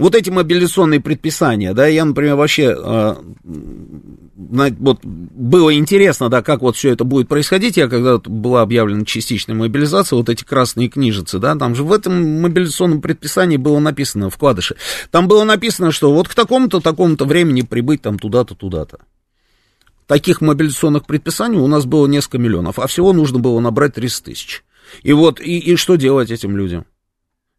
вот 0.00 0.14
эти 0.14 0.30
мобилизационные 0.30 1.00
предписания, 1.00 1.74
да, 1.74 1.86
я, 1.86 2.06
например, 2.06 2.36
вообще, 2.36 2.74
э, 2.76 3.14
вот, 4.34 5.00
было 5.04 5.74
интересно, 5.74 6.30
да, 6.30 6.42
как 6.42 6.62
вот 6.62 6.74
все 6.76 6.90
это 6.90 7.04
будет 7.04 7.28
происходить, 7.28 7.76
я 7.76 7.86
когда 7.86 8.16
была 8.18 8.62
объявлена 8.62 9.04
частичная 9.04 9.54
мобилизация, 9.54 10.16
вот 10.16 10.30
эти 10.30 10.42
красные 10.42 10.88
книжицы, 10.88 11.38
да, 11.38 11.54
там 11.54 11.74
же 11.74 11.84
в 11.84 11.92
этом 11.92 12.40
мобилизационном 12.40 13.02
предписании 13.02 13.58
было 13.58 13.78
написано, 13.78 14.30
вкладыши, 14.30 14.76
там 15.10 15.28
было 15.28 15.44
написано, 15.44 15.92
что 15.92 16.12
вот 16.14 16.28
к 16.28 16.34
такому-то, 16.34 16.80
такому-то 16.80 17.26
времени 17.26 17.60
прибыть 17.60 18.00
там 18.00 18.18
туда-то, 18.18 18.54
туда-то. 18.54 19.00
Таких 20.06 20.40
мобилизационных 20.40 21.04
предписаний 21.04 21.58
у 21.58 21.66
нас 21.66 21.84
было 21.84 22.06
несколько 22.06 22.38
миллионов, 22.38 22.78
а 22.78 22.86
всего 22.86 23.12
нужно 23.12 23.38
было 23.38 23.60
набрать 23.60 23.94
30 23.94 24.24
тысяч. 24.24 24.64
И 25.02 25.12
вот, 25.12 25.40
и, 25.40 25.58
и 25.58 25.76
что 25.76 25.96
делать 25.96 26.30
этим 26.30 26.56
людям? 26.56 26.86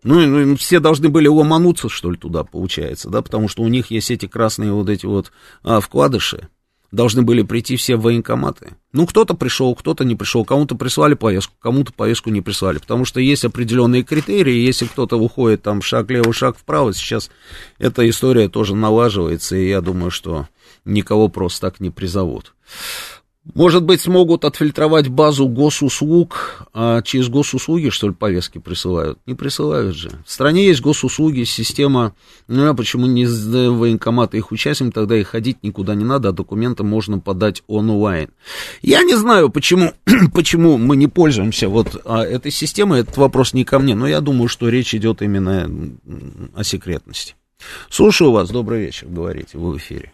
Ну, 0.04 0.26
ну, 0.26 0.56
все 0.56 0.80
должны 0.80 1.10
были 1.10 1.28
ломануться, 1.28 1.88
что 1.88 2.12
ли, 2.12 2.18
туда, 2.18 2.44
получается, 2.44 3.10
да, 3.10 3.22
потому 3.22 3.48
что 3.48 3.62
у 3.62 3.68
них 3.68 3.92
есть 3.92 4.10
эти 4.10 4.26
красные 4.26 4.72
вот 4.72 4.90
эти 4.90 5.06
вот 5.06 5.32
а, 5.64 5.80
вкладыши. 5.80 6.50
Должны 6.92 7.22
были 7.22 7.44
прийти 7.44 7.78
все 7.78 7.96
в 7.96 8.02
военкоматы. 8.02 8.74
Ну, 8.92 9.06
кто-то 9.06 9.34
пришел, 9.34 9.74
кто-то 9.76 10.04
не 10.04 10.16
пришел, 10.16 10.44
кому-то 10.44 10.76
прислали 10.76 11.14
повестку, 11.14 11.54
кому-то 11.60 11.94
повестку 11.94 12.32
не 12.32 12.42
прислали, 12.42 12.80
потому 12.80 13.06
что 13.06 13.22
есть 13.22 13.46
определенные 13.46 14.04
критерии, 14.04 14.56
если 14.56 14.88
кто-то 14.88 15.18
уходит 15.18 15.62
там 15.62 15.82
шаг 15.82 16.10
лево, 16.10 16.34
шаг 16.34 16.58
вправо, 16.58 16.94
сейчас 16.94 17.30
эта 17.78 18.10
история 18.10 18.50
тоже 18.50 18.76
налаживается, 18.76 19.56
и 19.56 19.70
я 19.70 19.80
думаю, 19.82 20.12
что 20.12 20.48
никого 20.84 21.30
просто 21.30 21.70
так 21.70 21.80
не 21.80 21.92
призовут. 21.92 22.54
Может 23.56 23.84
быть, 23.84 24.00
смогут 24.00 24.46
отфильтровать 24.46 25.08
базу 25.08 25.48
госуслуг, 25.48 26.68
а 26.76 27.02
через 27.02 27.28
госуслуги, 27.28 27.90
что 27.90 28.08
ли, 28.08 28.14
повестки 28.14 28.60
присылают? 28.60 29.18
Не 29.26 29.34
присылают 29.34 29.96
же. 29.96 30.12
В 30.28 30.32
стране 30.32 30.68
есть 30.68 30.82
госуслуги, 30.82 31.44
система, 31.44 32.14
ну, 32.48 32.70
а 32.70 32.76
почему 32.76 33.08
не 33.08 33.26
военкоматы 33.26 34.38
их 34.38 34.52
участием, 34.52 34.92
тогда 34.92 35.18
и 35.18 35.24
ходить 35.24 35.64
никуда 35.64 35.96
не 35.96 36.06
надо, 36.06 36.30
а 36.30 36.34
документы 36.34 36.84
можно 36.84 37.18
подать 37.18 37.64
онлайн. 37.66 38.30
Я 38.84 39.02
не 39.02 39.16
знаю, 39.16 39.50
почему, 39.50 39.94
почему 40.36 40.78
мы 40.78 40.96
не 40.96 41.08
пользуемся 41.08 41.68
вот 41.68 42.00
а, 42.06 42.24
этой 42.24 42.52
системой, 42.52 43.00
этот 43.00 43.18
вопрос 43.18 43.54
не 43.54 43.66
ко 43.66 43.80
мне, 43.80 43.96
но 43.96 44.08
я 44.08 44.22
думаю, 44.22 44.50
что 44.50 44.70
речь 44.70 44.94
идет 44.94 45.24
именно 45.24 45.68
о 46.56 46.64
секретности. 46.64 47.34
Слушаю 47.90 48.32
вас, 48.32 48.52
добрый 48.52 48.86
вечер, 48.86 49.08
говорите, 49.08 49.58
вы 49.58 49.74
в 49.74 49.78
эфире. 49.78 50.12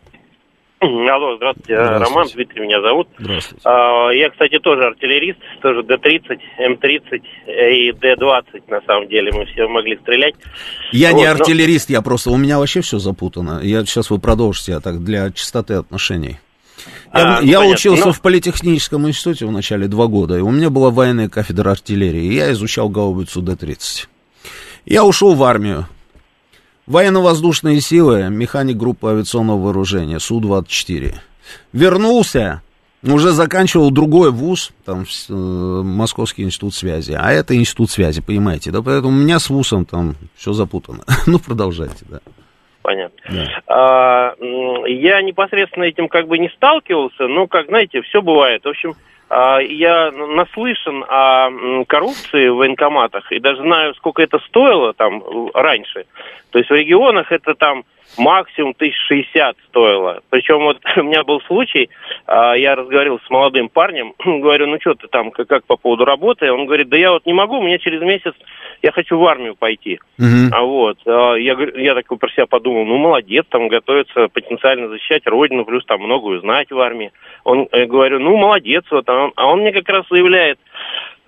Алло, 0.79 1.37
здравствуйте. 1.37 1.73
здравствуйте. 1.73 2.13
Роман, 2.13 2.27
Дмитрий 2.33 2.61
меня 2.61 2.81
зовут. 2.81 3.07
Здравствуйте. 3.17 3.61
А, 3.65 4.09
я, 4.11 4.29
кстати, 4.29 4.59
тоже 4.59 4.83
артиллерист, 4.83 5.39
тоже 5.61 5.81
Д-30, 5.81 6.39
М-30 6.59 7.21
и 7.47 7.91
Д-20, 7.93 8.63
на 8.67 8.81
самом 8.81 9.07
деле, 9.07 9.31
мы 9.31 9.45
все 9.45 9.67
могли 9.67 9.97
стрелять. 9.97 10.35
Я 10.91 11.13
вот, 11.13 11.17
не 11.17 11.25
артиллерист, 11.25 11.89
но... 11.89 11.93
я 11.93 12.01
просто, 12.03 12.29
у 12.29 12.37
меня 12.37 12.59
вообще 12.59 12.81
все 12.81 12.99
запутано. 12.99 13.59
Я 13.63 13.83
сейчас 13.85 14.11
вы 14.11 14.19
продолжите, 14.19 14.73
я 14.73 14.79
так, 14.79 15.03
для 15.03 15.31
чистоты 15.31 15.73
отношений. 15.73 16.37
Я, 17.11 17.39
а, 17.39 17.41
я 17.41 17.61
ну, 17.61 17.69
учился 17.69 18.07
но... 18.07 18.13
в 18.13 18.21
политехническом 18.21 19.07
институте 19.07 19.47
в 19.47 19.51
начале 19.51 19.87
два 19.87 20.05
года, 20.05 20.37
и 20.37 20.41
у 20.41 20.51
меня 20.51 20.69
была 20.69 20.91
военная 20.91 21.27
кафедра 21.27 21.71
артиллерии, 21.71 22.25
и 22.25 22.35
я 22.35 22.51
изучал 22.51 22.87
гаубицу 22.89 23.41
Д-30. 23.41 24.07
Я 24.85 25.03
ушел 25.03 25.33
в 25.33 25.43
армию. 25.43 25.87
Военно-воздушные 26.87 27.81
силы, 27.81 28.29
механик 28.29 28.77
группы 28.77 29.09
авиационного 29.09 29.61
вооружения, 29.61 30.19
Су-24. 30.19 31.15
Вернулся, 31.73 32.61
уже 33.03 33.31
заканчивал 33.31 33.91
другой 33.91 34.31
вуз, 34.31 34.71
там, 34.85 35.03
э, 35.03 35.33
Московский 35.33 36.43
институт 36.43 36.73
связи, 36.73 37.11
а 37.19 37.31
это 37.31 37.57
институт 37.57 37.91
связи, 37.91 38.21
понимаете, 38.21 38.71
да, 38.71 38.81
поэтому 38.81 39.09
у 39.09 39.21
меня 39.21 39.39
с 39.39 39.49
вузом 39.49 39.83
там 39.83 40.15
все 40.35 40.53
запутано. 40.53 41.03
ну, 41.27 41.39
продолжайте, 41.39 42.05
да. 42.09 42.19
Понятно. 42.83 43.19
Да. 43.29 43.61
А, 43.67 44.33
я 44.87 45.21
непосредственно 45.21 45.83
этим 45.83 46.07
как 46.07 46.27
бы 46.27 46.37
не 46.37 46.47
сталкивался, 46.55 47.27
но, 47.27 47.47
как 47.47 47.67
знаете, 47.67 48.01
все 48.01 48.21
бывает. 48.21 48.63
В 48.63 48.69
общем, 48.69 48.95
я 49.29 50.11
наслышан 50.11 51.03
о 51.07 51.49
коррупции 51.85 52.47
в 52.47 52.55
военкоматах 52.55 53.31
и 53.31 53.39
даже 53.39 53.61
знаю, 53.61 53.93
сколько 53.95 54.21
это 54.21 54.39
стоило 54.47 54.93
там 54.93 55.23
раньше. 55.53 56.05
То 56.51 56.59
есть 56.59 56.69
в 56.69 56.73
регионах 56.73 57.31
это 57.31 57.53
там 57.55 57.83
максимум 58.17 58.71
1060 58.75 59.57
стоило. 59.69 60.21
Причем 60.29 60.59
вот 60.59 60.79
у 60.97 61.03
меня 61.03 61.23
был 61.23 61.41
случай, 61.41 61.89
а, 62.25 62.53
я 62.53 62.75
разговаривал 62.75 63.19
с 63.25 63.29
молодым 63.29 63.69
парнем, 63.69 64.13
говорю, 64.25 64.67
ну 64.67 64.79
что 64.79 64.95
ты 64.95 65.07
там, 65.07 65.31
как, 65.31 65.47
как 65.47 65.65
по 65.65 65.75
поводу 65.75 66.05
работы? 66.05 66.51
Он 66.51 66.65
говорит, 66.65 66.89
да 66.89 66.97
я 66.97 67.11
вот 67.11 67.25
не 67.25 67.33
могу, 67.33 67.61
мне 67.61 67.79
через 67.79 68.01
месяц, 68.01 68.33
я 68.81 68.91
хочу 68.91 69.17
в 69.17 69.25
армию 69.25 69.55
пойти. 69.55 69.99
Uh-huh. 70.19 70.49
А 70.51 70.61
вот, 70.61 70.97
а, 71.05 71.35
я, 71.35 71.57
я 71.75 71.95
так 71.95 72.07
про 72.19 72.29
себя 72.29 72.45
подумал, 72.45 72.85
ну 72.85 72.97
молодец, 72.97 73.45
там 73.49 73.67
готовится 73.67 74.27
потенциально 74.29 74.87
защищать 74.89 75.25
родину, 75.27 75.65
плюс 75.65 75.85
там 75.85 76.01
многое 76.01 76.37
узнать 76.37 76.71
в 76.71 76.79
армии. 76.79 77.11
Он, 77.43 77.67
я 77.71 77.85
говорю, 77.85 78.19
ну 78.19 78.37
молодец, 78.37 78.83
вот, 78.91 79.07
а 79.09 79.25
он, 79.25 79.33
а 79.35 79.47
он 79.47 79.61
мне 79.61 79.71
как 79.71 79.87
раз 79.89 80.05
заявляет, 80.09 80.59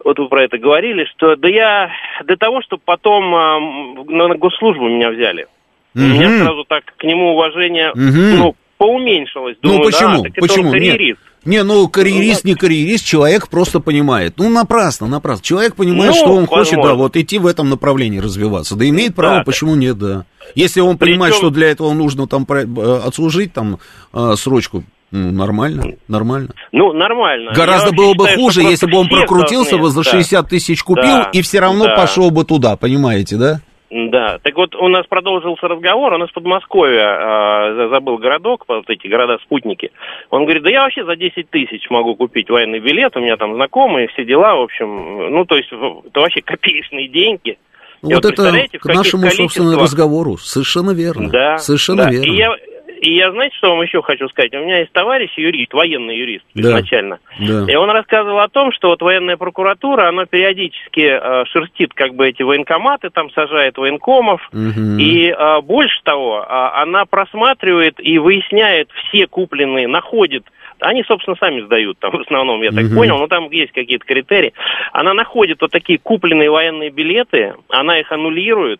вот 0.03 0.17
вы 0.19 0.27
про 0.27 0.43
это 0.43 0.57
говорили, 0.57 1.05
что 1.05 1.35
да 1.35 1.47
я 1.49 1.91
для 2.25 2.37
того, 2.37 2.61
чтобы 2.61 2.81
потом 2.85 3.35
а, 3.35 3.59
на 4.07 4.35
госслужбу 4.35 4.87
меня 4.87 5.09
взяли. 5.09 5.47
Угу. 5.95 6.03
У 6.03 6.07
меня 6.07 6.29
сразу 6.37 6.63
так 6.65 6.83
к 6.97 7.03
нему 7.03 7.33
уважение, 7.33 7.91
угу. 7.91 7.99
ну, 8.37 8.55
поуменьшилось. 8.79 9.57
Ну, 9.61 9.73
Думаю, 9.73 9.83
ну 9.83 9.91
почему? 9.91 10.23
Да, 10.23 10.29
почему? 10.39 10.71
карьерист. 10.71 11.19
Не, 11.45 11.63
ну 11.63 11.87
карьерист, 11.87 12.43
не 12.45 12.55
карьерист, 12.55 13.05
человек 13.05 13.49
просто 13.49 13.79
понимает. 13.79 14.35
Ну, 14.37 14.49
напрасно, 14.49 15.07
напрасно. 15.07 15.43
Человек 15.43 15.75
понимает, 15.75 16.11
ну, 16.11 16.17
что 16.17 16.29
он 16.29 16.45
возможно. 16.45 16.57
хочет, 16.57 16.81
да, 16.81 16.93
вот 16.95 17.15
идти 17.15 17.37
в 17.37 17.47
этом 17.47 17.69
направлении 17.69 18.19
развиваться. 18.19 18.75
Да 18.75 18.87
имеет 18.87 19.15
право, 19.15 19.37
да, 19.37 19.43
почему 19.43 19.75
нет, 19.75 19.97
да. 19.97 20.25
Если 20.55 20.79
он 20.81 20.97
Причем... 20.97 21.13
понимает, 21.13 21.35
что 21.35 21.49
для 21.49 21.69
этого 21.69 21.93
нужно 21.93 22.27
там 22.27 22.45
э, 22.49 23.01
отслужить 23.05 23.53
там 23.53 23.79
э, 24.13 24.33
срочку, 24.35 24.83
ну, 25.11 25.31
нормально, 25.31 25.95
нормально. 26.07 26.49
Ну, 26.71 26.93
нормально. 26.93 27.51
Гораздо 27.53 27.91
было 27.93 28.13
бы 28.13 28.25
считаю, 28.25 28.39
хуже, 28.39 28.61
если 28.61 28.85
бы 28.85 28.97
он 28.97 29.07
прокрутился 29.07 29.77
бы 29.77 29.89
за 29.89 30.03
60 30.03 30.47
тысяч 30.47 30.83
купил 30.83 31.03
да, 31.03 31.29
и 31.33 31.41
все 31.41 31.59
равно 31.59 31.85
да. 31.85 31.95
пошел 31.95 32.31
бы 32.31 32.45
туда, 32.45 32.75
понимаете, 32.75 33.37
да? 33.37 33.61
Да, 33.91 34.37
так 34.43 34.55
вот 34.55 34.75
у 34.75 34.87
нас 34.87 35.07
продолжился 35.07 35.67
разговор, 35.67 36.13
он 36.13 36.23
из 36.23 36.31
Подмосковья, 36.31 37.73
э, 37.73 37.89
забыл 37.89 38.17
городок, 38.17 38.65
вот 38.67 38.87
эти 38.87 39.07
города-спутники. 39.07 39.91
Он 40.29 40.43
говорит, 40.43 40.61
да 40.61 40.69
я 40.69 40.83
вообще 40.83 41.03
за 41.03 41.15
10 41.15 41.49
тысяч 41.49 41.89
могу 41.89 42.15
купить 42.15 42.49
военный 42.51 42.79
билет, 42.79 43.17
у 43.17 43.19
меня 43.19 43.35
там 43.35 43.55
знакомые, 43.55 44.07
все 44.09 44.25
дела, 44.25 44.55
в 44.55 44.61
общем, 44.61 45.31
ну 45.33 45.43
то 45.45 45.55
есть 45.55 45.71
это 45.71 46.19
вообще 46.19 46.41
копеечные 46.41 47.07
деньги. 47.07 47.57
Вот, 48.01 48.13
вот 48.13 48.25
это 48.25 48.77
к 48.79 48.85
нашему, 48.85 49.29
собственно, 49.29 49.77
разговору. 49.77 50.37
Совершенно 50.37 50.91
верно. 50.91 51.29
Да. 51.29 51.57
Совершенно 51.57 52.03
да. 52.03 52.11
верно. 52.11 52.31
И 52.31 52.37
я, 52.37 52.55
и 53.01 53.15
я, 53.15 53.31
знаете, 53.31 53.55
что 53.57 53.69
вам 53.71 53.81
еще 53.81 54.01
хочу 54.01 54.27
сказать? 54.29 54.53
У 54.53 54.59
меня 54.59 54.79
есть 54.79 54.91
товарищ 54.91 55.31
юрист, 55.37 55.73
военный 55.73 56.17
юрист 56.17 56.45
да. 56.53 56.61
изначально. 56.61 57.19
Да. 57.39 57.65
И 57.67 57.75
он 57.75 57.89
рассказывал 57.89 58.39
о 58.39 58.49
том, 58.49 58.71
что 58.73 58.89
вот 58.89 59.01
военная 59.01 59.37
прокуратура, 59.37 60.09
она 60.09 60.25
периодически 60.25 61.01
э, 61.01 61.45
шерстит 61.45 61.93
как 61.93 62.15
бы 62.15 62.27
эти 62.27 62.43
военкоматы, 62.43 63.09
там 63.09 63.29
сажает 63.31 63.77
военкомов. 63.77 64.41
Угу. 64.51 64.97
И 64.99 65.29
э, 65.29 65.61
больше 65.61 66.01
того, 66.03 66.41
э, 66.41 66.45
она 66.49 67.05
просматривает 67.05 67.95
и 67.99 68.17
выясняет 68.17 68.89
все 68.91 69.27
купленные, 69.27 69.87
находит 69.87 70.43
они, 70.81 71.03
собственно, 71.03 71.35
сами 71.37 71.59
сдают 71.61 71.99
там 71.99 72.11
в 72.17 72.21
основном, 72.21 72.61
я 72.61 72.71
так 72.71 72.85
угу. 72.85 72.95
понял, 72.95 73.17
но 73.17 73.27
там 73.27 73.49
есть 73.51 73.73
какие-то 73.73 74.05
критерии. 74.05 74.53
Она 74.93 75.13
находит 75.13 75.61
вот 75.61 75.71
такие 75.71 75.99
купленные 75.99 76.49
военные 76.49 76.89
билеты, 76.89 77.53
она 77.69 77.99
их 77.99 78.11
аннулирует, 78.11 78.79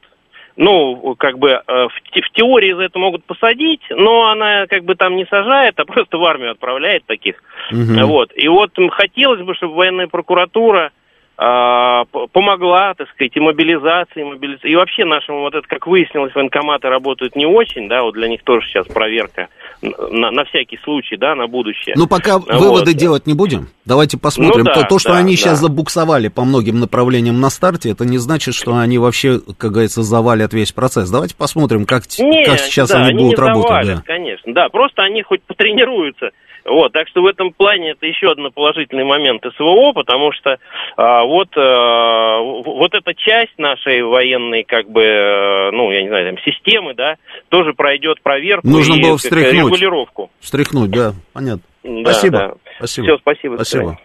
ну, 0.60 1.16
как 1.18 1.40
бы 1.40 1.52
э, 1.52 1.62
в, 1.66 1.88
в 1.90 2.32
теории 2.34 2.74
за 2.74 2.84
это 2.84 3.00
могут 3.00 3.24
посадить, 3.24 3.82
но 3.90 4.30
она 4.30 4.68
как 4.68 4.84
бы 4.84 4.96
там 4.96 5.16
не 5.16 5.26
сажает, 5.26 5.80
а 5.80 5.86
просто 5.86 6.18
в 6.18 6.26
армию 6.26 6.52
отправляет 6.52 7.06
таких. 7.06 7.42
Угу. 7.72 8.06
Вот. 8.06 8.32
И 8.36 8.46
вот 8.50 8.72
хотелось 8.92 9.42
бы, 9.42 9.56
чтобы 9.56 9.76
военная 9.76 10.08
прокуратура 10.08 10.92
а, 11.38 12.04
помогла, 12.34 12.94
так 12.94 13.10
сказать, 13.12 13.38
и 13.38 13.40
мобилизации, 13.40 14.20
и 14.20 14.26
мобилизации. 14.26 14.72
И 14.72 14.76
вообще 14.76 15.06
нашему, 15.06 15.40
вот 15.40 15.56
это, 15.56 15.66
как 15.66 15.88
выяснилось, 15.88 16.36
военкоматы 16.36 16.90
работают 16.90 17.38
не 17.38 17.46
очень, 17.46 17.88
да, 17.88 18.04
вот 18.04 18.16
для 18.16 18.28
них 18.28 18.44
тоже 18.44 18.68
сейчас 18.68 18.86
проверка 18.88 19.48
на, 19.82 20.32
на 20.32 20.44
всякий 20.46 20.78
случай, 20.84 21.18
да, 21.18 21.36
на 21.36 21.48
будущее. 21.48 21.96
Ну, 21.98 22.08
пока 22.08 22.40
вот. 22.40 22.52
выводы 22.52 22.94
делать 22.94 23.28
не 23.28 23.34
будем. 23.34 23.68
Давайте 23.86 24.18
посмотрим. 24.18 24.66
Ну, 24.66 24.66
да, 24.66 24.74
то, 24.74 24.84
то, 24.88 25.00
что 25.00 25.10
да, 25.10 25.18
они 25.18 25.34
да. 25.34 25.38
сейчас 25.38 25.60
забуксовали 25.60 26.28
по 26.28 26.44
многим 26.44 26.80
направлениям 26.80 27.40
на 27.40 27.50
старте, 27.50 27.92
это 27.92 28.06
не 28.06 28.18
значит, 28.18 28.56
что 28.56 28.78
они 28.78 28.98
вообще, 28.98 29.40
как 29.58 29.72
говорится, 29.72 30.04
завалят 30.04 30.54
весь 30.54 30.72
процесс. 30.72 31.10
Давайте 31.10 31.36
посмотрим, 31.36 31.86
как, 31.86 32.04
не, 32.20 32.46
как 32.46 32.60
сейчас 32.60 32.90
да, 32.90 33.00
они, 33.00 33.10
они 33.10 33.24
будут 33.24 33.40
работать. 33.40 33.70
Завалят, 33.70 33.98
да. 33.98 34.04
конечно, 34.06 34.54
да, 34.54 34.70
просто 34.70 35.04
они 35.04 35.24
хоть 35.24 35.42
потренируются 35.44 36.32
вот, 36.70 36.94
так 36.94 37.08
что 37.08 37.22
в 37.22 37.26
этом 37.26 37.52
плане 37.52 37.92
это 37.92 38.06
еще 38.06 38.32
один 38.32 38.52
положительный 38.52 39.04
момент 39.04 39.44
СВО, 39.56 39.92
потому 39.94 40.32
что 40.32 40.58
а, 40.98 41.24
вот, 41.24 41.50
а, 41.58 42.40
вот 42.40 42.94
эта 42.94 43.14
часть 43.14 43.58
нашей 43.58 44.04
военной, 44.04 44.64
как 44.64 44.90
бы, 44.90 45.02
э, 45.02 45.72
ну, 45.72 45.92
я 45.92 46.02
не 46.02 46.10
знаю, 46.10 46.36
там, 46.36 46.44
системы, 46.44 46.94
да, 46.94 47.16
тоже 47.50 47.74
пройдет 47.74 48.22
проверку 48.22 48.68
Нужно 48.68 48.96
и 48.96 49.02
было 49.02 49.18
встряхнуть. 49.18 49.54
регулировку. 49.54 50.32
Встряхнуть, 50.40 50.92
да, 50.92 51.14
понятно. 51.34 51.64
Да, 51.84 52.12
спасибо. 52.12 52.38
Да. 52.38 52.54
Спасибо. 52.78 53.08
Все, 53.08 53.18
спасибо. 53.18 53.56
Спасибо. 53.56 54.00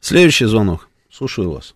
Следующий 0.00 0.46
звонок. 0.46 0.88
Слушаю 1.10 1.52
вас. 1.52 1.74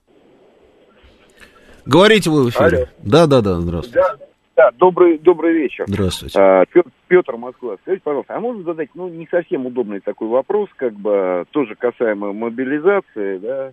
Говорите 1.84 2.30
вы 2.30 2.44
в 2.44 2.50
эфире. 2.50 2.76
Алло. 2.76 2.86
Да, 3.02 3.26
да, 3.26 3.40
да, 3.42 3.60
здравствуйте. 3.60 4.00
Да. 4.00 4.23
Да, 4.56 4.70
добрый, 4.78 5.18
добрый 5.18 5.52
вечер. 5.52 5.84
Здравствуйте. 5.88 6.38
А, 6.40 6.64
Петр, 6.66 6.90
Петр 7.08 7.36
Москва. 7.36 7.76
Скажите, 7.82 8.02
пожалуйста, 8.04 8.36
а 8.36 8.40
можно 8.40 8.62
задать, 8.62 8.90
ну, 8.94 9.08
не 9.08 9.26
совсем 9.26 9.66
удобный 9.66 10.00
такой 10.00 10.28
вопрос, 10.28 10.68
как 10.76 10.94
бы, 10.94 11.44
тоже 11.50 11.74
касаемо 11.74 12.32
мобилизации, 12.32 13.38
да? 13.38 13.72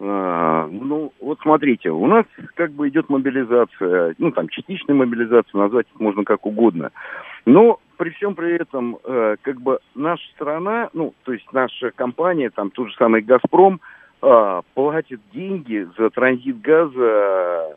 А, 0.00 0.68
ну, 0.70 1.12
вот 1.20 1.38
смотрите, 1.40 1.90
у 1.90 2.06
нас 2.06 2.26
как 2.54 2.72
бы 2.72 2.88
идет 2.88 3.08
мобилизация, 3.08 4.14
ну, 4.18 4.30
там, 4.32 4.48
частичная 4.48 4.94
мобилизация, 4.94 5.58
назвать 5.58 5.86
их 5.92 5.98
можно 5.98 6.24
как 6.24 6.44
угодно. 6.44 6.90
Но 7.46 7.80
при 7.96 8.10
всем 8.10 8.34
при 8.34 8.54
этом, 8.54 8.98
э, 9.02 9.36
как 9.40 9.60
бы, 9.60 9.78
наша 9.94 10.22
страна, 10.34 10.90
ну, 10.92 11.14
то 11.24 11.32
есть 11.32 11.50
наша 11.52 11.90
компания, 11.90 12.50
там, 12.50 12.70
тот 12.70 12.88
же 12.88 12.94
самый 12.96 13.22
«Газпром», 13.22 13.80
э, 14.20 14.62
платит 14.74 15.20
деньги 15.32 15.88
за 15.96 16.10
транзит 16.10 16.60
газа 16.60 17.76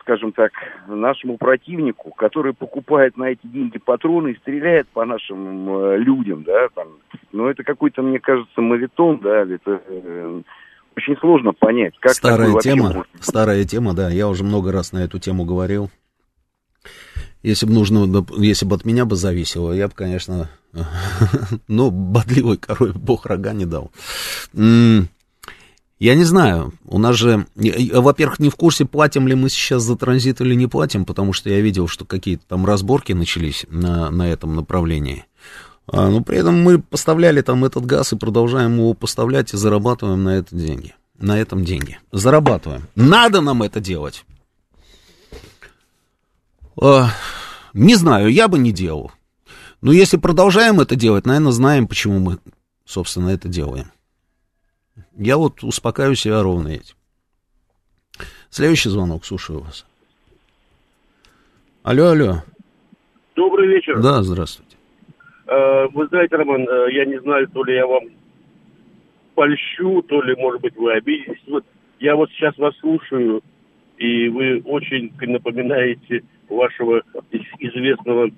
скажем 0.00 0.32
так, 0.32 0.52
нашему 0.86 1.38
противнику, 1.38 2.10
который 2.10 2.52
покупает 2.52 3.16
на 3.16 3.30
эти 3.30 3.46
деньги 3.46 3.78
патроны 3.78 4.32
и 4.32 4.36
стреляет 4.36 4.88
по 4.88 5.04
нашим 5.04 5.68
э, 5.68 5.98
людям, 5.98 6.42
да, 6.44 6.68
там, 6.74 6.88
ну, 7.32 7.48
это 7.48 7.62
какой-то, 7.64 8.02
мне 8.02 8.20
кажется, 8.20 8.60
мавитон, 8.60 9.18
да, 9.18 9.42
это 9.42 9.80
э, 9.86 10.42
очень 10.96 11.16
сложно 11.18 11.52
понять, 11.52 11.94
как 12.00 12.12
Старая 12.12 12.54
тема, 12.58 12.84
можно... 12.84 13.04
старая 13.20 13.64
тема, 13.64 13.94
да, 13.94 14.10
я 14.10 14.28
уже 14.28 14.44
много 14.44 14.72
раз 14.72 14.92
на 14.92 14.98
эту 14.98 15.18
тему 15.18 15.44
говорил. 15.44 15.90
Если 17.42 17.66
бы 17.66 17.72
нужно, 17.72 18.24
если 18.36 18.66
бы 18.66 18.76
от 18.76 18.84
меня 18.84 19.04
бы 19.04 19.16
зависело, 19.16 19.72
я 19.72 19.88
бы, 19.88 19.94
конечно, 19.94 20.48
ну, 21.68 21.90
бодливой 21.90 22.56
корой 22.56 22.92
бог 22.92 23.26
рога 23.26 23.52
не 23.52 23.64
дал. 23.64 23.90
Я 26.02 26.16
не 26.16 26.24
знаю, 26.24 26.72
у 26.84 26.98
нас 26.98 27.14
же, 27.14 27.46
во-первых, 27.54 28.40
не 28.40 28.50
в 28.50 28.56
курсе, 28.56 28.84
платим 28.84 29.28
ли 29.28 29.36
мы 29.36 29.48
сейчас 29.48 29.84
за 29.84 29.94
транзит 29.96 30.40
или 30.40 30.56
не 30.56 30.66
платим, 30.66 31.04
потому 31.04 31.32
что 31.32 31.48
я 31.48 31.60
видел, 31.60 31.86
что 31.86 32.04
какие-то 32.04 32.42
там 32.48 32.66
разборки 32.66 33.12
начались 33.12 33.64
на, 33.68 34.10
на 34.10 34.28
этом 34.28 34.56
направлении. 34.56 35.26
А, 35.86 36.10
но 36.10 36.20
при 36.20 36.38
этом 36.38 36.60
мы 36.60 36.80
поставляли 36.80 37.40
там 37.40 37.64
этот 37.64 37.86
газ 37.86 38.12
и 38.12 38.16
продолжаем 38.16 38.78
его 38.78 38.94
поставлять 38.94 39.54
и 39.54 39.56
зарабатываем 39.56 40.24
на 40.24 40.30
это 40.30 40.56
деньги. 40.56 40.92
На 41.20 41.38
этом 41.38 41.64
деньги. 41.64 42.00
Зарабатываем. 42.10 42.88
Надо 42.96 43.40
нам 43.40 43.62
это 43.62 43.78
делать. 43.78 44.24
А, 46.82 47.10
не 47.74 47.94
знаю, 47.94 48.32
я 48.32 48.48
бы 48.48 48.58
не 48.58 48.72
делал. 48.72 49.12
Но 49.80 49.92
если 49.92 50.16
продолжаем 50.16 50.80
это 50.80 50.96
делать, 50.96 51.26
наверное, 51.26 51.52
знаем, 51.52 51.86
почему 51.86 52.18
мы, 52.18 52.38
собственно, 52.84 53.28
это 53.28 53.46
делаем. 53.46 53.92
Я 55.16 55.36
вот 55.36 55.62
успокаиваю 55.62 56.16
себя 56.16 56.42
ровно 56.42 56.68
этим. 56.68 56.96
Следующий 58.50 58.88
звонок, 58.88 59.24
слушаю 59.24 59.60
вас. 59.60 59.86
Алло, 61.82 62.10
алло. 62.10 62.34
Добрый 63.34 63.68
вечер. 63.68 64.00
Да, 64.00 64.22
здравствуйте. 64.22 64.76
Э, 65.46 65.86
вы 65.92 66.06
знаете, 66.08 66.36
Роман, 66.36 66.62
э, 66.62 66.92
я 66.92 67.04
не 67.04 67.20
знаю, 67.20 67.48
то 67.48 67.64
ли 67.64 67.74
я 67.74 67.86
вам 67.86 68.04
польщу, 69.34 70.02
то 70.02 70.22
ли, 70.22 70.34
может 70.36 70.60
быть, 70.60 70.76
вы 70.76 70.92
обидитесь. 70.92 71.42
Вот 71.48 71.64
Я 71.98 72.16
вот 72.16 72.30
сейчас 72.30 72.56
вас 72.58 72.76
слушаю, 72.78 73.42
и 73.98 74.28
вы 74.28 74.60
очень 74.64 75.12
напоминаете 75.20 76.24
вашего 76.48 77.02
известного, 77.60 78.30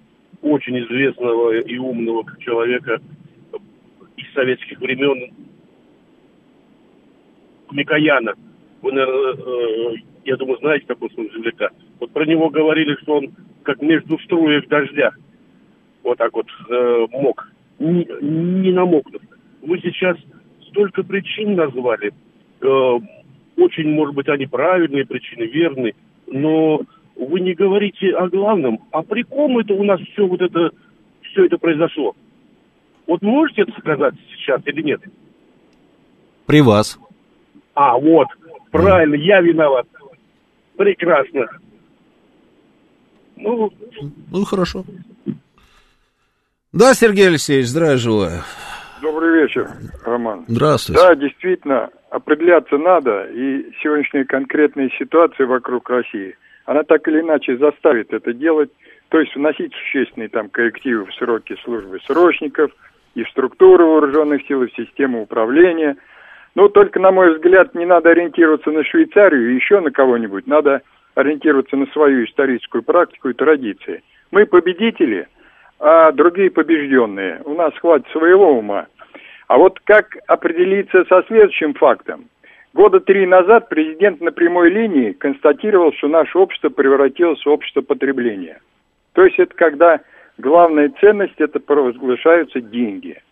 очень 0.43 0.79
известного 0.81 1.59
и 1.59 1.77
умного 1.79 2.25
человека 2.41 3.01
из 4.17 4.33
советских 4.33 4.79
времен 4.79 5.33
Микояна. 7.71 8.35
Вы, 8.83 8.93
наверное, 8.93 9.35
э, 9.35 9.95
я 10.25 10.37
думаю, 10.37 10.59
знаете, 10.59 10.87
как 10.87 11.03
он 11.03 11.11
земляка. 11.11 11.71
Вот 12.01 12.11
про 12.11 12.25
него 12.27 12.51
говорили, 12.51 12.97
что 13.03 13.19
он 13.19 13.31
как 13.63 13.81
между 13.81 14.19
струек 14.19 14.69
дождя 14.69 15.13
вот 16.05 16.19
так 16.19 16.33
вот 16.35 16.47
э, 16.69 17.07
мог, 17.13 17.51
не, 17.79 18.07
не 18.21 18.73
намокнув. 18.73 19.23
Вы 19.63 19.81
сейчас 19.81 20.17
столько 20.69 21.03
причин 21.03 21.57
назвали. 21.57 22.13
Э, 22.61 22.99
очень, 23.57 23.89
может 23.91 24.15
быть, 24.15 24.29
они 24.29 24.47
правильные 24.47 25.07
причины, 25.07 25.45
верные, 25.45 25.95
но 26.27 26.83
вы 27.17 27.41
не 27.41 27.55
говорите 27.55 28.11
о 28.11 28.29
главном. 28.29 28.81
А 28.93 29.03
при 29.03 29.23
ком 29.23 29.59
это 29.59 29.75
у 29.75 29.83
нас 29.83 30.01
все 30.13 30.27
вот 30.27 30.41
это, 30.41 30.71
все 31.23 31.47
это 31.47 31.59
произошло? 31.59 32.15
Вот 33.07 33.23
можете 33.23 33.63
это 33.63 33.73
сказать 33.81 34.15
сейчас 34.37 34.61
или 34.67 34.83
нет? 34.83 35.01
При 36.47 36.61
вас. 36.61 36.99
А, 37.75 37.99
вот, 37.99 38.29
правильно, 38.71 39.15
я 39.15 39.41
виноват. 39.41 39.87
Прекрасно. 40.77 41.47
Ну, 43.37 43.73
ну 44.31 44.45
хорошо. 44.45 44.85
Да, 46.73 46.95
Сергей 46.95 47.29
Алексеевич, 47.29 47.67
здравия 47.67 47.97
желаю. 47.97 48.43
Добрый 49.01 49.43
вечер, 49.43 49.69
Роман. 50.05 50.45
Здравствуйте. 50.49 51.01
Да, 51.01 51.15
действительно, 51.15 51.91
определяться 52.11 52.79
надо, 52.79 53.25
и 53.25 53.71
сегодняшняя 53.83 54.25
конкретная 54.25 54.91
ситуация 54.99 55.47
вокруг 55.47 55.91
России, 55.91 56.37
она 56.65 56.85
так 56.85 57.07
или 57.09 57.21
иначе 57.21 57.57
заставит 57.59 58.13
это 58.13 58.33
делать, 58.33 58.71
то 59.09 59.21
есть 59.21 59.35
вносить 59.37 59.73
существенные 59.75 60.29
там 60.29 60.49
коррективы 60.49 61.07
в 61.07 61.15
сроки 61.15 61.57
службы 61.65 62.01
срочников 62.07 62.71
и 63.15 63.25
в 63.25 63.29
структуру 63.29 63.87
вооруженных 63.93 64.47
сил, 64.47 64.63
и 64.63 64.69
в 64.69 64.75
систему 64.75 65.23
управления. 65.23 65.97
Но 66.55 66.69
только, 66.69 67.01
на 67.01 67.11
мой 67.11 67.35
взгляд, 67.35 67.75
не 67.75 67.85
надо 67.85 68.11
ориентироваться 68.11 68.71
на 68.71 68.85
Швейцарию 68.85 69.51
и 69.51 69.55
еще 69.55 69.81
на 69.81 69.91
кого-нибудь, 69.91 70.47
надо 70.47 70.83
ориентироваться 71.15 71.77
на 71.77 71.87
свою 71.87 72.25
историческую 72.25 72.83
практику 72.83 73.29
и 73.29 73.35
традиции. 73.35 74.03
Мы 74.31 74.47
победители, 74.47 75.29
а 75.81 76.13
другие 76.13 76.51
побежденные. 76.51 77.41
У 77.45 77.55
нас 77.55 77.73
хватит 77.79 78.07
своего 78.09 78.59
ума. 78.59 78.87
А 79.49 79.59
вот 79.59 79.81
как 79.85 80.17
определиться 80.27 81.05
со 81.05 81.23
следующим 81.27 81.75
фактом? 81.75 82.27
Года 82.73 82.99
три 82.99 83.27
назад 83.27 83.69
президент 83.69 84.21
на 84.21 84.33
прямой 84.33 84.71
линии 84.71 85.13
констатировал, 85.13 85.93
что 85.93 86.09
наше 86.09 86.39
общество 86.39 86.71
превратилось 86.71 87.45
в 87.45 87.49
общество 87.49 87.83
потребления. 87.83 88.61
То 89.13 89.25
есть 89.25 89.39
это 89.39 89.55
когда 89.55 90.01
главная 90.39 90.93
ценность 91.01 91.39
это 91.39 91.61
провозглашаются 91.61 92.61
деньги. 92.61 93.23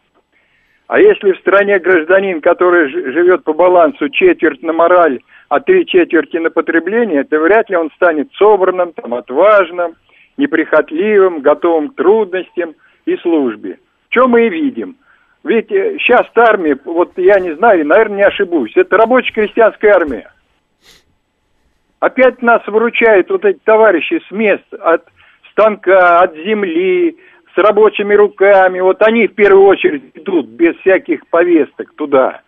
А 0.92 1.00
если 1.00 1.32
в 1.32 1.38
стране 1.38 1.78
гражданин, 1.78 2.42
который 2.42 2.90
живет 2.90 3.44
по 3.44 3.54
балансу 3.54 4.10
четверть 4.10 4.62
на 4.62 4.74
мораль, 4.74 5.20
а 5.48 5.58
три 5.58 5.86
четверти 5.86 6.36
на 6.36 6.50
потребление, 6.50 7.24
то 7.24 7.38
вряд 7.38 7.70
ли 7.70 7.76
он 7.76 7.90
станет 7.92 8.30
собранным, 8.34 8.92
там, 8.92 9.14
отважным, 9.14 9.94
неприхотливым, 10.36 11.40
готовым 11.40 11.88
к 11.88 11.94
трудностям 11.96 12.74
и 13.06 13.16
службе. 13.16 13.78
Что 14.10 14.28
мы 14.28 14.48
и 14.48 14.50
видим. 14.50 14.96
Ведь 15.44 15.70
сейчас 15.70 16.26
э, 16.26 16.40
армия, 16.42 16.76
вот 16.84 17.12
я 17.16 17.40
не 17.40 17.54
знаю, 17.54 17.86
наверное, 17.86 18.18
не 18.18 18.24
ошибусь, 18.24 18.76
это 18.76 18.98
рабочая 18.98 19.32
крестьянская 19.32 19.94
армия. 19.94 20.30
Опять 22.00 22.42
нас 22.42 22.60
выручают 22.66 23.30
вот 23.30 23.46
эти 23.46 23.60
товарищи 23.64 24.20
с 24.28 24.30
мест, 24.30 24.74
от 24.74 25.06
станка, 25.52 26.20
от 26.20 26.34
земли, 26.34 27.16
с 27.54 27.58
рабочими 27.58 28.14
руками. 28.14 28.80
Вот 28.80 29.02
они 29.02 29.26
в 29.26 29.34
первую 29.34 29.66
очередь 29.66 30.04
идут 30.14 30.46
без 30.46 30.76
всяких 30.76 31.26
повесток 31.28 31.92
туда. 31.94 32.40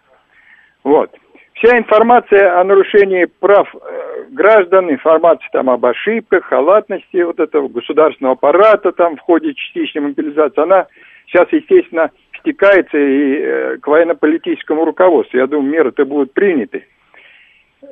Вот. 0.82 1.10
Вся 1.54 1.78
информация 1.78 2.60
о 2.60 2.64
нарушении 2.64 3.26
прав 3.26 3.72
э, 3.74 4.24
граждан, 4.30 4.90
информация 4.90 5.48
там 5.52 5.70
об 5.70 5.86
ошибках, 5.86 6.44
халатности 6.44 7.22
вот 7.22 7.38
этого 7.38 7.68
государственного 7.68 8.34
аппарата 8.34 8.92
там 8.92 9.16
в 9.16 9.20
ходе 9.20 9.54
частичной 9.54 10.02
мобилизации, 10.02 10.60
она 10.60 10.86
сейчас, 11.26 11.46
естественно, 11.52 12.10
стекается 12.40 12.98
и 12.98 13.36
э, 13.38 13.76
к 13.78 13.86
военно-политическому 13.86 14.84
руководству. 14.84 15.38
Я 15.38 15.46
думаю, 15.46 15.70
меры-то 15.70 16.04
будут 16.04 16.32
приняты. 16.32 16.86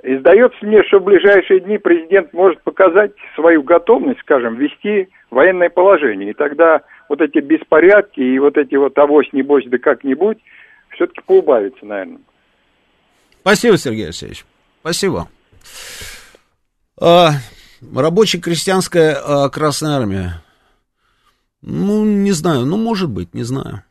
И 0.02 0.16
сдается 0.16 0.58
мне, 0.62 0.82
что 0.84 0.98
в 0.98 1.04
ближайшие 1.04 1.60
дни 1.60 1.78
президент 1.78 2.32
может 2.32 2.62
показать 2.62 3.12
свою 3.34 3.62
готовность, 3.62 4.20
скажем, 4.20 4.56
ввести 4.56 5.08
военное 5.30 5.70
положение. 5.70 6.30
И 6.30 6.34
тогда 6.34 6.82
вот 7.12 7.20
эти 7.20 7.44
беспорядки 7.44 8.20
и 8.20 8.38
вот 8.38 8.56
эти 8.56 8.74
вот 8.74 8.96
авось, 8.96 9.30
небось, 9.34 9.64
да 9.66 9.76
как-нибудь, 9.76 10.38
все-таки 10.94 11.20
поубавится, 11.26 11.84
наверное. 11.84 12.22
Спасибо, 13.42 13.76
Сергей 13.76 14.06
Алексеевич. 14.06 14.46
Спасибо. 14.80 15.28
А, 16.98 17.32
рабоче-крестьянская 17.82 19.20
а, 19.22 19.50
Красная 19.50 19.98
Армия. 19.98 20.42
Ну, 21.60 22.06
не 22.06 22.32
знаю, 22.32 22.64
ну, 22.64 22.78
может 22.78 23.10
быть, 23.10 23.34
не 23.34 23.42
знаю. 23.42 23.84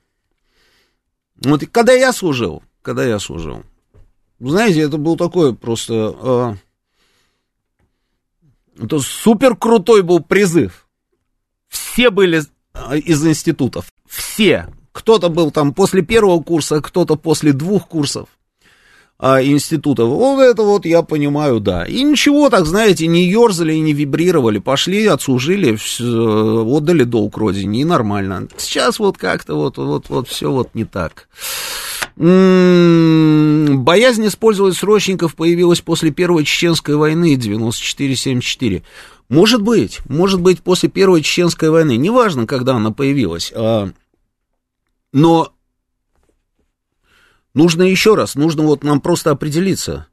Вот 1.45 1.61
когда 1.71 1.93
я 1.93 2.13
служил, 2.13 2.63
когда 2.81 3.03
я 3.03 3.19
служил, 3.19 3.61
знаете, 4.39 4.81
это 4.81 4.97
был 4.97 5.15
такой 5.15 5.55
просто... 5.55 5.93
А, 5.93 6.53
это 8.79 8.97
супер 8.97 9.55
крутой 9.55 10.01
был 10.01 10.21
призыв. 10.21 10.87
Все 11.67 12.09
были 12.09 12.41
из 12.93 13.25
институтов. 13.25 13.91
Все. 14.07 14.67
Кто-то 14.91 15.29
был 15.29 15.51
там 15.51 15.73
после 15.73 16.01
первого 16.01 16.41
курса, 16.41 16.81
кто-то 16.81 17.15
после 17.15 17.53
двух 17.53 17.87
курсов 17.87 18.27
а, 19.21 19.41
институтов. 19.41 20.09
Вот 20.09 20.41
это 20.41 20.63
вот 20.63 20.85
я 20.85 21.03
понимаю, 21.03 21.59
да. 21.59 21.85
И 21.85 22.01
ничего 22.01 22.49
так, 22.49 22.65
знаете, 22.65 23.05
не 23.05 23.29
ерзали 23.29 23.73
и 23.73 23.79
не 23.79 23.93
вибрировали. 23.93 24.57
Пошли, 24.57 25.05
отслужили, 25.05 25.77
отдали 26.75 27.03
долг 27.03 27.37
родине, 27.37 27.81
и 27.81 27.85
нормально. 27.85 28.47
Сейчас 28.57 28.97
вот 28.97 29.19
как-то 29.19 29.55
вот, 29.55 29.77
вот, 29.77 30.09
вот 30.09 30.27
все 30.27 30.51
вот 30.51 30.73
не 30.73 30.85
так. 30.85 31.29
М-м-м, 32.17 33.83
боязнь 33.83 34.25
использовать 34.25 34.75
срочников 34.75 35.35
появилась 35.35 35.81
после 35.81 36.09
Первой 36.09 36.43
Чеченской 36.43 36.95
войны 36.95 37.35
94-74. 37.35 38.81
Может 39.31 39.61
быть, 39.61 39.99
может 40.07 40.41
быть, 40.41 40.61
после 40.61 40.89
Первой 40.89 41.21
Чеченской 41.23 41.69
войны. 41.69 41.97
Неважно, 41.97 42.45
когда 42.45 42.75
она 42.75 42.91
появилась. 42.91 43.51
А, 43.55 43.89
но 45.11 45.53
Нужно 47.53 47.83
еще 47.83 48.15
раз, 48.15 48.35
нужно 48.35 48.63
вот 48.63 48.83
нам 48.83 49.01
просто 49.01 49.31
определиться. 49.31 50.07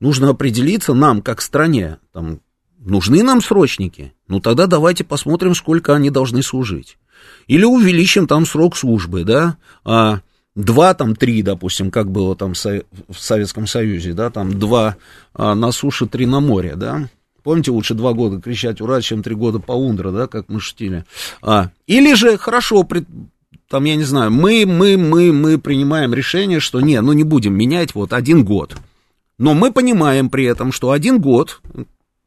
Нужно 0.00 0.30
определиться 0.30 0.92
нам, 0.92 1.22
как 1.22 1.40
стране. 1.40 1.98
Там, 2.12 2.40
нужны 2.78 3.22
нам 3.22 3.40
срочники? 3.40 4.12
Ну 4.28 4.40
тогда 4.40 4.66
давайте 4.66 5.02
посмотрим, 5.02 5.54
сколько 5.54 5.94
они 5.94 6.10
должны 6.10 6.42
служить. 6.42 6.98
Или 7.46 7.64
увеличим 7.64 8.26
там 8.26 8.44
срок 8.44 8.76
службы, 8.76 9.24
да, 9.24 9.56
а, 9.84 10.20
два, 10.54 10.92
там, 10.92 11.16
три, 11.16 11.42
допустим, 11.42 11.90
как 11.90 12.10
было 12.10 12.36
там 12.36 12.52
в 12.52 13.18
Советском 13.18 13.66
Союзе, 13.66 14.12
да, 14.12 14.28
там 14.28 14.58
два 14.58 14.96
а, 15.32 15.54
на 15.54 15.72
суше, 15.72 16.06
три 16.06 16.26
на 16.26 16.40
море, 16.40 16.74
да. 16.76 17.08
Помните, 17.44 17.70
лучше 17.70 17.92
два 17.92 18.14
года 18.14 18.40
кричать 18.40 18.80
«Ура!», 18.80 19.02
чем 19.02 19.22
три 19.22 19.34
года 19.34 19.58
по 19.58 19.72
ундра, 19.72 20.10
да, 20.10 20.26
как 20.26 20.48
мы 20.48 20.60
шутили. 20.60 21.04
А, 21.42 21.68
или 21.86 22.14
же, 22.14 22.38
хорошо, 22.38 22.88
там, 23.68 23.84
я 23.84 23.96
не 23.96 24.04
знаю, 24.04 24.30
мы, 24.30 24.64
мы, 24.66 24.96
мы, 24.96 25.30
мы 25.30 25.58
принимаем 25.58 26.14
решение, 26.14 26.58
что 26.58 26.80
не, 26.80 26.98
ну 27.02 27.12
не 27.12 27.22
будем 27.22 27.54
менять 27.54 27.94
вот 27.94 28.14
один 28.14 28.44
год. 28.44 28.76
Но 29.36 29.52
мы 29.52 29.72
понимаем 29.72 30.30
при 30.30 30.44
этом, 30.44 30.72
что 30.72 30.90
один 30.90 31.20
год, 31.20 31.60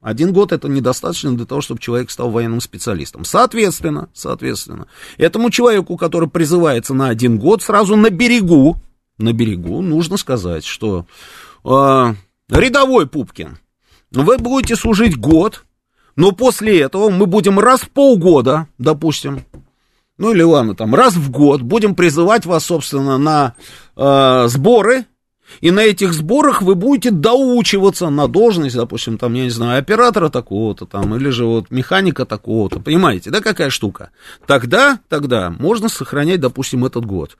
один 0.01 0.33
год 0.33 0.51
это 0.51 0.69
недостаточно 0.69 1.35
для 1.35 1.47
того, 1.47 1.61
чтобы 1.61 1.81
человек 1.81 2.11
стал 2.11 2.29
военным 2.29 2.61
специалистом. 2.61 3.25
Соответственно, 3.25 4.09
соответственно, 4.13 4.85
этому 5.17 5.49
человеку, 5.49 5.97
который 5.97 6.29
призывается 6.29 6.93
на 6.93 7.09
один 7.09 7.39
год, 7.39 7.63
сразу 7.63 7.95
на 7.95 8.11
берегу, 8.11 8.77
на 9.17 9.33
берегу 9.33 9.81
нужно 9.81 10.17
сказать, 10.17 10.63
что 10.63 11.07
э, 11.63 12.13
рядовой 12.49 13.07
Пупкин, 13.07 13.57
вы 14.11 14.37
будете 14.37 14.75
служить 14.75 15.17
год, 15.17 15.65
но 16.15 16.31
после 16.31 16.81
этого 16.81 17.09
мы 17.09 17.25
будем 17.25 17.59
раз 17.59 17.81
в 17.81 17.89
полгода, 17.89 18.67
допустим, 18.77 19.43
ну 20.17 20.33
или 20.33 20.41
ладно, 20.41 20.75
там 20.75 20.95
раз 20.95 21.15
в 21.15 21.29
год 21.29 21.61
будем 21.61 21.95
призывать 21.95 22.45
вас, 22.45 22.65
собственно, 22.65 23.17
на 23.17 23.55
э, 23.95 24.47
сборы, 24.47 25.05
и 25.61 25.71
на 25.71 25.79
этих 25.79 26.13
сборах 26.13 26.61
вы 26.61 26.75
будете 26.75 27.11
доучиваться 27.11 28.09
на 28.09 28.27
должность, 28.27 28.75
допустим, 28.75 29.17
там, 29.17 29.33
я 29.33 29.43
не 29.43 29.49
знаю, 29.49 29.79
оператора 29.79 30.29
такого-то 30.29 30.85
там, 30.85 31.15
или 31.15 31.29
же 31.29 31.45
вот 31.45 31.71
механика 31.71 32.25
такого-то, 32.25 32.79
понимаете, 32.79 33.29
да, 33.29 33.41
какая 33.41 33.69
штука? 33.69 34.09
Тогда, 34.45 34.99
тогда 35.07 35.49
можно 35.49 35.87
сохранять, 35.87 36.39
допустим, 36.39 36.85
этот 36.85 37.05
год. 37.05 37.37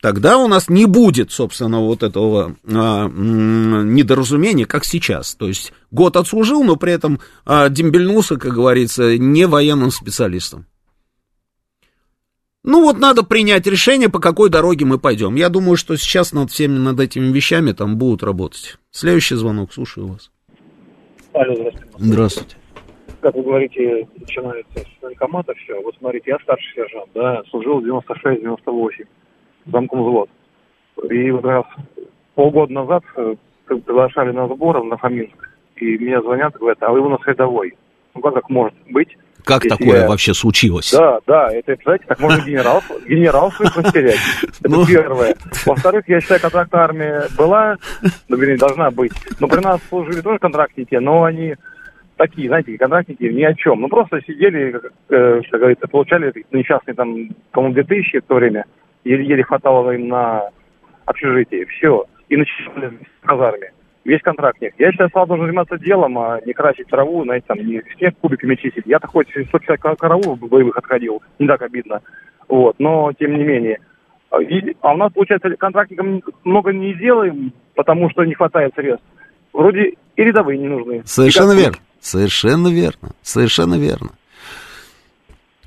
Тогда 0.00 0.38
у 0.38 0.46
нас 0.46 0.68
не 0.68 0.86
будет, 0.86 1.32
собственно, 1.32 1.80
вот 1.80 2.04
этого 2.04 2.54
а, 2.64 3.08
недоразумения, 3.08 4.64
как 4.64 4.84
сейчас. 4.84 5.34
То 5.34 5.48
есть 5.48 5.72
год 5.92 6.16
отслужил, 6.16 6.64
но 6.64 6.74
при 6.76 6.92
этом 6.92 7.20
а, 7.44 7.68
дембельнулся, 7.68 8.36
как 8.36 8.52
говорится, 8.52 9.16
не 9.16 9.46
военным 9.46 9.90
специалистом. 9.90 10.66
Ну 12.64 12.82
вот 12.82 12.98
надо 12.98 13.24
принять 13.24 13.66
решение, 13.66 14.08
по 14.08 14.20
какой 14.20 14.48
дороге 14.48 14.84
мы 14.84 14.98
пойдем. 14.98 15.34
Я 15.34 15.48
думаю, 15.48 15.76
что 15.76 15.96
сейчас 15.96 16.32
над 16.32 16.50
всеми 16.50 16.78
над 16.78 16.98
этими 17.00 17.32
вещами 17.32 17.72
там 17.72 17.96
будут 17.96 18.22
работать. 18.22 18.78
Следующий 18.90 19.34
звонок, 19.34 19.72
слушаю 19.72 20.08
вас. 20.08 20.30
Алло, 21.32 21.54
здравствуйте. 21.54 21.86
Здравствуйте. 21.98 22.56
Как 23.20 23.34
вы 23.34 23.42
говорите, 23.42 24.08
начинается 24.18 24.80
с 24.80 25.02
военкомата 25.02 25.54
все. 25.54 25.80
Вот 25.80 25.94
смотрите, 25.98 26.30
я 26.30 26.38
старший 26.42 26.72
сержант, 26.74 27.10
да, 27.14 27.42
служил 27.50 27.80
в 27.80 27.84
96-98, 27.84 29.06
замком 29.66 30.02
взвод. 30.02 30.30
И 31.10 31.30
вот 31.30 31.44
раз 31.44 31.64
полгода 32.34 32.72
назад 32.72 33.04
э, 33.16 33.34
приглашали 33.66 34.32
на 34.32 34.46
сбор 34.48 34.84
на 34.84 34.96
Фоминск, 34.96 35.51
и 35.82 35.98
мне 35.98 36.20
звонят, 36.20 36.54
говорят, 36.56 36.78
а 36.82 36.90
вы 36.90 37.00
у 37.00 37.08
нас 37.08 37.20
рядовой. 37.26 37.74
Ну 38.14 38.20
как 38.20 38.34
так 38.34 38.48
может 38.50 38.74
быть? 38.90 39.16
Как 39.44 39.64
Если 39.64 39.76
такое 39.76 40.02
я- 40.02 40.08
вообще 40.08 40.34
случилось? 40.34 40.92
Да, 40.92 41.18
да, 41.26 41.48
это, 41.52 41.76
знаете, 41.82 42.04
так 42.06 42.20
можно 42.20 42.40
генерал, 42.44 42.80
генерал 43.08 43.50
свой 43.50 43.68
растерять. 43.74 44.18
Это 44.60 44.70
Ну. 44.70 44.86
первое. 44.86 45.34
Во-вторых, 45.66 46.04
я 46.08 46.20
считаю, 46.20 46.40
контрактная 46.40 46.82
армия 46.82 47.22
была, 47.36 47.76
ну, 48.28 48.36
вернее, 48.36 48.56
должна 48.58 48.90
быть. 48.92 49.12
Но 49.40 49.48
при 49.48 49.60
нас 49.60 49.80
служили 49.88 50.20
тоже 50.20 50.38
контрактники, 50.38 50.94
но 50.94 51.24
они 51.24 51.56
такие, 52.16 52.46
знаете, 52.46 52.78
контрактники 52.78 53.24
ни 53.24 53.42
о 53.42 53.54
чем. 53.54 53.80
Ну, 53.80 53.88
просто 53.88 54.20
сидели, 54.20 54.70
как, 54.72 54.92
э, 55.08 55.40
как 55.50 55.58
говорится, 55.60 55.88
получали 55.88 56.32
несчастные 56.52 56.94
там, 56.94 57.30
по-моему, 57.50 57.74
2000 57.74 58.20
в 58.20 58.24
то 58.26 58.34
время. 58.36 58.64
Еле-еле 59.04 59.42
хватало 59.42 59.90
им 59.90 60.06
на 60.06 60.50
общежитие. 61.04 61.66
Все. 61.66 62.04
И 62.28 62.36
начинали 62.36 62.96
в 63.22 63.26
казарме. 63.26 63.72
Весь 64.04 64.20
контрактник. 64.22 64.74
Я 64.78 64.90
считаю, 64.90 65.10
Слава 65.10 65.28
должен 65.28 65.46
заниматься 65.46 65.78
делом, 65.78 66.18
а 66.18 66.40
не 66.44 66.52
красить 66.52 66.88
траву, 66.88 67.22
знаете, 67.24 67.44
там, 67.46 67.58
не 67.58 67.80
снег 67.96 68.14
кубиками 68.20 68.56
чистить. 68.56 68.84
Я-то 68.86 69.06
хоть 69.06 69.28
150 69.28 69.78
ка- 69.78 69.94
караулов 69.96 70.40
боевых 70.40 70.76
отходил, 70.76 71.22
не 71.38 71.46
так 71.46 71.62
обидно. 71.62 72.00
Вот, 72.48 72.76
но 72.78 73.12
тем 73.12 73.36
не 73.36 73.44
менее. 73.44 73.78
А 74.30 74.42
и- 74.42 74.74
а 74.80 74.94
у 74.94 74.96
нас, 74.96 75.12
получается, 75.12 75.50
контрактникам 75.56 76.22
много 76.44 76.72
не 76.72 76.94
сделаем, 76.94 77.52
потому 77.74 78.10
что 78.10 78.24
не 78.24 78.34
хватает 78.34 78.72
средств. 78.74 79.06
Вроде 79.52 79.94
и 80.16 80.22
рядовые 80.22 80.58
не 80.58 80.68
нужны. 80.68 81.02
Совершенно 81.04 81.52
верно. 81.52 81.76
Совершенно 82.00 82.68
верно. 82.68 83.10
Совершенно 83.22 83.74
верно. 83.78 84.10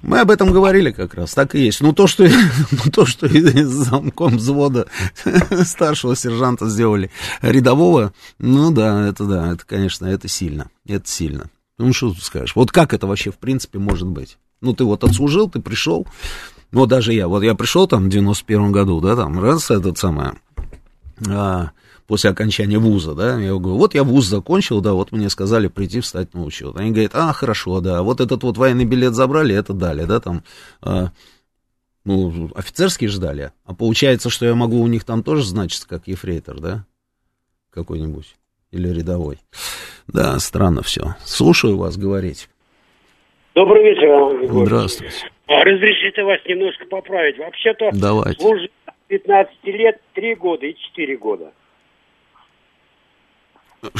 Мы 0.05 0.19
об 0.19 0.29
этом 0.29 0.51
говорили 0.51 0.91
как 0.91 1.15
раз, 1.15 1.33
так 1.33 1.55
и 1.55 1.59
есть. 1.59 1.81
Ну, 1.81 1.91
то, 1.91 2.05
что, 2.05 2.27
ну, 2.71 2.91
то, 2.91 3.07
что 3.07 3.25
из 3.25 3.67
замком 3.67 4.37
взвода 4.37 4.85
старшего 5.65 6.15
сержанта 6.15 6.69
сделали 6.69 7.09
рядового, 7.41 8.13
ну 8.37 8.71
да, 8.71 9.07
это 9.07 9.25
да, 9.25 9.53
это, 9.53 9.65
конечно, 9.65 10.05
это 10.05 10.27
сильно, 10.27 10.69
это 10.87 11.07
сильно. 11.07 11.49
Ну, 11.79 11.91
что 11.91 12.09
тут 12.09 12.21
скажешь? 12.21 12.55
Вот 12.55 12.71
как 12.71 12.93
это 12.93 13.07
вообще, 13.07 13.31
в 13.31 13.37
принципе, 13.37 13.79
может 13.79 14.07
быть? 14.07 14.37
Ну, 14.61 14.73
ты 14.73 14.83
вот 14.83 15.03
отслужил, 15.03 15.49
ты 15.49 15.59
пришел, 15.59 16.05
ну, 16.71 16.85
даже 16.85 17.11
я, 17.11 17.27
вот 17.27 17.41
я 17.41 17.55
пришел 17.55 17.87
там 17.87 18.05
в 18.05 18.09
91 18.09 18.71
году, 18.71 19.01
да, 19.01 19.15
там, 19.15 19.39
раз, 19.39 19.71
этот 19.71 19.97
самое, 19.97 20.35
а, 21.29 21.71
после 22.07 22.29
окончания 22.29 22.77
вуза, 22.77 23.13
да, 23.13 23.39
я 23.39 23.53
говорю, 23.53 23.77
вот 23.77 23.95
я 23.95 24.03
вуз 24.03 24.25
закончил, 24.25 24.81
да, 24.81 24.93
вот 24.93 25.11
мне 25.11 25.29
сказали 25.29 25.67
прийти 25.67 25.99
встать 25.99 26.33
на 26.33 26.43
учет. 26.43 26.75
Они 26.75 26.91
говорят, 26.91 27.11
а, 27.15 27.33
хорошо, 27.33 27.81
да, 27.81 28.01
вот 28.03 28.21
этот 28.21 28.43
вот 28.43 28.57
военный 28.57 28.85
билет 28.85 29.13
забрали, 29.13 29.55
это 29.55 29.73
дали, 29.73 30.05
да, 30.05 30.19
там, 30.19 30.43
а, 30.81 31.11
ну, 32.03 32.51
офицерский 32.55 33.07
ждали, 33.07 33.51
а 33.65 33.73
получается, 33.73 34.29
что 34.29 34.45
я 34.45 34.55
могу 34.55 34.81
у 34.81 34.87
них 34.87 35.03
там 35.03 35.23
тоже 35.23 35.43
значиться, 35.43 35.87
как 35.87 36.07
ефрейтор, 36.07 36.59
да, 36.59 36.85
какой-нибудь, 37.71 38.35
или 38.71 38.89
рядовой. 38.89 39.39
Да, 40.07 40.37
странно 40.39 40.83
все. 40.83 41.15
Слушаю 41.23 41.77
вас 41.77 41.97
говорить. 41.97 42.47
Добрый 43.55 43.83
вечер, 43.83 44.09
Роман. 44.09 44.65
Здравствуйте. 44.65 45.15
А, 45.47 45.63
Разрешите 45.63 46.23
вас 46.23 46.39
немножко 46.45 46.85
поправить. 46.87 47.37
Вообще-то 47.37 47.91
Давайте. 47.93 48.41
служил 48.41 48.67
15 49.07 49.53
лет, 49.65 49.99
3 50.13 50.35
года 50.35 50.65
и 50.65 50.75
4 50.75 51.17
года. 51.17 51.51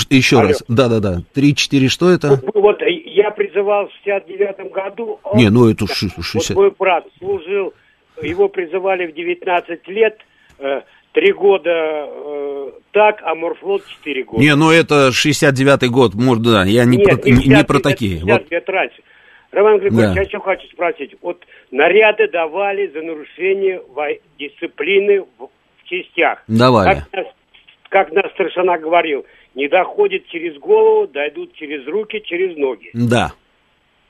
Еще 0.09 0.39
Алло. 0.39 0.47
раз, 0.47 0.63
да-да-да, 0.67 1.21
3-4, 1.35 1.89
что 1.89 2.09
это? 2.09 2.41
Ну, 2.53 2.61
Вот 2.61 2.81
я 2.81 3.29
призывал 3.29 3.87
в 3.87 3.91
69 4.03 4.71
году. 4.71 5.19
он- 5.23 5.37
Не, 5.37 5.49
ну 5.49 5.69
это 5.69 5.85
ш- 5.85 6.07
Вот 6.17 6.25
60. 6.25 6.55
мой 6.57 6.71
брат 6.71 7.05
служил, 7.19 7.73
его 8.21 8.47
призывали 8.49 9.05
в 9.05 9.13
19 9.13 9.87
лет, 9.87 10.17
э, 10.57 10.81
3 11.11 11.33
года 11.33 11.69
э, 11.69 12.71
так, 12.93 13.21
а 13.23 13.35
морфлот 13.35 13.85
4 13.87 14.23
года. 14.23 14.41
Не, 14.41 14.55
ну 14.55 14.71
это 14.71 15.11
69-й 15.11 15.89
год, 15.89 16.15
может, 16.15 16.43
да, 16.43 16.63
я 16.65 16.83
не, 16.85 16.97
Нет, 16.97 17.05
про, 17.05 17.29
не, 17.29 17.37
50 17.37 17.67
про 17.67 17.79
такие. 17.79 18.19
50 18.21 18.41
Вот, 18.41 18.51
лет 18.51 18.69
раньше. 18.69 19.03
Роман 19.55 19.79
Григорьевич, 19.79 20.15
Да. 20.15 20.21
я 20.21 20.27
еще 20.27 20.39
хочу 20.41 20.67
спросить. 20.67 21.15
Вот 21.21 21.41
наряды 21.71 22.27
давали 22.27 22.87
за 22.87 23.01
нарушение 23.01 23.81
дисциплины 24.37 25.21
в, 25.21 25.47
в 25.47 25.83
частях. 25.85 26.43
Давали. 26.49 26.99
Как 26.99 27.13
нас, 27.13 27.27
как 27.87 28.11
нас 28.11 28.31
старшина 28.33 28.77
говорил, 28.77 29.25
не 29.55 29.69
доходит 29.69 30.27
через 30.27 30.57
голову, 30.57 31.07
дойдут 31.07 31.53
через 31.53 31.87
руки, 31.87 32.21
через 32.25 32.57
ноги. 32.57 32.89
да. 32.93 33.31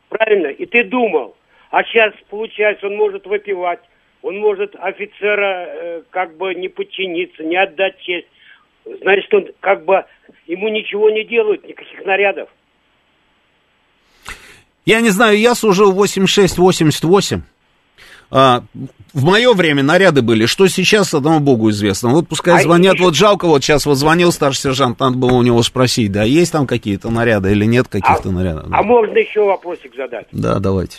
Правильно? 0.10 0.48
И 0.48 0.66
ты 0.66 0.84
думал, 0.84 1.36
а 1.72 1.84
сейчас, 1.84 2.14
получается, 2.30 2.88
он 2.88 2.96
может 2.96 3.26
выпивать, 3.28 3.82
он 4.22 4.38
может 4.38 4.76
офицера 4.80 5.66
э, 5.68 6.02
как 6.10 6.38
бы 6.38 6.56
не 6.56 6.70
подчиниться, 6.70 7.44
не 7.44 7.58
отдать 7.58 8.00
честь. 8.00 8.28
Значит, 8.86 9.34
он 9.34 9.48
как 9.60 9.84
бы 9.84 10.06
ему 10.48 10.70
ничего 10.70 11.10
не 11.10 11.24
делают, 11.24 11.68
никаких 11.68 12.04
нарядов. 12.06 12.50
Я 14.86 15.02
не 15.02 15.10
знаю, 15.10 15.38
я 15.40 15.56
служил 15.56 15.92
86-88. 15.94 17.42
А, 18.32 18.64
в 19.14 19.24
мое 19.24 19.54
время 19.54 19.84
наряды 19.84 20.22
были, 20.22 20.46
что 20.46 20.68
сейчас 20.68 21.14
одному 21.14 21.40
богу 21.40 21.70
известно. 21.70 22.10
Вот 22.10 22.28
пускай 22.28 22.56
А 22.56 22.60
звонят, 22.60 22.96
еще- 22.96 23.04
вот 23.06 23.16
жалко, 23.16 23.46
вот 23.48 23.64
сейчас 23.64 23.86
вот 23.86 23.96
звонил 23.96 24.32
старший 24.32 24.62
сержант, 24.62 25.00
надо 25.00 25.18
было 25.18 25.34
у 25.34 25.44
него 25.44 25.62
спросить, 25.64 26.12
да, 26.12 26.24
есть 26.24 26.52
там 26.52 26.66
какие-то 26.68 27.10
наряды 27.10 27.52
или 27.52 27.66
нет 27.66 27.88
каких-то 27.88 28.32
нарядов. 28.32 28.68
А 28.72 28.84
можно 28.84 29.18
еще 29.18 29.44
вопросик 29.44 29.96
задать? 29.96 30.28
Да, 30.32 30.60
давайте. 30.60 30.98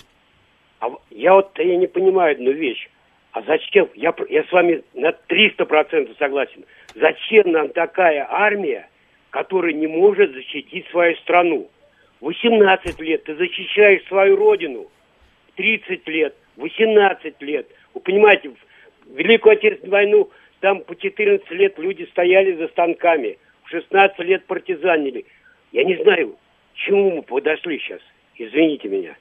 А 0.80 0.86
я 1.10 1.34
вот 1.34 1.50
я 1.58 1.76
не 1.76 1.86
понимаю 1.86 2.32
одну 2.36 2.52
вещь. 2.52 2.88
А 3.32 3.42
зачем? 3.42 3.88
Я, 3.94 4.14
я 4.30 4.44
с 4.44 4.52
вами 4.52 4.82
на 4.94 5.10
300% 5.28 6.16
согласен. 6.18 6.64
Зачем 6.94 7.52
нам 7.52 7.68
такая 7.68 8.26
армия, 8.30 8.88
которая 9.30 9.74
не 9.74 9.86
может 9.88 10.32
защитить 10.32 10.86
свою 10.90 11.14
страну? 11.16 11.68
18 12.20 13.00
лет 13.00 13.24
ты 13.24 13.34
защищаешь 13.36 14.06
свою 14.08 14.36
родину. 14.36 14.86
30 15.56 16.06
лет, 16.08 16.34
18 16.56 17.40
лет. 17.40 17.66
Вы 17.94 18.00
понимаете, 18.00 18.50
в 18.50 19.16
Великую 19.16 19.54
Отечественную 19.54 19.92
войну 19.92 20.30
там 20.60 20.80
по 20.80 20.94
14 20.96 21.50
лет 21.52 21.78
люди 21.78 22.06
стояли 22.10 22.56
за 22.56 22.68
станками. 22.68 23.38
В 23.64 23.70
16 23.70 24.18
лет 24.20 24.44
партизанили. 24.46 25.24
Я 25.72 25.84
не 25.84 25.96
знаю, 26.02 26.36
к 26.74 26.76
чему 26.76 27.16
мы 27.16 27.22
подошли 27.22 27.78
сейчас. 27.78 28.00
Извините 28.36 28.88
меня. 28.88 29.16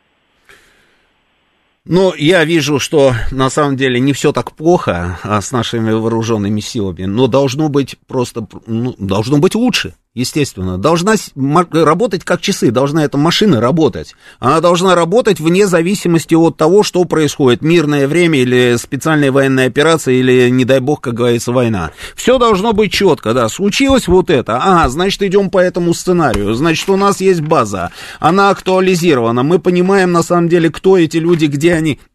Ну, 1.88 2.14
я 2.16 2.44
вижу, 2.46 2.80
что 2.80 3.14
на 3.32 3.50
самом 3.52 3.78
деле 3.78 4.00
не 4.00 4.14
все 4.14 4.32
так 4.32 4.56
плохо 4.56 5.20
а, 5.24 5.40
с 5.40 5.52
нашими 5.52 5.92
вооруженными 5.92 6.60
силами, 6.60 7.04
но 7.04 7.28
должно 7.28 7.70
быть 7.70 7.96
просто, 8.08 8.48
ну, 8.66 8.96
должно 8.98 9.38
быть 9.38 9.54
лучше, 9.54 9.94
естественно. 10.16 10.78
Должна 10.78 11.16
работать 11.36 12.24
как 12.24 12.42
часы, 12.42 12.72
должна 12.72 13.04
эта 13.04 13.18
машина 13.18 13.62
работать. 13.62 14.16
Она 14.40 14.62
должна 14.62 14.96
работать 14.96 15.40
вне 15.40 15.68
зависимости 15.68 16.34
от 16.34 16.58
того, 16.58 16.82
что 16.82 17.04
происходит, 17.04 17.62
мирное 17.62 18.08
время 18.08 18.40
или 18.40 18.78
специальная 18.78 19.32
военная 19.32 19.68
операция, 19.68 20.16
или, 20.16 20.50
не 20.50 20.66
дай 20.66 20.80
бог, 20.80 21.02
как 21.02 21.14
говорится, 21.14 21.52
война. 21.52 21.92
Все 22.16 22.40
должно 22.40 22.74
быть 22.74 22.92
четко, 22.92 23.34
да. 23.34 23.50
Случилось 23.50 24.08
вот 24.08 24.30
это, 24.30 24.58
ага, 24.58 24.90
значит, 24.90 25.22
идем 25.22 25.50
по 25.50 25.60
этому 25.60 25.94
сценарию, 25.94 26.54
значит, 26.54 26.90
у 26.90 26.96
нас 26.96 27.20
есть 27.20 27.42
база, 27.42 27.92
она 28.20 28.50
актуализирована, 28.50 29.44
мы 29.44 29.60
понимаем, 29.60 30.14
на 30.14 30.24
самом 30.24 30.48
деле, 30.48 30.70
кто 30.70 30.98
эти 30.98 31.18
люди, 31.18 31.46
где 31.46 31.74
они 31.74 32.00
а, 32.00 32.15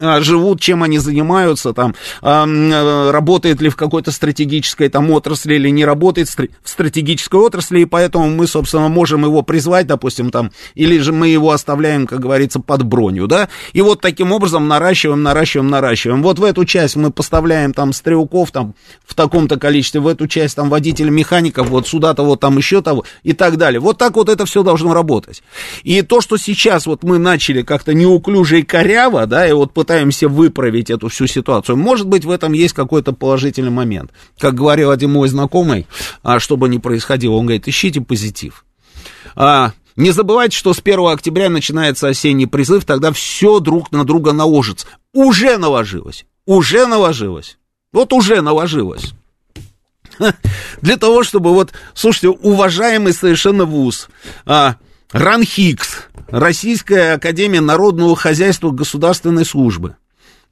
живут, 0.00 0.60
чем 0.60 0.82
они 0.82 0.98
занимаются, 0.98 1.72
там, 1.72 1.94
а, 2.22 2.46
э, 2.46 3.10
работает 3.10 3.60
ли 3.60 3.68
в 3.68 3.76
какой-то 3.76 4.12
стратегической 4.12 4.88
там 4.88 5.10
отрасли 5.10 5.56
или 5.56 5.70
не 5.70 5.84
работает 5.84 6.28
в 6.28 6.68
стратегической 6.68 7.40
отрасли, 7.40 7.80
и 7.80 7.84
поэтому 7.84 8.30
мы, 8.30 8.46
собственно, 8.46 8.88
можем 8.88 9.24
его 9.24 9.42
призвать, 9.42 9.86
допустим, 9.86 10.30
там, 10.30 10.52
или 10.74 10.98
же 10.98 11.12
мы 11.12 11.28
его 11.28 11.50
оставляем, 11.50 12.06
как 12.06 12.20
говорится, 12.20 12.60
под 12.60 12.84
броню, 12.84 13.26
да, 13.26 13.48
и 13.72 13.82
вот 13.82 14.00
таким 14.00 14.30
образом 14.30 14.68
наращиваем, 14.68 15.22
наращиваем, 15.22 15.68
наращиваем. 15.68 16.22
Вот 16.22 16.38
в 16.38 16.44
эту 16.44 16.64
часть 16.64 16.94
мы 16.94 17.10
поставляем 17.10 17.72
там 17.72 17.92
стрелков, 17.92 18.52
там, 18.52 18.74
в 19.04 19.14
таком-то 19.14 19.58
количестве, 19.58 20.00
в 20.00 20.06
эту 20.06 20.28
часть 20.28 20.54
там 20.54 20.70
водителей, 20.70 21.10
механиков, 21.10 21.70
вот 21.70 21.88
сюда-то, 21.88 22.22
вот 22.22 22.38
там 22.38 22.56
еще 22.56 22.82
того, 22.82 23.04
и 23.24 23.32
так 23.32 23.56
далее. 23.56 23.80
Вот 23.80 23.98
так 23.98 24.14
вот 24.14 24.28
это 24.28 24.46
все 24.46 24.62
должно 24.62 24.94
работать. 24.94 25.42
И 25.82 26.02
то, 26.02 26.20
что 26.20 26.36
сейчас 26.36 26.86
вот 26.86 27.02
мы 27.02 27.18
начали 27.18 27.62
как-то 27.62 27.94
неуклюже 27.94 28.60
и 28.60 28.62
коряво, 28.62 29.26
да, 29.26 29.46
и 29.48 29.52
вот 29.52 29.72
пытаемся 29.88 30.28
выправить 30.28 30.90
эту 30.90 31.08
всю 31.08 31.26
ситуацию. 31.26 31.76
Может 31.78 32.06
быть, 32.06 32.26
в 32.26 32.30
этом 32.30 32.52
есть 32.52 32.74
какой-то 32.74 33.14
положительный 33.14 33.70
момент. 33.70 34.10
Как 34.38 34.54
говорил 34.54 34.90
один 34.90 35.12
мой 35.12 35.28
знакомый, 35.28 35.86
а, 36.22 36.38
чтобы 36.40 36.68
не 36.68 36.78
происходило, 36.78 37.32
он 37.36 37.46
говорит, 37.46 37.66
ищите 37.66 38.02
позитив. 38.02 38.66
А, 39.34 39.72
не 39.96 40.10
забывайте, 40.10 40.58
что 40.58 40.74
с 40.74 40.80
1 40.80 41.06
октября 41.06 41.48
начинается 41.48 42.06
осенний 42.06 42.46
призыв, 42.46 42.84
тогда 42.84 43.12
все 43.12 43.60
друг 43.60 43.90
на 43.90 44.04
друга 44.04 44.32
наложится. 44.32 44.86
Уже 45.14 45.56
наложилось, 45.56 46.26
уже 46.44 46.86
наложилось. 46.86 47.56
Вот 47.90 48.12
уже 48.12 48.42
наложилось. 48.42 49.14
Для 50.82 50.98
того, 50.98 51.24
чтобы 51.24 51.54
вот, 51.54 51.72
слушайте, 51.94 52.28
уважаемый 52.28 53.14
совершенно 53.14 53.64
вуз, 53.64 54.10
а, 54.44 54.76
РАНХИКС, 55.12 56.07
Российская 56.30 57.14
Академия 57.14 57.62
Народного 57.62 58.14
Хозяйства 58.14 58.70
Государственной 58.70 59.46
Службы, 59.46 59.96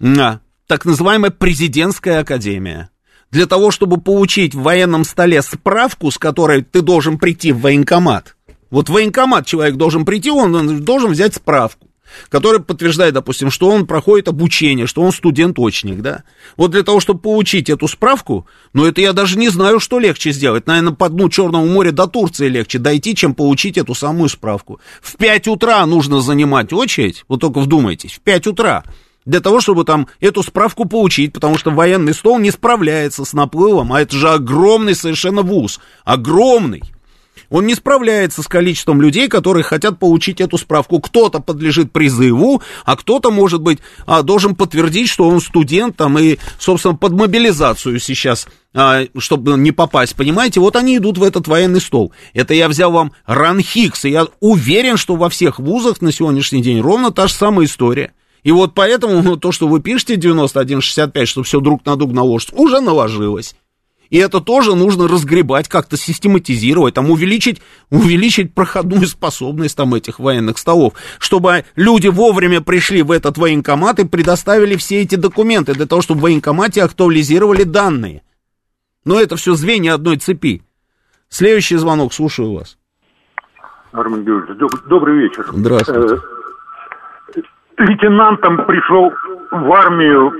а, 0.00 0.40
так 0.66 0.86
называемая 0.86 1.30
президентская 1.30 2.20
академия, 2.20 2.88
для 3.30 3.46
того, 3.46 3.70
чтобы 3.70 4.00
получить 4.00 4.54
в 4.54 4.62
военном 4.62 5.04
столе 5.04 5.42
справку, 5.42 6.10
с 6.10 6.16
которой 6.16 6.62
ты 6.62 6.80
должен 6.80 7.18
прийти 7.18 7.52
в 7.52 7.60
военкомат. 7.60 8.36
Вот 8.70 8.88
в 8.88 8.92
военкомат 8.92 9.44
человек 9.44 9.76
должен 9.76 10.06
прийти, 10.06 10.30
он 10.30 10.82
должен 10.82 11.12
взять 11.12 11.34
справку 11.34 11.88
который 12.28 12.60
подтверждает, 12.60 13.14
допустим, 13.14 13.50
что 13.50 13.68
он 13.68 13.86
проходит 13.86 14.28
обучение, 14.28 14.86
что 14.86 15.02
он 15.02 15.12
студент-очник, 15.12 16.00
да. 16.00 16.24
Вот 16.56 16.70
для 16.70 16.82
того, 16.82 17.00
чтобы 17.00 17.20
получить 17.20 17.70
эту 17.70 17.88
справку, 17.88 18.46
ну, 18.72 18.84
это 18.84 19.00
я 19.00 19.12
даже 19.12 19.38
не 19.38 19.48
знаю, 19.48 19.80
что 19.80 19.98
легче 19.98 20.32
сделать. 20.32 20.66
Наверное, 20.66 20.94
по 20.94 21.08
дну 21.08 21.28
Черного 21.28 21.64
моря 21.64 21.92
до 21.92 22.06
Турции 22.06 22.48
легче 22.48 22.78
дойти, 22.78 23.14
чем 23.14 23.34
получить 23.34 23.78
эту 23.78 23.94
самую 23.94 24.28
справку. 24.28 24.80
В 25.00 25.16
5 25.16 25.48
утра 25.48 25.84
нужно 25.86 26.20
занимать 26.20 26.72
очередь, 26.72 27.24
вот 27.28 27.40
только 27.40 27.60
вдумайтесь, 27.60 28.12
в 28.12 28.20
5 28.20 28.46
утра 28.48 28.84
для 29.26 29.40
того, 29.40 29.60
чтобы 29.60 29.84
там 29.84 30.06
эту 30.20 30.42
справку 30.42 30.86
получить, 30.86 31.32
потому 31.32 31.58
что 31.58 31.70
военный 31.70 32.14
стол 32.14 32.38
не 32.38 32.50
справляется 32.50 33.24
с 33.24 33.32
наплывом, 33.32 33.92
а 33.92 34.00
это 34.00 34.16
же 34.16 34.30
огромный 34.30 34.94
совершенно 34.94 35.42
вуз, 35.42 35.80
огромный. 36.04 36.82
Он 37.50 37.66
не 37.66 37.74
справляется 37.74 38.42
с 38.42 38.48
количеством 38.48 39.00
людей, 39.00 39.28
которые 39.28 39.62
хотят 39.62 39.98
получить 39.98 40.40
эту 40.40 40.58
справку. 40.58 41.00
Кто-то 41.00 41.40
подлежит 41.40 41.92
призыву, 41.92 42.62
а 42.84 42.96
кто-то, 42.96 43.30
может 43.30 43.60
быть, 43.60 43.78
а, 44.06 44.22
должен 44.22 44.54
подтвердить, 44.54 45.08
что 45.08 45.28
он 45.28 45.40
студент 45.40 45.96
там, 45.96 46.18
и, 46.18 46.38
собственно, 46.58 46.94
под 46.94 47.12
мобилизацию 47.12 47.98
сейчас 47.98 48.46
а, 48.74 49.04
чтобы 49.16 49.56
не 49.56 49.72
попасть, 49.72 50.14
понимаете, 50.16 50.60
вот 50.60 50.76
они 50.76 50.98
идут 50.98 51.16
в 51.16 51.22
этот 51.22 51.48
военный 51.48 51.80
стол. 51.80 52.12
Это 52.34 52.52
я 52.52 52.68
взял 52.68 52.92
вам 52.92 53.12
Ранхикс, 53.24 54.04
и 54.04 54.10
я 54.10 54.26
уверен, 54.40 54.98
что 54.98 55.16
во 55.16 55.30
всех 55.30 55.58
вузах 55.58 56.02
на 56.02 56.12
сегодняшний 56.12 56.62
день 56.62 56.80
ровно 56.82 57.10
та 57.10 57.26
же 57.26 57.32
самая 57.32 57.66
история. 57.66 58.12
И 58.42 58.52
вот 58.52 58.74
поэтому 58.74 59.36
то, 59.38 59.50
что 59.50 59.66
вы 59.66 59.80
пишете 59.80 60.16
9165, 60.16 61.26
что 61.26 61.42
все 61.42 61.60
друг 61.60 61.86
на 61.86 61.96
друга 61.96 62.14
наложится, 62.14 62.54
уже 62.54 62.80
наложилось. 62.80 63.56
И 64.10 64.18
это 64.18 64.40
тоже 64.40 64.74
нужно 64.74 65.08
разгребать, 65.08 65.68
как-то 65.68 65.96
систематизировать, 65.96 66.94
там, 66.94 67.10
увеличить, 67.10 67.60
увеличить 67.90 68.54
проходную 68.54 69.06
способность 69.06 69.76
там 69.76 69.94
этих 69.94 70.18
военных 70.18 70.58
столов, 70.58 70.94
чтобы 71.18 71.64
люди 71.74 72.08
вовремя 72.08 72.60
пришли 72.60 73.02
в 73.02 73.10
этот 73.10 73.38
военкомат 73.38 73.98
и 73.98 74.06
предоставили 74.06 74.76
все 74.76 75.02
эти 75.02 75.16
документы 75.16 75.74
для 75.74 75.86
того, 75.86 76.02
чтобы 76.02 76.20
в 76.20 76.22
военкомате 76.24 76.82
актуализировали 76.82 77.64
данные. 77.64 78.22
Но 79.04 79.20
это 79.20 79.36
все 79.36 79.54
звенья 79.54 79.94
одной 79.94 80.16
цепи. 80.18 80.62
Следующий 81.28 81.76
звонок, 81.76 82.12
слушаю 82.12 82.54
вас. 82.54 82.78
Армен 83.92 84.24
Георгиевич, 84.24 84.60
доб- 84.60 84.88
добрый 84.88 85.18
вечер. 85.18 85.46
Здравствуйте. 85.52 86.20
Э, 87.36 87.40
лейтенантом 87.78 88.66
пришел 88.66 89.10
в 89.50 89.72
армию 89.72 90.32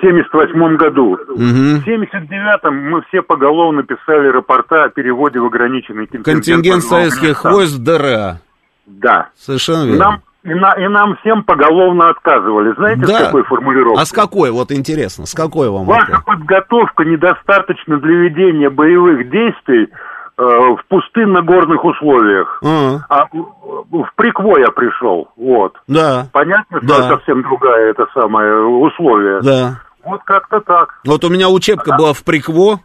78 0.00 0.76
году. 0.76 1.12
Угу. 1.12 1.36
В 1.36 1.86
79-м 1.86 2.90
мы 2.90 3.02
все 3.08 3.22
поголовно 3.22 3.82
писали 3.82 4.28
рапорта 4.28 4.84
о 4.84 4.88
переводе 4.88 5.40
в 5.40 5.46
ограниченный 5.46 6.06
контингент. 6.06 6.24
Контингент 6.24 6.82
советских 6.82 7.44
войск 7.44 7.78
ДРА. 7.78 8.40
Да. 8.86 9.28
Совершенно 9.36 9.84
верно. 9.84 10.04
Нам, 10.04 10.22
и, 10.44 10.54
на, 10.54 10.72
и 10.74 10.88
нам 10.88 11.16
всем 11.16 11.42
поголовно 11.42 12.10
отказывали. 12.10 12.74
Знаете, 12.76 13.06
да. 13.06 13.06
с 13.06 13.24
какой 13.26 13.44
формулировкой? 13.44 14.02
А 14.02 14.04
с 14.04 14.12
какой, 14.12 14.50
вот 14.50 14.72
интересно, 14.72 15.26
с 15.26 15.34
какой 15.34 15.70
вам? 15.70 15.86
Ваша 15.86 16.12
это? 16.12 16.20
подготовка 16.20 17.04
недостаточна 17.04 17.98
для 17.98 18.14
ведения 18.14 18.70
боевых 18.70 19.30
действий 19.30 19.88
в 20.36 20.78
пустынно-горных 20.88 21.84
условиях. 21.84 22.60
А, 22.64 22.98
А 23.08 23.26
в 23.32 24.10
Прикво 24.16 24.58
я 24.58 24.70
пришел, 24.70 25.28
вот. 25.36 25.74
да, 25.86 26.26
Понятно, 26.32 26.78
что 26.78 26.86
Да. 26.88 27.08
совсем 27.08 27.42
другая 27.42 27.90
это 27.90 28.06
самое 28.14 28.62
условие. 28.66 29.40
да. 29.42 29.80
Вот 30.04 30.20
как-то 30.24 30.60
так. 30.60 31.00
Вот 31.06 31.24
у 31.24 31.30
меня 31.30 31.48
учебка 31.48 31.96
была 31.96 32.12
в 32.12 32.22
Прикво. 32.24 32.80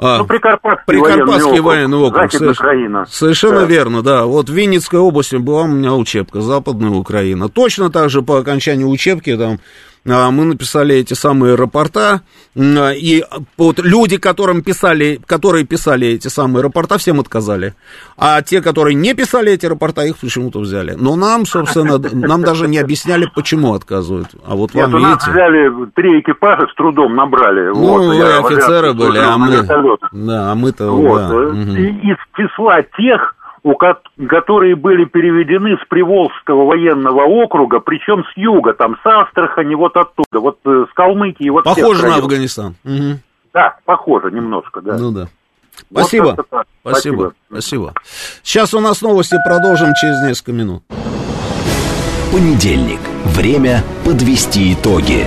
А, 0.00 0.18
Ну, 0.18 0.26
Прикарпатский, 0.26 0.84
Прикарпатский 0.86 1.58
военный 1.60 1.98
округ. 1.98 2.22
Захидная 2.22 2.50
соверш- 2.50 2.58
Украина. 2.60 3.04
Совершенно 3.08 3.60
Да. 3.60 3.64
верно, 3.66 4.02
да. 4.02 4.26
Вот 4.26 4.48
в 4.48 4.52
Винницкой 4.52 5.00
области 5.00 5.34
была 5.36 5.62
у 5.62 5.66
меня 5.66 5.92
учебка, 5.94 6.40
Западная 6.40 6.90
Украина. 6.90 7.48
Точно 7.48 7.90
так 7.90 8.08
же 8.08 8.22
по 8.22 8.38
окончанию 8.38 8.88
учебки 8.88 9.36
там 9.36 9.58
мы 10.08 10.44
написали 10.44 10.96
эти 10.96 11.14
самые 11.14 11.54
рапорта, 11.54 12.22
а, 12.56 12.92
и 12.92 13.22
вот 13.56 13.78
люди, 13.78 14.16
которым 14.16 14.62
писали, 14.62 15.20
которые 15.26 15.64
писали 15.64 16.08
эти 16.08 16.28
самые 16.28 16.62
рапорта, 16.62 16.98
всем 16.98 17.20
отказали. 17.20 17.74
А 18.16 18.40
те, 18.42 18.62
которые 18.62 18.94
не 18.94 19.14
писали 19.14 19.52
эти 19.52 19.66
рапорта, 19.66 20.02
их 20.02 20.16
почему-то 20.18 20.60
взяли. 20.60 20.94
Но 20.98 21.16
нам, 21.16 21.44
собственно, 21.46 21.98
нам 21.98 22.42
даже 22.42 22.68
не 22.68 22.78
объясняли, 22.78 23.30
почему 23.34 23.74
отказывают. 23.74 24.28
А 24.46 24.54
вот 24.54 24.74
Нет, 24.74 24.88
вам, 24.88 25.02
нас 25.02 25.26
видите... 25.26 25.30
взяли 25.30 25.90
три 25.94 26.20
экипажа, 26.20 26.66
с 26.70 26.74
трудом 26.74 27.14
набрали. 27.14 27.68
Ну, 27.68 27.74
вот, 27.74 28.06
вы 28.06 28.22
офицеры 28.22 28.94
были, 28.94 29.18
а 29.18 29.36
мы... 29.36 29.62
Да, 30.12 30.52
а 30.52 30.54
мы-то... 30.54 30.90
Вот. 30.90 31.20
да, 31.20 31.34
э, 31.34 31.80
и- 31.80 32.10
Из 32.10 32.16
числа 32.36 32.82
тех, 32.96 33.34
у 33.62 33.74
ко- 33.74 34.00
которые 34.28 34.76
были 34.76 35.04
переведены 35.04 35.76
с 35.76 35.88
Приволжского 35.88 36.64
военного 36.66 37.22
округа, 37.22 37.80
причем 37.80 38.24
с 38.32 38.36
юга, 38.36 38.72
там 38.74 38.96
с 39.02 39.06
Астрахани, 39.06 39.74
вот 39.74 39.96
оттуда, 39.96 40.40
вот 40.40 40.58
э, 40.64 40.86
с 40.90 40.94
Калмыкии. 40.94 41.48
Вот 41.50 41.64
Похоже 41.64 42.06
на. 42.06 42.16
Афганистан. 42.16 42.74
Мгм. 42.84 43.20
Да, 43.52 43.76
похоже 43.84 44.30
немножко, 44.30 44.80
да. 44.80 44.96
Ну 44.98 45.10
да. 45.10 45.28
Вот 45.90 46.00
Спасибо. 46.02 46.34
как-то 46.34 46.42
так. 46.50 46.66
Спасибо. 46.82 47.32
Спасибо. 47.50 47.92
Сейчас 48.42 48.74
у 48.74 48.80
нас 48.80 49.00
новости, 49.02 49.36
продолжим 49.46 49.94
через 50.00 50.20
несколько 50.26 50.52
минут. 50.52 50.82
Понедельник. 52.32 53.00
Время 53.24 53.82
подвести 54.04 54.74
итоги. 54.74 55.26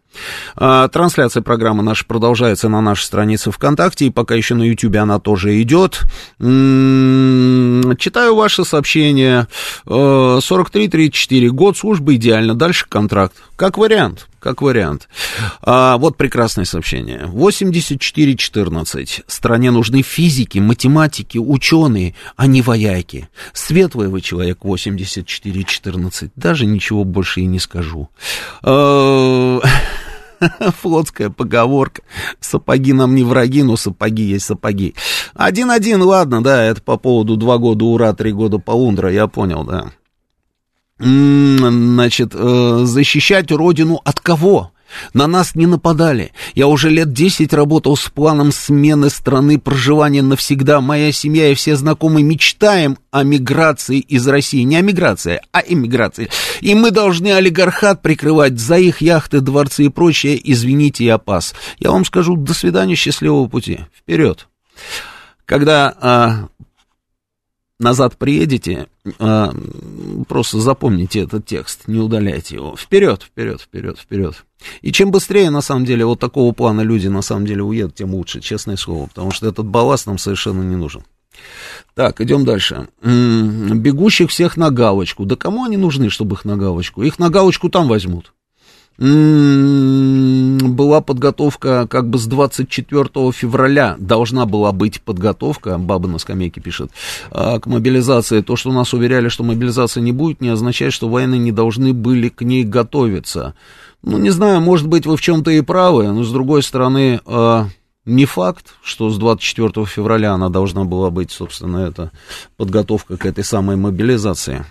А, 0.55 0.87
Трансляция 0.87 1.43
программы 1.43 1.83
наша 1.83 2.05
продолжается 2.05 2.69
на 2.69 2.81
нашей 2.81 3.03
странице 3.03 3.51
ВКонтакте, 3.51 4.07
и 4.07 4.09
пока 4.09 4.35
еще 4.35 4.55
на 4.55 4.63
Ютубе 4.63 4.99
она 4.99 5.19
тоже 5.19 5.61
идет. 5.61 6.01
М, 6.39 7.95
Читаю 7.97 8.35
ваши 8.35 8.65
сообщения. 8.65 9.47
Э, 9.85 10.39
43-34, 10.41 11.49
год 11.49 11.77
службы 11.77 12.15
идеально, 12.15 12.53
дальше 12.53 12.85
контракт. 12.89 13.35
Как 13.55 13.77
вариант, 13.77 14.27
как 14.47 14.61
вариант. 14.61 15.09
А, 15.61 15.97
вот 15.97 16.15
прекрасное 16.15 16.63
сообщение. 16.63 17.29
84-14. 17.33 19.25
Стране 19.27 19.71
нужны 19.71 20.01
физики, 20.01 20.59
математики, 20.59 21.37
ученые, 21.37 22.15
а 22.37 22.47
не 22.47 22.61
вояки. 22.61 23.27
Светлый 23.51 24.07
вы 24.07 24.21
человек 24.21 24.59
84-14. 24.63 26.31
Даже 26.37 26.65
ничего 26.65 27.03
больше 27.03 27.41
и 27.41 27.45
не 27.45 27.59
скажу. 27.59 28.07
Э, 28.63 29.59
Флотская 30.81 31.29
поговорка. 31.29 32.03
Сапоги 32.39 32.93
нам 32.93 33.15
не 33.15 33.25
враги, 33.25 33.63
но 33.63 33.75
сапоги 33.75 34.23
есть 34.23 34.45
сапоги. 34.45 34.95
Один-один, 35.33 36.01
ладно, 36.03 36.41
да, 36.41 36.63
это 36.63 36.81
по 36.81 36.95
поводу 36.95 37.35
два 37.35 37.57
года 37.57 37.83
ура, 37.83 38.13
три 38.13 38.31
года 38.31 38.59
полундра, 38.59 39.11
я 39.11 39.27
понял, 39.27 39.65
да. 39.65 39.91
Значит, 40.99 42.31
э, 42.33 42.81
защищать 42.85 43.51
родину 43.51 44.01
от 44.03 44.19
кого? 44.19 44.71
На 45.13 45.27
нас 45.27 45.55
не 45.55 45.65
нападали. 45.65 46.31
Я 46.55 46.67
уже 46.67 46.89
лет 46.89 47.11
десять 47.11 47.53
работал 47.53 47.97
с 47.97 48.09
планом 48.09 48.51
смены 48.51 49.09
страны 49.09 49.59
проживания 49.59 50.21
навсегда. 50.21 50.81
Моя 50.81 51.11
семья 51.11 51.49
и 51.49 51.55
все 51.55 51.75
знакомые 51.75 52.23
мечтаем 52.23 52.97
о 53.11 53.23
миграции 53.23 53.99
из 53.99 54.27
России. 54.27 54.61
Не 54.61 54.77
о 54.77 54.81
миграции, 54.81 55.41
а 55.51 55.59
иммиграции. 55.59 56.29
И 56.61 56.73
мы 56.73 56.91
должны 56.91 57.33
олигархат 57.33 58.01
прикрывать 58.01 58.59
за 58.59 58.77
их 58.77 59.01
яхты, 59.01 59.41
дворцы 59.41 59.85
и 59.85 59.89
прочее. 59.89 60.39
Извините, 60.41 61.05
я 61.05 61.17
пас. 61.17 61.53
Я 61.79 61.91
вам 61.91 62.05
скажу, 62.05 62.35
до 62.35 62.53
свидания, 62.53 62.95
счастливого 62.95 63.47
пути. 63.47 63.81
Вперед. 63.95 64.47
Когда 65.45 65.95
а, 66.01 66.47
назад 67.79 68.17
приедете, 68.17 68.87
а, 69.19 69.53
просто 70.27 70.59
запомните 70.59 71.21
этот 71.21 71.45
текст, 71.45 71.87
не 71.87 71.99
удаляйте 71.99 72.55
его. 72.55 72.75
Вперед, 72.75 73.23
вперед, 73.23 73.61
вперед, 73.61 73.99
вперед. 73.99 74.45
И 74.81 74.91
чем 74.91 75.11
быстрее, 75.11 75.49
на 75.49 75.61
самом 75.61 75.85
деле, 75.85 76.05
вот 76.05 76.19
такого 76.19 76.51
плана 76.53 76.81
люди, 76.81 77.07
на 77.07 77.21
самом 77.21 77.45
деле, 77.45 77.63
уедут, 77.63 77.95
тем 77.95 78.13
лучше, 78.13 78.41
честное 78.41 78.77
слово, 78.77 79.07
потому 79.07 79.31
что 79.31 79.47
этот 79.47 79.65
балласт 79.67 80.07
нам 80.07 80.17
совершенно 80.17 80.63
не 80.63 80.75
нужен. 80.75 81.03
Так, 81.93 82.19
идем 82.21 82.45
дальше. 82.45 82.87
Бегущих 83.01 84.29
всех 84.29 84.57
на 84.57 84.71
галочку. 84.71 85.25
Да 85.25 85.35
кому 85.35 85.65
они 85.65 85.77
нужны, 85.77 86.09
чтобы 86.09 86.35
их 86.35 86.45
на 86.45 86.57
галочку? 86.57 87.03
Их 87.03 87.19
на 87.19 87.29
галочку 87.29 87.69
там 87.69 87.87
возьмут. 87.87 88.33
Была 90.87 91.01
подготовка 91.01 91.85
как 91.85 92.09
бы 92.09 92.17
с 92.17 92.27
24 92.27 93.09
февраля 93.33 93.97
должна 93.99 94.45
была 94.45 94.71
быть 94.71 95.01
подготовка, 95.01 95.77
баба 95.77 96.07
на 96.07 96.17
скамейке 96.17 96.61
пишет, 96.61 96.91
а, 97.29 97.59
к 97.59 97.65
мобилизации. 97.65 98.39
То, 98.39 98.55
что 98.55 98.71
нас 98.71 98.93
уверяли, 98.93 99.27
что 99.27 99.43
мобилизации 99.43 99.99
не 99.99 100.13
будет, 100.13 100.39
не 100.39 100.47
означает, 100.47 100.93
что 100.93 101.09
военные 101.09 101.41
не 101.41 101.51
должны 101.51 101.91
были 101.91 102.29
к 102.29 102.41
ней 102.41 102.63
готовиться. 102.63 103.53
Ну, 104.01 104.17
не 104.17 104.29
знаю, 104.29 104.61
может 104.61 104.87
быть, 104.87 105.05
вы 105.05 105.17
в 105.17 105.21
чем-то 105.21 105.51
и 105.51 105.59
правы, 105.59 106.09
но 106.09 106.23
с 106.23 106.31
другой 106.31 106.63
стороны, 106.63 107.19
а, 107.25 107.67
не 108.05 108.23
факт, 108.23 108.75
что 108.81 109.09
с 109.09 109.17
24 109.17 109.85
февраля 109.85 110.35
она 110.35 110.47
должна 110.47 110.85
была 110.85 111.09
быть, 111.09 111.31
собственно, 111.31 111.79
это 111.79 112.11
подготовка 112.55 113.17
к 113.17 113.25
этой 113.25 113.43
самой 113.43 113.75
мобилизации. 113.75 114.63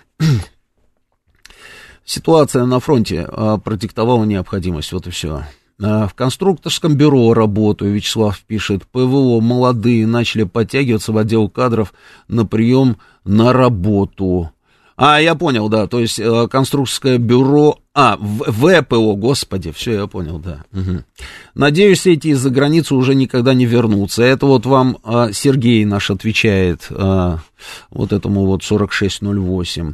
Ситуация 2.03 2.65
на 2.65 2.79
фронте 2.79 3.27
а, 3.29 3.59
продиктовала 3.59 4.25
необходимость, 4.25 4.93
вот 4.93 5.05
и 5.05 5.11
все. 5.11 5.43
А, 5.81 6.07
в 6.07 6.13
конструкторском 6.15 6.95
бюро 6.95 7.33
работаю, 7.33 7.93
Вячеслав 7.93 8.39
пишет, 8.41 8.85
ПВО 8.87 9.39
молодые 9.41 10.07
начали 10.07 10.43
подтягиваться 10.43 11.11
в 11.11 11.17
отдел 11.17 11.49
кадров 11.49 11.93
на 12.27 12.45
прием 12.45 12.97
на 13.25 13.53
работу. 13.53 14.51
А, 14.99 15.21
я 15.21 15.35
понял, 15.35 15.69
да, 15.69 15.85
то 15.85 15.99
есть 15.99 16.17
э, 16.17 16.47
конструкторское 16.49 17.19
бюро, 17.19 17.77
а, 17.93 18.17
ВПО, 18.17 19.13
господи, 19.13 19.71
все, 19.71 19.93
я 19.93 20.07
понял, 20.07 20.39
да. 20.39 20.63
Угу. 20.73 21.03
Надеюсь, 21.53 22.07
эти 22.07 22.29
из-за 22.29 22.49
границы 22.49 22.95
уже 22.95 23.13
никогда 23.13 23.53
не 23.53 23.67
вернутся. 23.67 24.23
Это 24.23 24.47
вот 24.47 24.65
вам 24.65 24.97
э, 25.03 25.29
Сергей 25.33 25.85
наш 25.85 26.09
отвечает, 26.09 26.87
э, 26.89 27.37
вот 27.91 28.11
этому 28.11 28.47
вот 28.47 28.63
4608. 28.63 29.93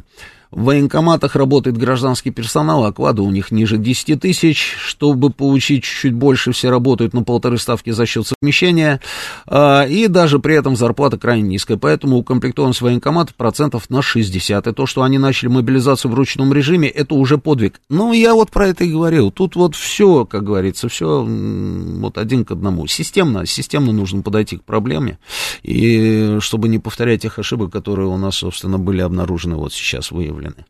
В 0.54 0.66
военкоматах 0.66 1.34
работает 1.34 1.76
гражданский 1.76 2.30
персонал, 2.30 2.84
оклады 2.84 3.22
у 3.22 3.30
них 3.30 3.50
ниже 3.50 3.76
10 3.76 4.20
тысяч. 4.20 4.76
Чтобы 4.78 5.30
получить 5.30 5.82
чуть-чуть 5.82 6.14
больше, 6.14 6.52
все 6.52 6.70
работают 6.70 7.12
на 7.12 7.24
полторы 7.24 7.58
ставки 7.58 7.90
за 7.90 8.06
счет 8.06 8.28
совмещения. 8.28 9.00
А, 9.48 9.82
и 9.82 10.06
даже 10.06 10.38
при 10.38 10.54
этом 10.54 10.76
зарплата 10.76 11.18
крайне 11.18 11.48
низкая. 11.48 11.76
Поэтому 11.76 12.18
укомплектованность 12.18 12.82
военкомата 12.82 13.34
процентов 13.36 13.90
на 13.90 14.00
60. 14.00 14.68
И 14.68 14.72
то, 14.72 14.86
что 14.86 15.02
они 15.02 15.18
начали 15.18 15.48
мобилизацию 15.48 16.12
в 16.12 16.14
ручном 16.14 16.52
режиме, 16.52 16.88
это 16.88 17.16
уже 17.16 17.36
подвиг. 17.36 17.80
Ну, 17.88 18.12
я 18.12 18.34
вот 18.34 18.52
про 18.52 18.68
это 18.68 18.84
и 18.84 18.92
говорил. 18.92 19.32
Тут 19.32 19.56
вот 19.56 19.74
все, 19.74 20.24
как 20.24 20.44
говорится, 20.44 20.88
все 20.88 21.24
вот 21.24 22.16
один 22.16 22.44
к 22.44 22.52
одному. 22.52 22.86
Системно, 22.86 23.44
системно 23.44 23.90
нужно 23.90 24.22
подойти 24.22 24.58
к 24.58 24.62
проблеме. 24.62 25.18
И 25.64 26.36
чтобы 26.38 26.68
не 26.68 26.78
повторять 26.78 27.22
тех 27.22 27.40
ошибок, 27.40 27.72
которые 27.72 28.06
у 28.06 28.16
нас, 28.16 28.36
собственно, 28.36 28.78
были 28.78 29.00
обнаружены 29.00 29.56
вот 29.56 29.72
сейчас, 29.72 30.12
выявлены 30.12 30.43
оставлены. 30.44 30.66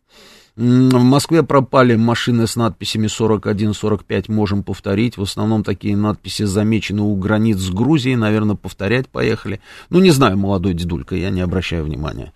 В 0.56 1.02
Москве 1.02 1.42
пропали 1.42 1.96
машины 1.96 2.46
с 2.46 2.54
надписями 2.54 3.08
41-45, 3.08 4.30
можем 4.30 4.62
повторить. 4.62 5.16
В 5.16 5.22
основном 5.22 5.64
такие 5.64 5.96
надписи 5.96 6.44
замечены 6.44 7.02
у 7.02 7.16
границ 7.16 7.58
с 7.58 7.70
Грузией, 7.70 8.14
наверное, 8.14 8.54
повторять 8.54 9.08
поехали. 9.08 9.60
Ну, 9.90 9.98
не 9.98 10.10
знаю, 10.10 10.38
молодой 10.38 10.74
дедулька, 10.74 11.16
я 11.16 11.30
не 11.30 11.40
обращаю 11.40 11.84
внимания. 11.84 12.32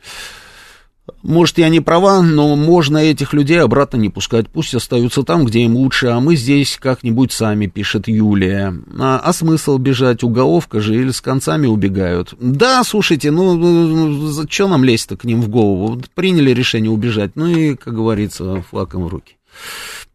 Может, 1.23 1.59
я 1.59 1.69
не 1.69 1.81
права, 1.81 2.23
но 2.23 2.57
можно 2.57 2.99
этих 2.99 3.33
людей 3.33 3.61
обратно 3.61 3.97
не 3.97 4.09
пускать. 4.09 4.49
Пусть 4.49 4.75
остаются 4.75 5.23
там, 5.23 5.45
где 5.45 5.61
им 5.61 5.77
лучше, 5.77 6.09
а 6.09 6.21
мы 6.21 6.37
здесь 6.37 6.79
как-нибудь 6.81 7.33
сами, 7.33 7.67
пишет 7.67 8.09
Юлия. 8.09 8.75
А, 8.99 9.21
а 9.23 9.33
смысл 9.33 9.79
бежать? 9.79 10.23
Уголовка 10.23 10.81
же 10.81 10.95
или 10.95 11.11
с 11.11 11.21
концами 11.21 11.67
убегают? 11.67 12.35
Да, 12.41 12.83
слушайте, 12.85 13.31
ну, 13.31 13.55
ну, 13.55 13.87
ну 13.87 14.47
что 14.49 14.69
нам 14.69 14.85
лезть-то 14.85 15.17
к 15.17 15.25
ним 15.25 15.43
в 15.43 15.49
голову? 15.49 16.01
Приняли 16.15 16.53
решение 16.53 16.91
убежать, 16.91 17.33
ну 17.35 17.47
и, 17.47 17.75
как 17.75 17.95
говорится, 17.95 18.63
флаком 18.71 19.05
в 19.05 19.09
руки. 19.09 19.37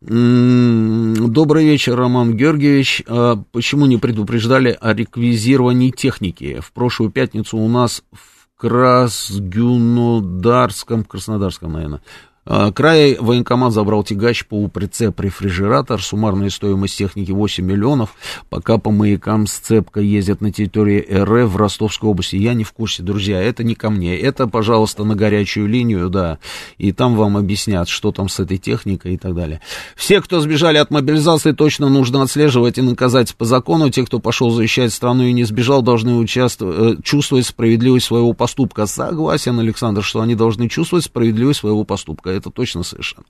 Добрый 0.01 1.65
вечер, 1.65 1.95
Роман 1.95 2.35
Георгиевич. 2.35 3.03
А 3.07 3.41
почему 3.51 3.85
не 3.85 3.97
предупреждали 3.97 4.77
о 4.79 4.93
реквизировании 4.93 5.91
техники? 5.91 6.59
В 6.61 6.73
прошлую 6.73 7.09
пятницу 7.09 7.57
у 7.57 7.69
нас 7.69 8.03
в 8.11 8.32
Красгюнодарском, 8.63 11.03
Краснодарском, 11.03 11.73
наверное, 11.73 12.01
край 12.45 13.17
военкомат 13.19 13.71
забрал 13.71 14.03
тягач 14.03 14.45
по 14.45 14.67
прицеп 14.67 15.19
рефрижератор. 15.19 16.01
Суммарная 16.01 16.49
стоимость 16.49 16.97
техники 16.97 17.31
8 17.31 17.63
миллионов. 17.63 18.15
Пока 18.49 18.77
по 18.77 18.91
маякам 18.91 19.47
сцепка 19.47 20.01
ездят 20.01 20.41
на 20.41 20.51
территории 20.51 21.05
РФ 21.09 21.49
в 21.49 21.57
Ростовской 21.57 22.09
области. 22.09 22.35
Я 22.35 22.53
не 22.53 22.63
в 22.63 22.73
курсе, 22.73 23.01
друзья. 23.01 23.41
Это 23.41 23.63
не 23.63 23.75
ко 23.75 23.89
мне. 23.89 24.17
Это, 24.17 24.47
пожалуйста, 24.47 25.03
на 25.05 25.15
горячую 25.15 25.67
линию, 25.67 26.09
да. 26.09 26.39
И 26.77 26.91
там 26.91 27.15
вам 27.15 27.37
объяснят, 27.37 27.87
что 27.87 28.11
там 28.11 28.27
с 28.27 28.39
этой 28.39 28.57
техникой 28.57 29.13
и 29.13 29.17
так 29.17 29.35
далее. 29.35 29.61
Все, 29.95 30.21
кто 30.21 30.41
сбежали 30.41 30.77
от 30.77 30.91
мобилизации, 30.91 31.53
точно 31.53 31.87
нужно 31.89 32.21
отслеживать 32.21 32.77
и 32.77 32.81
наказать 32.81 33.33
по 33.35 33.45
закону. 33.45 33.89
Те, 33.89 34.05
кто 34.05 34.19
пошел 34.19 34.49
защищать 34.51 34.91
страну 34.93 35.23
и 35.23 35.33
не 35.33 35.45
сбежал, 35.45 35.81
должны 35.81 36.15
участвовать, 36.15 36.99
э, 36.99 37.01
чувствовать 37.03 37.45
справедливость 37.45 38.07
своего 38.07 38.33
поступка. 38.33 38.85
Согласен, 38.85 39.59
Александр, 39.59 40.03
что 40.03 40.21
они 40.21 40.35
должны 40.35 40.67
чувствовать 40.67 41.05
справедливость 41.05 41.61
своего 41.61 41.85
поступка 41.85 42.32
это 42.33 42.49
точно 42.49 42.83
совершенно. 42.83 43.25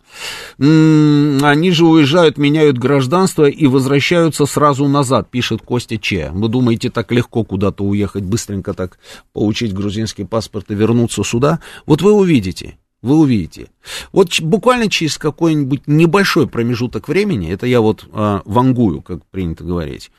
Они 0.58 1.72
же 1.72 1.86
уезжают, 1.86 2.38
меняют 2.38 2.78
гражданство 2.78 3.48
и 3.50 3.68
возвращаются 3.68 4.46
сразу 4.46 4.88
назад, 4.88 5.30
пишет 5.30 5.62
Костя 5.62 5.98
Че. 5.98 6.32
Вы 6.34 6.48
думаете, 6.48 6.90
так 6.90 7.12
легко 7.12 7.44
куда-то 7.44 7.84
уехать, 7.84 8.24
быстренько 8.24 8.74
так 8.74 8.98
получить 9.34 9.74
грузинский 9.74 10.26
паспорт 10.26 10.72
и 10.72 10.76
вернуться 10.76 11.24
сюда? 11.24 11.60
Вот 11.86 12.02
вы 12.02 12.14
увидите, 12.14 12.78
вы 13.02 13.18
увидите. 13.18 13.68
Вот 14.12 14.40
буквально 14.42 14.90
через 14.90 15.18
какой-нибудь 15.18 15.88
небольшой 15.88 16.48
промежуток 16.48 17.08
времени, 17.08 17.52
это 17.52 17.68
я 17.68 17.82
вот 17.82 18.08
а, 18.14 18.42
вангую, 18.46 19.02
как 19.02 19.26
принято 19.26 19.64
говорить, 19.64 20.10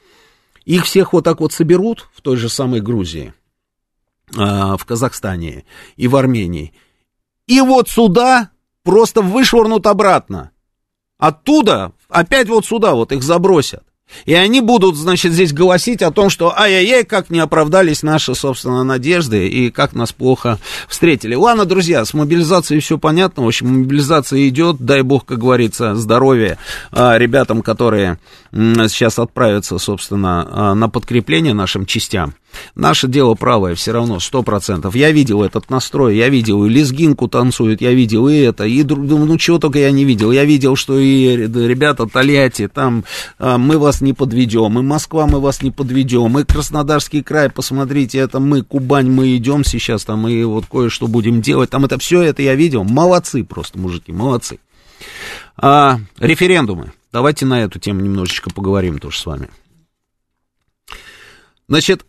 их 0.65 0.85
всех 0.85 1.13
вот 1.13 1.25
так 1.25 1.41
вот 1.41 1.53
соберут 1.53 2.09
в 2.15 2.21
той 2.21 2.37
же 2.37 2.49
самой 2.49 2.81
Грузии, 2.81 3.33
а, 4.37 4.77
в 4.77 4.85
Казахстане 4.85 5.65
и 5.97 6.09
в 6.09 6.17
Армении. 6.17 6.73
И 7.47 7.61
вот 7.61 7.89
сюда 7.89 8.51
просто 8.85 9.23
вышвырнут 9.23 9.87
обратно. 9.87 10.53
Оттуда 11.19 11.93
опять 12.09 12.49
вот 12.49 12.65
сюда 12.67 12.95
вот 12.95 13.11
их 13.13 13.23
забросят. 13.23 13.85
И 14.25 14.35
они 14.35 14.61
будут, 14.61 14.97
значит, 14.97 15.33
здесь 15.33 15.53
голосить 15.53 16.03
о 16.03 16.11
том, 16.11 16.31
что 16.31 16.59
ай-яй-яй, 16.59 17.05
как 17.05 17.31
не 17.31 17.41
оправдались 17.41 18.03
наши, 18.03 18.35
собственно, 18.35 18.85
надежды 18.85 19.49
и 19.49 19.71
как 19.71 19.93
нас 19.95 20.13
плохо 20.13 20.59
встретили. 20.89 21.35
Ладно, 21.35 21.65
друзья, 21.65 22.05
с 22.05 22.15
мобилизацией 22.15 22.81
все 22.81 22.99
понятно. 22.99 23.45
В 23.45 23.47
общем, 23.47 23.81
мобилизация 23.81 24.49
идет, 24.49 24.77
дай 24.81 25.03
бог, 25.03 25.25
как 25.25 25.39
говорится, 25.39 25.95
здоровья 25.95 26.59
а, 26.91 27.19
ребятам, 27.19 27.63
которые 27.63 28.19
сейчас 28.53 29.19
отправятся, 29.19 29.79
собственно, 29.79 30.47
а, 30.51 30.75
на 30.75 30.89
подкрепление 30.89 31.55
нашим 31.55 31.87
частям. 31.87 32.35
Наше 32.75 33.09
дело 33.09 33.35
правое 33.35 33.75
все 33.75 33.93
равно, 33.93 34.21
сто 34.21 34.43
процентов. 34.43 34.95
Я 34.95 35.11
видел 35.11 35.43
этот 35.43 35.71
настрой, 35.71 36.17
я 36.17 36.29
видел 36.29 36.65
и 36.65 36.69
лезгинку 36.69 37.29
танцуют, 37.29 37.81
я 37.81 37.93
видел 37.93 38.29
и 38.29 38.37
это, 38.37 38.65
и 38.65 38.83
ну 38.85 39.37
чего 39.39 39.59
только 39.59 39.79
я 39.79 39.91
не 39.91 40.05
видел. 40.05 40.31
Я 40.31 40.45
видел, 40.45 40.77
что 40.77 40.99
и 40.99 41.37
ребята 41.37 42.07
Тольятти, 42.07 42.69
там 42.69 43.05
а, 43.39 43.59
мы 43.59 43.79
вас 43.79 44.01
не 44.05 44.13
подведем, 44.13 44.79
и 44.79 44.83
Москва 44.83 45.27
мы 45.27 45.41
вас 45.41 45.63
не 45.63 45.73
подведем, 45.73 46.39
и 46.39 46.45
Краснодарский 46.45 47.23
край, 47.23 47.51
посмотрите, 47.51 48.19
это 48.19 48.39
мы, 48.39 48.63
Кубань, 48.63 49.11
мы 49.11 49.37
идем 49.37 49.65
сейчас 49.65 50.05
там, 50.05 50.29
и 50.29 50.45
вот 50.45 50.67
кое-что 50.67 51.09
будем 51.09 51.41
делать. 51.43 51.71
Там 51.71 51.85
это 51.85 51.99
все 51.99 52.23
это 52.23 52.43
я 52.43 52.55
видел. 52.55 52.85
Молодцы 52.85 53.43
просто, 53.43 53.79
мужики, 53.79 54.13
молодцы. 54.13 54.61
А, 55.57 55.99
референдумы. 56.19 56.93
Давайте 57.13 57.47
на 57.47 57.63
эту 57.63 57.79
тему 57.79 58.01
немножечко 58.01 58.51
поговорим 58.51 58.99
тоже 58.99 59.19
с 59.19 59.27
вами. 59.27 59.51
Значит, 61.69 62.05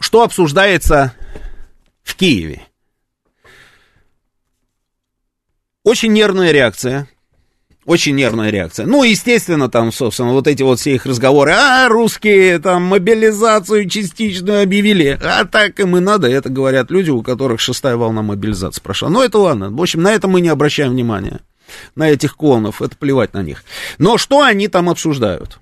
что 0.00 0.22
обсуждается 0.22 1.14
в 2.02 2.14
Киеве? 2.14 2.62
Очень 5.82 6.12
нервная 6.12 6.52
реакция. 6.52 7.08
Очень 7.88 8.16
нервная 8.16 8.50
реакция. 8.50 8.84
Ну, 8.84 9.02
естественно, 9.02 9.70
там, 9.70 9.92
собственно, 9.92 10.32
вот 10.32 10.46
эти 10.46 10.62
вот 10.62 10.78
все 10.78 10.96
их 10.96 11.06
разговоры. 11.06 11.52
А, 11.52 11.88
русские 11.88 12.58
там 12.58 12.82
мобилизацию 12.82 13.88
частичную 13.88 14.62
объявили. 14.62 15.18
А 15.24 15.46
так 15.46 15.80
им 15.80 15.96
и 15.96 16.00
надо. 16.00 16.28
Это 16.28 16.50
говорят 16.50 16.90
люди, 16.90 17.08
у 17.08 17.22
которых 17.22 17.60
шестая 17.60 17.96
волна 17.96 18.20
мобилизации 18.20 18.82
прошла. 18.82 19.08
Ну, 19.08 19.22
это 19.22 19.38
ладно. 19.38 19.70
В 19.70 19.80
общем, 19.80 20.02
на 20.02 20.12
это 20.12 20.28
мы 20.28 20.42
не 20.42 20.50
обращаем 20.50 20.90
внимания. 20.90 21.40
На 21.94 22.10
этих 22.10 22.36
клонов. 22.36 22.82
Это 22.82 22.94
плевать 22.94 23.32
на 23.32 23.42
них. 23.42 23.64
Но 23.96 24.18
что 24.18 24.42
они 24.42 24.68
там 24.68 24.90
обсуждают? 24.90 25.58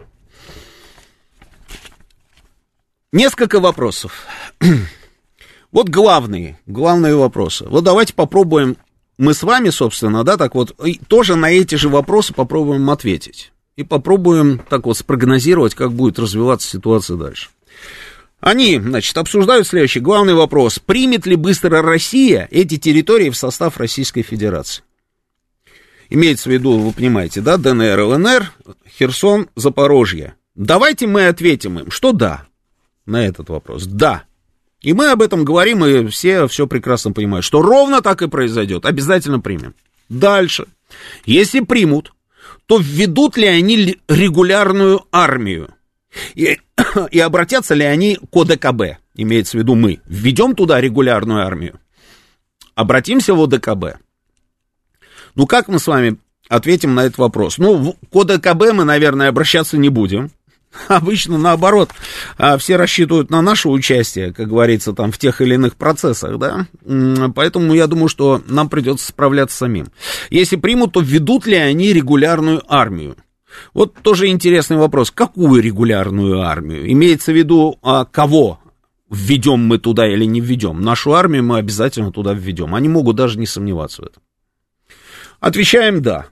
Несколько 3.12 3.60
вопросов. 3.60 4.24
Вот 5.72 5.90
главные, 5.90 6.58
главные 6.64 7.16
вопросы. 7.16 7.66
Вот 7.68 7.84
давайте 7.84 8.14
попробуем 8.14 8.78
мы 9.18 9.34
с 9.34 9.42
вами, 9.42 9.70
собственно, 9.70 10.24
да, 10.24 10.36
так 10.36 10.54
вот, 10.54 10.76
тоже 11.08 11.36
на 11.36 11.50
эти 11.50 11.74
же 11.76 11.88
вопросы 11.88 12.34
попробуем 12.34 12.90
ответить. 12.90 13.52
И 13.76 13.82
попробуем 13.82 14.60
так 14.70 14.86
вот 14.86 14.96
спрогнозировать, 14.96 15.74
как 15.74 15.92
будет 15.92 16.18
развиваться 16.18 16.68
ситуация 16.68 17.16
дальше. 17.16 17.50
Они, 18.40 18.78
значит, 18.78 19.16
обсуждают 19.16 19.66
следующий 19.66 20.00
главный 20.00 20.34
вопрос. 20.34 20.78
Примет 20.78 21.26
ли 21.26 21.36
быстро 21.36 21.82
Россия 21.82 22.48
эти 22.50 22.76
территории 22.76 23.30
в 23.30 23.36
состав 23.36 23.78
Российской 23.78 24.22
Федерации? 24.22 24.82
Имеется 26.08 26.48
в 26.48 26.52
виду, 26.52 26.78
вы 26.78 26.92
понимаете, 26.92 27.40
да, 27.40 27.56
ДНР, 27.56 28.00
ЛНР, 28.00 28.52
Херсон, 28.98 29.48
Запорожье. 29.56 30.34
Давайте 30.54 31.06
мы 31.06 31.26
ответим 31.26 31.78
им, 31.78 31.90
что 31.90 32.12
да, 32.12 32.46
на 33.04 33.26
этот 33.26 33.48
вопрос. 33.48 33.84
Да. 33.84 34.24
И 34.86 34.92
мы 34.92 35.10
об 35.10 35.20
этом 35.20 35.44
говорим, 35.44 35.84
и 35.84 36.06
все 36.06 36.46
все 36.46 36.68
прекрасно 36.68 37.10
понимают, 37.10 37.44
что 37.44 37.60
ровно 37.60 38.02
так 38.02 38.22
и 38.22 38.28
произойдет. 38.28 38.86
Обязательно 38.86 39.40
примем. 39.40 39.74
Дальше. 40.08 40.66
Если 41.24 41.58
примут, 41.58 42.12
то 42.66 42.78
введут 42.78 43.36
ли 43.36 43.48
они 43.48 43.98
регулярную 44.06 45.04
армию? 45.10 45.74
И, 46.36 46.60
и 47.10 47.18
обратятся 47.18 47.74
ли 47.74 47.84
они 47.84 48.16
к 48.16 48.36
ОДКБ? 48.36 49.00
Имеется 49.16 49.56
в 49.56 49.60
виду 49.60 49.74
мы. 49.74 49.98
Введем 50.06 50.54
туда 50.54 50.80
регулярную 50.80 51.44
армию. 51.44 51.80
Обратимся 52.76 53.34
в 53.34 53.42
ОДКБ. 53.42 53.98
Ну, 55.34 55.48
как 55.48 55.66
мы 55.66 55.80
с 55.80 55.88
вами 55.88 56.18
ответим 56.48 56.94
на 56.94 57.06
этот 57.06 57.18
вопрос? 57.18 57.58
Ну, 57.58 57.96
к 58.12 58.14
ОДКБ 58.14 58.72
мы, 58.72 58.84
наверное, 58.84 59.30
обращаться 59.30 59.78
не 59.78 59.88
будем. 59.88 60.30
Обычно 60.88 61.38
наоборот, 61.38 61.90
а, 62.38 62.58
все 62.58 62.76
рассчитывают 62.76 63.30
на 63.30 63.42
наше 63.42 63.68
участие, 63.68 64.32
как 64.32 64.48
говорится, 64.48 64.92
там 64.92 65.12
в 65.12 65.18
тех 65.18 65.40
или 65.40 65.54
иных 65.54 65.76
процессах, 65.76 66.38
да, 66.38 66.66
поэтому 67.34 67.74
я 67.74 67.86
думаю, 67.86 68.08
что 68.08 68.42
нам 68.46 68.68
придется 68.68 69.08
справляться 69.08 69.56
самим. 69.56 69.88
Если 70.30 70.56
примут, 70.56 70.92
то 70.92 71.00
введут 71.00 71.46
ли 71.46 71.56
они 71.56 71.92
регулярную 71.92 72.62
армию? 72.68 73.16
Вот 73.74 73.94
тоже 74.02 74.28
интересный 74.28 74.76
вопрос. 74.76 75.10
Какую 75.10 75.62
регулярную 75.62 76.42
армию? 76.42 76.90
Имеется 76.92 77.32
в 77.32 77.36
виду, 77.36 77.78
а, 77.82 78.04
кого 78.04 78.60
введем 79.10 79.60
мы 79.60 79.78
туда 79.78 80.06
или 80.06 80.24
не 80.24 80.40
введем? 80.40 80.80
Нашу 80.80 81.14
армию 81.14 81.44
мы 81.44 81.58
обязательно 81.58 82.12
туда 82.12 82.32
введем. 82.32 82.74
Они 82.74 82.88
могут 82.88 83.16
даже 83.16 83.38
не 83.38 83.46
сомневаться 83.46 84.02
в 84.02 84.06
этом. 84.06 84.22
Отвечаем 85.40 86.02
«да». 86.02 86.26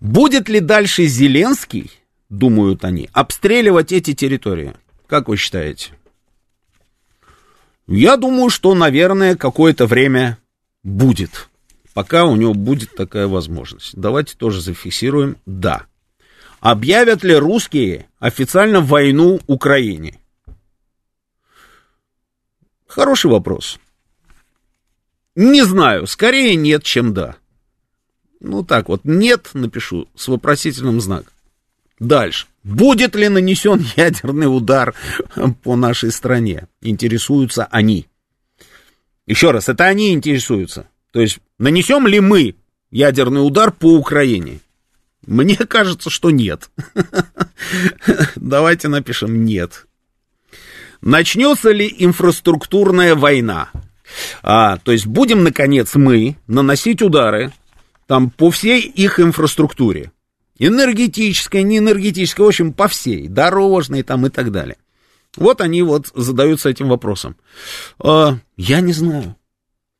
Будет 0.00 0.48
ли 0.48 0.58
дальше 0.58 1.04
Зеленский 1.04 2.01
думают 2.32 2.84
они, 2.84 3.08
обстреливать 3.12 3.92
эти 3.92 4.14
территории? 4.14 4.74
Как 5.06 5.28
вы 5.28 5.36
считаете? 5.36 5.90
Я 7.86 8.16
думаю, 8.16 8.48
что, 8.48 8.74
наверное, 8.74 9.36
какое-то 9.36 9.86
время 9.86 10.38
будет. 10.82 11.48
Пока 11.94 12.24
у 12.24 12.36
него 12.36 12.54
будет 12.54 12.94
такая 12.94 13.28
возможность. 13.28 13.94
Давайте 13.94 14.34
тоже 14.36 14.60
зафиксируем 14.60 15.36
«да». 15.44 15.86
Объявят 16.60 17.24
ли 17.24 17.34
русские 17.34 18.06
официально 18.20 18.80
войну 18.80 19.40
Украине? 19.48 20.20
Хороший 22.86 23.30
вопрос. 23.30 23.80
Не 25.34 25.64
знаю, 25.64 26.06
скорее 26.06 26.54
нет, 26.54 26.84
чем 26.84 27.12
да. 27.14 27.34
Ну 28.38 28.62
так 28.64 28.88
вот, 28.88 29.00
нет, 29.04 29.50
напишу 29.54 30.08
с 30.14 30.28
вопросительным 30.28 31.00
знаком. 31.00 31.31
Дальше. 32.02 32.46
Будет 32.64 33.14
ли 33.14 33.28
нанесен 33.28 33.86
ядерный 33.96 34.46
удар 34.46 34.92
по 35.62 35.76
нашей 35.76 36.10
стране? 36.10 36.66
Интересуются 36.80 37.68
они. 37.70 38.08
Еще 39.26 39.52
раз, 39.52 39.68
это 39.68 39.84
они 39.84 40.12
интересуются. 40.12 40.88
То 41.12 41.20
есть, 41.20 41.38
нанесем 41.58 42.08
ли 42.08 42.18
мы 42.18 42.56
ядерный 42.90 43.46
удар 43.46 43.70
по 43.70 43.96
Украине? 43.96 44.58
Мне 45.24 45.54
кажется, 45.56 46.10
что 46.10 46.32
нет. 46.32 46.70
Давайте 48.34 48.88
напишем 48.88 49.44
нет. 49.44 49.86
Начнется 51.02 51.70
ли 51.70 51.94
инфраструктурная 52.00 53.14
война? 53.14 53.70
А, 54.42 54.78
то 54.78 54.90
есть 54.90 55.06
будем, 55.06 55.44
наконец, 55.44 55.94
мы 55.94 56.36
наносить 56.48 57.00
удары 57.00 57.52
там 58.08 58.30
по 58.30 58.50
всей 58.50 58.80
их 58.80 59.20
инфраструктуре. 59.20 60.10
Энергетическая, 60.64 61.64
не 61.64 61.78
энергетическая, 61.78 62.44
в 62.44 62.48
общем, 62.48 62.72
по 62.72 62.86
всей, 62.86 63.26
дорожной 63.26 64.04
там 64.04 64.26
и 64.26 64.30
так 64.30 64.52
далее. 64.52 64.76
Вот 65.36 65.60
они 65.60 65.82
вот 65.82 66.12
задаются 66.14 66.68
этим 66.68 66.88
вопросом. 66.88 67.36
А, 67.98 68.38
я 68.56 68.80
не 68.80 68.92
знаю. 68.92 69.34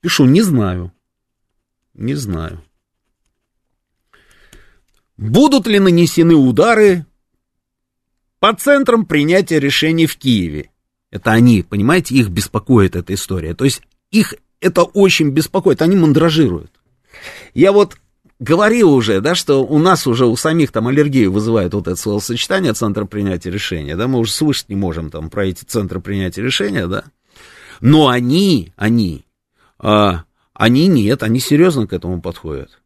Пишу, 0.01 0.25
не 0.25 0.41
знаю. 0.41 0.93
Не 1.95 2.15
знаю. 2.15 2.63
Будут 5.17 5.67
ли 5.67 5.81
нанесены 5.81 6.37
удары 6.37 7.07
по 8.39 8.55
центрам 8.55 9.05
принятия 9.05 9.59
решений 9.59 10.07
в 10.07 10.17
Киеве? 10.17 10.71
Это 11.11 11.33
они, 11.33 11.65
понимаете, 11.65 12.15
их 12.15 12.29
беспокоит 12.29 12.95
эта 12.95 13.15
история. 13.15 13.55
То 13.55 13.65
есть 13.65 13.83
их 14.13 14.37
это 14.61 14.85
очень 14.85 15.31
беспокоит, 15.31 15.83
они 15.83 15.97
мандражируют. 15.97 16.71
Я 17.53 17.73
вот 17.73 17.97
говорил 18.43 18.93
уже, 18.93 19.21
да, 19.21 19.35
что 19.35 19.65
у 19.65 19.79
нас 19.79 20.07
уже 20.07 20.27
у 20.27 20.37
самих 20.37 20.73
там 20.73 20.89
аллергию 20.89 21.33
вызывает 21.33 21.75
вот 21.75 21.87
это 21.87 21.97
словосочетание 21.97 22.73
центра 22.73 23.05
принятия 23.05 23.51
решения, 23.51 23.97
да, 23.97 24.09
мы 24.09 24.19
уже 24.19 24.33
слышать 24.33 24.69
не 24.69 24.77
можем 24.77 25.11
там 25.11 25.31
про 25.31 25.47
эти 25.47 25.65
центры 25.65 26.01
принятия 26.01 26.43
решения, 26.43 26.87
да, 26.87 27.05
но 27.81 28.09
они, 28.09 28.73
они, 28.77 29.25
а, 29.79 30.25
они 30.55 30.89
нет, 30.89 31.23
они 31.23 31.41
серьезно 31.41 31.87
к 31.87 31.93
этому 31.93 32.21
подходят. 32.21 32.81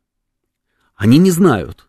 Они 0.94 1.18
не 1.18 1.30
знают, 1.30 1.88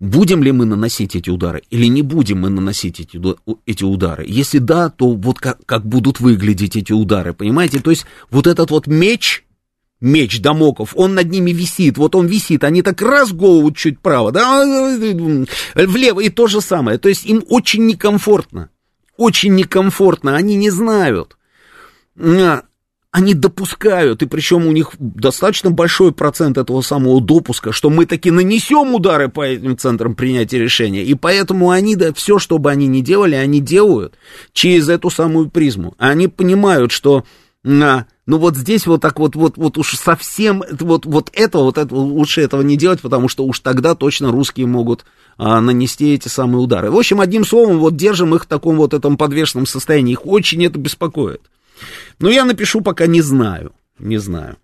будем 0.00 0.42
ли 0.42 0.52
мы 0.52 0.64
наносить 0.64 1.14
эти 1.16 1.30
удары 1.30 1.62
или 1.70 1.86
не 1.86 2.02
будем 2.02 2.40
мы 2.40 2.50
наносить 2.50 3.00
эти, 3.00 3.20
эти 3.66 3.84
удары. 3.84 4.24
Если 4.26 4.58
да, 4.58 4.90
то 4.90 5.12
вот 5.12 5.38
как, 5.38 5.64
как 5.66 5.86
будут 5.86 6.20
выглядеть 6.20 6.76
эти 6.76 6.92
удары, 6.92 7.34
понимаете? 7.34 7.80
То 7.80 7.90
есть 7.90 8.06
вот 8.30 8.46
этот 8.46 8.70
вот 8.70 8.86
меч, 8.86 9.44
меч 10.00 10.40
Дамоков, 10.40 10.92
он 10.94 11.14
над 11.14 11.30
ними 11.30 11.50
висит, 11.50 11.98
вот 11.98 12.14
он 12.14 12.26
висит, 12.26 12.64
они 12.64 12.82
так 12.82 13.00
раз 13.02 13.32
голову 13.32 13.72
чуть 13.72 14.00
право, 14.00 14.32
да, 14.32 14.96
влево, 15.74 16.20
и 16.20 16.28
то 16.28 16.46
же 16.46 16.60
самое. 16.60 16.98
То 16.98 17.08
есть 17.08 17.26
им 17.26 17.44
очень 17.48 17.86
некомфортно, 17.86 18.70
очень 19.16 19.54
некомфортно, 19.54 20.36
они 20.36 20.54
не 20.54 20.70
знают. 20.70 21.36
А, 22.20 22.62
они 23.10 23.34
допускают, 23.34 24.22
и 24.22 24.26
причем 24.26 24.66
у 24.66 24.72
них 24.72 24.92
достаточно 24.98 25.70
большой 25.70 26.12
процент 26.12 26.58
этого 26.58 26.82
самого 26.82 27.20
допуска, 27.20 27.72
что 27.72 27.90
мы 27.90 28.06
таки 28.06 28.30
нанесем 28.30 28.94
удары 28.94 29.28
по 29.28 29.46
этим 29.46 29.78
центрам 29.78 30.14
принятия 30.14 30.58
решения, 30.58 31.02
и 31.02 31.14
поэтому 31.14 31.70
они, 31.70 31.96
да, 31.96 32.12
все, 32.12 32.38
что 32.38 32.58
бы 32.58 32.70
они 32.70 32.86
ни 32.86 33.00
делали, 33.00 33.34
они 33.34 33.60
делают 33.60 34.14
через 34.52 34.88
эту 34.88 35.10
самую 35.10 35.48
призму. 35.48 35.94
Они 35.98 36.28
понимают, 36.28 36.92
что 36.92 37.24
ну 38.28 38.36
вот 38.36 38.58
здесь 38.58 38.86
вот 38.86 39.00
так 39.00 39.18
вот, 39.18 39.36
вот, 39.36 39.56
вот 39.56 39.78
уж 39.78 39.96
совсем, 39.96 40.62
вот, 40.80 41.06
вот 41.06 41.30
этого, 41.32 41.62
вот 41.62 41.78
этого, 41.78 41.98
лучше 41.98 42.42
этого 42.42 42.60
не 42.60 42.76
делать, 42.76 43.00
потому 43.00 43.26
что 43.26 43.42
уж 43.42 43.60
тогда 43.60 43.94
точно 43.94 44.30
русские 44.30 44.66
могут 44.66 45.06
а, 45.38 45.62
нанести 45.62 46.12
эти 46.12 46.28
самые 46.28 46.60
удары. 46.60 46.90
В 46.90 46.98
общем, 46.98 47.22
одним 47.22 47.46
словом, 47.46 47.78
вот 47.78 47.96
держим 47.96 48.34
их 48.34 48.44
в 48.44 48.46
таком 48.46 48.76
вот 48.76 48.92
этом 48.92 49.16
подвешенном 49.16 49.64
состоянии, 49.64 50.12
их 50.12 50.26
очень 50.26 50.62
это 50.66 50.78
беспокоит. 50.78 51.40
Но 52.18 52.28
я 52.28 52.44
напишу 52.44 52.82
пока 52.82 53.06
не 53.06 53.22
знаю, 53.22 53.72
не 53.98 54.18
знаю. 54.18 54.58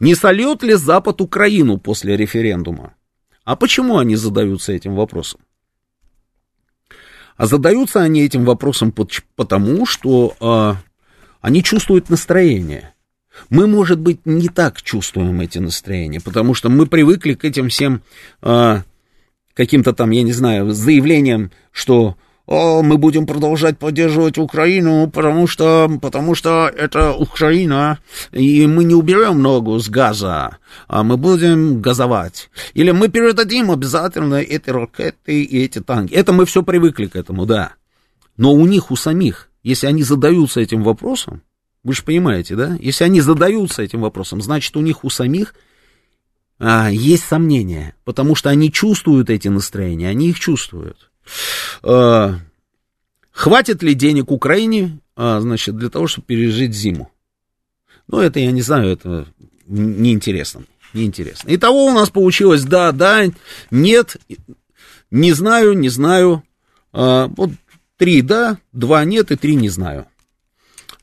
Не 0.00 0.14
сольет 0.14 0.62
ли 0.62 0.72
Запад 0.72 1.20
Украину 1.20 1.76
после 1.76 2.16
референдума? 2.16 2.94
А 3.44 3.56
почему 3.56 3.98
они 3.98 4.16
задаются 4.16 4.72
этим 4.72 4.94
вопросом? 4.94 5.40
А 7.36 7.44
задаются 7.44 8.00
они 8.00 8.22
этим 8.22 8.46
вопросом 8.46 8.94
потому, 9.36 9.84
что 9.84 10.34
а, 10.40 10.76
они 11.46 11.62
чувствуют 11.62 12.10
настроение. 12.10 12.92
Мы, 13.50 13.68
может 13.68 14.00
быть, 14.00 14.18
не 14.24 14.48
так 14.48 14.82
чувствуем 14.82 15.40
эти 15.40 15.58
настроения, 15.58 16.20
потому 16.20 16.54
что 16.54 16.68
мы 16.68 16.86
привыкли 16.86 17.34
к 17.34 17.44
этим 17.44 17.68
всем 17.68 18.02
э, 18.42 18.82
каким-то 19.54 19.92
там, 19.92 20.10
я 20.10 20.24
не 20.24 20.32
знаю, 20.32 20.72
заявлениям, 20.72 21.52
что 21.70 22.16
о, 22.46 22.82
мы 22.82 22.98
будем 22.98 23.26
продолжать 23.26 23.78
поддерживать 23.78 24.38
Украину, 24.38 25.08
потому 25.08 25.46
что, 25.46 25.88
потому 26.02 26.34
что 26.34 26.66
это 26.66 27.12
Украина, 27.12 28.00
и 28.32 28.66
мы 28.66 28.82
не 28.82 28.96
уберем 28.96 29.40
ногу 29.40 29.78
с 29.78 29.88
газа, 29.88 30.58
а 30.88 31.04
мы 31.04 31.16
будем 31.16 31.80
газовать. 31.80 32.50
Или 32.74 32.90
мы 32.90 33.06
передадим 33.06 33.70
обязательно 33.70 34.34
эти 34.34 34.70
ракеты 34.70 35.44
и 35.44 35.64
эти 35.64 35.78
танки. 35.78 36.12
Это 36.12 36.32
мы 36.32 36.44
все 36.44 36.64
привыкли 36.64 37.06
к 37.06 37.14
этому, 37.14 37.46
да. 37.46 37.74
Но 38.36 38.52
у 38.52 38.66
них, 38.66 38.90
у 38.90 38.96
самих, 38.96 39.45
если 39.66 39.88
они 39.88 40.04
задаются 40.04 40.60
этим 40.60 40.84
вопросом, 40.84 41.42
вы 41.82 41.92
же 41.92 42.04
понимаете, 42.04 42.54
да? 42.54 42.76
Если 42.78 43.02
они 43.02 43.20
задаются 43.20 43.82
этим 43.82 44.00
вопросом, 44.00 44.40
значит, 44.40 44.76
у 44.76 44.80
них 44.80 45.02
у 45.02 45.10
самих 45.10 45.56
а, 46.60 46.88
есть 46.88 47.24
сомнения, 47.24 47.96
потому 48.04 48.36
что 48.36 48.48
они 48.48 48.70
чувствуют 48.70 49.28
эти 49.28 49.48
настроения, 49.48 50.08
они 50.08 50.28
их 50.28 50.38
чувствуют. 50.38 51.10
А, 51.82 52.38
хватит 53.32 53.82
ли 53.82 53.94
денег 53.94 54.30
Украине, 54.30 55.00
а, 55.16 55.40
значит, 55.40 55.76
для 55.76 55.90
того, 55.90 56.06
чтобы 56.06 56.28
пережить 56.28 56.72
зиму? 56.72 57.10
Ну, 58.06 58.20
это 58.20 58.38
я 58.38 58.52
не 58.52 58.62
знаю, 58.62 58.90
это 58.90 59.26
неинтересно. 59.66 60.62
Неинтересно. 60.92 61.52
Итого 61.52 61.86
у 61.86 61.92
нас 61.92 62.08
получилось 62.10 62.62
да, 62.62 62.92
да, 62.92 63.24
нет, 63.72 64.16
не 65.10 65.32
знаю, 65.32 65.72
не 65.76 65.88
знаю. 65.88 66.44
А, 66.92 67.26
вот 67.36 67.50
три 67.96 68.22
да, 68.22 68.58
два 68.72 69.04
нет 69.04 69.30
и 69.30 69.36
три 69.36 69.54
не 69.54 69.68
знаю. 69.68 70.06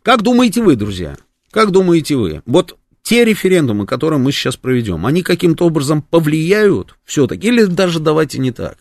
Как 0.01 0.21
думаете 0.21 0.61
вы, 0.61 0.75
друзья? 0.75 1.17
Как 1.51 1.71
думаете 1.71 2.15
вы? 2.15 2.41
Вот 2.45 2.77
те 3.03 3.25
референдумы, 3.25 3.85
которые 3.85 4.19
мы 4.19 4.31
сейчас 4.31 4.55
проведем, 4.55 5.05
они 5.05 5.23
каким-то 5.23 5.65
образом 5.65 6.01
повлияют 6.01 6.95
все-таки? 7.03 7.47
Или 7.47 7.65
даже 7.65 7.99
давайте 7.99 8.39
не 8.39 8.51
так. 8.51 8.77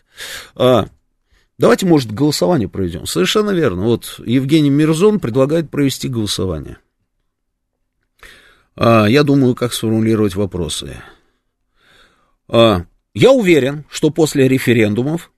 А, 0.55 0.89
давайте, 1.59 1.87
может, 1.87 2.13
голосование 2.13 2.69
проведем. 2.69 3.07
Совершенно 3.07 3.51
верно. 3.51 3.83
Вот 3.83 4.21
Евгений 4.25 4.71
Мирзон 4.71 5.21
предлагает 5.21 5.71
провести 5.71 6.09
голосование. 6.09 6.79
А, 8.77 9.07
я 9.07 9.23
думаю, 9.23 9.55
как 9.55 9.73
сформулировать 9.73 10.35
вопросы. 10.35 10.97
А, 12.49 12.85
я 13.15 13.33
уверен, 13.33 13.85
что 13.91 14.11
после 14.11 14.49
референдумов 14.49 15.31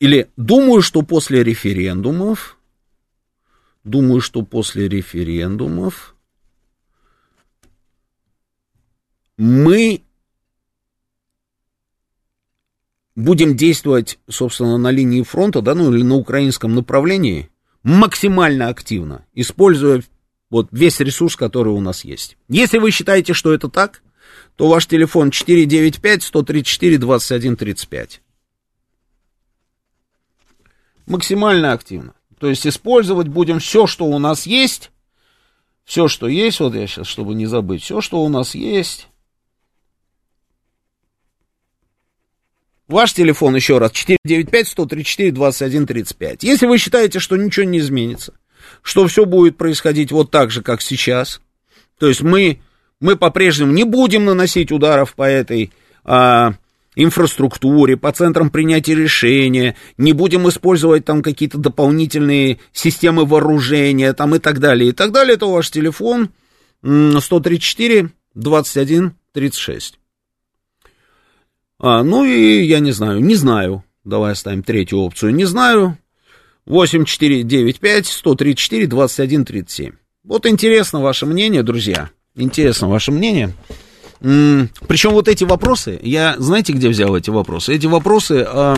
или 0.00 0.30
думаю, 0.36 0.82
что 0.82 1.02
после 1.02 1.42
референдумов 1.42 2.58
Думаю, 3.88 4.20
что 4.20 4.42
после 4.42 4.86
референдумов 4.86 6.14
мы 9.38 10.02
будем 13.16 13.56
действовать, 13.56 14.18
собственно, 14.28 14.76
на 14.76 14.90
линии 14.90 15.22
фронта, 15.22 15.62
да, 15.62 15.74
ну 15.74 15.94
или 15.94 16.02
на 16.02 16.16
украинском 16.16 16.74
направлении 16.74 17.48
максимально 17.82 18.68
активно, 18.68 19.24
используя 19.32 20.02
вот 20.50 20.68
весь 20.70 21.00
ресурс, 21.00 21.34
который 21.34 21.72
у 21.72 21.80
нас 21.80 22.04
есть. 22.04 22.36
Если 22.48 22.76
вы 22.76 22.90
считаете, 22.90 23.32
что 23.32 23.54
это 23.54 23.70
так, 23.70 24.02
то 24.56 24.68
ваш 24.68 24.86
телефон 24.86 25.30
495-134-2135. 25.30 28.20
Максимально 31.08 31.72
активно. 31.72 32.14
То 32.38 32.48
есть 32.48 32.64
использовать 32.66 33.28
будем 33.28 33.60
все, 33.60 33.86
что 33.86 34.04
у 34.04 34.18
нас 34.18 34.44
есть. 34.46 34.90
Все, 35.84 36.06
что 36.06 36.28
есть, 36.28 36.60
вот 36.60 36.74
я 36.74 36.86
сейчас, 36.86 37.06
чтобы 37.06 37.34
не 37.34 37.46
забыть, 37.46 37.82
все, 37.82 38.02
что 38.02 38.22
у 38.22 38.28
нас 38.28 38.54
есть. 38.54 39.08
Ваш 42.86 43.14
телефон, 43.14 43.56
еще 43.56 43.78
раз, 43.78 43.92
495-134-2135. 44.26 46.40
Если 46.42 46.66
вы 46.66 46.76
считаете, 46.76 47.20
что 47.20 47.36
ничего 47.36 47.64
не 47.64 47.78
изменится, 47.78 48.34
что 48.82 49.06
все 49.06 49.24
будет 49.24 49.56
происходить 49.56 50.12
вот 50.12 50.30
так 50.30 50.50
же, 50.50 50.60
как 50.62 50.82
сейчас, 50.82 51.40
то 51.98 52.06
есть 52.06 52.20
мы, 52.20 52.60
мы 53.00 53.16
по-прежнему 53.16 53.72
не 53.72 53.84
будем 53.84 54.26
наносить 54.26 54.70
ударов 54.70 55.14
по 55.14 55.22
этой 55.22 55.72
а, 56.04 56.52
инфраструктуре, 56.98 57.96
по 57.96 58.10
центрам 58.12 58.50
принятия 58.50 58.96
решения, 58.96 59.76
не 59.96 60.12
будем 60.12 60.48
использовать 60.48 61.04
там 61.04 61.22
какие-то 61.22 61.56
дополнительные 61.56 62.58
системы 62.72 63.24
вооружения 63.24 64.12
там 64.12 64.34
и 64.34 64.40
так 64.40 64.58
далее, 64.58 64.90
и 64.90 64.92
так 64.92 65.12
далее, 65.12 65.34
это 65.34 65.46
ваш 65.46 65.70
телефон 65.70 66.30
134 66.82 68.10
21 68.34 69.12
36. 69.32 69.98
А, 71.78 72.02
ну 72.02 72.24
и 72.24 72.64
я 72.64 72.80
не 72.80 72.90
знаю, 72.90 73.20
не 73.20 73.36
знаю, 73.36 73.84
давай 74.04 74.32
оставим 74.32 74.64
третью 74.64 74.98
опцию, 74.98 75.32
не 75.32 75.44
знаю, 75.44 75.96
8495 76.66 78.06
134 78.06 78.86
21 78.88 79.44
37. 79.44 79.92
Вот 80.24 80.46
интересно 80.46 81.00
ваше 81.00 81.26
мнение, 81.26 81.62
друзья, 81.62 82.10
интересно 82.34 82.88
ваше 82.88 83.12
мнение. 83.12 83.54
Причем 84.20 85.10
вот 85.10 85.28
эти 85.28 85.44
вопросы, 85.44 85.98
я 86.02 86.36
знаете, 86.38 86.72
где 86.72 86.88
взял 86.88 87.16
эти 87.16 87.30
вопросы? 87.30 87.74
Эти 87.74 87.86
вопросы 87.86 88.44
а, 88.46 88.76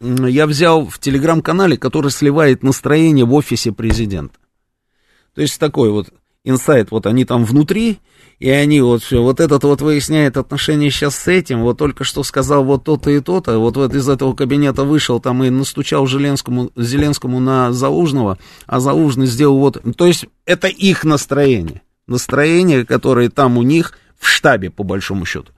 я 0.00 0.46
взял 0.46 0.86
в 0.86 0.98
телеграм-канале, 0.98 1.76
который 1.76 2.10
сливает 2.10 2.62
настроение 2.62 3.24
в 3.24 3.32
офисе 3.32 3.72
президента. 3.72 4.34
То 5.34 5.40
есть 5.40 5.58
такой 5.58 5.90
вот 5.90 6.10
инсайт, 6.44 6.90
вот 6.90 7.06
они 7.06 7.24
там 7.24 7.44
внутри, 7.44 8.00
и 8.38 8.50
они 8.50 8.80
вот 8.80 9.02
все, 9.04 9.22
вот 9.22 9.38
этот 9.38 9.62
вот 9.62 9.80
выясняет 9.80 10.36
отношения 10.36 10.90
сейчас 10.90 11.14
с 11.16 11.28
этим, 11.28 11.62
вот 11.62 11.78
только 11.78 12.02
что 12.02 12.24
сказал 12.24 12.64
вот 12.64 12.84
то-то 12.84 13.10
и 13.10 13.20
то-то, 13.20 13.58
вот, 13.58 13.76
вот 13.76 13.94
из 13.94 14.08
этого 14.08 14.34
кабинета 14.34 14.82
вышел 14.82 15.20
там 15.20 15.44
и 15.44 15.50
настучал 15.50 16.08
Зеленскому, 16.08 16.72
Зеленскому 16.74 17.38
на 17.38 17.72
Заужного, 17.72 18.38
а 18.66 18.80
Заужный 18.80 19.26
сделал 19.26 19.58
вот, 19.58 19.80
то 19.96 20.06
есть 20.06 20.26
это 20.44 20.66
их 20.66 21.04
настроение, 21.04 21.82
настроение, 22.08 22.84
которое 22.84 23.30
там 23.30 23.56
у 23.56 23.62
них 23.62 23.96
в 24.22 24.28
штабе, 24.28 24.70
по 24.70 24.84
большому 24.84 25.24
счету. 25.24 25.52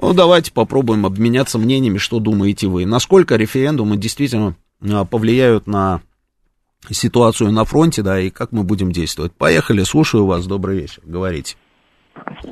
Ну, 0.00 0.12
давайте 0.12 0.52
попробуем 0.52 1.06
обменяться 1.06 1.56
мнениями, 1.56 1.98
что 1.98 2.18
думаете 2.18 2.66
вы. 2.66 2.84
Насколько 2.84 3.36
референдумы 3.36 3.96
действительно 3.96 4.56
а, 4.82 5.04
повлияют 5.04 5.68
на 5.68 6.00
ситуацию 6.90 7.52
на 7.52 7.64
фронте, 7.64 8.02
да, 8.02 8.18
и 8.18 8.30
как 8.30 8.50
мы 8.50 8.64
будем 8.64 8.90
действовать. 8.90 9.32
Поехали, 9.32 9.82
слушаю 9.82 10.26
вас, 10.26 10.48
добрый 10.48 10.80
вечер, 10.80 11.00
говорите. 11.04 11.56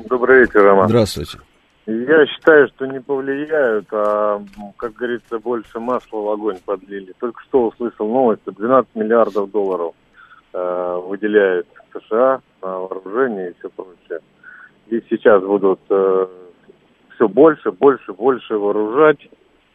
Добрый 0.09 0.39
вечер, 0.39 0.63
Роман. 0.63 0.87
Здравствуйте. 0.87 1.39
Я 1.85 2.25
считаю, 2.27 2.69
что 2.69 2.85
не 2.85 3.01
повлияют, 3.01 3.87
а, 3.91 4.41
как 4.77 4.93
говорится, 4.93 5.37
больше 5.39 5.81
масла 5.81 6.17
в 6.17 6.29
огонь 6.29 6.59
подлили. 6.63 7.13
Только 7.19 7.41
что 7.43 7.67
услышал 7.67 8.07
новость, 8.07 8.41
12 8.45 8.95
миллиардов 8.95 9.51
долларов 9.51 9.93
э, 10.53 11.01
выделяют 11.05 11.67
США 11.91 12.41
на 12.61 12.79
вооружение 12.79 13.51
и 13.51 13.53
все 13.59 13.69
прочее 13.69 14.21
и 14.89 15.03
сейчас 15.09 15.43
будут 15.43 15.79
э, 15.89 16.27
все 17.15 17.27
больше, 17.27 17.71
больше, 17.71 18.13
больше 18.13 18.55
вооружать, 18.55 19.19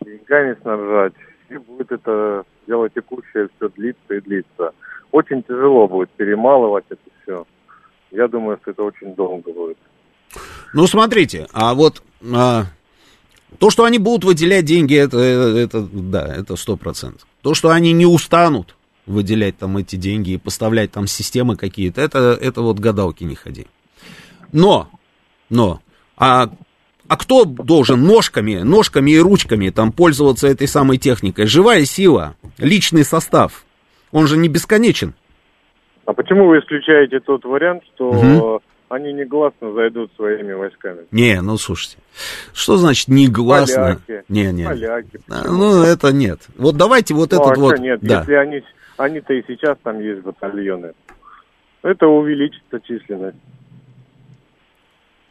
деньгами 0.05 0.57
снабжать, 0.63 1.13
и 1.49 1.57
будет 1.57 1.93
это 1.93 2.45
дело 2.67 2.89
текущее 2.89 3.49
все 3.57 3.69
длиться 3.71 4.15
и 4.15 4.21
длиться. 4.21 4.73
Очень 5.11 5.43
тяжело 5.43 5.87
будет 5.89 6.11
перемалывать 6.11 6.85
это 6.89 7.03
все. 7.23 7.47
Я 8.11 8.29
думаю, 8.29 8.59
что 8.63 8.71
это 8.71 8.83
очень 8.83 9.15
долго 9.15 9.53
будет. 9.53 9.79
Ну, 10.73 10.87
смотрите, 10.87 11.47
а 11.53 11.75
вот 11.75 12.03
а, 12.35 12.65
то, 13.59 13.71
что 13.71 13.85
они 13.85 13.99
будут 13.99 14.25
выделять 14.25 14.65
деньги, 14.65 14.97
это, 14.97 15.19
это 15.19 15.87
да, 15.93 16.35
это 16.35 16.57
сто 16.57 16.77
процентов. 16.77 17.27
То, 17.43 17.55
что 17.55 17.71
они 17.71 17.93
не 17.93 18.07
устанут 18.07 18.77
выделять 19.05 19.59
там 19.59 19.77
эти 19.77 19.97
деньги 19.97 20.31
и 20.31 20.39
поставлять 20.39 20.93
там 20.93 21.07
системы 21.07 21.57
какие-то, 21.57 22.01
это, 22.01 22.39
это 22.41 22.63
вот 22.63 22.79
гадалки 22.79 23.25
не 23.25 23.35
ходи. 23.35 23.67
Но 24.53 24.89
но, 25.53 25.81
а, 26.17 26.49
а 27.07 27.17
кто 27.17 27.45
должен 27.45 28.03
ножками, 28.03 28.63
ножками 28.63 29.11
и 29.11 29.19
ручками 29.19 29.69
там 29.69 29.93
пользоваться 29.93 30.49
этой 30.49 30.67
самой 30.67 30.97
техникой? 30.97 31.47
Живая 31.47 31.85
сила, 31.85 32.37
личный 32.59 33.05
состав, 33.05 33.65
он 34.11 34.27
же 34.27 34.39
не 34.39 34.49
бесконечен. 34.49 35.15
А 36.07 36.15
почему 36.15 36.49
вы 36.49 36.59
исключаете 36.61 37.21
тот 37.21 37.45
вариант, 37.45 37.83
что 37.95 38.09
угу. 38.09 38.63
они 38.89 39.13
негласно 39.13 39.73
зайдут 39.73 40.11
своими 40.17 40.55
войсками? 40.55 41.03
Не, 41.11 41.43
ну 41.43 41.59
слушайте, 41.59 41.99
что 42.55 42.79
значит 42.79 43.09
негласно? 43.09 44.01
Поляки. 44.07 44.25
Не, 44.31 44.53
не. 44.53 44.65
Поляки. 44.65 45.21
А, 45.29 45.47
ну 45.47 45.83
это 45.83 46.13
нет. 46.13 46.41
Вот 46.57 46.77
давайте 46.79 47.13
вот 47.13 47.33
ну, 47.33 47.39
этот 47.39 47.59
а 47.59 47.61
вот. 47.61 47.79
Нет, 47.79 48.01
да. 48.01 48.21
если 48.21 48.33
они, 48.33 48.63
они-то 48.97 49.35
и 49.35 49.45
сейчас 49.47 49.77
там 49.83 50.01
есть 50.01 50.23
батальоны, 50.23 50.93
это 51.83 52.07
увеличится 52.07 52.81
численность 52.81 53.37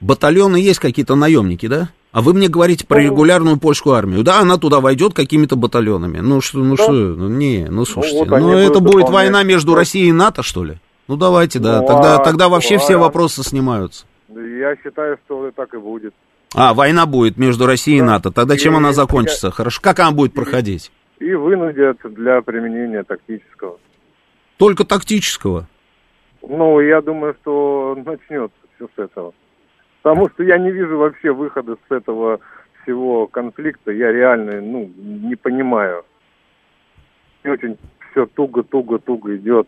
батальоны 0.02 0.58
есть 0.58 0.80
какие-то 0.80 1.16
наемники, 1.16 1.68
да? 1.68 1.90
А 2.12 2.22
вы 2.22 2.34
мне 2.34 2.50
говорите 2.50 2.86
про 2.86 3.00
ну, 3.00 3.06
регулярную 3.06 3.58
польскую 3.58 3.96
армию. 3.96 4.24
Да, 4.24 4.40
она 4.42 4.58
туда 4.58 4.82
войдет 4.82 5.14
какими-то 5.14 5.56
батальонами. 5.56 6.20
Ну 6.20 6.42
что, 6.42 6.58
ну 6.58 6.76
да. 6.76 6.84
что, 6.84 6.92
ну 6.92 7.30
не, 7.30 7.68
ну 7.70 7.86
слушайте, 7.86 8.26
ну, 8.26 8.30
вот 8.30 8.40
ну 8.42 8.58
это 8.58 8.80
будет 8.82 9.10
война 9.10 9.44
между 9.44 9.76
Россией 9.76 10.10
и 10.10 10.12
НАТО, 10.12 10.44
что 10.44 10.66
ли? 10.66 10.76
Ну 11.08 11.16
давайте, 11.16 11.60
да. 11.60 11.82
Ну, 11.82 11.88
тогда, 11.88 12.18
а 12.18 12.24
тогда 12.24 12.50
вообще 12.50 12.78
что? 12.78 12.86
все 12.86 12.96
А- 12.96 13.00
вопросы 13.00 13.44
снимаются. 13.44 14.06
Я 14.30 14.76
считаю, 14.84 15.18
что 15.26 15.52
так 15.56 15.74
и 15.74 15.78
будет. 15.78 16.14
А, 16.54 16.74
война 16.74 17.06
будет 17.06 17.38
между 17.38 17.66
Россией 17.66 18.00
и 18.00 18.02
НАТО. 18.02 18.32
Тогда 18.32 18.58
чем 18.58 18.74
И- 18.74 18.78
она 18.78 18.92
закончится? 18.92 19.52
Хорошо. 19.52 19.80
Как 19.82 20.00
она 20.00 20.12
будет 20.12 20.34
проходить? 20.34 20.92
И 21.20 21.34
вынудят 21.34 21.98
для 22.04 22.42
применения 22.42 23.04
тактического. 23.04 23.78
Только 24.58 24.84
тактического. 24.84 25.68
Ну, 26.42 26.80
я 26.82 27.02
думаю, 27.02 27.36
что 27.42 27.96
начнется 28.06 28.56
все 28.76 28.88
с 28.96 29.00
этого. 29.00 29.34
Потому 30.02 30.30
что 30.30 30.44
я 30.44 30.58
не 30.58 30.72
вижу 30.72 30.98
вообще 30.98 31.32
выхода 31.32 31.76
с 31.88 31.92
этого 31.92 32.40
всего 32.84 33.28
конфликта. 33.28 33.92
Я 33.92 34.12
реально, 34.12 34.62
ну, 34.62 34.92
не 34.98 35.36
понимаю. 35.36 36.04
И 37.44 37.50
очень 37.50 37.78
все 38.12 38.26
туго-туго-туго 38.26 39.36
идет. 39.38 39.68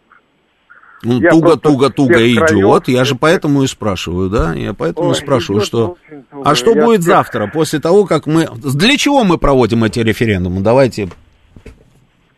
Ну, 1.03 1.19
Я 1.19 1.31
туго, 1.31 1.47
просто 1.49 1.69
туго, 1.69 1.89
туго 1.89 2.13
всех 2.15 2.27
идет. 2.29 2.49
краев- 2.49 2.81
Я 2.87 3.03
же 3.03 3.15
поэтому 3.15 3.63
и 3.63 3.67
спрашиваю, 3.67 4.29
да? 4.29 4.53
Я 4.53 4.73
поэтому 4.73 5.09
Ой, 5.09 5.15
спрашиваю, 5.15 5.61
что... 5.61 5.97
туго. 6.09 6.43
А 6.49 6.55
что 6.55 6.71
Я 6.73 6.85
будет 6.85 7.01
всех- 7.01 7.13
завтра, 7.13 7.47
после 7.47 7.79
того, 7.79 8.05
как 8.05 8.25
мы... 8.25 8.47
Для 8.55 8.97
чего 8.97 9.23
мы 9.23 9.37
проводим 9.37 9.83
эти 9.83 9.99
референдумы? 9.99 10.61
Давайте 10.61 11.09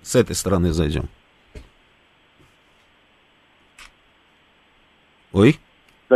с 0.02 0.16
этой 0.16 0.36
стороны 0.36 0.72
зайдем. 0.74 1.08
Ой, 5.32 5.60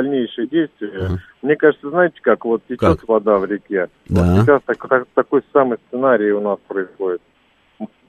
дальнейшие 0.02 0.48
действия. 0.48 1.20
Мне 1.42 1.56
кажется, 1.56 1.90
знаете, 1.90 2.20
как 2.22 2.46
вот 2.46 2.64
течет 2.66 2.80
Как? 2.80 3.08
вода 3.08 3.38
в 3.38 3.46
реке. 3.46 3.90
Да. 4.08 4.36
Вот 4.36 4.42
сейчас 4.46 4.62
так- 4.66 4.88
так- 4.88 5.08
такой 5.14 5.42
самый 5.54 5.78
сценарий 5.88 6.32
у 6.32 6.42
нас 6.42 6.58
происходит. 6.68 7.22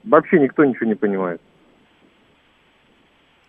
Вообще 0.03 0.39
никто 0.39 0.63
ничего 0.65 0.87
не 0.87 0.95
понимает. 0.95 1.41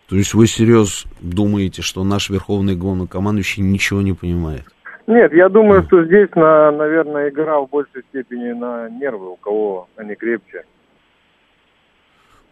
то 0.09 0.16
есть 0.16 0.35
вы 0.35 0.47
серьезно 0.47 1.10
думаете, 1.23 1.81
что 1.81 2.05
наш 2.05 2.28
верховный 2.28 2.77
главнокомандующий 2.77 3.62
ничего 3.62 4.02
не 4.02 4.12
понимает? 4.12 4.64
Нет, 5.06 5.32
я 5.32 5.48
думаю, 5.48 5.85
что 5.85 6.05
здесь, 6.05 6.28
на, 6.35 6.70
наверное, 6.70 7.31
игра 7.31 7.59
в 7.60 7.70
большей 7.70 8.02
степени 8.10 8.52
на 8.52 8.90
нервы, 8.90 9.31
у 9.31 9.36
кого 9.36 9.89
они 9.97 10.14
крепче. 10.14 10.64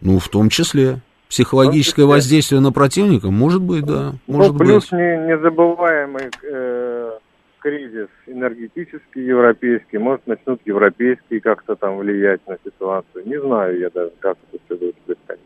Ну, 0.00 0.18
в 0.18 0.28
том 0.30 0.48
числе. 0.48 1.00
Психологическое 1.30 2.06
воздействие 2.06 2.60
на 2.60 2.72
противника, 2.72 3.30
может 3.30 3.62
быть, 3.62 3.86
да, 3.86 4.14
может 4.26 4.52
ну, 4.52 4.58
плюс 4.58 4.90
быть. 4.90 4.98
не, 4.98 5.28
незабываемый 5.28 6.28
э, 6.42 7.12
кризис 7.60 8.08
энергетический 8.26 9.24
европейский, 9.24 9.98
может, 9.98 10.26
начнут 10.26 10.60
европейские 10.64 11.40
как-то 11.40 11.76
там 11.76 11.98
влиять 11.98 12.40
на 12.48 12.58
ситуацию. 12.64 13.28
Не 13.28 13.40
знаю 13.40 13.78
я 13.78 13.90
даже, 13.90 14.10
как 14.18 14.38
это 14.50 14.60
все 14.66 14.76
будет 14.76 14.96
происходить. 15.02 15.44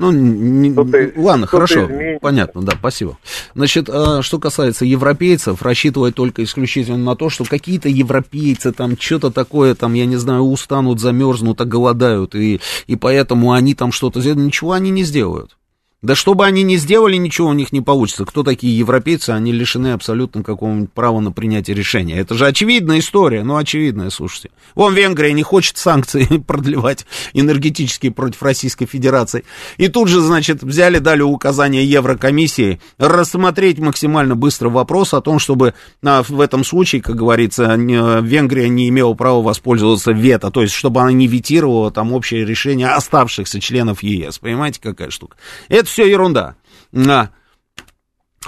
Ну, 0.00 0.12
не- 0.12 0.72
ладно, 1.18 1.46
хорошо, 1.46 1.84
изменится. 1.84 2.20
понятно, 2.20 2.62
да, 2.62 2.72
спасибо. 2.78 3.18
Значит, 3.54 3.90
а, 3.90 4.22
что 4.22 4.38
касается 4.38 4.86
европейцев, 4.86 5.60
рассчитывать 5.62 6.14
только 6.14 6.42
исключительно 6.42 6.96
на 6.96 7.16
то, 7.16 7.28
что 7.28 7.44
какие-то 7.44 7.88
европейцы 7.88 8.72
там 8.72 8.96
что-то 8.98 9.30
такое, 9.30 9.74
там, 9.74 9.92
я 9.94 10.06
не 10.06 10.16
знаю, 10.16 10.42
устанут, 10.42 11.00
замерзнут, 11.00 11.60
оголодают, 11.60 12.34
и, 12.34 12.60
и 12.86 12.96
поэтому 12.96 13.52
они 13.52 13.74
там 13.74 13.92
что-то 13.92 14.20
сделают, 14.20 14.46
ничего 14.46 14.72
они 14.72 14.90
не 14.90 15.04
сделают. 15.04 15.56
Да 16.02 16.14
что 16.14 16.32
бы 16.32 16.46
они 16.46 16.62
ни 16.62 16.76
сделали, 16.76 17.16
ничего 17.16 17.48
у 17.48 17.52
них 17.52 17.72
не 17.72 17.82
получится. 17.82 18.24
Кто 18.24 18.42
такие 18.42 18.76
европейцы? 18.76 19.30
Они 19.30 19.52
лишены 19.52 19.92
абсолютно 19.92 20.42
какого-нибудь 20.42 20.90
права 20.92 21.20
на 21.20 21.30
принятие 21.30 21.76
решения. 21.76 22.16
Это 22.18 22.34
же 22.34 22.46
очевидная 22.46 23.00
история, 23.00 23.42
ну, 23.44 23.58
очевидная, 23.58 24.08
слушайте. 24.08 24.48
Вон 24.74 24.94
Венгрия 24.94 25.34
не 25.34 25.42
хочет 25.42 25.76
санкции 25.76 26.24
продлевать 26.46 27.04
энергетические 27.34 28.12
против 28.12 28.42
Российской 28.42 28.86
Федерации. 28.86 29.44
И 29.76 29.88
тут 29.88 30.08
же, 30.08 30.22
значит, 30.22 30.62
взяли, 30.62 31.00
дали 31.00 31.20
указание 31.20 31.84
Еврокомиссии 31.84 32.80
рассмотреть 32.96 33.78
максимально 33.78 34.36
быстро 34.36 34.70
вопрос 34.70 35.12
о 35.12 35.20
том, 35.20 35.38
чтобы 35.38 35.74
а, 36.02 36.22
в 36.22 36.40
этом 36.40 36.64
случае, 36.64 37.02
как 37.02 37.16
говорится, 37.16 37.74
Венгрия 37.74 38.70
не 38.70 38.88
имела 38.88 39.12
права 39.12 39.42
воспользоваться 39.42 40.12
вето, 40.12 40.50
то 40.50 40.62
есть 40.62 40.72
чтобы 40.72 41.02
она 41.02 41.12
не 41.12 41.26
ветировала 41.26 41.90
там 41.90 42.14
общее 42.14 42.46
решение 42.46 42.88
оставшихся 42.88 43.60
членов 43.60 44.02
ЕС. 44.02 44.38
Понимаете, 44.38 44.80
какая 44.82 45.10
штука? 45.10 45.36
Это 45.68 45.89
все 45.90 46.10
ерунда. 46.10 46.56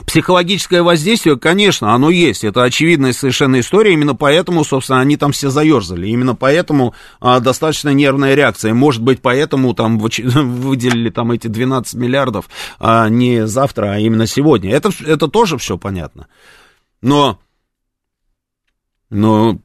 Психологическое 0.06 0.82
воздействие, 0.82 1.38
конечно, 1.38 1.94
оно 1.94 2.08
есть. 2.08 2.44
Это 2.44 2.62
очевидная 2.62 3.12
совершенно 3.12 3.60
история. 3.60 3.92
Именно 3.92 4.14
поэтому, 4.14 4.64
собственно, 4.64 5.00
они 5.00 5.18
там 5.18 5.32
все 5.32 5.50
заерзали. 5.50 6.08
Именно 6.08 6.34
поэтому 6.34 6.94
а, 7.20 7.40
достаточно 7.40 7.90
нервная 7.90 8.34
реакция. 8.34 8.72
Может 8.72 9.02
быть, 9.02 9.20
поэтому 9.20 9.74
там 9.74 9.98
выделили 9.98 11.10
там 11.10 11.32
эти 11.32 11.48
12 11.48 11.94
миллиардов 11.94 12.48
а, 12.78 13.10
не 13.10 13.46
завтра, 13.46 13.92
а 13.92 13.98
именно 13.98 14.26
сегодня. 14.26 14.72
Это, 14.72 14.90
это 15.06 15.28
тоже 15.28 15.58
все 15.58 15.76
понятно. 15.76 16.26
Но, 17.02 17.38
но 19.10 19.58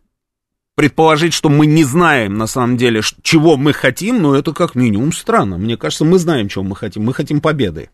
предположить, 0.77 1.33
что 1.33 1.49
мы 1.49 1.65
не 1.65 1.83
знаем 1.83 2.37
на 2.37 2.45
самом 2.45 2.77
деле, 2.77 3.01
чего 3.23 3.57
мы 3.57 3.73
хотим, 3.73 4.21
ну 4.21 4.35
это 4.35 4.53
как 4.53 4.75
минимум 4.75 5.11
странно. 5.11 5.57
Мне 5.57 5.75
кажется, 5.75 6.05
мы 6.05 6.19
знаем, 6.19 6.49
чего 6.49 6.63
мы 6.63 6.75
хотим. 6.75 7.03
Мы 7.03 7.15
хотим 7.15 7.41
победы. 7.41 7.89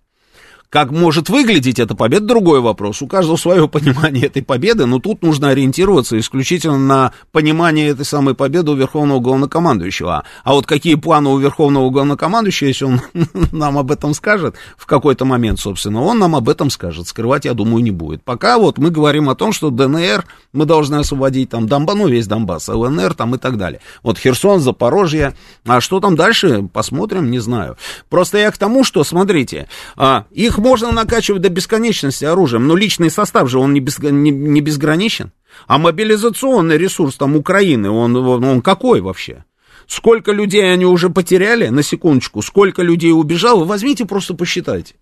Как 0.74 0.90
может 0.90 1.30
выглядеть 1.30 1.78
эта 1.78 1.94
победа, 1.94 2.26
другой 2.26 2.60
вопрос. 2.60 3.04
У 3.04 3.08
каждого 3.08 3.36
свое 3.36 3.68
понимание 3.70 4.26
этой 4.26 4.41
победы, 4.41 4.88
но 4.88 4.98
тут 4.98 5.22
нужно 5.22 5.50
ориентироваться 5.50 6.18
исключительно 6.18 6.80
на 6.80 7.12
понимание 7.32 7.90
этой 7.90 8.06
самой 8.06 8.34
победы 8.34 8.72
у 8.72 8.74
Верховного 8.74 9.20
Главнокомандующего. 9.20 10.24
А 10.44 10.54
вот 10.54 10.66
какие 10.66 10.95
планы 10.95 11.30
у 11.30 11.38
Верховного 11.38 11.91
Главнокомандующего, 11.91 12.68
если 12.70 12.86
он 12.86 13.02
нам 13.52 13.78
об 13.78 13.91
этом 13.91 14.16
скажет 14.16 14.56
в 14.76 14.88
какой-то 14.88 15.26
момент, 15.26 15.60
собственно, 15.60 16.02
он 16.02 16.18
нам 16.18 16.36
об 16.36 16.50
этом 16.50 16.72
скажет. 16.72 17.08
Скрывать, 17.08 17.45
я 17.45 17.54
думаю, 17.54 17.84
не 17.84 17.91
будет. 17.91 18.24
Пока 18.24 18.58
вот 18.58 18.80
мы 18.80 18.90
говорим 18.90 19.30
о 19.30 19.36
том, 19.36 19.54
что 19.54 19.70
ДНР 19.70 20.26
мы 20.54 20.66
должны 20.66 20.95
освободить, 20.95 21.52
там, 21.52 21.68
Донбасс, 21.68 21.95
ну, 21.95 22.08
весь 22.08 22.26
Донбасс, 22.26 22.68
ЛНР 22.70 23.14
там 23.14 23.36
и 23.36 23.38
так 23.38 23.58
далее. 23.58 23.80
Вот 24.02 24.18
Херсон, 24.18 24.60
Запорожье. 24.60 25.36
А 25.68 25.82
что 25.82 26.00
там 26.00 26.16
дальше, 26.16 26.68
посмотрим, 26.74 27.30
не 27.30 27.38
знаю. 27.38 27.78
Просто 28.10 28.40
я 28.40 28.50
к 28.50 28.58
тому, 28.58 28.84
что, 28.84 29.04
смотрите, 29.04 29.68
а, 29.95 30.26
их 30.32 30.62
можно 30.64 30.94
накачивать 30.94 31.41
до 31.41 31.49
бесконечности 31.49 32.23
оружием, 32.23 32.68
но 32.68 32.76
личный 32.76 33.11
состав 33.11 33.49
же, 33.49 33.60
он 33.60 33.73
не, 33.73 33.81
безг- 33.81 34.10
не, 34.10 34.31
не 34.31 34.61
безграничен. 34.61 35.34
А 35.68 35.77
мобилизационный 35.77 36.77
ресурс 36.77 37.15
там 37.15 37.35
Украины, 37.35 37.90
он, 37.90 38.15
он, 38.15 38.44
он 38.44 38.61
какой 38.61 39.02
вообще? 39.02 39.44
Сколько 39.88 40.31
людей 40.31 40.73
они 40.73 40.85
уже 40.85 41.10
потеряли, 41.10 41.68
на 41.68 41.84
секундочку, 41.84 42.41
сколько 42.41 42.81
людей 42.81 43.11
убежало, 43.11 43.65
возьмите 43.65 44.06
просто 44.06 44.35
посчитайте. 44.35 44.95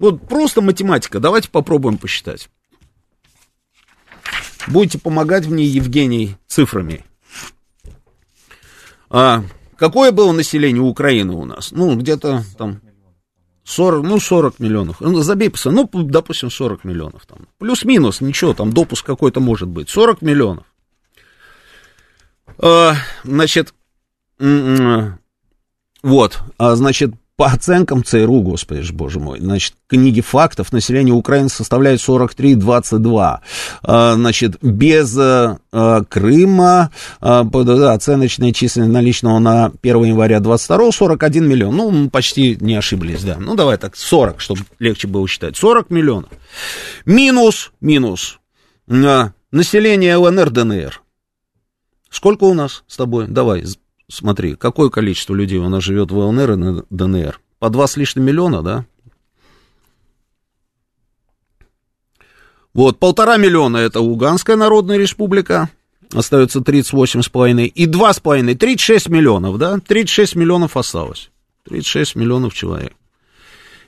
Вот 0.00 0.28
просто 0.28 0.60
математика, 0.60 1.20
давайте 1.20 1.48
попробуем 1.48 1.96
посчитать. 1.96 2.50
Будете 4.66 4.98
помогать 4.98 5.46
мне, 5.46 5.64
Евгений, 5.64 6.36
цифрами. 6.48 7.04
А, 9.10 9.44
какое 9.76 10.10
было 10.10 10.32
население 10.32 10.82
Украины 10.82 11.34
у 11.34 11.44
нас? 11.44 11.70
Ну, 11.70 11.94
где-то 11.94 12.42
там 12.58 12.80
40, 13.64 14.02
ну, 14.04 14.20
40 14.20 14.60
миллионов. 14.60 15.00
Ну, 15.00 15.22
забей, 15.22 15.52
ну, 15.64 15.88
допустим, 15.92 16.50
40 16.50 16.84
миллионов. 16.84 17.26
Там. 17.26 17.48
Плюс-минус, 17.58 18.20
ничего, 18.20 18.52
там 18.52 18.72
допуск 18.72 19.04
какой-то 19.06 19.40
может 19.40 19.68
быть. 19.68 19.88
40 19.88 20.22
миллионов. 20.22 20.66
А, 22.58 22.94
значит, 23.24 23.74
м-м, 24.38 25.18
вот, 26.02 26.40
а, 26.58 26.76
значит, 26.76 27.14
по 27.36 27.46
оценкам 27.46 28.04
ЦРУ, 28.04 28.42
господи 28.42 28.82
ж, 28.82 28.92
боже 28.92 29.18
мой, 29.18 29.40
значит, 29.40 29.74
книги 29.88 30.20
фактов, 30.20 30.72
население 30.72 31.14
Украины 31.14 31.48
составляет 31.48 32.00
43,22. 32.00 33.38
А, 33.82 34.14
Значит, 34.14 34.58
без 34.62 35.16
а, 35.18 35.58
а, 35.72 36.04
Крыма 36.04 36.90
а, 37.20 37.40
оценочная 37.92 38.52
численность 38.52 38.92
наличного 38.92 39.40
на 39.40 39.72
1 39.82 40.04
января 40.04 40.38
22 40.38 40.92
41 40.92 41.48
миллион. 41.48 41.76
Ну, 41.76 41.90
мы 41.90 42.08
почти 42.10 42.56
не 42.60 42.76
ошиблись, 42.76 43.24
да. 43.24 43.36
Ну, 43.38 43.56
давай 43.56 43.78
так, 43.78 43.96
40, 43.96 44.40
чтобы 44.40 44.60
легче 44.78 45.08
было 45.08 45.26
считать. 45.26 45.56
40 45.56 45.90
миллионов. 45.90 46.30
Минус, 47.04 47.72
минус, 47.80 48.38
а, 48.88 49.32
население 49.50 50.16
ЛНР, 50.16 50.50
ДНР. 50.50 51.00
Сколько 52.10 52.44
у 52.44 52.54
нас 52.54 52.84
с 52.86 52.96
тобой? 52.96 53.26
Давай, 53.26 53.64
смотри, 54.08 54.54
какое 54.56 54.90
количество 54.90 55.34
людей 55.34 55.58
у 55.58 55.68
нас 55.68 55.82
живет 55.82 56.10
в 56.10 56.18
ЛНР 56.18 56.52
и 56.52 56.56
на 56.56 56.84
ДНР? 56.90 57.40
По 57.58 57.70
два 57.70 57.86
с 57.86 57.96
лишним 57.96 58.24
миллиона, 58.24 58.62
да? 58.62 58.84
Вот, 62.74 62.98
полтора 62.98 63.36
миллиона 63.36 63.76
это 63.76 64.00
Луганская 64.00 64.56
Народная 64.56 64.96
Республика, 64.96 65.70
остается 66.12 66.58
38,5, 66.58 67.66
и 67.66 67.86
2,5, 67.86 68.54
36 68.56 69.08
миллионов, 69.08 69.58
да? 69.58 69.78
36 69.78 70.34
миллионов 70.34 70.76
осталось. 70.76 71.30
36 71.68 72.16
миллионов 72.16 72.52
человек. 72.52 72.92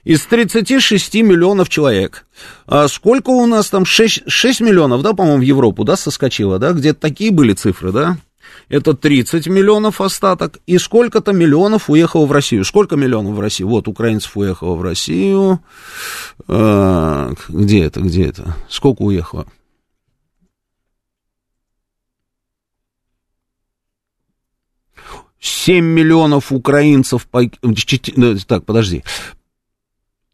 Из 0.05 0.24
36 0.24 1.14
миллионов 1.16 1.68
человек. 1.68 2.26
А 2.66 2.86
сколько 2.86 3.30
у 3.30 3.44
нас 3.47 3.68
там? 3.70 3.84
6, 3.84 4.30
6 4.30 4.60
миллионов, 4.60 5.02
да, 5.02 5.14
по-моему, 5.14 5.38
в 5.38 5.44
Европу, 5.44 5.82
да, 5.82 5.97
соскочило, 5.97 6.60
да? 6.60 6.72
Где-то 6.72 7.01
такие 7.01 7.32
были 7.32 7.55
цифры, 7.55 7.90
да? 7.90 8.16
Это 8.68 8.94
30 8.94 9.47
миллионов 9.47 10.01
остаток, 10.01 10.59
и 10.66 10.78
сколько-то 10.78 11.32
миллионов 11.32 11.88
уехало 11.88 12.26
в 12.26 12.32
Россию. 12.32 12.64
Сколько 12.64 12.97
миллионов 12.97 13.36
в 13.36 13.40
Россию? 13.40 13.68
Вот, 13.68 13.86
украинцев 13.88 14.36
уехало 14.36 14.74
в 14.74 14.82
Россию. 14.82 15.60
А, 16.48 17.32
где 17.48 17.84
это, 17.84 18.01
где 18.01 18.26
это? 18.26 18.56
Сколько 18.68 19.02
уехало? 19.02 19.47
Семь 25.38 25.84
миллионов 25.84 26.51
украинцев... 26.51 27.28
Так, 27.30 28.64
подожди. 28.64 29.05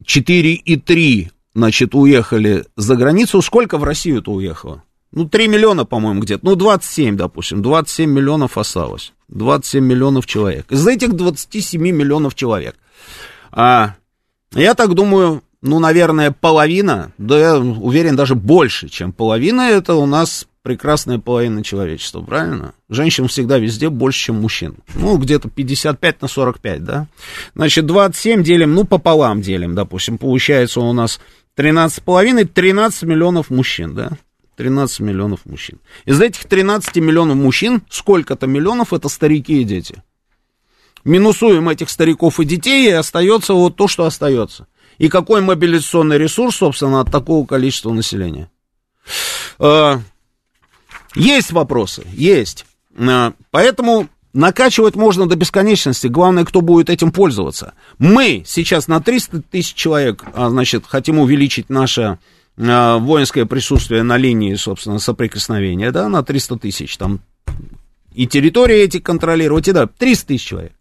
4,3, 0.04 1.30
значит, 1.54 1.94
уехали 1.94 2.64
за 2.76 2.96
границу. 2.96 3.42
Сколько 3.42 3.76
в 3.76 3.84
Россию-то 3.84 4.32
уехало? 4.32 4.82
Ну, 5.12 5.28
3 5.28 5.48
миллиона, 5.48 5.84
по-моему, 5.84 6.20
где-то. 6.20 6.44
Ну, 6.44 6.56
27, 6.56 7.16
допустим. 7.16 7.62
27 7.62 8.10
миллионов 8.10 8.56
осталось. 8.56 9.12
27 9.28 9.84
миллионов 9.84 10.26
человек. 10.26 10.70
Из 10.72 10.86
этих 10.86 11.12
27 11.12 11.80
миллионов 11.80 12.34
человек. 12.34 12.76
А, 13.50 13.94
я 14.54 14.74
так 14.74 14.94
думаю, 14.94 15.42
ну, 15.60 15.78
наверное, 15.78 16.32
половина, 16.32 17.12
да 17.18 17.38
я 17.38 17.58
уверен, 17.58 18.16
даже 18.16 18.34
больше, 18.34 18.88
чем 18.88 19.12
половина, 19.12 19.62
это 19.62 19.94
у 19.94 20.06
нас 20.06 20.48
прекрасная 20.62 21.18
половина 21.18 21.62
человечества, 21.62 22.22
правильно? 22.22 22.72
Женщин 22.88 23.28
всегда 23.28 23.58
везде 23.58 23.90
больше, 23.90 24.26
чем 24.26 24.40
мужчин. 24.40 24.76
Ну, 24.94 25.18
где-то 25.18 25.48
55 25.48 26.22
на 26.22 26.28
45, 26.28 26.84
да? 26.84 27.06
Значит, 27.54 27.86
27 27.86 28.42
делим, 28.42 28.74
ну, 28.74 28.84
пополам 28.84 29.42
делим, 29.42 29.74
допустим. 29.74 30.18
Получается 30.18 30.80
у 30.80 30.92
нас 30.92 31.20
13,5, 31.56 32.44
13 32.46 33.02
миллионов 33.02 33.50
мужчин, 33.50 33.94
да? 33.94 34.12
13 34.56 35.00
миллионов 35.00 35.46
мужчин. 35.46 35.78
Из 36.04 36.20
этих 36.20 36.44
13 36.44 36.96
миллионов 36.96 37.36
мужчин, 37.36 37.82
сколько-то 37.88 38.46
миллионов 38.46 38.92
это 38.92 39.08
старики 39.08 39.60
и 39.60 39.64
дети. 39.64 40.02
Минусуем 41.04 41.68
этих 41.68 41.90
стариков 41.90 42.38
и 42.38 42.44
детей, 42.44 42.88
и 42.88 42.92
остается 42.92 43.54
вот 43.54 43.76
то, 43.76 43.88
что 43.88 44.04
остается. 44.04 44.66
И 44.98 45.08
какой 45.08 45.40
мобилизационный 45.40 46.18
ресурс, 46.18 46.56
собственно, 46.56 47.00
от 47.00 47.10
такого 47.10 47.44
количества 47.44 47.92
населения? 47.92 48.50
А, 49.58 50.00
есть 51.14 51.50
вопросы, 51.50 52.06
есть. 52.12 52.66
А, 52.96 53.32
поэтому 53.50 54.08
накачивать 54.32 54.94
можно 54.94 55.28
до 55.28 55.36
бесконечности. 55.36 56.06
Главное, 56.06 56.44
кто 56.44 56.60
будет 56.60 56.88
этим 56.88 57.10
пользоваться. 57.10 57.74
Мы 57.98 58.44
сейчас 58.46 58.86
на 58.86 59.00
300 59.00 59.42
тысяч 59.42 59.74
человек, 59.74 60.24
а, 60.34 60.50
значит, 60.50 60.84
хотим 60.86 61.18
увеличить 61.18 61.68
наше 61.68 62.18
воинское 62.56 63.46
присутствие 63.46 64.02
на 64.02 64.16
линии, 64.16 64.54
собственно, 64.54 64.98
соприкосновения, 64.98 65.90
да, 65.90 66.08
на 66.08 66.22
300 66.22 66.58
тысяч, 66.58 66.96
там, 66.96 67.20
и 68.12 68.26
территории 68.26 68.76
эти 68.76 68.98
контролировать, 69.00 69.68
и 69.68 69.72
да, 69.72 69.86
300 69.86 70.26
тысяч 70.26 70.46
человек. 70.46 70.72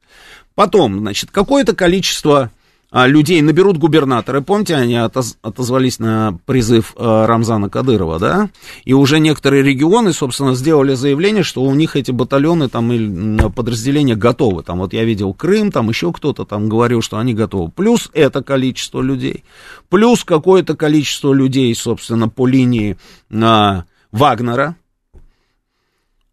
Потом, 0.56 1.00
значит, 1.00 1.32
какое-то 1.32 1.74
количество 1.74 2.52
а, 2.94 3.08
людей 3.08 3.42
наберут 3.42 3.78
губернаторы. 3.78 4.42
Помните, 4.42 4.76
они 4.76 4.98
отоз, 4.98 5.38
отозвались 5.42 5.98
на 5.98 6.38
призыв 6.46 6.94
а, 6.98 7.26
Рамзана 7.26 7.70
Кадырова, 7.70 8.20
да? 8.20 8.50
И 8.84 8.92
уже 8.92 9.20
некоторые 9.20 9.64
регионы, 9.64 10.12
собственно, 10.12 10.56
сделали 10.56 10.94
заявление, 10.94 11.44
что 11.44 11.64
у 11.64 11.74
них 11.74 11.96
эти 11.96 12.12
батальоны 12.12 12.68
там 12.68 12.92
или 12.92 13.50
подразделения 13.56 14.16
готовы. 14.16 14.64
Там 14.64 14.80
вот 14.80 14.92
я 14.92 15.06
видел 15.06 15.34
Крым, 15.34 15.72
там 15.72 15.88
еще 15.88 16.12
кто-то 16.12 16.44
там 16.44 16.68
говорил, 16.68 17.02
что 17.02 17.18
они 17.18 17.34
готовы. 17.34 17.72
Плюс 17.72 18.10
это 18.14 18.44
количество 18.44 19.02
людей. 19.02 19.46
Плюс 19.88 20.26
какое-то 20.26 20.76
количество 20.76 21.32
людей, 21.32 21.74
собственно, 21.74 22.28
по 22.28 22.46
линии 22.46 22.98
а, 23.32 23.86
Вагнера. 24.12 24.76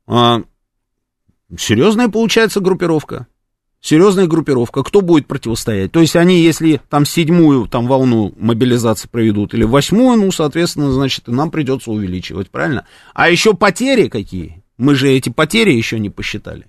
А, 0.09 0.43
серьезная 1.57 2.09
получается 2.09 2.59
группировка 2.59 3.29
серьезная 3.81 4.27
группировка, 4.27 4.83
кто 4.83 5.01
будет 5.01 5.27
противостоять? 5.27 5.93
То 5.93 6.01
есть 6.01 6.17
они, 6.17 6.41
если 6.41 6.81
там 6.89 7.05
седьмую 7.05 7.67
там 7.67 7.87
волну 7.87 8.35
мобилизации 8.37 9.09
проведут 9.09 9.55
или 9.55 9.65
восьмую, 9.65 10.19
ну, 10.19 10.33
соответственно, 10.33 10.93
значит, 10.93 11.29
нам 11.29 11.51
придется 11.51 11.91
увеличивать, 11.91 12.51
правильно? 12.51 12.87
А 13.15 13.31
еще 13.31 13.55
потери 13.55 14.09
какие? 14.09 14.63
Мы 14.77 14.95
же 14.95 15.11
эти 15.11 15.29
потери 15.29 15.73
еще 15.73 15.99
не 15.99 16.11
посчитали. 16.11 16.67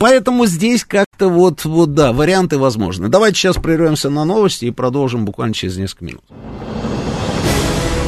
Поэтому 0.00 0.46
здесь 0.46 0.84
как-то 0.84 1.28
вот, 1.28 1.64
вот, 1.64 1.94
да, 1.94 2.12
варианты 2.12 2.58
возможны. 2.58 3.08
Давайте 3.08 3.38
сейчас 3.38 3.56
прервемся 3.56 4.10
на 4.10 4.24
новости 4.24 4.66
и 4.66 4.70
продолжим 4.70 5.24
буквально 5.24 5.54
через 5.54 5.76
несколько 5.76 6.04
минут. 6.04 6.24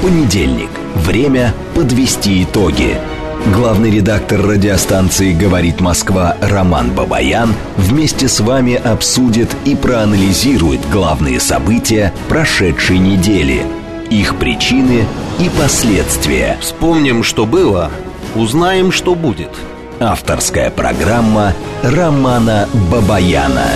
Понедельник. 0.02 0.70
Время 0.96 1.54
подвести 1.74 2.42
итоги. 2.42 2.98
Главный 3.46 3.90
редактор 3.90 4.42
радиостанции 4.42 5.32
«Говорит 5.32 5.80
Москва» 5.80 6.36
Роман 6.42 6.92
Бабаян 6.94 7.54
вместе 7.76 8.28
с 8.28 8.38
вами 8.40 8.74
обсудит 8.74 9.48
и 9.64 9.74
проанализирует 9.74 10.80
главные 10.90 11.40
события 11.40 12.12
прошедшей 12.28 12.98
недели, 12.98 13.64
их 14.10 14.36
причины 14.36 15.06
и 15.38 15.48
последствия. 15.58 16.58
Вспомним, 16.60 17.22
что 17.22 17.46
было, 17.46 17.90
узнаем, 18.36 18.92
что 18.92 19.14
будет. 19.14 19.50
Авторская 19.98 20.70
программа 20.70 21.54
Романа 21.82 22.68
Бабаяна. 22.92 23.68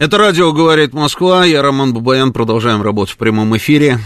Это 0.00 0.18
радио 0.18 0.52
«Говорит 0.52 0.92
Москва», 0.92 1.44
я 1.44 1.62
Роман 1.62 1.94
Бабаян, 1.94 2.32
продолжаем 2.32 2.82
работать 2.82 3.14
в 3.14 3.18
прямом 3.18 3.56
эфире. 3.56 4.00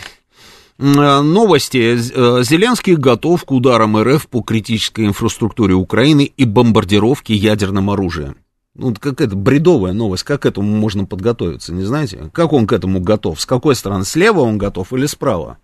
Э, 0.81 1.21
новости. 1.21 1.95
Э, 1.95 2.43
Зеленский 2.43 2.97
готов 2.97 3.45
к 3.45 3.53
ударам 3.53 4.03
РФ 4.03 4.29
по 4.29 4.41
критической 4.41 5.07
инфраструктуре 5.07 5.75
Украины 5.75 6.33
и 6.35 6.45
бомбардировке 6.47 7.35
ядерным 7.35 7.91
оружием. 7.91 8.39
Ну, 8.75 8.95
какая-то 8.95 9.37
бредовая 9.37 9.93
новость. 9.93 10.23
Как 10.23 10.43
к 10.43 10.47
этому 10.47 10.75
можно 10.75 11.05
подготовиться, 11.05 11.75
не 11.75 11.83
знаете? 11.83 12.31
Как 12.33 12.55
он 12.55 12.67
к 12.67 12.73
этому 12.73 13.01
готов? 13.01 13.41
С 13.41 13.47
какой 13.47 13.75
стороны? 13.75 14.07
Слева 14.07 14.41
он 14.41 14.57
готов 14.57 14.93
или 14.95 15.05
справа? 15.05 15.59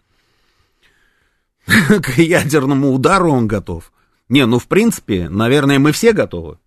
К 1.67 2.19
ядерному 2.19 2.93
удару 2.93 3.33
он 3.33 3.47
готов? 3.47 3.93
Не, 4.29 4.45
ну, 4.45 4.59
в 4.59 4.67
принципе, 4.67 5.31
наверное, 5.31 5.79
мы 5.79 5.93
все 5.93 6.13
готовы. 6.13 6.59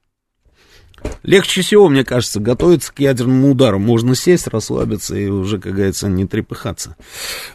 Легче 1.24 1.62
всего, 1.62 1.90
мне 1.90 2.04
кажется, 2.04 2.40
готовиться 2.40 2.94
к 2.94 3.00
ядерному 3.00 3.52
удару. 3.52 3.80
Можно 3.80 4.16
сесть, 4.16 4.48
расслабиться 4.48 5.16
и 5.16 5.28
уже, 5.28 5.60
как 5.60 5.74
говорится, 5.74 6.08
не 6.08 6.26
трепыхаться. 6.26 6.96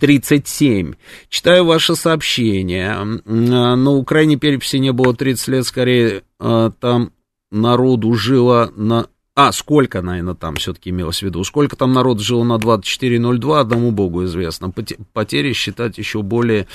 37. 0.00 0.94
Читаю 1.28 1.66
ваше 1.66 1.94
сообщение. 1.94 3.20
На 3.24 3.90
Украине 3.90 4.36
переписи 4.36 4.76
не 4.76 4.92
было 4.92 5.14
30 5.14 5.48
лет, 5.48 5.66
скорее 5.66 6.22
э, 6.40 6.70
там 6.80 7.12
народу 7.50 8.14
жило 8.14 8.72
на... 8.76 9.08
А, 9.36 9.52
сколько, 9.52 10.00
наверное, 10.00 10.34
там 10.34 10.56
все-таки 10.56 10.90
имелось 10.90 11.18
в 11.18 11.22
виду? 11.22 11.44
Сколько 11.44 11.76
там 11.76 11.92
народ 11.92 12.20
жило 12.20 12.44
на 12.44 12.56
24.02, 12.56 13.60
одному 13.60 13.90
богу 13.90 14.24
известно. 14.24 14.72
Потери 15.12 15.52
считать 15.52 15.98
еще 15.98 16.22
более 16.22 16.66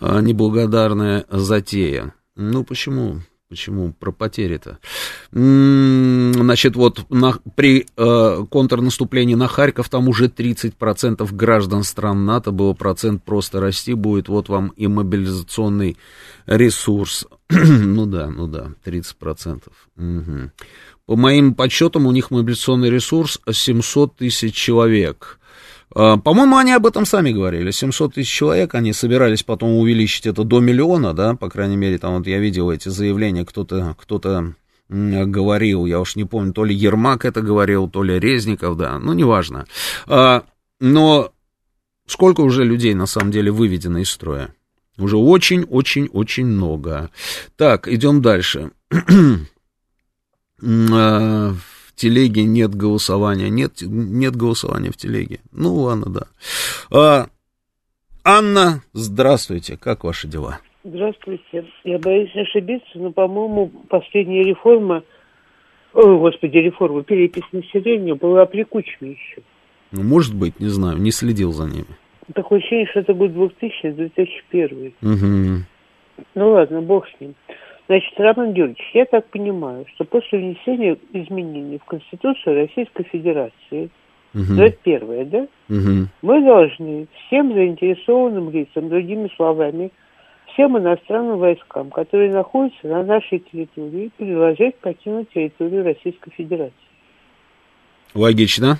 э, 0.00 0.20
неблагодарная 0.20 1.26
затея. 1.28 2.14
Ну, 2.36 2.64
почему? 2.64 3.20
Почему 3.48 3.92
про 3.92 4.10
потери-то? 4.10 4.78
Значит, 5.30 6.76
вот 6.76 7.08
на, 7.10 7.38
при 7.54 7.86
э, 7.96 8.44
контрнаступлении 8.50 9.34
на 9.34 9.46
Харьков 9.46 9.88
там 9.88 10.08
уже 10.08 10.26
30% 10.26 11.32
граждан 11.32 11.84
стран 11.84 12.24
НАТО 12.24 12.50
было, 12.50 12.72
процент 12.72 13.22
просто 13.22 13.60
расти 13.60 13.94
будет. 13.94 14.28
Вот 14.28 14.48
вам 14.48 14.68
и 14.68 14.86
мобилизационный 14.86 15.96
ресурс. 16.46 17.26
ну 17.50 18.06
да, 18.06 18.28
ну 18.28 18.48
да, 18.48 18.72
30%. 18.84 19.62
Угу. 19.98 20.50
По 21.06 21.16
моим 21.16 21.54
подсчетам, 21.54 22.06
у 22.06 22.12
них 22.12 22.30
мобилизационный 22.30 22.90
ресурс 22.90 23.38
700 23.48 24.16
тысяч 24.16 24.54
человек. 24.54 25.38
А, 25.94 26.16
по-моему, 26.16 26.56
они 26.56 26.72
об 26.72 26.86
этом 26.86 27.06
сами 27.06 27.30
говорили. 27.30 27.70
700 27.70 28.14
тысяч 28.14 28.30
человек, 28.30 28.74
они 28.74 28.92
собирались 28.92 29.42
потом 29.42 29.76
увеличить 29.76 30.26
это 30.26 30.44
до 30.44 30.60
миллиона, 30.60 31.14
да, 31.14 31.34
по 31.34 31.48
крайней 31.48 31.76
мере, 31.76 31.98
там 31.98 32.18
вот 32.18 32.26
я 32.26 32.38
видел 32.38 32.70
эти 32.70 32.88
заявления, 32.88 33.44
кто-то 33.44 33.96
кто 33.98 34.20
говорил, 34.88 35.86
я 35.86 36.00
уж 36.00 36.16
не 36.16 36.24
помню, 36.24 36.52
то 36.52 36.64
ли 36.64 36.74
Ермак 36.74 37.24
это 37.24 37.40
говорил, 37.40 37.88
то 37.88 38.02
ли 38.02 38.18
Резников, 38.18 38.76
да, 38.76 38.98
ну, 38.98 39.12
неважно. 39.12 39.66
А, 40.06 40.44
но 40.80 41.32
сколько 42.06 42.42
уже 42.42 42.64
людей, 42.64 42.94
на 42.94 43.06
самом 43.06 43.30
деле, 43.30 43.50
выведено 43.50 43.98
из 43.98 44.10
строя? 44.10 44.54
Уже 44.98 45.16
очень-очень-очень 45.16 46.46
много. 46.46 47.10
Так, 47.56 47.88
идем 47.88 48.22
дальше. 48.22 48.70
В 51.94 52.00
телеге 52.00 52.42
нет 52.42 52.74
голосования. 52.74 53.48
Нет, 53.48 53.74
нет 53.80 54.34
голосования 54.34 54.90
в 54.90 54.96
телеге. 54.96 55.38
Ну, 55.52 55.74
ладно, 55.74 56.06
да. 56.08 56.26
А, 56.90 57.26
Анна, 58.24 58.82
здравствуйте. 58.92 59.76
Как 59.76 60.02
ваши 60.02 60.26
дела? 60.26 60.58
Здравствуйте. 60.82 61.64
Я 61.84 61.98
боюсь 61.98 62.34
ошибиться, 62.34 62.98
но, 62.98 63.12
по-моему, 63.12 63.68
последняя 63.88 64.42
реформа, 64.42 65.04
о, 65.92 66.18
господи, 66.18 66.56
реформа, 66.56 67.04
перепись 67.04 67.44
населения 67.52 68.16
была 68.16 68.44
при 68.46 68.64
Кучме 68.64 69.12
еще. 69.12 69.42
Ну, 69.92 70.02
может 70.02 70.34
быть, 70.34 70.58
не 70.58 70.68
знаю, 70.68 70.98
не 70.98 71.12
следил 71.12 71.52
за 71.52 71.64
ними. 71.64 71.86
Такое 72.34 72.58
ощущение, 72.58 72.86
что 72.86 73.00
это 73.00 73.14
год 73.14 73.30
2000-2001. 73.30 74.94
Угу. 75.00 75.64
Ну 76.34 76.50
ладно, 76.50 76.80
бог 76.82 77.06
с 77.06 77.20
ним. 77.20 77.34
Значит, 77.86 78.12
Роман 78.16 78.54
Георгиевич, 78.54 78.90
я 78.94 79.04
так 79.04 79.26
понимаю, 79.26 79.84
что 79.94 80.04
после 80.04 80.38
внесения 80.38 80.96
изменений 81.12 81.78
в 81.78 81.84
Конституцию 81.84 82.66
Российской 82.66 83.04
Федерации, 83.04 83.90
угу. 84.32 84.54
это 84.54 84.76
первое, 84.82 85.24
да? 85.26 85.46
Угу. 85.68 86.08
Мы 86.22 86.44
должны 86.44 87.06
всем 87.26 87.52
заинтересованным 87.52 88.50
лицам, 88.50 88.88
другими 88.88 89.30
словами, 89.36 89.90
всем 90.54 90.78
иностранным 90.78 91.38
войскам, 91.38 91.90
которые 91.90 92.32
находятся 92.32 92.86
на 92.86 93.02
нашей 93.02 93.40
территории, 93.40 94.10
предложить 94.16 94.76
покинуть 94.76 95.28
территорию 95.34 95.84
Российской 95.84 96.30
Федерации. 96.30 96.72
Логично. 98.14 98.78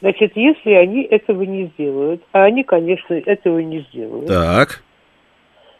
Значит, 0.00 0.32
если 0.36 0.72
они 0.72 1.02
этого 1.02 1.42
не 1.42 1.66
сделают, 1.74 2.22
а 2.32 2.44
они, 2.44 2.64
конечно, 2.64 3.14
этого 3.14 3.58
не 3.58 3.80
сделают, 3.90 4.26
так 4.26 4.82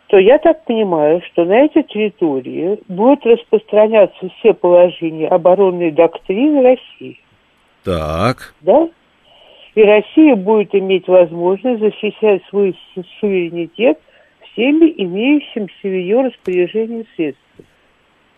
то 0.08 0.18
я 0.18 0.38
так 0.38 0.64
понимаю, 0.64 1.22
что 1.30 1.44
на 1.44 1.64
этой 1.66 1.82
территории 1.82 2.78
будут 2.88 3.24
распространяться 3.26 4.30
все 4.38 4.54
положения 4.54 5.28
оборонной 5.28 5.90
доктрины 5.90 6.62
России. 6.62 7.20
Так. 7.84 8.54
Да? 8.62 8.88
И 9.74 9.82
Россия 9.82 10.34
будет 10.34 10.74
иметь 10.74 11.06
возможность 11.08 11.80
защищать 11.80 12.42
свой 12.48 12.74
суверенитет 13.20 13.98
всеми 14.52 14.92
имеющимися 14.96 15.74
в 15.82 15.86
ее 15.86 16.22
распоряжении 16.22 17.06
средствами. 17.14 17.68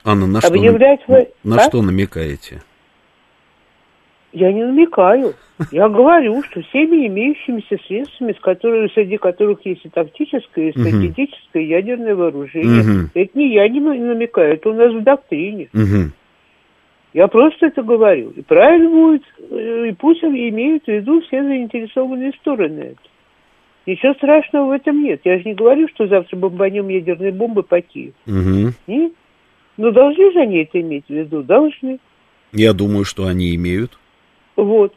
Анна, 0.05 0.27
на 0.27 0.41
что, 0.41 0.53
Объявлять... 0.53 1.07
на, 1.09 1.25
на 1.45 1.57
а? 1.57 1.65
что 1.69 1.83
намекаете? 1.83 2.63
Я 4.33 4.53
не 4.53 4.65
намекаю. 4.65 5.35
Я 5.73 5.89
говорю, 5.89 6.43
что 6.45 6.63
всеми 6.63 7.07
имеющимися 7.07 7.77
средствами, 7.87 8.33
с 8.33 8.41
которыми, 8.41 8.89
среди 8.95 9.17
которых 9.17 9.65
есть 9.67 9.85
и 9.85 9.89
тактическое, 9.89 10.71
и 10.71 10.71
стратегическое, 10.71 11.63
и 11.63 11.69
ядерное 11.69 12.15
вооружение, 12.15 13.09
это 13.15 13.39
не 13.39 13.53
я 13.53 13.69
не 13.69 13.81
намекаю, 13.81 14.55
это 14.55 14.71
у 14.71 14.75
нас 14.75 14.93
в 14.95 15.03
доктрине. 15.03 15.69
Я 17.13 17.27
просто 17.27 17.67
это 17.67 17.83
говорю. 17.83 18.31
И 18.37 18.43
правильно 18.43 18.89
будет, 18.89 19.25
э, 19.51 19.89
и 19.89 19.93
пусть 19.93 20.23
имеют 20.23 20.85
в 20.85 20.89
виду 20.89 21.21
все 21.23 21.43
заинтересованные 21.43 22.33
стороны 22.41 22.81
это. 22.81 23.01
Ничего 23.87 24.15
страшного 24.15 24.69
в 24.69 24.71
этом 24.71 25.03
нет. 25.03 25.21
Я 25.25 25.39
же 25.39 25.45
не 25.45 25.55
говорю, 25.55 25.89
что 25.89 26.07
завтра 26.07 26.37
бомбанем 26.37 26.89
ядерные 26.89 27.33
бомбы 27.33 27.65
по 27.65 27.81
Киеву. 27.81 28.13
Угу. 28.27 28.73
Нет? 28.87 29.13
Но 29.77 29.91
должны 29.91 30.33
же 30.33 30.41
они 30.41 30.59
это 30.59 30.81
иметь 30.81 31.07
в 31.09 31.11
виду? 31.11 31.43
Должны. 31.43 31.99
Я 32.53 32.73
думаю, 32.73 33.05
что 33.05 33.27
они 33.27 33.55
имеют. 33.57 33.99
Вот. 34.65 34.95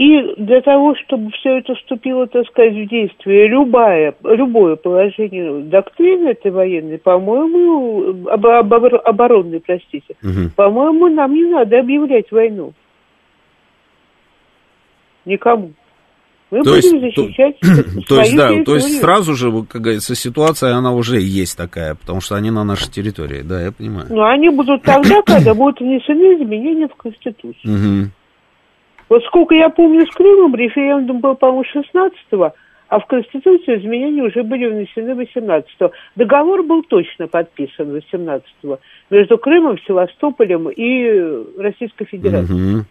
И 0.00 0.34
для 0.38 0.62
того, 0.62 0.94
чтобы 1.04 1.30
все 1.32 1.58
это 1.58 1.74
вступило, 1.74 2.26
так 2.26 2.46
сказать, 2.46 2.72
в 2.72 2.88
действие, 2.88 3.48
любое, 3.48 4.14
любое 4.24 4.76
положение 4.76 5.60
доктрины 5.64 6.30
этой 6.30 6.50
военной, 6.50 6.96
по-моему, 6.96 8.26
об, 8.30 8.46
об, 8.46 8.72
оборонной, 8.72 9.60
простите, 9.60 10.14
угу. 10.22 10.50
по-моему, 10.56 11.08
нам 11.08 11.34
не 11.34 11.44
надо 11.44 11.80
объявлять 11.80 12.32
войну. 12.32 12.72
Никому. 15.26 15.72
Мы 16.50 16.62
то 16.62 16.70
будем 16.70 16.96
есть, 16.96 17.16
защищать 17.16 17.60
то, 17.60 18.14
то 18.14 18.20
есть, 18.20 18.36
да, 18.36 18.64
то 18.64 18.74
есть 18.74 19.00
сразу 19.00 19.34
же, 19.34 19.52
как 19.68 19.82
говорится, 19.82 20.14
ситуация, 20.14 20.74
она 20.74 20.92
уже 20.92 21.20
есть 21.20 21.58
такая, 21.58 21.94
потому 21.94 22.22
что 22.22 22.36
они 22.36 22.50
на 22.50 22.64
нашей 22.64 22.90
территории, 22.90 23.42
да, 23.42 23.62
я 23.62 23.70
понимаю. 23.70 24.06
Но 24.08 24.24
они 24.24 24.48
будут 24.48 24.82
тогда, 24.82 25.20
когда 25.26 25.52
будут 25.52 25.78
внесены 25.80 26.42
изменения 26.42 26.88
в 26.88 26.94
Конституцию. 26.94 27.54
Угу. 27.64 28.10
Вот 29.10 29.24
сколько 29.24 29.56
я 29.56 29.68
помню 29.68 30.06
с 30.06 30.14
Крымом, 30.14 30.54
референдум 30.54 31.18
был, 31.18 31.34
по-моему, 31.34 31.64
16-го, 31.74 32.52
а 32.88 33.00
в 33.00 33.06
Конституцию 33.06 33.80
изменения 33.80 34.22
уже 34.22 34.44
были 34.44 34.66
внесены 34.66 35.20
18-го. 35.20 35.90
Договор 36.14 36.62
был 36.62 36.84
точно 36.84 37.26
подписан 37.26 37.94
18-го 37.94 38.78
между 39.10 39.36
Крымом, 39.36 39.78
Севастополем 39.80 40.68
и 40.68 41.60
Российской 41.60 42.04
Федерацией. 42.04 42.76
Угу. 42.76 42.84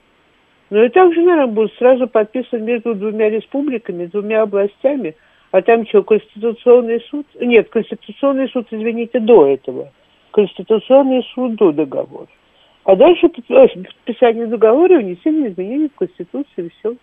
Ну 0.71 0.83
и 0.83 0.89
также, 0.89 1.21
наверное, 1.21 1.47
будет 1.47 1.73
сразу 1.75 2.05
подписан 2.07 2.65
между 2.65 2.95
двумя 2.95 3.29
республиками, 3.29 4.05
двумя 4.05 4.41
областями. 4.41 5.15
А 5.51 5.61
там 5.61 5.87
что, 5.87 6.03
Конституционный 6.03 7.01
суд? 7.09 7.25
Нет, 7.39 7.69
Конституционный 7.69 8.49
суд, 8.49 8.67
извините, 8.71 9.19
до 9.19 9.47
этого. 9.47 9.91
Конституционный 10.31 11.23
суд 11.33 11.55
до 11.55 11.71
договора. 11.71 12.27
А 12.89 12.95
дальше 12.95 13.29
подписание 13.29 14.47
договора 14.47 14.99
и 14.99 15.03
внесение 15.03 15.51
изменений 15.51 15.91
в 15.93 15.99
Конституцию 15.99 16.65
и 16.65 16.69
все. 16.69 16.95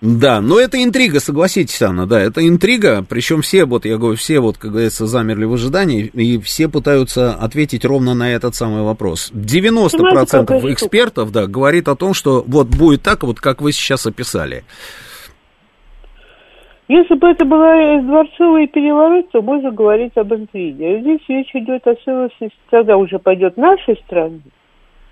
Да, 0.00 0.40
но 0.40 0.58
это 0.58 0.82
интрига, 0.82 1.20
согласитесь, 1.20 1.80
Анна, 1.80 2.08
да, 2.08 2.20
это 2.20 2.46
интрига, 2.46 3.04
причем 3.08 3.42
все, 3.42 3.66
вот 3.66 3.84
я 3.84 3.98
говорю, 3.98 4.16
все 4.16 4.40
вот, 4.40 4.58
как 4.58 4.72
говорится, 4.72 5.06
замерли 5.06 5.44
в 5.44 5.54
ожидании, 5.54 6.06
и 6.06 6.40
все 6.40 6.68
пытаются 6.68 7.34
ответить 7.34 7.84
ровно 7.84 8.14
на 8.14 8.32
этот 8.32 8.56
самый 8.56 8.82
вопрос. 8.82 9.30
90% 9.32 9.88
Знаете, 9.90 10.72
экспертов, 10.72 11.30
да, 11.30 11.46
говорит 11.46 11.86
о 11.86 11.94
том, 11.94 12.14
что 12.14 12.42
вот 12.48 12.66
будет 12.66 13.02
так, 13.02 13.22
вот 13.22 13.38
как 13.38 13.60
вы 13.60 13.70
сейчас 13.70 14.06
описали. 14.06 14.64
Если 16.88 17.14
бы 17.14 17.28
это 17.28 17.44
была 17.44 18.00
дворцовый 18.00 18.66
переворот, 18.66 19.30
то 19.30 19.42
можно 19.42 19.70
говорить 19.70 20.16
об 20.16 20.32
интриге. 20.32 20.96
А 20.96 21.00
здесь 21.00 21.20
речь 21.28 21.54
идет 21.54 21.86
о 21.86 21.94
целостности, 21.94 22.56
тогда 22.70 22.96
уже 22.96 23.18
пойдет 23.18 23.58
нашей 23.58 23.96
страны 24.06 24.40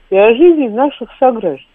и 0.08 0.16
о 0.16 0.34
жизни 0.34 0.68
наших 0.68 1.10
сограждан, 1.18 1.66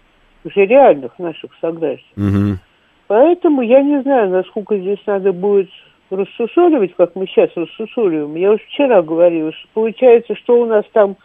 уже 0.44 0.66
реальных 0.66 1.16
наших 1.18 1.52
сограждан. 1.60 2.02
Угу. 2.16 2.58
Поэтому 3.06 3.62
я 3.62 3.80
не 3.82 4.02
знаю, 4.02 4.30
насколько 4.30 4.76
здесь 4.76 5.00
надо 5.06 5.32
будет 5.32 5.70
рассусоливать, 6.10 6.94
как 6.96 7.14
мы 7.14 7.26
сейчас 7.26 7.50
рассусоливаем. 7.54 8.34
Я 8.34 8.52
уже 8.52 8.64
вчера 8.64 9.02
говорила, 9.02 9.52
что 9.52 9.68
получается, 9.74 10.34
что 10.34 10.60
у 10.60 10.66
нас 10.66 10.84
там 10.92 11.16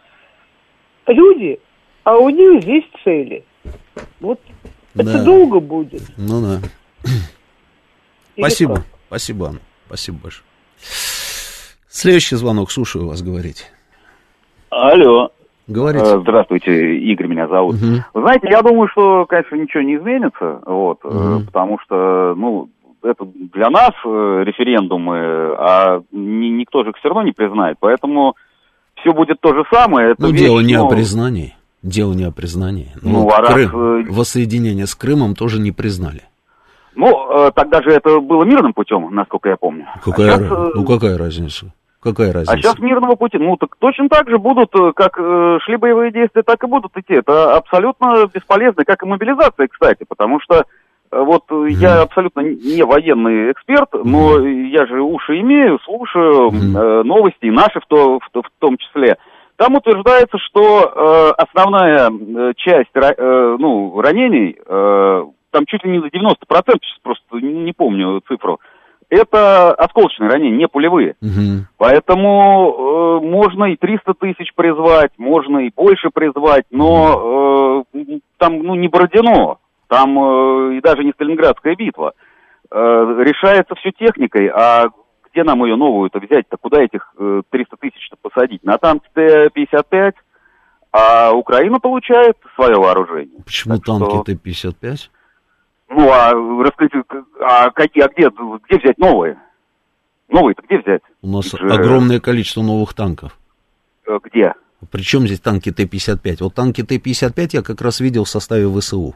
люди, 1.06 1.58
а 2.04 2.16
у 2.16 2.28
них 2.28 2.62
здесь 2.62 2.84
цели. 3.02 3.44
Вот 4.20 4.40
да. 4.94 5.02
это 5.02 5.24
долго 5.24 5.60
будет. 5.60 6.02
Ну 6.16 6.40
да. 6.42 6.60
Спасибо. 8.38 8.84
Спасибо, 9.08 9.48
Анна. 9.48 9.60
Спасибо 9.86 10.18
большое. 10.22 10.44
Следующий 11.88 12.36
звонок, 12.36 12.70
слушаю 12.70 13.06
вас 13.06 13.22
говорить. 13.22 13.70
Алло. 14.70 15.30
Говорите. 15.66 16.04
Э, 16.04 16.20
здравствуйте, 16.20 16.96
Игорь 16.98 17.26
меня 17.26 17.48
зовут. 17.48 17.76
Угу. 17.76 18.04
Вы 18.14 18.20
знаете, 18.22 18.48
я 18.50 18.62
думаю, 18.62 18.88
что, 18.88 19.26
конечно, 19.26 19.56
ничего 19.56 19.82
не 19.82 19.96
изменится, 19.96 20.60
вот, 20.64 21.04
угу. 21.04 21.44
потому 21.44 21.78
что, 21.84 22.34
ну, 22.36 22.70
это 23.02 23.24
для 23.24 23.68
нас 23.68 23.90
э, 24.04 24.42
референдумы, 24.46 25.54
а 25.58 26.00
никто 26.10 26.84
же 26.84 26.90
их 26.90 26.96
все 26.96 27.08
равно 27.08 27.22
не 27.22 27.32
признает, 27.32 27.76
поэтому 27.80 28.34
все 28.96 29.12
будет 29.12 29.40
то 29.40 29.54
же 29.54 29.64
самое. 29.70 30.12
Это 30.12 30.22
ну, 30.22 30.30
вещь, 30.30 30.40
дело 30.40 30.60
не 30.60 30.76
но... 30.76 30.86
о 30.86 30.88
признании. 30.88 31.54
Дело 31.82 32.12
не 32.12 32.24
о 32.24 32.32
признании. 32.32 32.90
Ну, 33.02 33.24
ну 33.24 33.30
а 33.30 33.42
Крым, 33.42 33.70
раз... 33.70 34.08
воссоединение 34.08 34.86
с 34.86 34.94
Крымом 34.94 35.34
тоже 35.34 35.60
не 35.60 35.70
признали. 35.70 36.22
Ну, 36.98 37.46
э, 37.46 37.52
тогда 37.54 37.80
же 37.80 37.90
это 37.90 38.18
было 38.18 38.42
мирным 38.42 38.72
путем, 38.72 39.14
насколько 39.14 39.48
я 39.48 39.56
помню. 39.56 39.86
Какая, 40.04 40.34
а 40.34 40.38
сейчас, 40.38 40.74
ну, 40.74 40.84
какая 40.84 41.16
разница? 41.16 41.66
Какая 42.00 42.32
разница? 42.32 42.52
А 42.52 42.56
сейчас 42.56 42.78
мирного 42.80 43.14
пути. 43.14 43.38
Ну, 43.38 43.56
так 43.56 43.76
точно 43.78 44.08
так 44.08 44.28
же 44.28 44.38
будут, 44.38 44.74
э, 44.74 44.92
как 44.96 45.16
э, 45.16 45.58
шли 45.62 45.76
боевые 45.76 46.10
действия, 46.10 46.42
так 46.42 46.64
и 46.64 46.66
будут 46.66 46.96
идти. 46.96 47.14
Это 47.14 47.56
абсолютно 47.56 48.26
бесполезно, 48.26 48.84
как 48.84 49.04
и 49.04 49.06
мобилизация, 49.06 49.68
кстати, 49.68 50.04
потому 50.08 50.40
что 50.40 50.64
э, 51.12 51.22
вот 51.22 51.44
mm. 51.48 51.68
я 51.70 52.02
абсолютно 52.02 52.40
не 52.40 52.82
военный 52.82 53.52
эксперт, 53.52 53.94
mm. 53.94 54.02
но 54.04 54.44
я 54.44 54.84
же 54.86 55.00
уши 55.00 55.38
имею, 55.38 55.78
слушаю 55.84 56.50
mm. 56.50 56.76
э, 56.76 57.02
новости, 57.04 57.44
и 57.44 57.52
наши 57.52 57.78
в, 57.78 57.86
то, 57.86 58.18
в, 58.18 58.42
в 58.42 58.50
том 58.58 58.76
числе. 58.76 59.18
Там 59.54 59.76
утверждается, 59.76 60.36
что 60.38 60.82
э, 60.82 61.42
основная 61.42 62.10
э, 62.10 62.52
часть 62.56 62.90
э, 62.94 63.56
ну, 63.58 64.00
ранений, 64.00 64.56
э, 64.66 65.24
там 65.50 65.66
чуть 65.66 65.84
ли 65.84 65.90
не 65.90 66.00
за 66.00 66.08
90%, 66.08 66.34
сейчас 66.48 66.98
просто 67.02 67.36
не 67.36 67.72
помню 67.72 68.20
цифру, 68.28 68.60
это 69.10 69.72
осколочные 69.72 70.30
ранения, 70.30 70.58
не 70.58 70.68
пулевые. 70.68 71.16
Угу. 71.22 71.66
Поэтому 71.78 73.20
э, 73.22 73.26
можно 73.26 73.64
и 73.64 73.76
300 73.76 74.14
тысяч 74.14 74.52
призвать, 74.54 75.12
можно 75.16 75.58
и 75.66 75.70
больше 75.74 76.10
призвать, 76.12 76.64
но 76.70 77.84
э, 77.94 78.18
там 78.36 78.62
ну, 78.62 78.74
не 78.74 78.88
Бородино, 78.88 79.58
там 79.88 80.18
э, 80.18 80.76
и 80.76 80.80
даже 80.80 81.04
не 81.04 81.12
Сталинградская 81.12 81.74
битва. 81.74 82.12
Э, 82.70 82.76
решается 83.24 83.74
все 83.76 83.92
техникой, 83.92 84.48
а 84.48 84.88
где 85.32 85.42
нам 85.42 85.64
ее 85.64 85.76
новую-то 85.76 86.18
взять-то? 86.18 86.56
Куда 86.58 86.82
этих 86.82 87.12
э, 87.18 87.42
300 87.50 87.76
тысяч-то 87.78 88.16
посадить? 88.20 88.62
На 88.62 88.76
танк 88.76 89.04
Т-55, 89.14 90.12
а 90.92 91.32
Украина 91.32 91.80
получает 91.80 92.36
свое 92.54 92.76
вооружение. 92.76 93.40
Почему 93.44 93.76
так 93.76 93.84
танки 93.86 94.10
что... 94.10 94.24
Т-55? 94.24 95.10
Ну, 95.90 96.10
а 96.10 96.32
расскажите, 96.32 97.02
а 97.40 97.70
какие, 97.70 98.04
а 98.04 98.08
где, 98.08 98.28
где 98.68 98.78
взять 98.78 98.98
новые? 98.98 99.38
Новые-то 100.28 100.62
где 100.62 100.78
взять? 100.78 101.02
У 101.22 101.28
нас 101.28 101.46
Их 101.46 101.60
огромное 101.62 102.20
количество 102.20 102.62
новых 102.62 102.92
танков. 102.94 103.38
Э, 104.06 104.18
где? 104.22 104.52
Причем 104.90 105.26
здесь 105.26 105.40
танки 105.40 105.72
Т-55? 105.72 106.36
Вот 106.40 106.54
танки 106.54 106.82
Т-55 106.82 107.48
я 107.52 107.62
как 107.62 107.80
раз 107.80 108.00
видел 108.00 108.24
в 108.24 108.28
составе 108.28 108.68
ВСУ. 108.78 109.14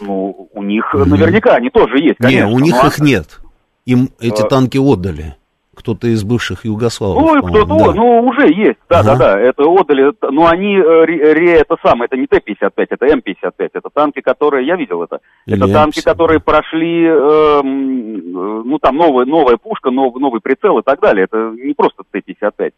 Ну, 0.00 0.48
у 0.52 0.62
них 0.62 0.94
mm. 0.94 1.04
наверняка 1.04 1.56
они 1.56 1.70
тоже 1.70 1.98
есть, 1.98 2.18
конечно. 2.18 2.46
Не, 2.46 2.52
у 2.52 2.58
них 2.60 2.74
но... 2.74 2.86
их 2.86 2.98
нет. 3.00 3.40
Им 3.86 4.10
эти 4.20 4.42
а... 4.42 4.46
танки 4.46 4.78
отдали 4.78 5.36
кто-то 5.84 6.08
из 6.08 6.24
бывших 6.24 6.64
югославов. 6.64 7.22
Ну, 7.22 7.42
кто-то, 7.42 7.66
да. 7.66 7.92
ну, 7.92 8.20
уже 8.22 8.48
есть, 8.48 8.78
да, 8.88 9.00
ага. 9.00 9.10
да, 9.10 9.16
да, 9.16 9.40
это 9.40 9.64
отдали, 9.64 10.14
но 10.30 10.46
они, 10.46 10.76
э, 10.76 11.04
ре, 11.04 11.58
это 11.58 11.76
самое, 11.82 12.06
это 12.06 12.16
не 12.16 12.26
Т-55, 12.26 12.70
это 12.76 13.04
М-55, 13.04 13.52
это 13.58 13.90
танки, 13.92 14.22
которые, 14.22 14.66
я 14.66 14.76
видел 14.76 15.02
это, 15.02 15.18
Или 15.44 15.58
это 15.58 15.70
танки, 15.70 16.02
которые 16.02 16.40
прошли, 16.40 17.04
э, 17.04 17.60
ну, 17.62 18.78
там 18.78 18.96
новая, 18.96 19.26
новая 19.26 19.58
пушка, 19.58 19.90
нов, 19.90 20.16
новый 20.16 20.40
прицел 20.40 20.78
и 20.78 20.82
так 20.82 21.00
далее, 21.00 21.24
это 21.24 21.52
не 21.54 21.74
просто 21.74 22.02
Т-55. 22.10 22.72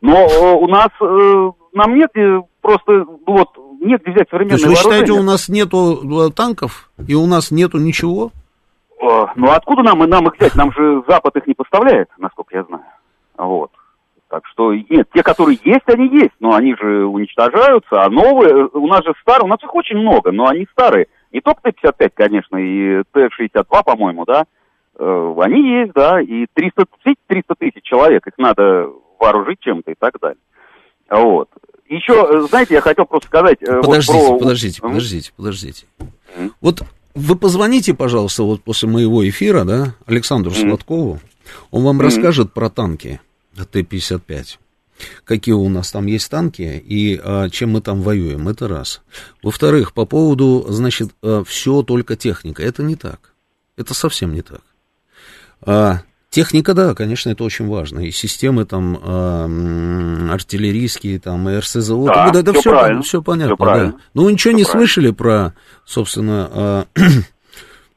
Но 0.00 0.14
э, 0.14 0.54
у 0.54 0.68
нас, 0.68 0.90
э, 1.00 1.50
нам 1.72 1.96
нет 1.96 2.10
э, 2.14 2.42
просто, 2.60 3.06
вот, 3.26 3.48
нет 3.80 4.02
где 4.02 4.12
взять 4.12 4.30
современное 4.30 4.58
То 4.58 4.66
есть 4.66 4.66
вы 4.68 4.76
считаете, 4.76 5.12
у 5.12 5.22
нас 5.24 5.48
нету 5.48 6.28
э, 6.28 6.30
танков, 6.30 6.90
и 7.08 7.14
у 7.14 7.26
нас 7.26 7.50
нету 7.50 7.78
ничего? 7.78 8.30
Ну, 9.02 9.50
откуда 9.50 9.82
нам, 9.82 9.98
нам 10.00 10.28
их 10.28 10.36
взять? 10.36 10.54
Нам 10.54 10.72
же 10.72 11.02
Запад 11.08 11.36
их 11.36 11.46
не 11.46 11.54
поставляет, 11.54 12.08
насколько 12.18 12.56
я 12.56 12.64
знаю. 12.64 12.84
Вот. 13.36 13.70
Так 14.32 14.46
что, 14.46 14.72
нет, 14.72 15.08
те, 15.12 15.22
которые 15.22 15.58
есть, 15.62 15.86
они 15.88 16.08
есть, 16.08 16.32
но 16.40 16.54
они 16.54 16.74
же 16.74 17.04
уничтожаются, 17.04 18.02
а 18.02 18.08
новые, 18.08 18.66
у 18.72 18.86
нас 18.86 19.04
же 19.04 19.12
старые, 19.20 19.44
у 19.44 19.48
нас 19.48 19.62
их 19.62 19.74
очень 19.74 19.98
много, 19.98 20.32
но 20.32 20.46
они 20.46 20.66
старые. 20.72 21.08
Не 21.32 21.42
только 21.42 21.60
Т-55, 21.70 22.12
конечно, 22.14 22.56
и 22.56 23.02
Т-62, 23.12 23.64
по-моему, 23.84 24.24
да, 24.24 24.46
э, 24.98 25.34
они 25.38 25.80
есть, 25.80 25.92
да, 25.92 26.18
и 26.22 26.46
300, 26.54 26.86
300 27.26 27.54
тысяч 27.58 27.82
человек, 27.82 28.26
их 28.26 28.32
надо 28.38 28.88
вооружить 29.18 29.60
чем-то 29.60 29.90
и 29.90 29.96
так 29.98 30.18
далее. 30.18 30.40
Вот. 31.10 31.50
Еще, 31.88 32.14
э, 32.14 32.40
знаете, 32.48 32.72
я 32.72 32.80
хотел 32.80 33.04
просто 33.04 33.28
сказать... 33.28 33.58
Подождите, 33.58 34.18
вот 34.18 34.28
про... 34.28 34.38
подождите, 34.38 34.80
подождите, 34.80 35.32
подождите. 35.36 35.86
Mm-hmm. 35.98 36.50
Вот 36.62 36.82
вы 37.14 37.36
позвоните, 37.36 37.94
пожалуйста, 37.94 38.42
вот 38.42 38.62
после 38.62 38.88
моего 38.88 39.28
эфира, 39.28 39.64
да, 39.64 39.94
Александру 40.06 40.52
mm-hmm. 40.52 40.68
Сладкову. 40.68 41.20
Он 41.70 41.84
вам 41.84 42.00
mm-hmm. 42.00 42.04
расскажет 42.04 42.54
про 42.54 42.70
танки 42.70 43.20
Т-55. 43.56 44.58
Какие 45.24 45.54
у 45.54 45.68
нас 45.68 45.90
там 45.90 46.06
есть 46.06 46.30
танки 46.30 46.62
и 46.62 47.20
а, 47.22 47.48
чем 47.50 47.70
мы 47.70 47.80
там 47.80 48.02
воюем, 48.02 48.48
это 48.48 48.68
раз. 48.68 49.02
Во-вторых, 49.42 49.94
по 49.94 50.06
поводу, 50.06 50.64
значит, 50.68 51.10
а, 51.22 51.42
все 51.44 51.82
только 51.82 52.16
техника. 52.16 52.62
Это 52.62 52.82
не 52.82 52.94
так. 52.94 53.32
Это 53.76 53.94
совсем 53.94 54.32
не 54.32 54.42
так. 54.42 54.62
А, 55.60 56.02
Техника, 56.32 56.72
да, 56.72 56.94
конечно, 56.94 57.28
это 57.28 57.44
очень 57.44 57.68
важно. 57.68 58.00
И 58.00 58.10
системы 58.10 58.64
там 58.64 58.96
э, 58.96 60.28
артиллерийские, 60.32 61.20
там, 61.20 61.46
и 61.50 61.58
РСЗО. 61.58 62.06
Да, 62.06 62.30
да, 62.30 62.40
да 62.40 62.52
все, 62.54 62.60
все, 62.62 63.02
все 63.02 63.22
понятно, 63.22 63.54
все 63.54 63.90
да. 63.90 63.94
Ну, 64.14 64.22
вы 64.22 64.32
ничего 64.32 64.52
все 64.52 64.56
не 64.56 64.64
правильно. 64.64 64.86
слышали 64.86 65.10
про, 65.10 65.52
собственно, 65.84 66.86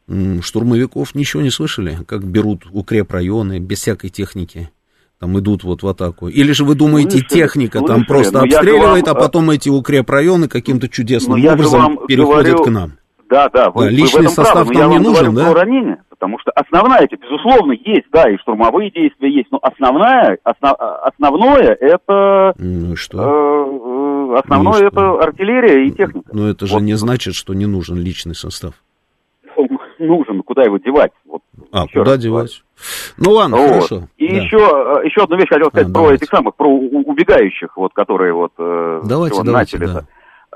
э, 0.09 0.41
штурмовиков, 0.41 1.15
ничего 1.15 1.43
не 1.43 1.49
слышали, 1.49 1.99
как 2.05 2.25
берут 2.25 2.65
укрепрайоны 2.69 3.59
без 3.59 3.79
всякой 3.79 4.09
техники 4.09 4.69
там 5.17 5.39
идут 5.39 5.63
вот 5.63 5.81
в 5.81 5.87
атаку? 5.87 6.27
Или 6.27 6.51
же 6.51 6.65
вы 6.65 6.75
думаете, 6.75 7.19
слышали, 7.19 7.29
техника 7.29 7.79
слышали, 7.79 7.99
там 7.99 8.05
просто 8.05 8.41
обстреливает, 8.41 9.07
вам, 9.07 9.15
а 9.15 9.17
потом 9.17 9.49
эти 9.49 9.69
укрепрайоны 9.69 10.49
каким-то 10.49 10.89
чудесным 10.89 11.39
образом 11.45 11.99
переходят 12.05 12.47
говорю, 12.47 12.63
к 12.65 12.69
нам? 12.69 12.93
Да, 13.29 13.49
да, 13.49 13.71
вы, 13.71 13.85
да 13.85 13.89
личный 13.91 14.23
вы 14.23 14.29
состав 14.29 14.67
правы, 14.67 14.73
там 14.73 14.91
не 14.91 14.99
нужен, 14.99 15.33
да? 15.33 15.53
Ранения, 15.53 16.03
потому 16.15 16.39
что 16.39 16.51
основная, 16.51 17.01
эти, 17.01 17.15
безусловно, 17.15 17.73
есть, 17.73 18.07
да, 18.11 18.29
и 18.29 18.37
штурмовые 18.37 18.89
действия 18.89 19.29
есть, 19.29 19.51
но 19.51 19.59
основная, 19.61 20.37
основ, 20.43 20.75
основное 20.79 21.77
это... 21.79 22.53
Ну 22.57 22.95
что? 22.95 23.17
Э, 23.19 24.39
основное 24.39 24.81
ну, 24.81 24.87
это 24.87 24.99
что? 24.99 25.19
артиллерия 25.21 25.85
и 25.85 25.91
техника. 25.91 26.29
Но 26.31 26.49
это 26.49 26.65
же 26.65 26.73
вот. 26.73 26.81
не 26.81 26.93
значит, 26.93 27.35
что 27.35 27.53
не 27.53 27.65
нужен 27.65 27.97
личный 27.97 28.35
состав. 28.35 28.73
Нужен, 29.97 30.43
куда 30.43 30.63
его 30.63 30.77
девать? 30.77 31.11
Вот, 31.25 31.41
а, 31.71 31.85
куда 31.87 32.17
девать? 32.17 32.63
Ну 33.17 33.31
ладно, 33.31 33.57
вот. 33.57 33.69
хорошо. 33.69 34.07
И 34.17 34.27
да. 34.27 34.35
еще, 34.35 34.57
э, 34.57 35.05
еще 35.05 35.23
одну 35.23 35.37
вещь 35.37 35.49
хотел 35.49 35.67
сказать 35.67 35.87
а, 35.87 35.91
про 35.91 36.01
давайте. 36.01 36.23
этих 36.23 36.29
самых, 36.29 36.55
про 36.55 36.67
убегающих, 36.67 37.77
вот, 37.77 37.93
которые 37.93 38.33
вот 38.33 38.51
э, 38.57 39.01
давайте, 39.05 39.41
давайте, 39.41 39.77
начали. 39.77 39.85
Да. 39.85 40.05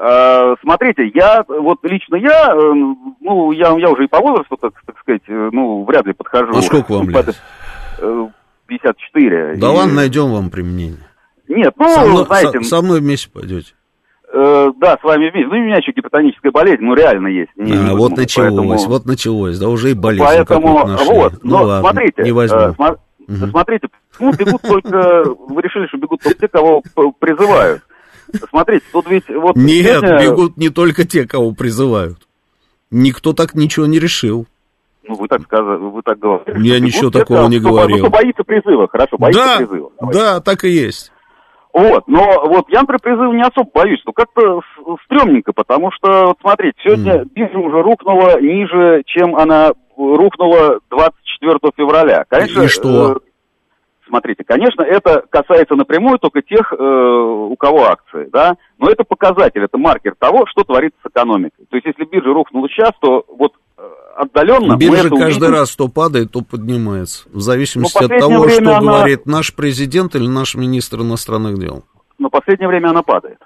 Э, 0.01 0.55
смотрите, 0.61 1.11
я, 1.13 1.43
вот 1.45 1.79
лично 1.83 2.15
я, 2.15 2.53
э, 2.55 2.73
ну, 3.19 3.51
я, 3.51 3.77
я 3.77 3.89
уже 3.89 4.05
и 4.05 4.07
по 4.07 4.21
возрасту, 4.21 4.55
так, 4.55 4.71
так 4.85 4.97
сказать, 4.99 5.23
э, 5.27 5.49
ну, 5.51 5.83
вряд 5.83 6.05
ли 6.05 6.13
подхожу. 6.13 6.53
А 6.55 6.61
сколько 6.61 6.93
вам 6.93 7.09
лет? 7.09 7.35
54. 8.67 9.55
Да 9.57 9.67
и... 9.67 9.75
ладно, 9.75 9.95
найдем 9.95 10.31
вам 10.31 10.49
применение. 10.49 11.05
Нет, 11.49 11.73
ну, 11.77 11.89
со 11.89 12.05
мной, 12.05 12.25
знаете... 12.25 12.61
Со, 12.61 12.69
со 12.69 12.81
мной 12.81 13.01
вместе 13.01 13.29
пойдете. 13.29 13.73
Э, 14.31 14.71
да, 14.77 14.97
с 15.01 15.03
вами 15.03 15.31
вместе. 15.31 15.47
Ну, 15.47 15.57
у 15.57 15.65
меня 15.65 15.77
еще 15.77 15.91
гипертоническая 15.91 16.51
болезнь, 16.53 16.81
ну, 16.81 16.93
реально 16.93 17.27
есть. 17.27 17.51
Не, 17.57 17.73
а, 17.73 17.75
не 17.75 17.95
вот 17.95 18.15
началось, 18.15 18.53
поэтому... 18.55 18.93
вот 18.93 19.05
началось, 19.05 19.59
да, 19.59 19.67
уже 19.67 19.91
и 19.91 19.95
болезнь 19.95 20.23
Поэтому, 20.23 20.85
вот, 20.85 21.33
ну, 21.43 21.49
но 21.49 21.63
ладно, 21.63 21.89
смотрите, 21.89 22.23
не 22.23 22.31
возьму. 22.31 22.57
Э, 22.57 22.73
см... 22.73 22.99
угу. 23.27 23.47
смотрите, 23.49 23.87
почему 24.11 24.31
бегут 24.31 24.61
только, 24.61 25.23
вы 25.49 25.61
решили, 25.61 25.87
что 25.87 25.97
бегут 25.97 26.21
только 26.21 26.39
те, 26.39 26.47
кого 26.47 26.83
призывают. 27.19 27.81
Смотрите, 28.49 28.85
тут 28.91 29.09
ведь 29.09 29.27
вот... 29.29 29.55
Нет, 29.55 29.99
сегодня... 29.99 30.21
бегут 30.21 30.57
не 30.57 30.69
только 30.69 31.05
те, 31.05 31.27
кого 31.27 31.51
призывают. 31.53 32.17
Никто 32.91 33.33
так 33.33 33.55
ничего 33.55 33.85
не 33.85 33.99
решил. 33.99 34.47
Ну, 35.03 35.15
вы 35.15 35.27
так 35.27 35.41
сказали, 35.41 35.77
вы 35.77 36.01
так 36.03 36.19
говорите. 36.19 36.53
Я 36.57 36.79
ничего 36.79 37.09
те, 37.09 37.19
такого 37.19 37.47
не 37.47 37.59
кто, 37.59 37.69
говорил. 37.69 37.97
Кто 37.99 38.09
боится 38.09 38.43
призыва, 38.43 38.87
хорошо, 38.87 39.17
боится 39.17 39.43
да, 39.43 39.57
призыва. 39.57 39.91
Давайте. 39.99 40.19
Да, 40.19 40.39
так 40.41 40.63
и 40.63 40.69
есть. 40.69 41.11
Вот, 41.73 42.07
но 42.07 42.43
вот 42.45 42.65
я, 42.69 42.81
например, 42.81 42.99
призыва 43.01 43.33
не 43.33 43.43
особо 43.43 43.69
боюсь, 43.73 44.01
но 44.05 44.11
как-то 44.11 44.61
стрёмненько, 45.05 45.53
потому 45.53 45.91
что, 45.91 46.27
вот 46.27 46.37
смотрите, 46.41 46.77
сегодня 46.83 47.21
mm. 47.21 47.29
биржа 47.33 47.57
уже 47.59 47.81
рухнула 47.81 48.41
ниже, 48.41 49.03
чем 49.05 49.35
она 49.35 49.71
рухнула 49.95 50.79
24 50.89 51.59
февраля. 51.77 52.25
Конечно, 52.27 52.63
и 52.63 52.67
что? 52.67 53.19
Смотрите, 54.09 54.43
конечно, 54.43 54.81
это 54.81 55.23
касается 55.29 55.75
напрямую 55.75 56.17
только 56.17 56.41
тех, 56.41 56.73
э, 56.73 56.75
у 56.75 57.55
кого 57.55 57.83
акции, 57.85 58.27
да, 58.33 58.55
но 58.79 58.89
это 58.89 59.03
показатель, 59.03 59.63
это 59.63 59.77
маркер 59.77 60.15
того, 60.17 60.45
что 60.47 60.63
творится 60.63 60.97
с 61.03 61.09
экономикой. 61.09 61.65
То 61.69 61.77
есть, 61.77 61.85
если 61.85 62.05
биржа 62.05 62.33
рухнула 62.33 62.67
сейчас, 62.69 62.91
то 62.99 63.23
вот 63.27 63.53
э, 63.77 63.81
отдаленно. 64.17 64.77
Биржа 64.77 65.09
каждый 65.09 65.43
увидим. 65.43 65.53
раз 65.53 65.75
то 65.75 65.87
падает, 65.89 66.31
то 66.31 66.41
поднимается. 66.41 67.29
В 67.31 67.39
зависимости 67.39 68.03
от 68.03 68.19
того, 68.19 68.49
что 68.49 68.77
она... 68.77 68.81
говорит 68.81 69.27
наш 69.27 69.55
президент 69.55 70.15
или 70.15 70.27
наш 70.27 70.55
министр 70.55 71.01
иностранных 71.01 71.59
дел. 71.59 71.83
Но 72.17 72.29
в 72.29 72.31
последнее 72.31 72.67
время 72.67 72.89
она 72.89 73.03
падает. 73.03 73.37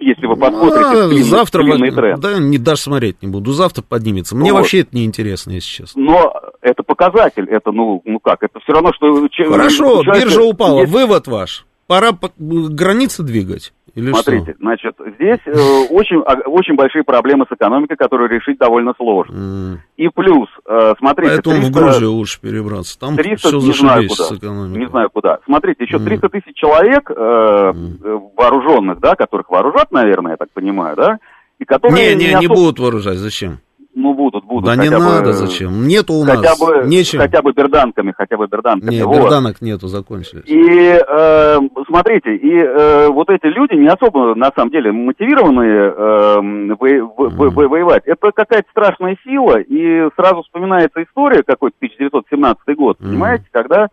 Если 0.00 0.26
вы 0.26 0.36
посмотрите 0.36 0.84
а, 0.84 1.08
длинный, 1.08 1.22
завтра 1.22 1.62
длинный 1.62 1.90
тренд. 1.90 2.20
Да, 2.20 2.38
не 2.38 2.58
даже 2.58 2.82
смотреть 2.82 3.22
не 3.22 3.28
буду. 3.28 3.52
Завтра 3.52 3.82
поднимется. 3.82 4.36
Мне 4.36 4.52
вот. 4.52 4.60
вообще 4.60 4.80
это 4.80 4.94
не 4.94 5.04
интересно, 5.04 5.52
если 5.52 5.68
честно. 5.68 6.02
Но 6.02 6.32
это 6.60 6.82
показатель. 6.82 7.46
Это, 7.48 7.72
ну, 7.72 8.02
ну 8.04 8.20
как, 8.20 8.42
это 8.42 8.60
все 8.60 8.72
равно, 8.72 8.92
что... 8.94 9.28
Хорошо, 9.50 10.02
человек, 10.02 10.24
биржа 10.24 10.42
упала. 10.42 10.80
Есть... 10.80 10.92
Вывод 10.92 11.26
ваш. 11.26 11.66
пора 11.86 12.12
по- 12.12 12.32
границы 12.38 13.22
двигать? 13.22 13.72
Или 13.94 14.12
Смотрите, 14.12 14.52
что? 14.52 14.58
значит, 14.60 14.94
здесь 15.16 15.40
э, 15.46 15.86
очень, 15.90 16.22
а, 16.24 16.48
очень 16.48 16.76
большие 16.76 17.02
проблемы 17.02 17.46
с 17.50 17.52
экономикой, 17.52 17.96
которые 17.96 18.28
решить 18.28 18.56
довольно 18.56 18.92
сложно. 18.96 19.82
И 19.96 20.08
плюс, 20.08 20.48
э, 20.68 20.94
смотрите... 20.98 21.32
Поэтому 21.32 21.56
300 21.56 21.68
в 21.68 21.74
Грузию 21.74 22.12
лучше 22.12 22.40
перебраться. 22.40 22.96
Там 22.96 23.16
300, 23.16 23.48
все 23.48 23.58
не 23.58 23.72
знаю 23.72 24.08
куда. 24.08 24.24
с 24.24 24.32
экономикой. 24.32 24.78
Не 24.78 24.88
знаю 24.88 25.10
куда. 25.10 25.38
Смотрите, 25.46 25.82
еще 25.82 25.98
300 25.98 26.28
тысяч 26.28 26.54
человек 26.54 27.10
э, 27.10 27.14
э, 27.16 28.18
вооруженных, 28.36 29.00
да, 29.00 29.16
которых 29.16 29.50
вооружат, 29.50 29.90
наверное, 29.90 30.32
я 30.32 30.36
так 30.36 30.50
понимаю, 30.52 30.94
да, 30.94 31.18
и 31.58 31.64
которые... 31.64 32.14
Не, 32.14 32.24
не, 32.24 32.34
не 32.34 32.46
особо- 32.46 32.54
будут 32.54 32.78
вооружать. 32.78 33.16
Зачем? 33.16 33.58
Ну, 34.00 34.14
будут, 34.14 34.44
будут. 34.44 34.64
Да 34.64 34.76
не 34.76 34.88
хотя 34.88 34.98
бы, 34.98 35.04
надо, 35.04 35.32
зачем? 35.32 35.88
Нету 35.88 36.14
у 36.14 36.24
хотя 36.24 36.40
нас. 36.40 36.60
Бы, 36.60 36.82
Нечем. 36.86 37.18
Хотя 37.18 37.42
бы 37.42 37.52
берданками, 37.52 38.14
хотя 38.16 38.36
бы 38.36 38.46
берданками. 38.46 38.88
Не, 38.94 39.02
вот. 39.02 39.16
берданок 39.16 39.60
нету, 39.60 39.88
закончились. 39.88 40.44
И 40.46 41.00
э, 41.04 41.58
смотрите, 41.88 42.36
и 42.36 42.58
э, 42.58 43.08
вот 43.08 43.28
эти 43.28 43.46
люди 43.46 43.74
не 43.74 43.88
особо, 43.88 44.36
на 44.36 44.52
самом 44.54 44.70
деле, 44.70 44.92
мотивированные 44.92 45.92
э, 45.96 46.40
во- 46.78 47.06
во- 47.16 47.28
во- 47.28 47.50
во- 47.50 47.68
воевать. 47.68 48.04
Это 48.06 48.30
какая-то 48.32 48.68
страшная 48.70 49.16
сила, 49.24 49.58
и 49.58 50.08
сразу 50.14 50.42
вспоминается 50.42 51.02
история 51.02 51.42
какой-то 51.42 51.76
1917 51.78 52.76
год, 52.76 52.98
понимаете, 52.98 53.46
когда, 53.50 53.88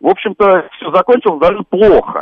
в 0.00 0.08
общем-то, 0.08 0.66
все 0.76 0.90
закончилось 0.92 1.40
даже 1.40 1.62
плохо. 1.70 2.20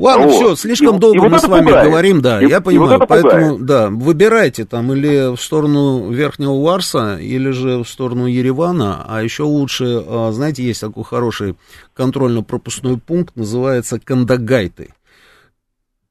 Ладно, 0.00 0.26
Вот. 0.26 0.34
все, 0.34 0.56
слишком 0.56 0.96
И- 0.96 0.98
долго 0.98 1.16
и 1.16 1.20
вот 1.20 1.30
мы 1.30 1.38
с 1.38 1.44
вами 1.44 1.66
пугает. 1.66 1.88
говорим, 1.90 2.20
да, 2.22 2.40
И- 2.42 2.48
я 2.48 2.60
понимаю. 2.60 2.88
вот 2.90 2.96
это 2.96 3.06
поэтому, 3.06 3.50
пугает. 3.58 3.64
да, 3.66 3.90
выбирайте 3.90 4.64
там 4.64 4.92
или 4.92 5.34
в 5.36 5.40
сторону 5.40 6.10
Верхнего 6.10 6.60
Варса, 6.62 7.18
или 7.18 7.50
же 7.50 7.82
в 7.84 7.88
сторону 7.88 8.26
Еревана, 8.26 9.04
а 9.06 9.22
еще 9.22 9.42
лучше, 9.42 10.02
а, 10.06 10.30
знаете, 10.32 10.62
есть 10.64 10.80
такой 10.80 11.04
хороший 11.04 11.56
контрольно-пропускной 11.94 12.96
пункт, 12.98 13.36
называется 13.36 14.00
Кандагайты. 14.00 14.94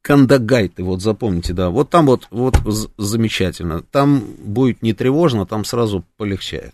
Кандагайты, 0.02 0.84
вот 0.84 1.02
запомните, 1.02 1.54
да, 1.54 1.70
вот 1.70 1.90
там 1.90 2.06
вот, 2.06 2.28
вот 2.32 2.56
замечательно, 2.98 3.82
там 3.92 4.24
будет 4.40 4.82
не 4.82 4.94
тревожно, 4.94 5.46
там 5.46 5.66
сразу 5.66 6.06
полегчает. 6.18 6.74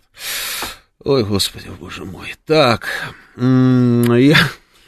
Ой, 1.04 1.24
господи, 1.24 1.66
боже 1.80 2.04
мой. 2.04 2.34
Так, 2.46 2.86
я, 3.36 4.36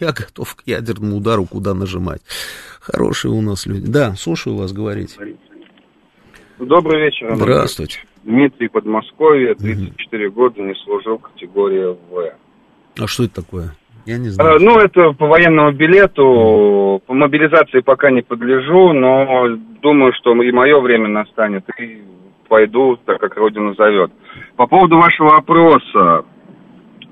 я 0.00 0.12
готов 0.12 0.54
к 0.56 0.62
ядерному 0.66 1.16
удару, 1.16 1.46
куда 1.46 1.74
нажимать. 1.74 2.22
Хорошие 2.80 3.32
у 3.32 3.40
нас 3.42 3.66
люди. 3.66 3.90
Да, 3.90 4.14
слушаю 4.14 4.56
вас, 4.56 4.72
говорить. 4.72 5.16
Добрый 6.58 7.02
вечер. 7.02 7.34
Здравствуйте. 7.34 8.00
Дмитрий, 8.24 8.68
Подмосковье, 8.68 9.54
34 9.54 10.30
года, 10.30 10.60
не 10.60 10.74
служил, 10.84 11.18
категория 11.18 11.96
В. 12.10 12.32
А 13.00 13.06
что 13.06 13.24
это 13.24 13.36
такое? 13.36 13.74
Я 14.06 14.18
не 14.18 14.28
знаю. 14.30 14.56
А, 14.56 14.58
ну, 14.58 14.78
это 14.78 15.12
по 15.12 15.26
военному 15.26 15.72
билету, 15.72 17.02
по 17.06 17.14
мобилизации 17.14 17.80
пока 17.80 18.10
не 18.10 18.22
подлежу, 18.22 18.92
но 18.92 19.56
думаю, 19.82 20.12
что 20.18 20.30
и 20.42 20.50
мое 20.50 20.80
время 20.80 21.08
настанет, 21.08 21.64
и 21.78 22.02
пойду, 22.48 22.98
так 23.04 23.20
как 23.20 23.36
Родина 23.36 23.74
зовет. 23.74 24.10
По 24.56 24.66
поводу 24.66 24.96
вашего 24.96 25.28
вопроса, 25.28 26.24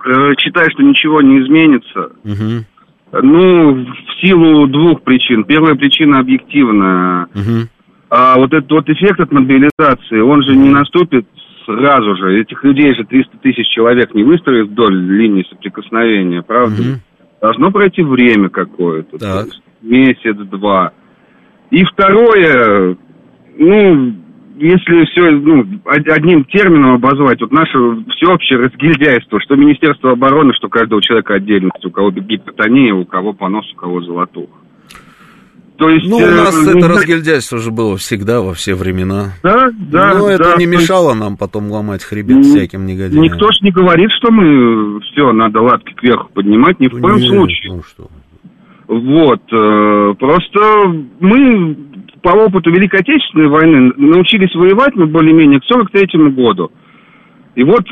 э, 0.05 0.35
считаю, 0.39 0.71
что 0.71 0.83
ничего 0.83 1.21
не 1.21 1.43
изменится. 1.43 2.13
Мгм. 2.25 2.65
Ну, 3.13 3.85
в 3.85 4.21
силу 4.21 4.67
двух 4.67 5.03
причин. 5.03 5.45
Первая 5.45 5.75
причина 5.75 6.19
объективная. 6.19 7.29
Мгм. 7.35 7.69
А 8.11 8.37
вот 8.37 8.53
этот 8.53 8.71
вот 8.71 8.89
эффект 8.89 9.21
от 9.21 9.33
мобилизации, 9.33 10.21
он 10.21 10.43
же 10.43 10.55
не 10.57 10.69
наступит 10.71 11.27
сразу 11.65 12.17
же. 12.17 12.41
Этих 12.41 12.63
людей 12.65 12.95
же 12.95 13.05
300 13.05 13.39
тысяч 13.39 13.69
человек 13.69 14.15
не 14.15 14.23
выстроят 14.23 14.69
вдоль 14.69 14.95
линии 14.95 15.47
соприкосновения, 15.51 16.43
правда? 16.43 17.01
Должно 17.41 17.71
пройти 17.71 18.03
время 18.03 18.49
какое-то. 18.49 19.19
то 19.19 19.41
есть 19.45 19.63
Месяц-два. 19.83 20.93
И 21.71 21.85
второе, 21.85 22.97
ну, 23.59 24.15
если 24.59 25.05
все 25.07 25.31
ну, 25.31 25.61
од- 25.85 26.09
одним 26.09 26.45
термином 26.45 26.95
обозвать, 26.95 27.41
вот 27.41 27.53
наше 27.53 27.73
всеобщее 28.17 28.59
разгильдяйство, 28.61 29.41
что 29.41 29.57
Министерство 29.57 30.13
обороны, 30.13 30.53
что 30.55 30.69
каждого 30.69 31.03
человека 31.03 31.35
отдельности, 31.35 31.87
у 31.87 31.91
кого 31.91 32.11
гипертония, 32.11 32.95
у 32.95 33.05
кого 33.05 33.33
понос, 33.33 33.71
у 33.73 33.77
кого 33.77 34.01
золотух. 34.03 34.49
То 35.79 35.91
есть, 35.91 36.09
Ну, 36.09 36.17
у 36.17 36.21
э, 36.21 36.35
нас 36.35 36.55
ну, 36.65 36.71
это 36.71 36.81
да- 36.81 36.89
разгильдяйство 36.89 37.59
же 37.59 37.71
было 37.71 37.99
всегда, 37.99 38.41
во 38.41 38.55
все 38.55 38.75
времена. 38.75 39.35
Да, 39.43 39.69
да. 39.91 40.15
Но 40.19 40.31
это 40.31 40.45
да, 40.45 40.57
не 40.57 40.65
то 40.65 40.71
есть 40.73 40.83
мешало 40.83 41.13
нам 41.13 41.37
потом 41.37 41.71
ломать 41.71 42.03
хребет 42.03 42.37
М, 42.39 42.43
всяким 42.45 42.87
негодяям. 42.87 43.23
Никто 43.23 43.51
ж 43.53 43.57
не 43.61 43.71
говорит, 43.73 44.09
что 44.19 44.33
мы 44.33 45.01
все 45.03 45.33
надо 45.33 45.61
лапки 45.61 45.93
кверху 45.93 46.31
поднимать, 46.33 46.81
ни 46.81 46.89
в 46.89 46.99
коем 46.99 47.21
случае. 47.21 47.73
ну 47.75 47.83
что. 47.83 48.09
Вот, 48.89 49.41
э, 49.53 50.15
просто 50.19 50.61
мы 51.21 51.77
по 52.27 52.31
опыту 52.31 52.73
Великой 52.73 53.03
Отечественной 53.03 53.47
войны 53.47 53.93
научились 53.97 54.53
воевать 54.57 54.97
мы 54.97 55.07
более-менее 55.07 55.61
к 55.61 55.65
43 55.65 56.31
году. 56.31 56.73
И 57.55 57.63
вот 57.63 57.85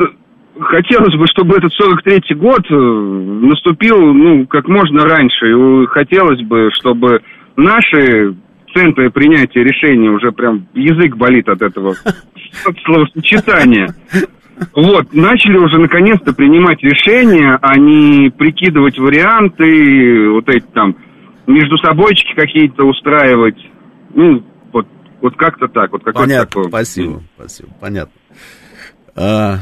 хотелось 0.59 1.15
бы, 1.15 1.25
чтобы 1.29 1.57
этот 1.57 1.73
43 1.73 2.35
год 2.35 2.63
э, 2.69 2.75
наступил, 2.75 3.97
ну, 4.13 4.45
как 4.49 4.67
можно 4.67 5.05
раньше. 5.05 5.47
И 5.47 5.53
э, 5.53 5.87
хотелось 5.87 6.43
бы, 6.43 6.71
чтобы 6.73 7.21
наши 7.55 8.35
центры 8.75 9.09
принятия 9.11 9.63
решений 9.63 10.09
уже 10.09 10.33
прям 10.33 10.67
язык 10.75 11.17
болит 11.17 11.49
от 11.49 11.63
этого 11.63 11.95
словосочетания. 12.85 13.95
Вот, 14.75 15.15
начали 15.15 15.59
уже 15.59 15.79
наконец-то 15.79 16.35
принимать 16.35 16.83
решения, 16.83 17.57
а 17.63 17.79
не 17.79 18.31
прикидывать 18.31 18.99
варианты, 18.99 20.29
вот 20.31 20.49
эти 20.49 20.67
там 20.75 20.97
между 21.47 21.79
собойчики 21.79 22.35
какие-то 22.35 22.85
устраивать. 22.85 23.59
Ну, 24.15 24.45
вот, 24.73 24.87
вот 25.21 25.37
как-то 25.37 25.67
так, 25.69 25.91
вот 25.93 26.05
какое-то 26.05 26.21
Понятно, 26.21 26.47
такое. 26.47 26.69
спасибо, 26.69 27.23
спасибо, 27.37 27.69
понятно. 27.81 28.13
А, 29.17 29.59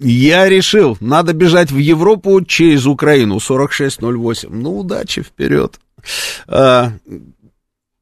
Я 0.00 0.48
решил, 0.48 0.96
надо 1.00 1.32
бежать 1.34 1.70
в 1.70 1.78
Европу 1.78 2.44
через 2.44 2.86
Украину, 2.86 3.38
4608. 3.40 4.48
Ну, 4.52 4.78
удачи, 4.78 5.22
вперед. 5.22 5.78
А, 6.48 6.88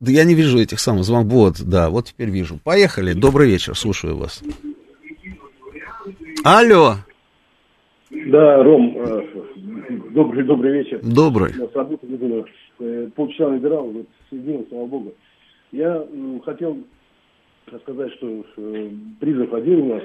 да 0.01 0.11
я 0.11 0.25
не 0.25 0.35
вижу 0.35 0.59
этих 0.59 0.81
самых 0.81 1.05
звонков. 1.05 1.33
Вот, 1.33 1.61
да, 1.61 1.91
вот 1.91 2.07
теперь 2.07 2.31
вижу. 2.31 2.59
Поехали, 2.65 3.13
добрый 3.13 3.49
вечер, 3.51 3.77
слушаю 3.77 4.17
вас. 4.17 4.43
Алло, 6.45 6.97
Да, 8.11 8.63
Ром, 8.65 8.97
э, 8.99 9.21
добрый, 10.11 10.45
добрый 10.45 10.73
вечер. 10.83 11.01
Добрый. 11.03 11.53
Э, 12.83 13.09
полчаса 13.15 13.49
набирал, 13.49 13.85
вот 13.91 14.07
соединил, 14.29 14.67
слава 14.69 14.87
богу. 14.87 15.15
Я 15.71 16.05
хотел 16.45 16.79
сказать, 17.83 18.13
что 18.15 18.45
э, 18.57 18.91
призыв 19.21 19.53
один 19.55 19.83
у 19.83 19.95
нас 19.95 20.03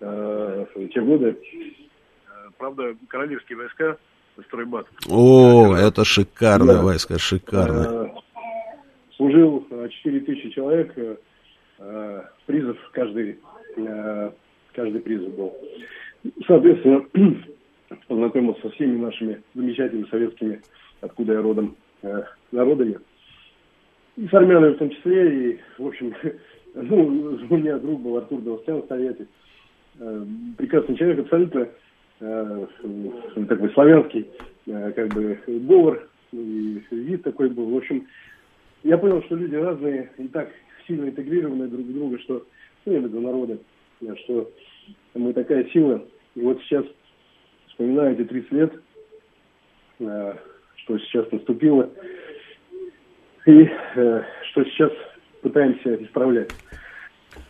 э, 0.00 0.66
те 0.94 1.00
годы. 1.02 1.36
Э, 1.36 2.48
Правда, 2.56 2.96
королевские 3.08 3.58
войска, 3.58 3.98
стройбат, 4.46 4.86
о, 5.10 5.74
это 5.74 6.04
шикарная 6.06 6.76
Да. 6.76 6.82
войска, 6.84 7.18
шикарная. 7.18 8.04
э, 8.04 8.08
служил 9.16 9.66
э, 9.70 9.88
4 10.02 10.20
тысячи 10.20 10.48
человек, 10.50 10.94
э, 10.96 12.22
призыв 12.46 12.78
каждый, 12.92 13.38
э, 13.76 14.30
каждый 14.72 15.00
призыв 15.02 15.34
был. 15.36 15.52
Соответственно, 16.46 17.04
познакомился 18.08 18.62
со 18.62 18.70
всеми 18.70 18.96
нашими 18.96 19.42
замечательными 19.54 20.08
советскими, 20.08 20.62
откуда 21.02 21.34
я 21.34 21.42
родом, 21.42 21.76
народами. 22.52 22.98
И 24.16 24.26
с 24.26 24.34
армянами 24.34 24.74
в 24.74 24.78
том 24.78 24.90
числе. 24.90 25.50
И, 25.50 25.60
в 25.78 25.86
общем, 25.86 26.14
ну, 26.74 27.38
у 27.48 27.56
меня 27.56 27.78
друг 27.78 28.00
был 28.00 28.16
Артур 28.16 28.40
Довостян, 28.40 28.82
стоятель. 28.84 29.28
Э, 29.98 30.24
прекрасный 30.58 30.96
человек, 30.96 31.20
абсолютно 31.20 31.68
э, 32.20 32.66
э, 32.82 33.44
такой 33.46 33.70
славянский, 33.70 34.26
э, 34.66 34.92
как 34.92 35.08
бы, 35.14 35.38
говор, 35.46 36.08
и 36.32 36.82
вид 36.90 37.22
такой 37.22 37.50
был. 37.50 37.70
В 37.70 37.76
общем, 37.76 38.06
я 38.82 38.98
понял, 38.98 39.22
что 39.24 39.36
люди 39.36 39.54
разные 39.54 40.10
и 40.18 40.28
так 40.28 40.48
сильно 40.86 41.08
интегрированы 41.08 41.68
друг 41.68 41.86
в 41.86 41.92
друга, 41.92 42.18
что, 42.20 42.46
ну, 42.84 42.92
я 42.92 42.98
имею 42.98 43.20
народы, 43.20 43.58
э, 44.02 44.14
что 44.24 44.50
мы 45.14 45.32
такая 45.32 45.64
сила. 45.70 46.04
И 46.34 46.40
вот 46.40 46.60
сейчас, 46.62 46.84
вспоминаю 47.68 48.14
эти 48.14 48.24
30 48.24 48.52
лет, 48.52 48.72
э, 50.00 50.34
что 50.86 50.98
сейчас 50.98 51.30
наступило, 51.32 51.90
и 53.44 53.68
э, 53.96 54.22
что 54.50 54.64
сейчас 54.64 54.92
пытаемся 55.42 55.96
исправлять. 56.02 56.50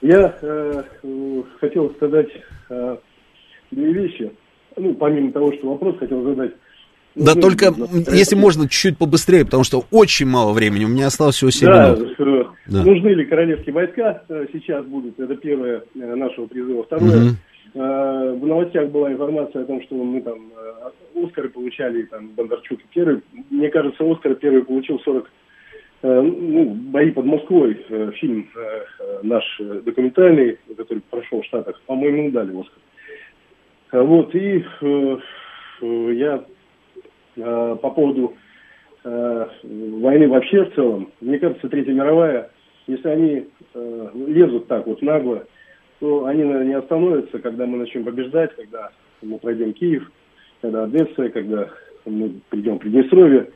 Я 0.00 0.36
э, 0.40 0.82
э, 1.02 1.42
хотел 1.60 1.90
сказать 1.94 2.28
э, 2.70 2.96
две 3.70 3.92
вещи. 3.92 4.32
Ну, 4.76 4.94
помимо 4.94 5.32
того, 5.32 5.52
что 5.52 5.70
вопрос 5.70 5.98
хотел 5.98 6.22
задать. 6.24 6.52
Да 7.14 7.32
Ну, 7.34 7.40
только, 7.40 7.72
ну, 7.76 7.86
м, 7.86 8.04
если 8.12 8.36
можно, 8.36 8.64
чуть-чуть 8.64 8.98
побыстрее, 8.98 9.44
потому 9.46 9.64
что 9.64 9.84
очень 9.90 10.26
мало 10.26 10.52
времени, 10.52 10.84
у 10.84 10.88
меня 10.88 11.06
осталось 11.06 11.36
всего 11.36 11.50
7 11.50 11.66
да, 11.68 11.94
минут. 11.94 12.14
э, 12.18 12.44
Да. 12.66 12.84
нужны 12.84 13.08
ли 13.08 13.24
королевские 13.24 13.74
войска 13.74 14.22
э, 14.28 14.46
сейчас 14.52 14.84
будут? 14.86 15.18
Это 15.20 15.34
первое 15.36 15.82
э, 15.94 16.14
нашего 16.14 16.46
призыва. 16.46 16.84
Второе, 16.84 17.16
Мгм. 17.20 17.36
В 17.74 18.46
новостях 18.46 18.90
была 18.90 19.12
информация 19.12 19.62
о 19.62 19.66
том, 19.66 19.82
что 19.82 19.96
мы 19.96 20.20
там 20.22 20.52
Оскары 21.14 21.48
получали, 21.48 22.02
там, 22.04 22.28
Бондарчук 22.28 22.80
первый. 22.92 23.22
Мне 23.50 23.68
кажется, 23.68 24.04
Оскар 24.10 24.34
первый 24.34 24.64
получил 24.64 24.98
40 25.00 25.30
ну, 26.02 26.64
«Бои 26.92 27.10
под 27.10 27.24
Москвой», 27.24 27.74
фильм 28.16 28.48
наш 29.22 29.44
документальный, 29.58 30.58
который 30.76 31.02
прошел 31.10 31.40
в 31.40 31.46
Штатах, 31.46 31.80
по-моему, 31.86 32.30
дали 32.30 32.52
Оскар. 32.60 32.78
Вот, 33.92 34.34
и 34.34 34.64
я 35.80 36.44
по 37.36 37.90
поводу 37.90 38.34
войны 39.02 40.28
вообще 40.28 40.64
в 40.64 40.74
целом, 40.74 41.12
мне 41.20 41.38
кажется, 41.38 41.68
Третья 41.68 41.92
мировая, 41.92 42.50
если 42.86 43.08
они 43.08 43.46
лезут 43.74 44.68
так 44.68 44.86
вот 44.86 45.02
нагло, 45.02 45.46
то 46.00 46.26
они, 46.26 46.42
наверное, 46.42 46.66
не 46.66 46.74
остановятся, 46.74 47.38
когда 47.38 47.66
мы 47.66 47.78
начнем 47.78 48.04
побеждать, 48.04 48.54
когда 48.56 48.90
мы 49.22 49.38
пройдем 49.38 49.72
Киев, 49.72 50.10
когда 50.60 50.84
Одесса, 50.84 51.28
когда 51.30 51.68
мы 52.04 52.40
придем 52.50 52.76
в 52.76 52.80
Приднестровье. 52.80 53.50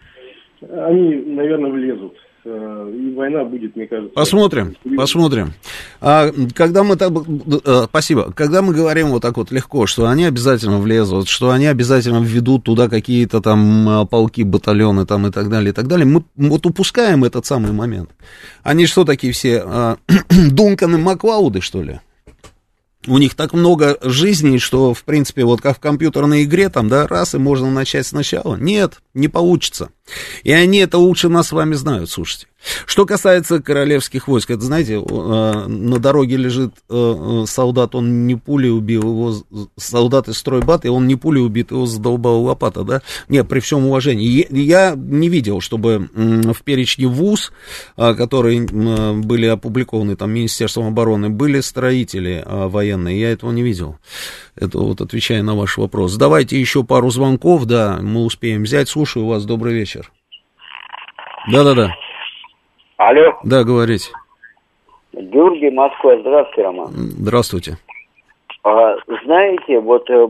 Они, 0.62 1.14
наверное, 1.14 1.70
влезут. 1.70 2.16
Э, 2.42 2.92
и 2.94 3.14
война 3.14 3.44
будет, 3.44 3.76
мне 3.76 3.86
кажется. 3.86 4.14
Посмотрим, 4.14 4.74
посмотрим. 4.96 5.52
А 6.00 6.30
когда 6.54 6.84
мы 6.84 6.96
так, 6.96 7.12
э, 7.12 7.82
спасибо, 7.84 8.32
когда 8.32 8.62
мы 8.62 8.72
говорим 8.72 9.08
вот 9.08 9.20
так 9.22 9.36
вот 9.36 9.50
легко, 9.50 9.86
что 9.86 10.06
они 10.08 10.24
обязательно 10.24 10.78
влезут, 10.78 11.28
что 11.28 11.50
они 11.50 11.66
обязательно 11.66 12.22
введут 12.22 12.64
туда 12.64 12.88
какие-то 12.88 13.42
там 13.42 13.88
э, 13.88 14.06
полки, 14.06 14.42
батальоны 14.42 15.04
там 15.04 15.26
и 15.26 15.30
так 15.30 15.50
далее, 15.50 15.70
и 15.70 15.74
так 15.74 15.86
далее, 15.86 16.06
мы 16.06 16.24
вот 16.36 16.64
упускаем 16.64 17.24
этот 17.24 17.44
самый 17.44 17.72
момент. 17.72 18.10
Они 18.62 18.86
что 18.86 19.04
такие 19.04 19.34
все, 19.34 19.96
Дунканы 20.50 20.96
Маклауды, 20.96 21.60
что 21.60 21.82
ли? 21.82 22.00
У 23.06 23.18
них 23.18 23.34
так 23.34 23.52
много 23.52 23.98
жизней, 24.02 24.58
что, 24.58 24.92
в 24.92 25.04
принципе, 25.04 25.44
вот 25.44 25.60
как 25.60 25.78
в 25.78 25.80
компьютерной 25.80 26.44
игре, 26.44 26.68
там, 26.68 26.88
да, 26.88 27.06
раз, 27.06 27.34
и 27.34 27.38
можно 27.38 27.70
начать 27.70 28.06
сначала. 28.06 28.56
Нет, 28.56 29.00
не 29.14 29.28
получится. 29.28 29.90
И 30.42 30.52
они 30.52 30.78
это 30.78 30.98
лучше 30.98 31.28
нас 31.28 31.48
с 31.48 31.52
вами 31.52 31.74
знают, 31.74 32.10
слушайте. 32.10 32.46
Что 32.86 33.06
касается 33.06 33.62
королевских 33.62 34.28
войск, 34.28 34.50
это, 34.50 34.62
знаете, 34.62 34.94
э, 34.94 35.66
на 35.66 35.98
дороге 35.98 36.36
лежит 36.36 36.74
э, 36.88 37.42
э, 37.42 37.46
солдат, 37.46 37.94
он 37.94 38.26
не 38.26 38.34
пулей 38.34 38.70
убил 38.70 39.02
его, 39.02 39.34
солдат 39.76 40.28
из 40.28 40.38
стройбат, 40.38 40.84
и 40.84 40.88
он 40.88 41.06
не 41.06 41.16
пулей 41.16 41.42
убит, 41.42 41.70
его 41.70 41.86
задолбала 41.86 42.38
лопата, 42.38 42.84
да? 42.84 43.02
Нет, 43.28 43.48
при 43.48 43.60
всем 43.60 43.86
уважении. 43.86 44.46
Я 44.50 44.94
не 44.94 45.28
видел, 45.28 45.60
чтобы 45.60 46.08
в 46.14 46.62
перечне 46.62 47.06
ВУЗ, 47.06 47.52
которые 47.96 48.66
были 48.66 49.46
опубликованы 49.46 50.16
там 50.16 50.30
Министерством 50.30 50.88
обороны, 50.88 51.30
были 51.30 51.60
строители 51.60 52.44
военные, 52.46 53.20
я 53.20 53.30
этого 53.30 53.52
не 53.52 53.62
видел. 53.62 53.98
Это 54.54 54.78
вот 54.78 55.00
отвечая 55.00 55.42
на 55.42 55.54
ваш 55.54 55.78
вопрос. 55.78 56.16
Давайте 56.16 56.60
еще 56.60 56.84
пару 56.84 57.10
звонков, 57.10 57.64
да, 57.64 57.98
мы 58.02 58.24
успеем 58.24 58.64
взять. 58.64 58.88
Слушаю 58.88 59.26
вас, 59.26 59.44
добрый 59.44 59.74
вечер. 59.74 60.12
Да-да-да. 61.50 61.90
Алло. 63.00 63.32
Да, 63.44 63.64
говорите. 63.64 64.12
Георгий, 65.14 65.70
Москва. 65.70 66.18
Здравствуйте, 66.20 66.62
Роман. 66.62 66.88
Здравствуйте. 66.92 67.72
А, 68.62 68.96
знаете, 69.24 69.80
вот 69.80 70.10
э, 70.10 70.28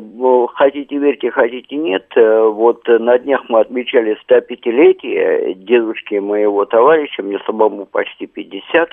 хотите 0.55 0.99
верьте, 0.99 1.33
хотите 1.33 1.75
нет, 1.75 2.07
э, 2.15 2.43
вот 2.45 2.87
на 2.87 3.19
днях 3.19 3.41
мы 3.49 3.59
отмечали 3.59 4.17
105-летие 4.25 5.55
дедушки 5.55 6.15
моего 6.21 6.65
товарища, 6.65 7.25
мне 7.25 7.41
самому 7.45 7.87
почти 7.87 8.29
50, 8.29 8.91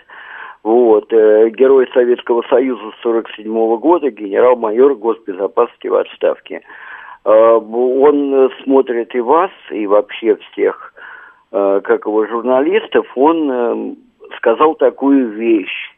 вот, 0.64 1.14
э, 1.14 1.52
герой 1.52 1.88
Советского 1.94 2.42
Союза 2.50 2.82
47 3.04 3.46
-го 3.46 3.78
года, 3.78 4.10
генерал-майор 4.10 4.96
госбезопасности 4.96 5.86
в 5.86 5.94
отставке. 5.94 6.62
Он 7.26 8.50
смотрит 8.64 9.14
и 9.14 9.20
вас, 9.20 9.52
и 9.70 9.86
вообще 9.86 10.38
всех 10.38 10.87
Э, 10.87 10.87
как 11.52 12.06
его 12.06 12.26
журналистов, 12.28 13.06
он 13.16 13.52
э, 13.52 13.96
сказал 14.38 14.76
такую 14.76 15.30
вещь. 15.30 15.94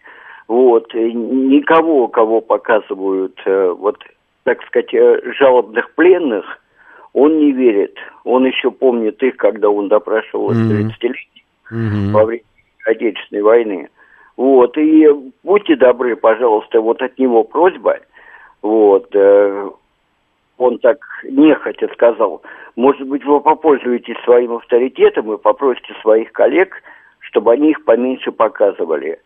Вот, 0.48 0.94
никого, 0.94 2.08
кого 2.08 2.42
показывают, 2.42 3.40
э, 3.46 3.76
вот, 3.78 3.98
так 4.44 4.64
сказать, 4.66 4.90
жалобных 5.38 5.94
пленных, 5.94 6.46
он 7.14 7.38
не 7.40 7.52
верит. 7.52 7.96
Он 8.24 8.46
еще 8.46 8.72
помнит 8.72 9.22
их, 9.22 9.38
когда 9.38 9.70
он 9.70 9.90
допрашивал 9.90 10.52
mm-hmm. 10.52 10.90
30-летних 10.90 11.44
mm-hmm. 11.72 12.12
во 12.12 12.26
время 12.26 12.44
Отечественной 12.86 13.42
войны. 13.44 13.90
Вот, 14.38 14.78
и 14.78 15.08
будьте 15.44 15.76
добры, 15.76 16.16
пожалуйста, 16.16 16.80
вот 16.80 17.02
от 17.02 17.20
него 17.20 17.44
просьба, 17.44 18.00
вот, 18.62 19.14
он 20.60 20.78
так 20.80 20.98
нехотя 21.24 21.88
сказал, 21.94 22.42
может 22.76 23.08
быть, 23.08 23.26
вы 23.26 23.42
попользуетесь 23.42 24.16
своим 24.24 24.54
авторитетом 24.54 25.34
и 25.34 25.38
попросите 25.38 25.94
своих 26.02 26.32
коллег, 26.32 26.76
чтобы 27.20 27.54
они 27.54 27.72
их 27.72 27.84
поменьше 27.84 28.32
показывали. 28.32 29.20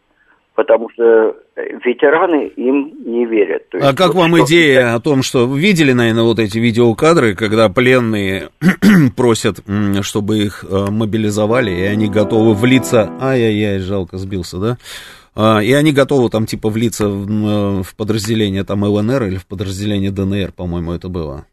Потому 0.55 0.87
что 0.91 1.35
ветераны 1.55 2.45
им 2.55 2.93
не 3.05 3.25
верят. 3.25 3.67
То 3.69 3.79
а 3.79 3.95
как 3.95 4.13
вот 4.13 4.21
вам 4.21 4.35
что... 4.35 4.45
идея 4.45 4.93
о 4.93 4.99
том, 4.99 5.23
что 5.23 5.47
вы 5.47 5.59
видели, 5.59 5.93
наверное, 5.93 6.23
вот 6.23 6.37
эти 6.37 6.59
видеокадры, 6.59 7.33
когда 7.33 7.69
пленные 7.69 8.49
просят, 9.17 9.57
чтобы 10.01 10.37
их 10.37 10.63
э, 10.63 10.91
мобилизовали, 10.91 11.71
и 11.71 11.83
они 11.83 12.07
готовы 12.07 12.53
влиться... 12.53 13.11
Ай-яй-яй, 13.19 13.79
жалко, 13.79 14.17
сбился, 14.17 14.59
да? 14.59 14.77
А, 15.35 15.59
и 15.59 15.71
они 15.73 15.91
готовы 15.91 16.29
там 16.29 16.45
типа 16.45 16.69
влиться 16.69 17.07
в, 17.07 17.83
в 17.83 17.95
подразделение 17.95 18.63
там 18.63 18.83
ЛНР 18.83 19.23
или 19.23 19.37
в 19.37 19.47
подразделение 19.47 20.11
ДНР, 20.11 20.51
по-моему, 20.51 20.93
это 20.93 21.09
было. 21.09 21.45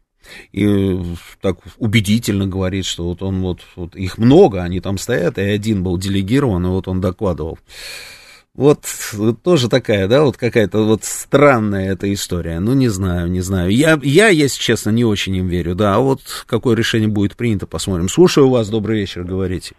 И 0.51 0.97
так 1.41 1.57
убедительно 1.77 2.45
говорит, 2.47 2.85
что 2.85 3.05
вот 3.05 3.23
он 3.23 3.41
вот, 3.41 3.61
вот 3.75 3.95
их 3.95 4.17
много, 4.17 4.61
они 4.61 4.79
там 4.79 4.97
стоят, 4.97 5.37
и 5.37 5.41
один 5.41 5.83
был 5.83 5.97
делегирован, 5.97 6.65
и 6.65 6.69
вот 6.69 6.87
он 6.87 7.01
докладывал. 7.01 7.57
Вот, 8.53 8.79
вот 9.13 9.41
тоже 9.41 9.69
такая, 9.69 10.07
да, 10.09 10.23
вот 10.23 10.35
какая-то 10.35 10.83
вот 10.83 11.05
странная 11.05 11.93
эта 11.93 12.11
история. 12.13 12.59
Ну, 12.59 12.73
не 12.73 12.89
знаю, 12.89 13.31
не 13.31 13.39
знаю. 13.39 13.71
Я, 13.71 13.97
я, 14.03 14.27
если 14.27 14.61
честно, 14.61 14.89
не 14.89 15.05
очень 15.05 15.35
им 15.37 15.47
верю, 15.47 15.73
да. 15.73 15.95
А 15.95 15.99
вот 15.99 16.21
какое 16.47 16.75
решение 16.75 17.07
будет 17.07 17.37
принято, 17.37 17.65
посмотрим. 17.65 18.09
Слушаю 18.09 18.49
вас, 18.49 18.69
добрый 18.69 18.99
вечер, 18.99 19.23
говорите. 19.23 19.73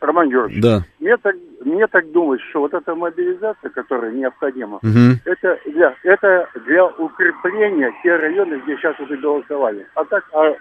Роман 0.00 0.30
Георгиевич, 0.30 0.62
да. 0.62 0.86
мне, 0.98 1.14
так, 1.18 1.34
мне 1.64 1.86
так 1.86 2.10
думается, 2.10 2.46
что 2.48 2.60
вот 2.60 2.74
эта 2.74 2.94
мобилизация, 2.94 3.70
которая 3.70 4.12
необходима, 4.12 4.76
угу. 4.76 5.20
это, 5.24 5.58
для, 5.66 5.94
это 6.04 6.48
для 6.66 6.86
укрепления 6.86 7.92
тех 8.02 8.20
районов, 8.20 8.62
где 8.64 8.76
сейчас 8.76 8.98
уже 9.00 9.16
голосовали. 9.18 9.86
А 9.94 10.04
так, 10.04 10.24
а 10.32 10.54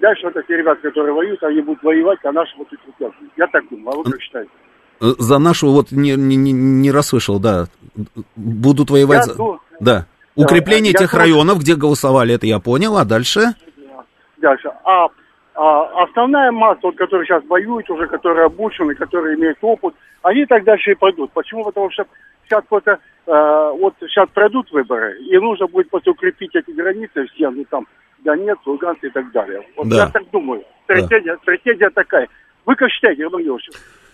дальше 0.00 0.26
вот 0.26 0.36
эти 0.36 0.52
ребята, 0.52 0.80
которые 0.82 1.14
воюют, 1.14 1.42
они 1.44 1.60
будут 1.60 1.82
воевать, 1.82 2.18
а 2.24 2.32
наши 2.32 2.56
будут 2.56 2.72
укрепляться. 2.72 3.18
Я 3.36 3.46
так 3.46 3.68
думаю, 3.68 3.94
а 3.94 3.96
вы 3.98 4.04
как 4.04 4.20
считаете? 4.20 4.50
За 5.00 5.38
нашу, 5.38 5.68
вот 5.68 5.92
не, 5.92 6.14
не, 6.16 6.36
не 6.36 6.90
расслышал, 6.90 7.38
да, 7.38 7.66
будут 8.36 8.90
воевать... 8.90 9.26
Я, 9.26 9.32
за... 9.32 9.38
ну, 9.38 9.58
да. 9.78 10.06
Укрепление 10.34 10.92
да, 10.92 11.00
тех 11.00 11.14
районов, 11.14 11.60
где 11.60 11.74
голосовали, 11.74 12.34
это 12.34 12.46
я 12.46 12.58
понял, 12.58 12.96
а 12.96 13.04
дальше? 13.04 13.54
Дальше. 14.38 14.70
А 14.84 15.08
а 15.62 16.04
основная 16.04 16.50
масса, 16.52 16.80
вот, 16.84 16.96
которая 16.96 17.26
сейчас 17.26 17.44
воюет 17.44 17.90
уже, 17.90 18.06
которые 18.06 18.46
обучены, 18.46 18.94
которые 18.94 19.36
имеют 19.36 19.58
опыт, 19.60 19.94
они 20.22 20.46
так 20.46 20.64
дальше 20.64 20.92
и 20.92 20.94
пойдут. 20.94 21.32
Почему? 21.32 21.64
Потому 21.64 21.90
что 21.90 22.06
сейчас 22.46 22.64
просто, 22.66 22.92
э, 23.26 23.72
вот 23.78 23.92
сейчас 24.00 24.26
пройдут 24.32 24.72
выборы, 24.72 25.20
и 25.20 25.36
нужно 25.36 25.66
будет 25.66 25.90
просто 25.90 26.12
укрепить 26.12 26.54
эти 26.54 26.70
границы 26.70 27.26
все, 27.34 27.50
ну 27.50 27.62
там, 27.68 27.86
Донецк, 28.20 28.66
Луганск 28.66 29.04
и 29.04 29.10
так 29.10 29.30
далее. 29.32 29.60
Вот 29.76 29.86
да. 29.90 29.96
я 29.96 30.06
так 30.06 30.22
думаю. 30.30 30.64
Стратегия, 30.84 31.34
да. 31.34 31.42
стратегия 31.42 31.90
такая. 31.90 32.26
Вы 32.64 32.74
как 32.74 32.88
считаете, 32.88 33.20
Георгиевич? 33.28 33.68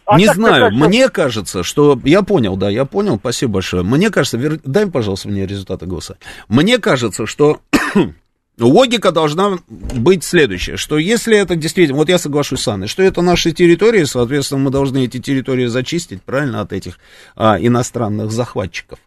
А 0.04 0.18
не 0.18 0.26
знаю, 0.26 0.70
тогда, 0.70 0.86
мне 0.86 1.08
кажется, 1.08 1.62
что... 1.62 1.96
Я 2.02 2.22
понял, 2.22 2.56
да, 2.56 2.68
я 2.70 2.86
понял, 2.86 3.18
спасибо 3.18 3.54
большое. 3.54 3.84
Мне 3.84 4.10
кажется, 4.10 4.36
вер... 4.36 4.58
дай, 4.64 4.90
пожалуйста, 4.90 5.28
мне 5.28 5.46
результаты 5.46 5.86
голоса. 5.86 6.16
Мне 6.48 6.78
кажется, 6.78 7.24
что 7.24 7.60
Логика 8.58 9.12
должна 9.12 9.58
быть 9.68 10.24
следующая, 10.24 10.78
что 10.78 10.96
если 10.96 11.36
это 11.36 11.56
действительно, 11.56 11.98
вот 11.98 12.08
я 12.08 12.18
соглашусь 12.18 12.62
с 12.62 12.68
Анной, 12.68 12.86
что 12.88 13.02
это 13.02 13.20
наши 13.20 13.52
территории, 13.52 14.04
соответственно, 14.04 14.60
мы 14.60 14.70
должны 14.70 15.04
эти 15.04 15.20
территории 15.20 15.66
зачистить, 15.66 16.22
правильно, 16.22 16.62
от 16.62 16.72
этих 16.72 16.98
а, 17.34 17.58
иностранных 17.60 18.32
захватчиков. 18.32 18.98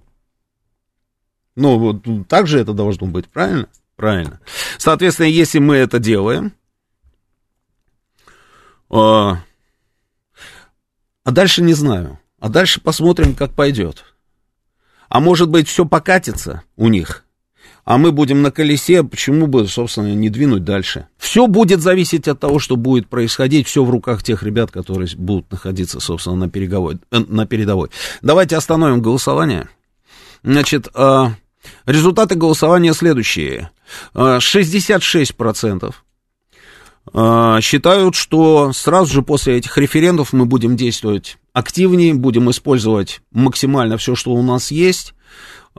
Ну, 1.56 1.80
вот 1.80 2.28
так 2.28 2.46
же 2.46 2.60
это 2.60 2.74
должно 2.74 3.08
быть, 3.08 3.28
правильно? 3.28 3.68
Правильно. 3.96 4.40
Соответственно, 4.78 5.28
если 5.28 5.58
мы 5.58 5.78
это 5.78 5.98
делаем, 5.98 6.54
а, 8.92 9.44
а 11.24 11.32
дальше 11.32 11.64
не 11.64 11.74
знаю, 11.74 12.20
а 12.40 12.50
дальше 12.50 12.82
посмотрим, 12.82 13.34
как 13.34 13.54
пойдет. 13.54 14.06
А 15.10 15.20
может 15.20 15.50
быть, 15.50 15.68
все 15.68 15.86
покатится 15.86 16.62
у 16.76 16.88
них– 16.88 17.26
а 17.90 17.98
мы 17.98 18.12
будем 18.12 18.44
на 18.44 18.52
колесе, 18.52 19.02
почему 19.02 19.48
бы, 19.48 19.68
собственно, 19.68 20.14
не 20.14 20.30
двинуть 20.30 20.64
дальше? 20.64 21.08
Все 21.18 21.48
будет 21.48 21.82
зависеть 21.82 22.28
от 22.28 22.40
того, 22.40 22.60
что 22.60 22.76
будет 22.76 23.08
происходить, 23.08 23.68
все 23.68 23.84
в 23.84 23.90
руках 23.90 24.22
тех 24.22 24.44
ребят, 24.44 24.70
которые 24.70 25.10
будут 25.18 25.52
находиться, 25.52 26.00
собственно, 26.00 26.36
на, 26.36 26.50
переговой, 26.52 27.00
э, 27.10 27.18
на 27.18 27.48
передовой. 27.48 27.90
Давайте 28.22 28.58
остановим 28.58 29.02
голосование. 29.02 29.70
Значит, 30.44 30.88
э, 30.94 31.30
Результаты 31.88 32.36
голосования 32.36 32.94
следующие. 32.94 33.72
66% 34.14 35.96
считают, 37.62 38.16
что 38.16 38.72
сразу 38.72 39.12
же 39.12 39.24
после 39.24 39.58
этих 39.58 39.76
референдумов 39.80 40.32
мы 40.32 40.46
будем 40.46 40.78
действовать 40.78 41.38
активнее, 41.54 42.14
будем 42.14 42.52
использовать 42.52 43.22
максимально 43.32 43.98
все, 43.98 44.14
что 44.14 44.34
у 44.34 44.44
нас 44.44 44.70
есть. 44.70 45.16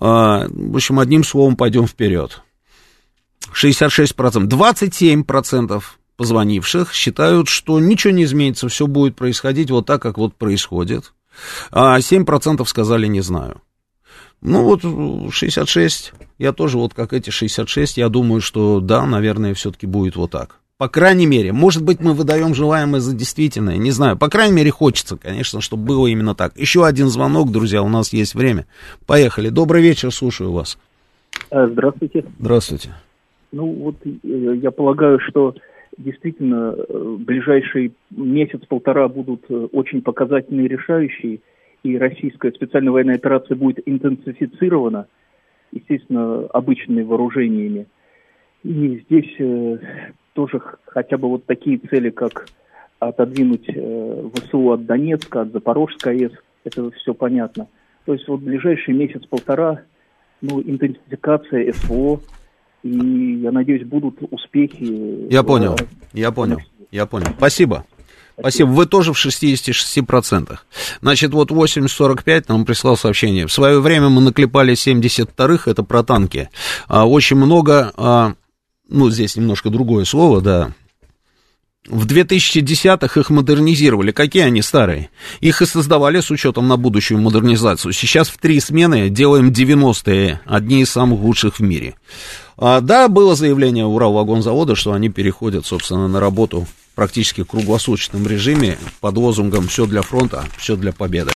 В 0.00 0.74
общем, 0.74 0.98
одним 0.98 1.22
словом, 1.22 1.56
пойдем 1.56 1.86
вперед. 1.86 2.42
66%. 3.52 4.48
27% 4.48 5.82
позвонивших 6.16 6.92
считают, 6.92 7.48
что 7.48 7.80
ничего 7.80 8.12
не 8.12 8.24
изменится, 8.24 8.68
все 8.68 8.86
будет 8.86 9.16
происходить 9.16 9.70
вот 9.70 9.86
так, 9.86 10.02
как 10.02 10.18
вот 10.18 10.34
происходит. 10.34 11.12
А 11.70 11.98
7% 11.98 12.64
сказали 12.66 13.06
«не 13.06 13.22
знаю». 13.22 13.62
Ну 14.42 14.64
вот 14.64 14.82
66, 15.32 16.12
я 16.38 16.52
тоже 16.52 16.78
вот 16.78 16.94
как 16.94 17.12
эти 17.12 17.30
66, 17.30 17.98
я 17.98 18.08
думаю, 18.08 18.40
что 18.40 18.80
да, 18.80 19.04
наверное, 19.04 19.54
все-таки 19.54 19.86
будет 19.86 20.16
вот 20.16 20.30
так. 20.30 20.60
По 20.80 20.88
крайней 20.88 21.26
мере, 21.26 21.52
может 21.52 21.84
быть, 21.84 22.00
мы 22.00 22.14
выдаем 22.14 22.54
желаемое 22.54 23.00
за 23.00 23.14
действительное, 23.14 23.76
не 23.76 23.90
знаю. 23.90 24.16
По 24.16 24.30
крайней 24.30 24.56
мере, 24.56 24.70
хочется, 24.70 25.18
конечно, 25.18 25.60
чтобы 25.60 25.84
было 25.84 26.06
именно 26.06 26.34
так. 26.34 26.56
Еще 26.56 26.86
один 26.86 27.08
звонок, 27.08 27.52
друзья, 27.52 27.82
у 27.82 27.88
нас 27.90 28.14
есть 28.14 28.34
время. 28.34 28.64
Поехали. 29.06 29.50
Добрый 29.50 29.82
вечер, 29.82 30.10
слушаю 30.10 30.52
вас. 30.52 30.78
Э, 31.50 31.68
здравствуйте. 31.70 32.24
Здравствуйте. 32.38 32.94
Ну 33.52 33.66
вот 33.66 33.96
э, 34.06 34.08
я 34.22 34.70
полагаю, 34.70 35.20
что 35.20 35.54
действительно 35.98 36.74
э, 36.74 37.16
ближайший 37.18 37.92
месяц-полтора 38.08 39.06
будут 39.08 39.44
очень 39.72 40.00
показательные 40.00 40.64
и 40.64 40.70
решающие, 40.70 41.40
и 41.82 41.98
российская 41.98 42.52
специальная 42.52 42.90
военная 42.90 43.16
операция 43.16 43.54
будет 43.54 43.80
интенсифицирована, 43.84 45.08
естественно, 45.72 46.46
обычными 46.46 47.02
вооружениями. 47.02 47.86
И 48.64 49.04
здесь 49.04 49.36
тоже 50.40 50.62
хотя 50.86 51.18
бы 51.18 51.28
вот 51.28 51.44
такие 51.44 51.78
цели, 51.90 52.08
как 52.08 52.46
отодвинуть 52.98 53.68
э, 53.68 54.28
ВСУ 54.34 54.70
от 54.72 54.86
Донецка, 54.86 55.42
от 55.42 55.52
Запорожской 55.52 56.16
АЭС, 56.16 56.32
это 56.64 56.90
все 56.92 57.12
понятно. 57.12 57.66
То 58.06 58.14
есть 58.14 58.26
вот 58.26 58.40
ближайший 58.40 58.94
месяц-полтора, 58.94 59.82
ну, 60.40 60.62
интенсификация 60.62 61.70
СВО, 61.74 62.20
и, 62.82 63.40
я 63.42 63.52
надеюсь, 63.52 63.86
будут 63.86 64.16
успехи. 64.30 65.30
Я 65.30 65.42
понял, 65.42 65.76
я 66.14 66.32
понял, 66.32 66.58
я 66.90 67.04
понял. 67.04 67.26
Спасибо. 67.36 67.84
Спасибо. 68.38 68.68
Вы 68.68 68.86
тоже 68.86 69.12
в 69.12 69.22
66%. 69.22 70.58
Значит, 71.02 71.32
вот 71.32 71.50
8.45 71.50 72.44
нам 72.48 72.64
прислал 72.64 72.96
сообщение. 72.96 73.46
В 73.46 73.52
свое 73.52 73.80
время 73.80 74.08
мы 74.08 74.22
наклепали 74.22 74.72
72-х, 74.72 75.70
это 75.70 75.82
про 75.82 76.02
танки. 76.02 76.48
А, 76.88 77.06
очень 77.06 77.36
много, 77.36 77.92
а, 77.98 78.32
ну, 78.90 79.10
здесь 79.10 79.36
немножко 79.36 79.70
другое 79.70 80.04
слово, 80.04 80.40
да, 80.40 80.72
в 81.88 82.06
2010-х 82.06 83.20
их 83.20 83.30
модернизировали. 83.30 84.12
Какие 84.12 84.44
они 84.44 84.60
старые? 84.60 85.08
Их 85.40 85.62
и 85.62 85.66
создавали 85.66 86.20
с 86.20 86.30
учетом 86.30 86.68
на 86.68 86.76
будущую 86.76 87.20
модернизацию. 87.20 87.92
Сейчас 87.92 88.28
в 88.28 88.36
три 88.38 88.60
смены 88.60 89.08
делаем 89.08 89.50
90-е, 89.50 90.40
одни 90.44 90.82
из 90.82 90.90
самых 90.90 91.20
лучших 91.20 91.58
в 91.58 91.62
мире. 91.62 91.94
А, 92.58 92.80
да, 92.80 93.08
было 93.08 93.34
заявление 93.34 93.86
Уралвагонзавода, 93.86 94.76
что 94.76 94.92
они 94.92 95.08
переходят, 95.08 95.64
собственно, 95.64 96.06
на 96.06 96.20
работу 96.20 96.66
практически 96.94 97.44
круглосуточном 97.44 98.26
режиме 98.26 98.78
под 99.00 99.16
лозунгом 99.16 99.68
«Все 99.68 99.86
для 99.86 100.02
фронта, 100.02 100.44
все 100.58 100.76
для 100.76 100.92
победы». 100.92 101.32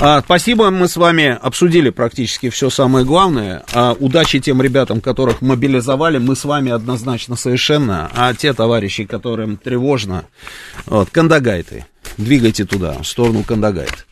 А, 0.00 0.22
спасибо, 0.22 0.70
мы 0.70 0.88
с 0.88 0.96
вами 0.96 1.38
обсудили 1.40 1.90
практически 1.90 2.48
все 2.48 2.70
самое 2.70 3.04
главное. 3.04 3.64
А, 3.72 3.96
удачи 3.98 4.40
тем 4.40 4.62
ребятам, 4.62 5.00
которых 5.00 5.42
мобилизовали, 5.42 6.18
мы 6.18 6.36
с 6.36 6.44
вами 6.44 6.72
однозначно 6.72 7.36
совершенно. 7.36 8.10
А 8.14 8.32
те 8.34 8.52
товарищи, 8.52 9.04
которым 9.04 9.56
тревожно, 9.56 10.24
вот, 10.86 11.10
Кандагайты, 11.10 11.86
двигайте 12.16 12.64
туда, 12.64 12.98
в 13.02 13.06
сторону 13.06 13.44
Кандагайт. 13.44 14.06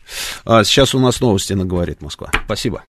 А, 0.45 0.63
сейчас 0.63 0.93
у 0.93 0.99
нас 0.99 1.21
новости 1.21 1.53
на 1.53 1.65
«Говорит 1.65 2.01
Москва». 2.01 2.29
Спасибо. 2.45 2.83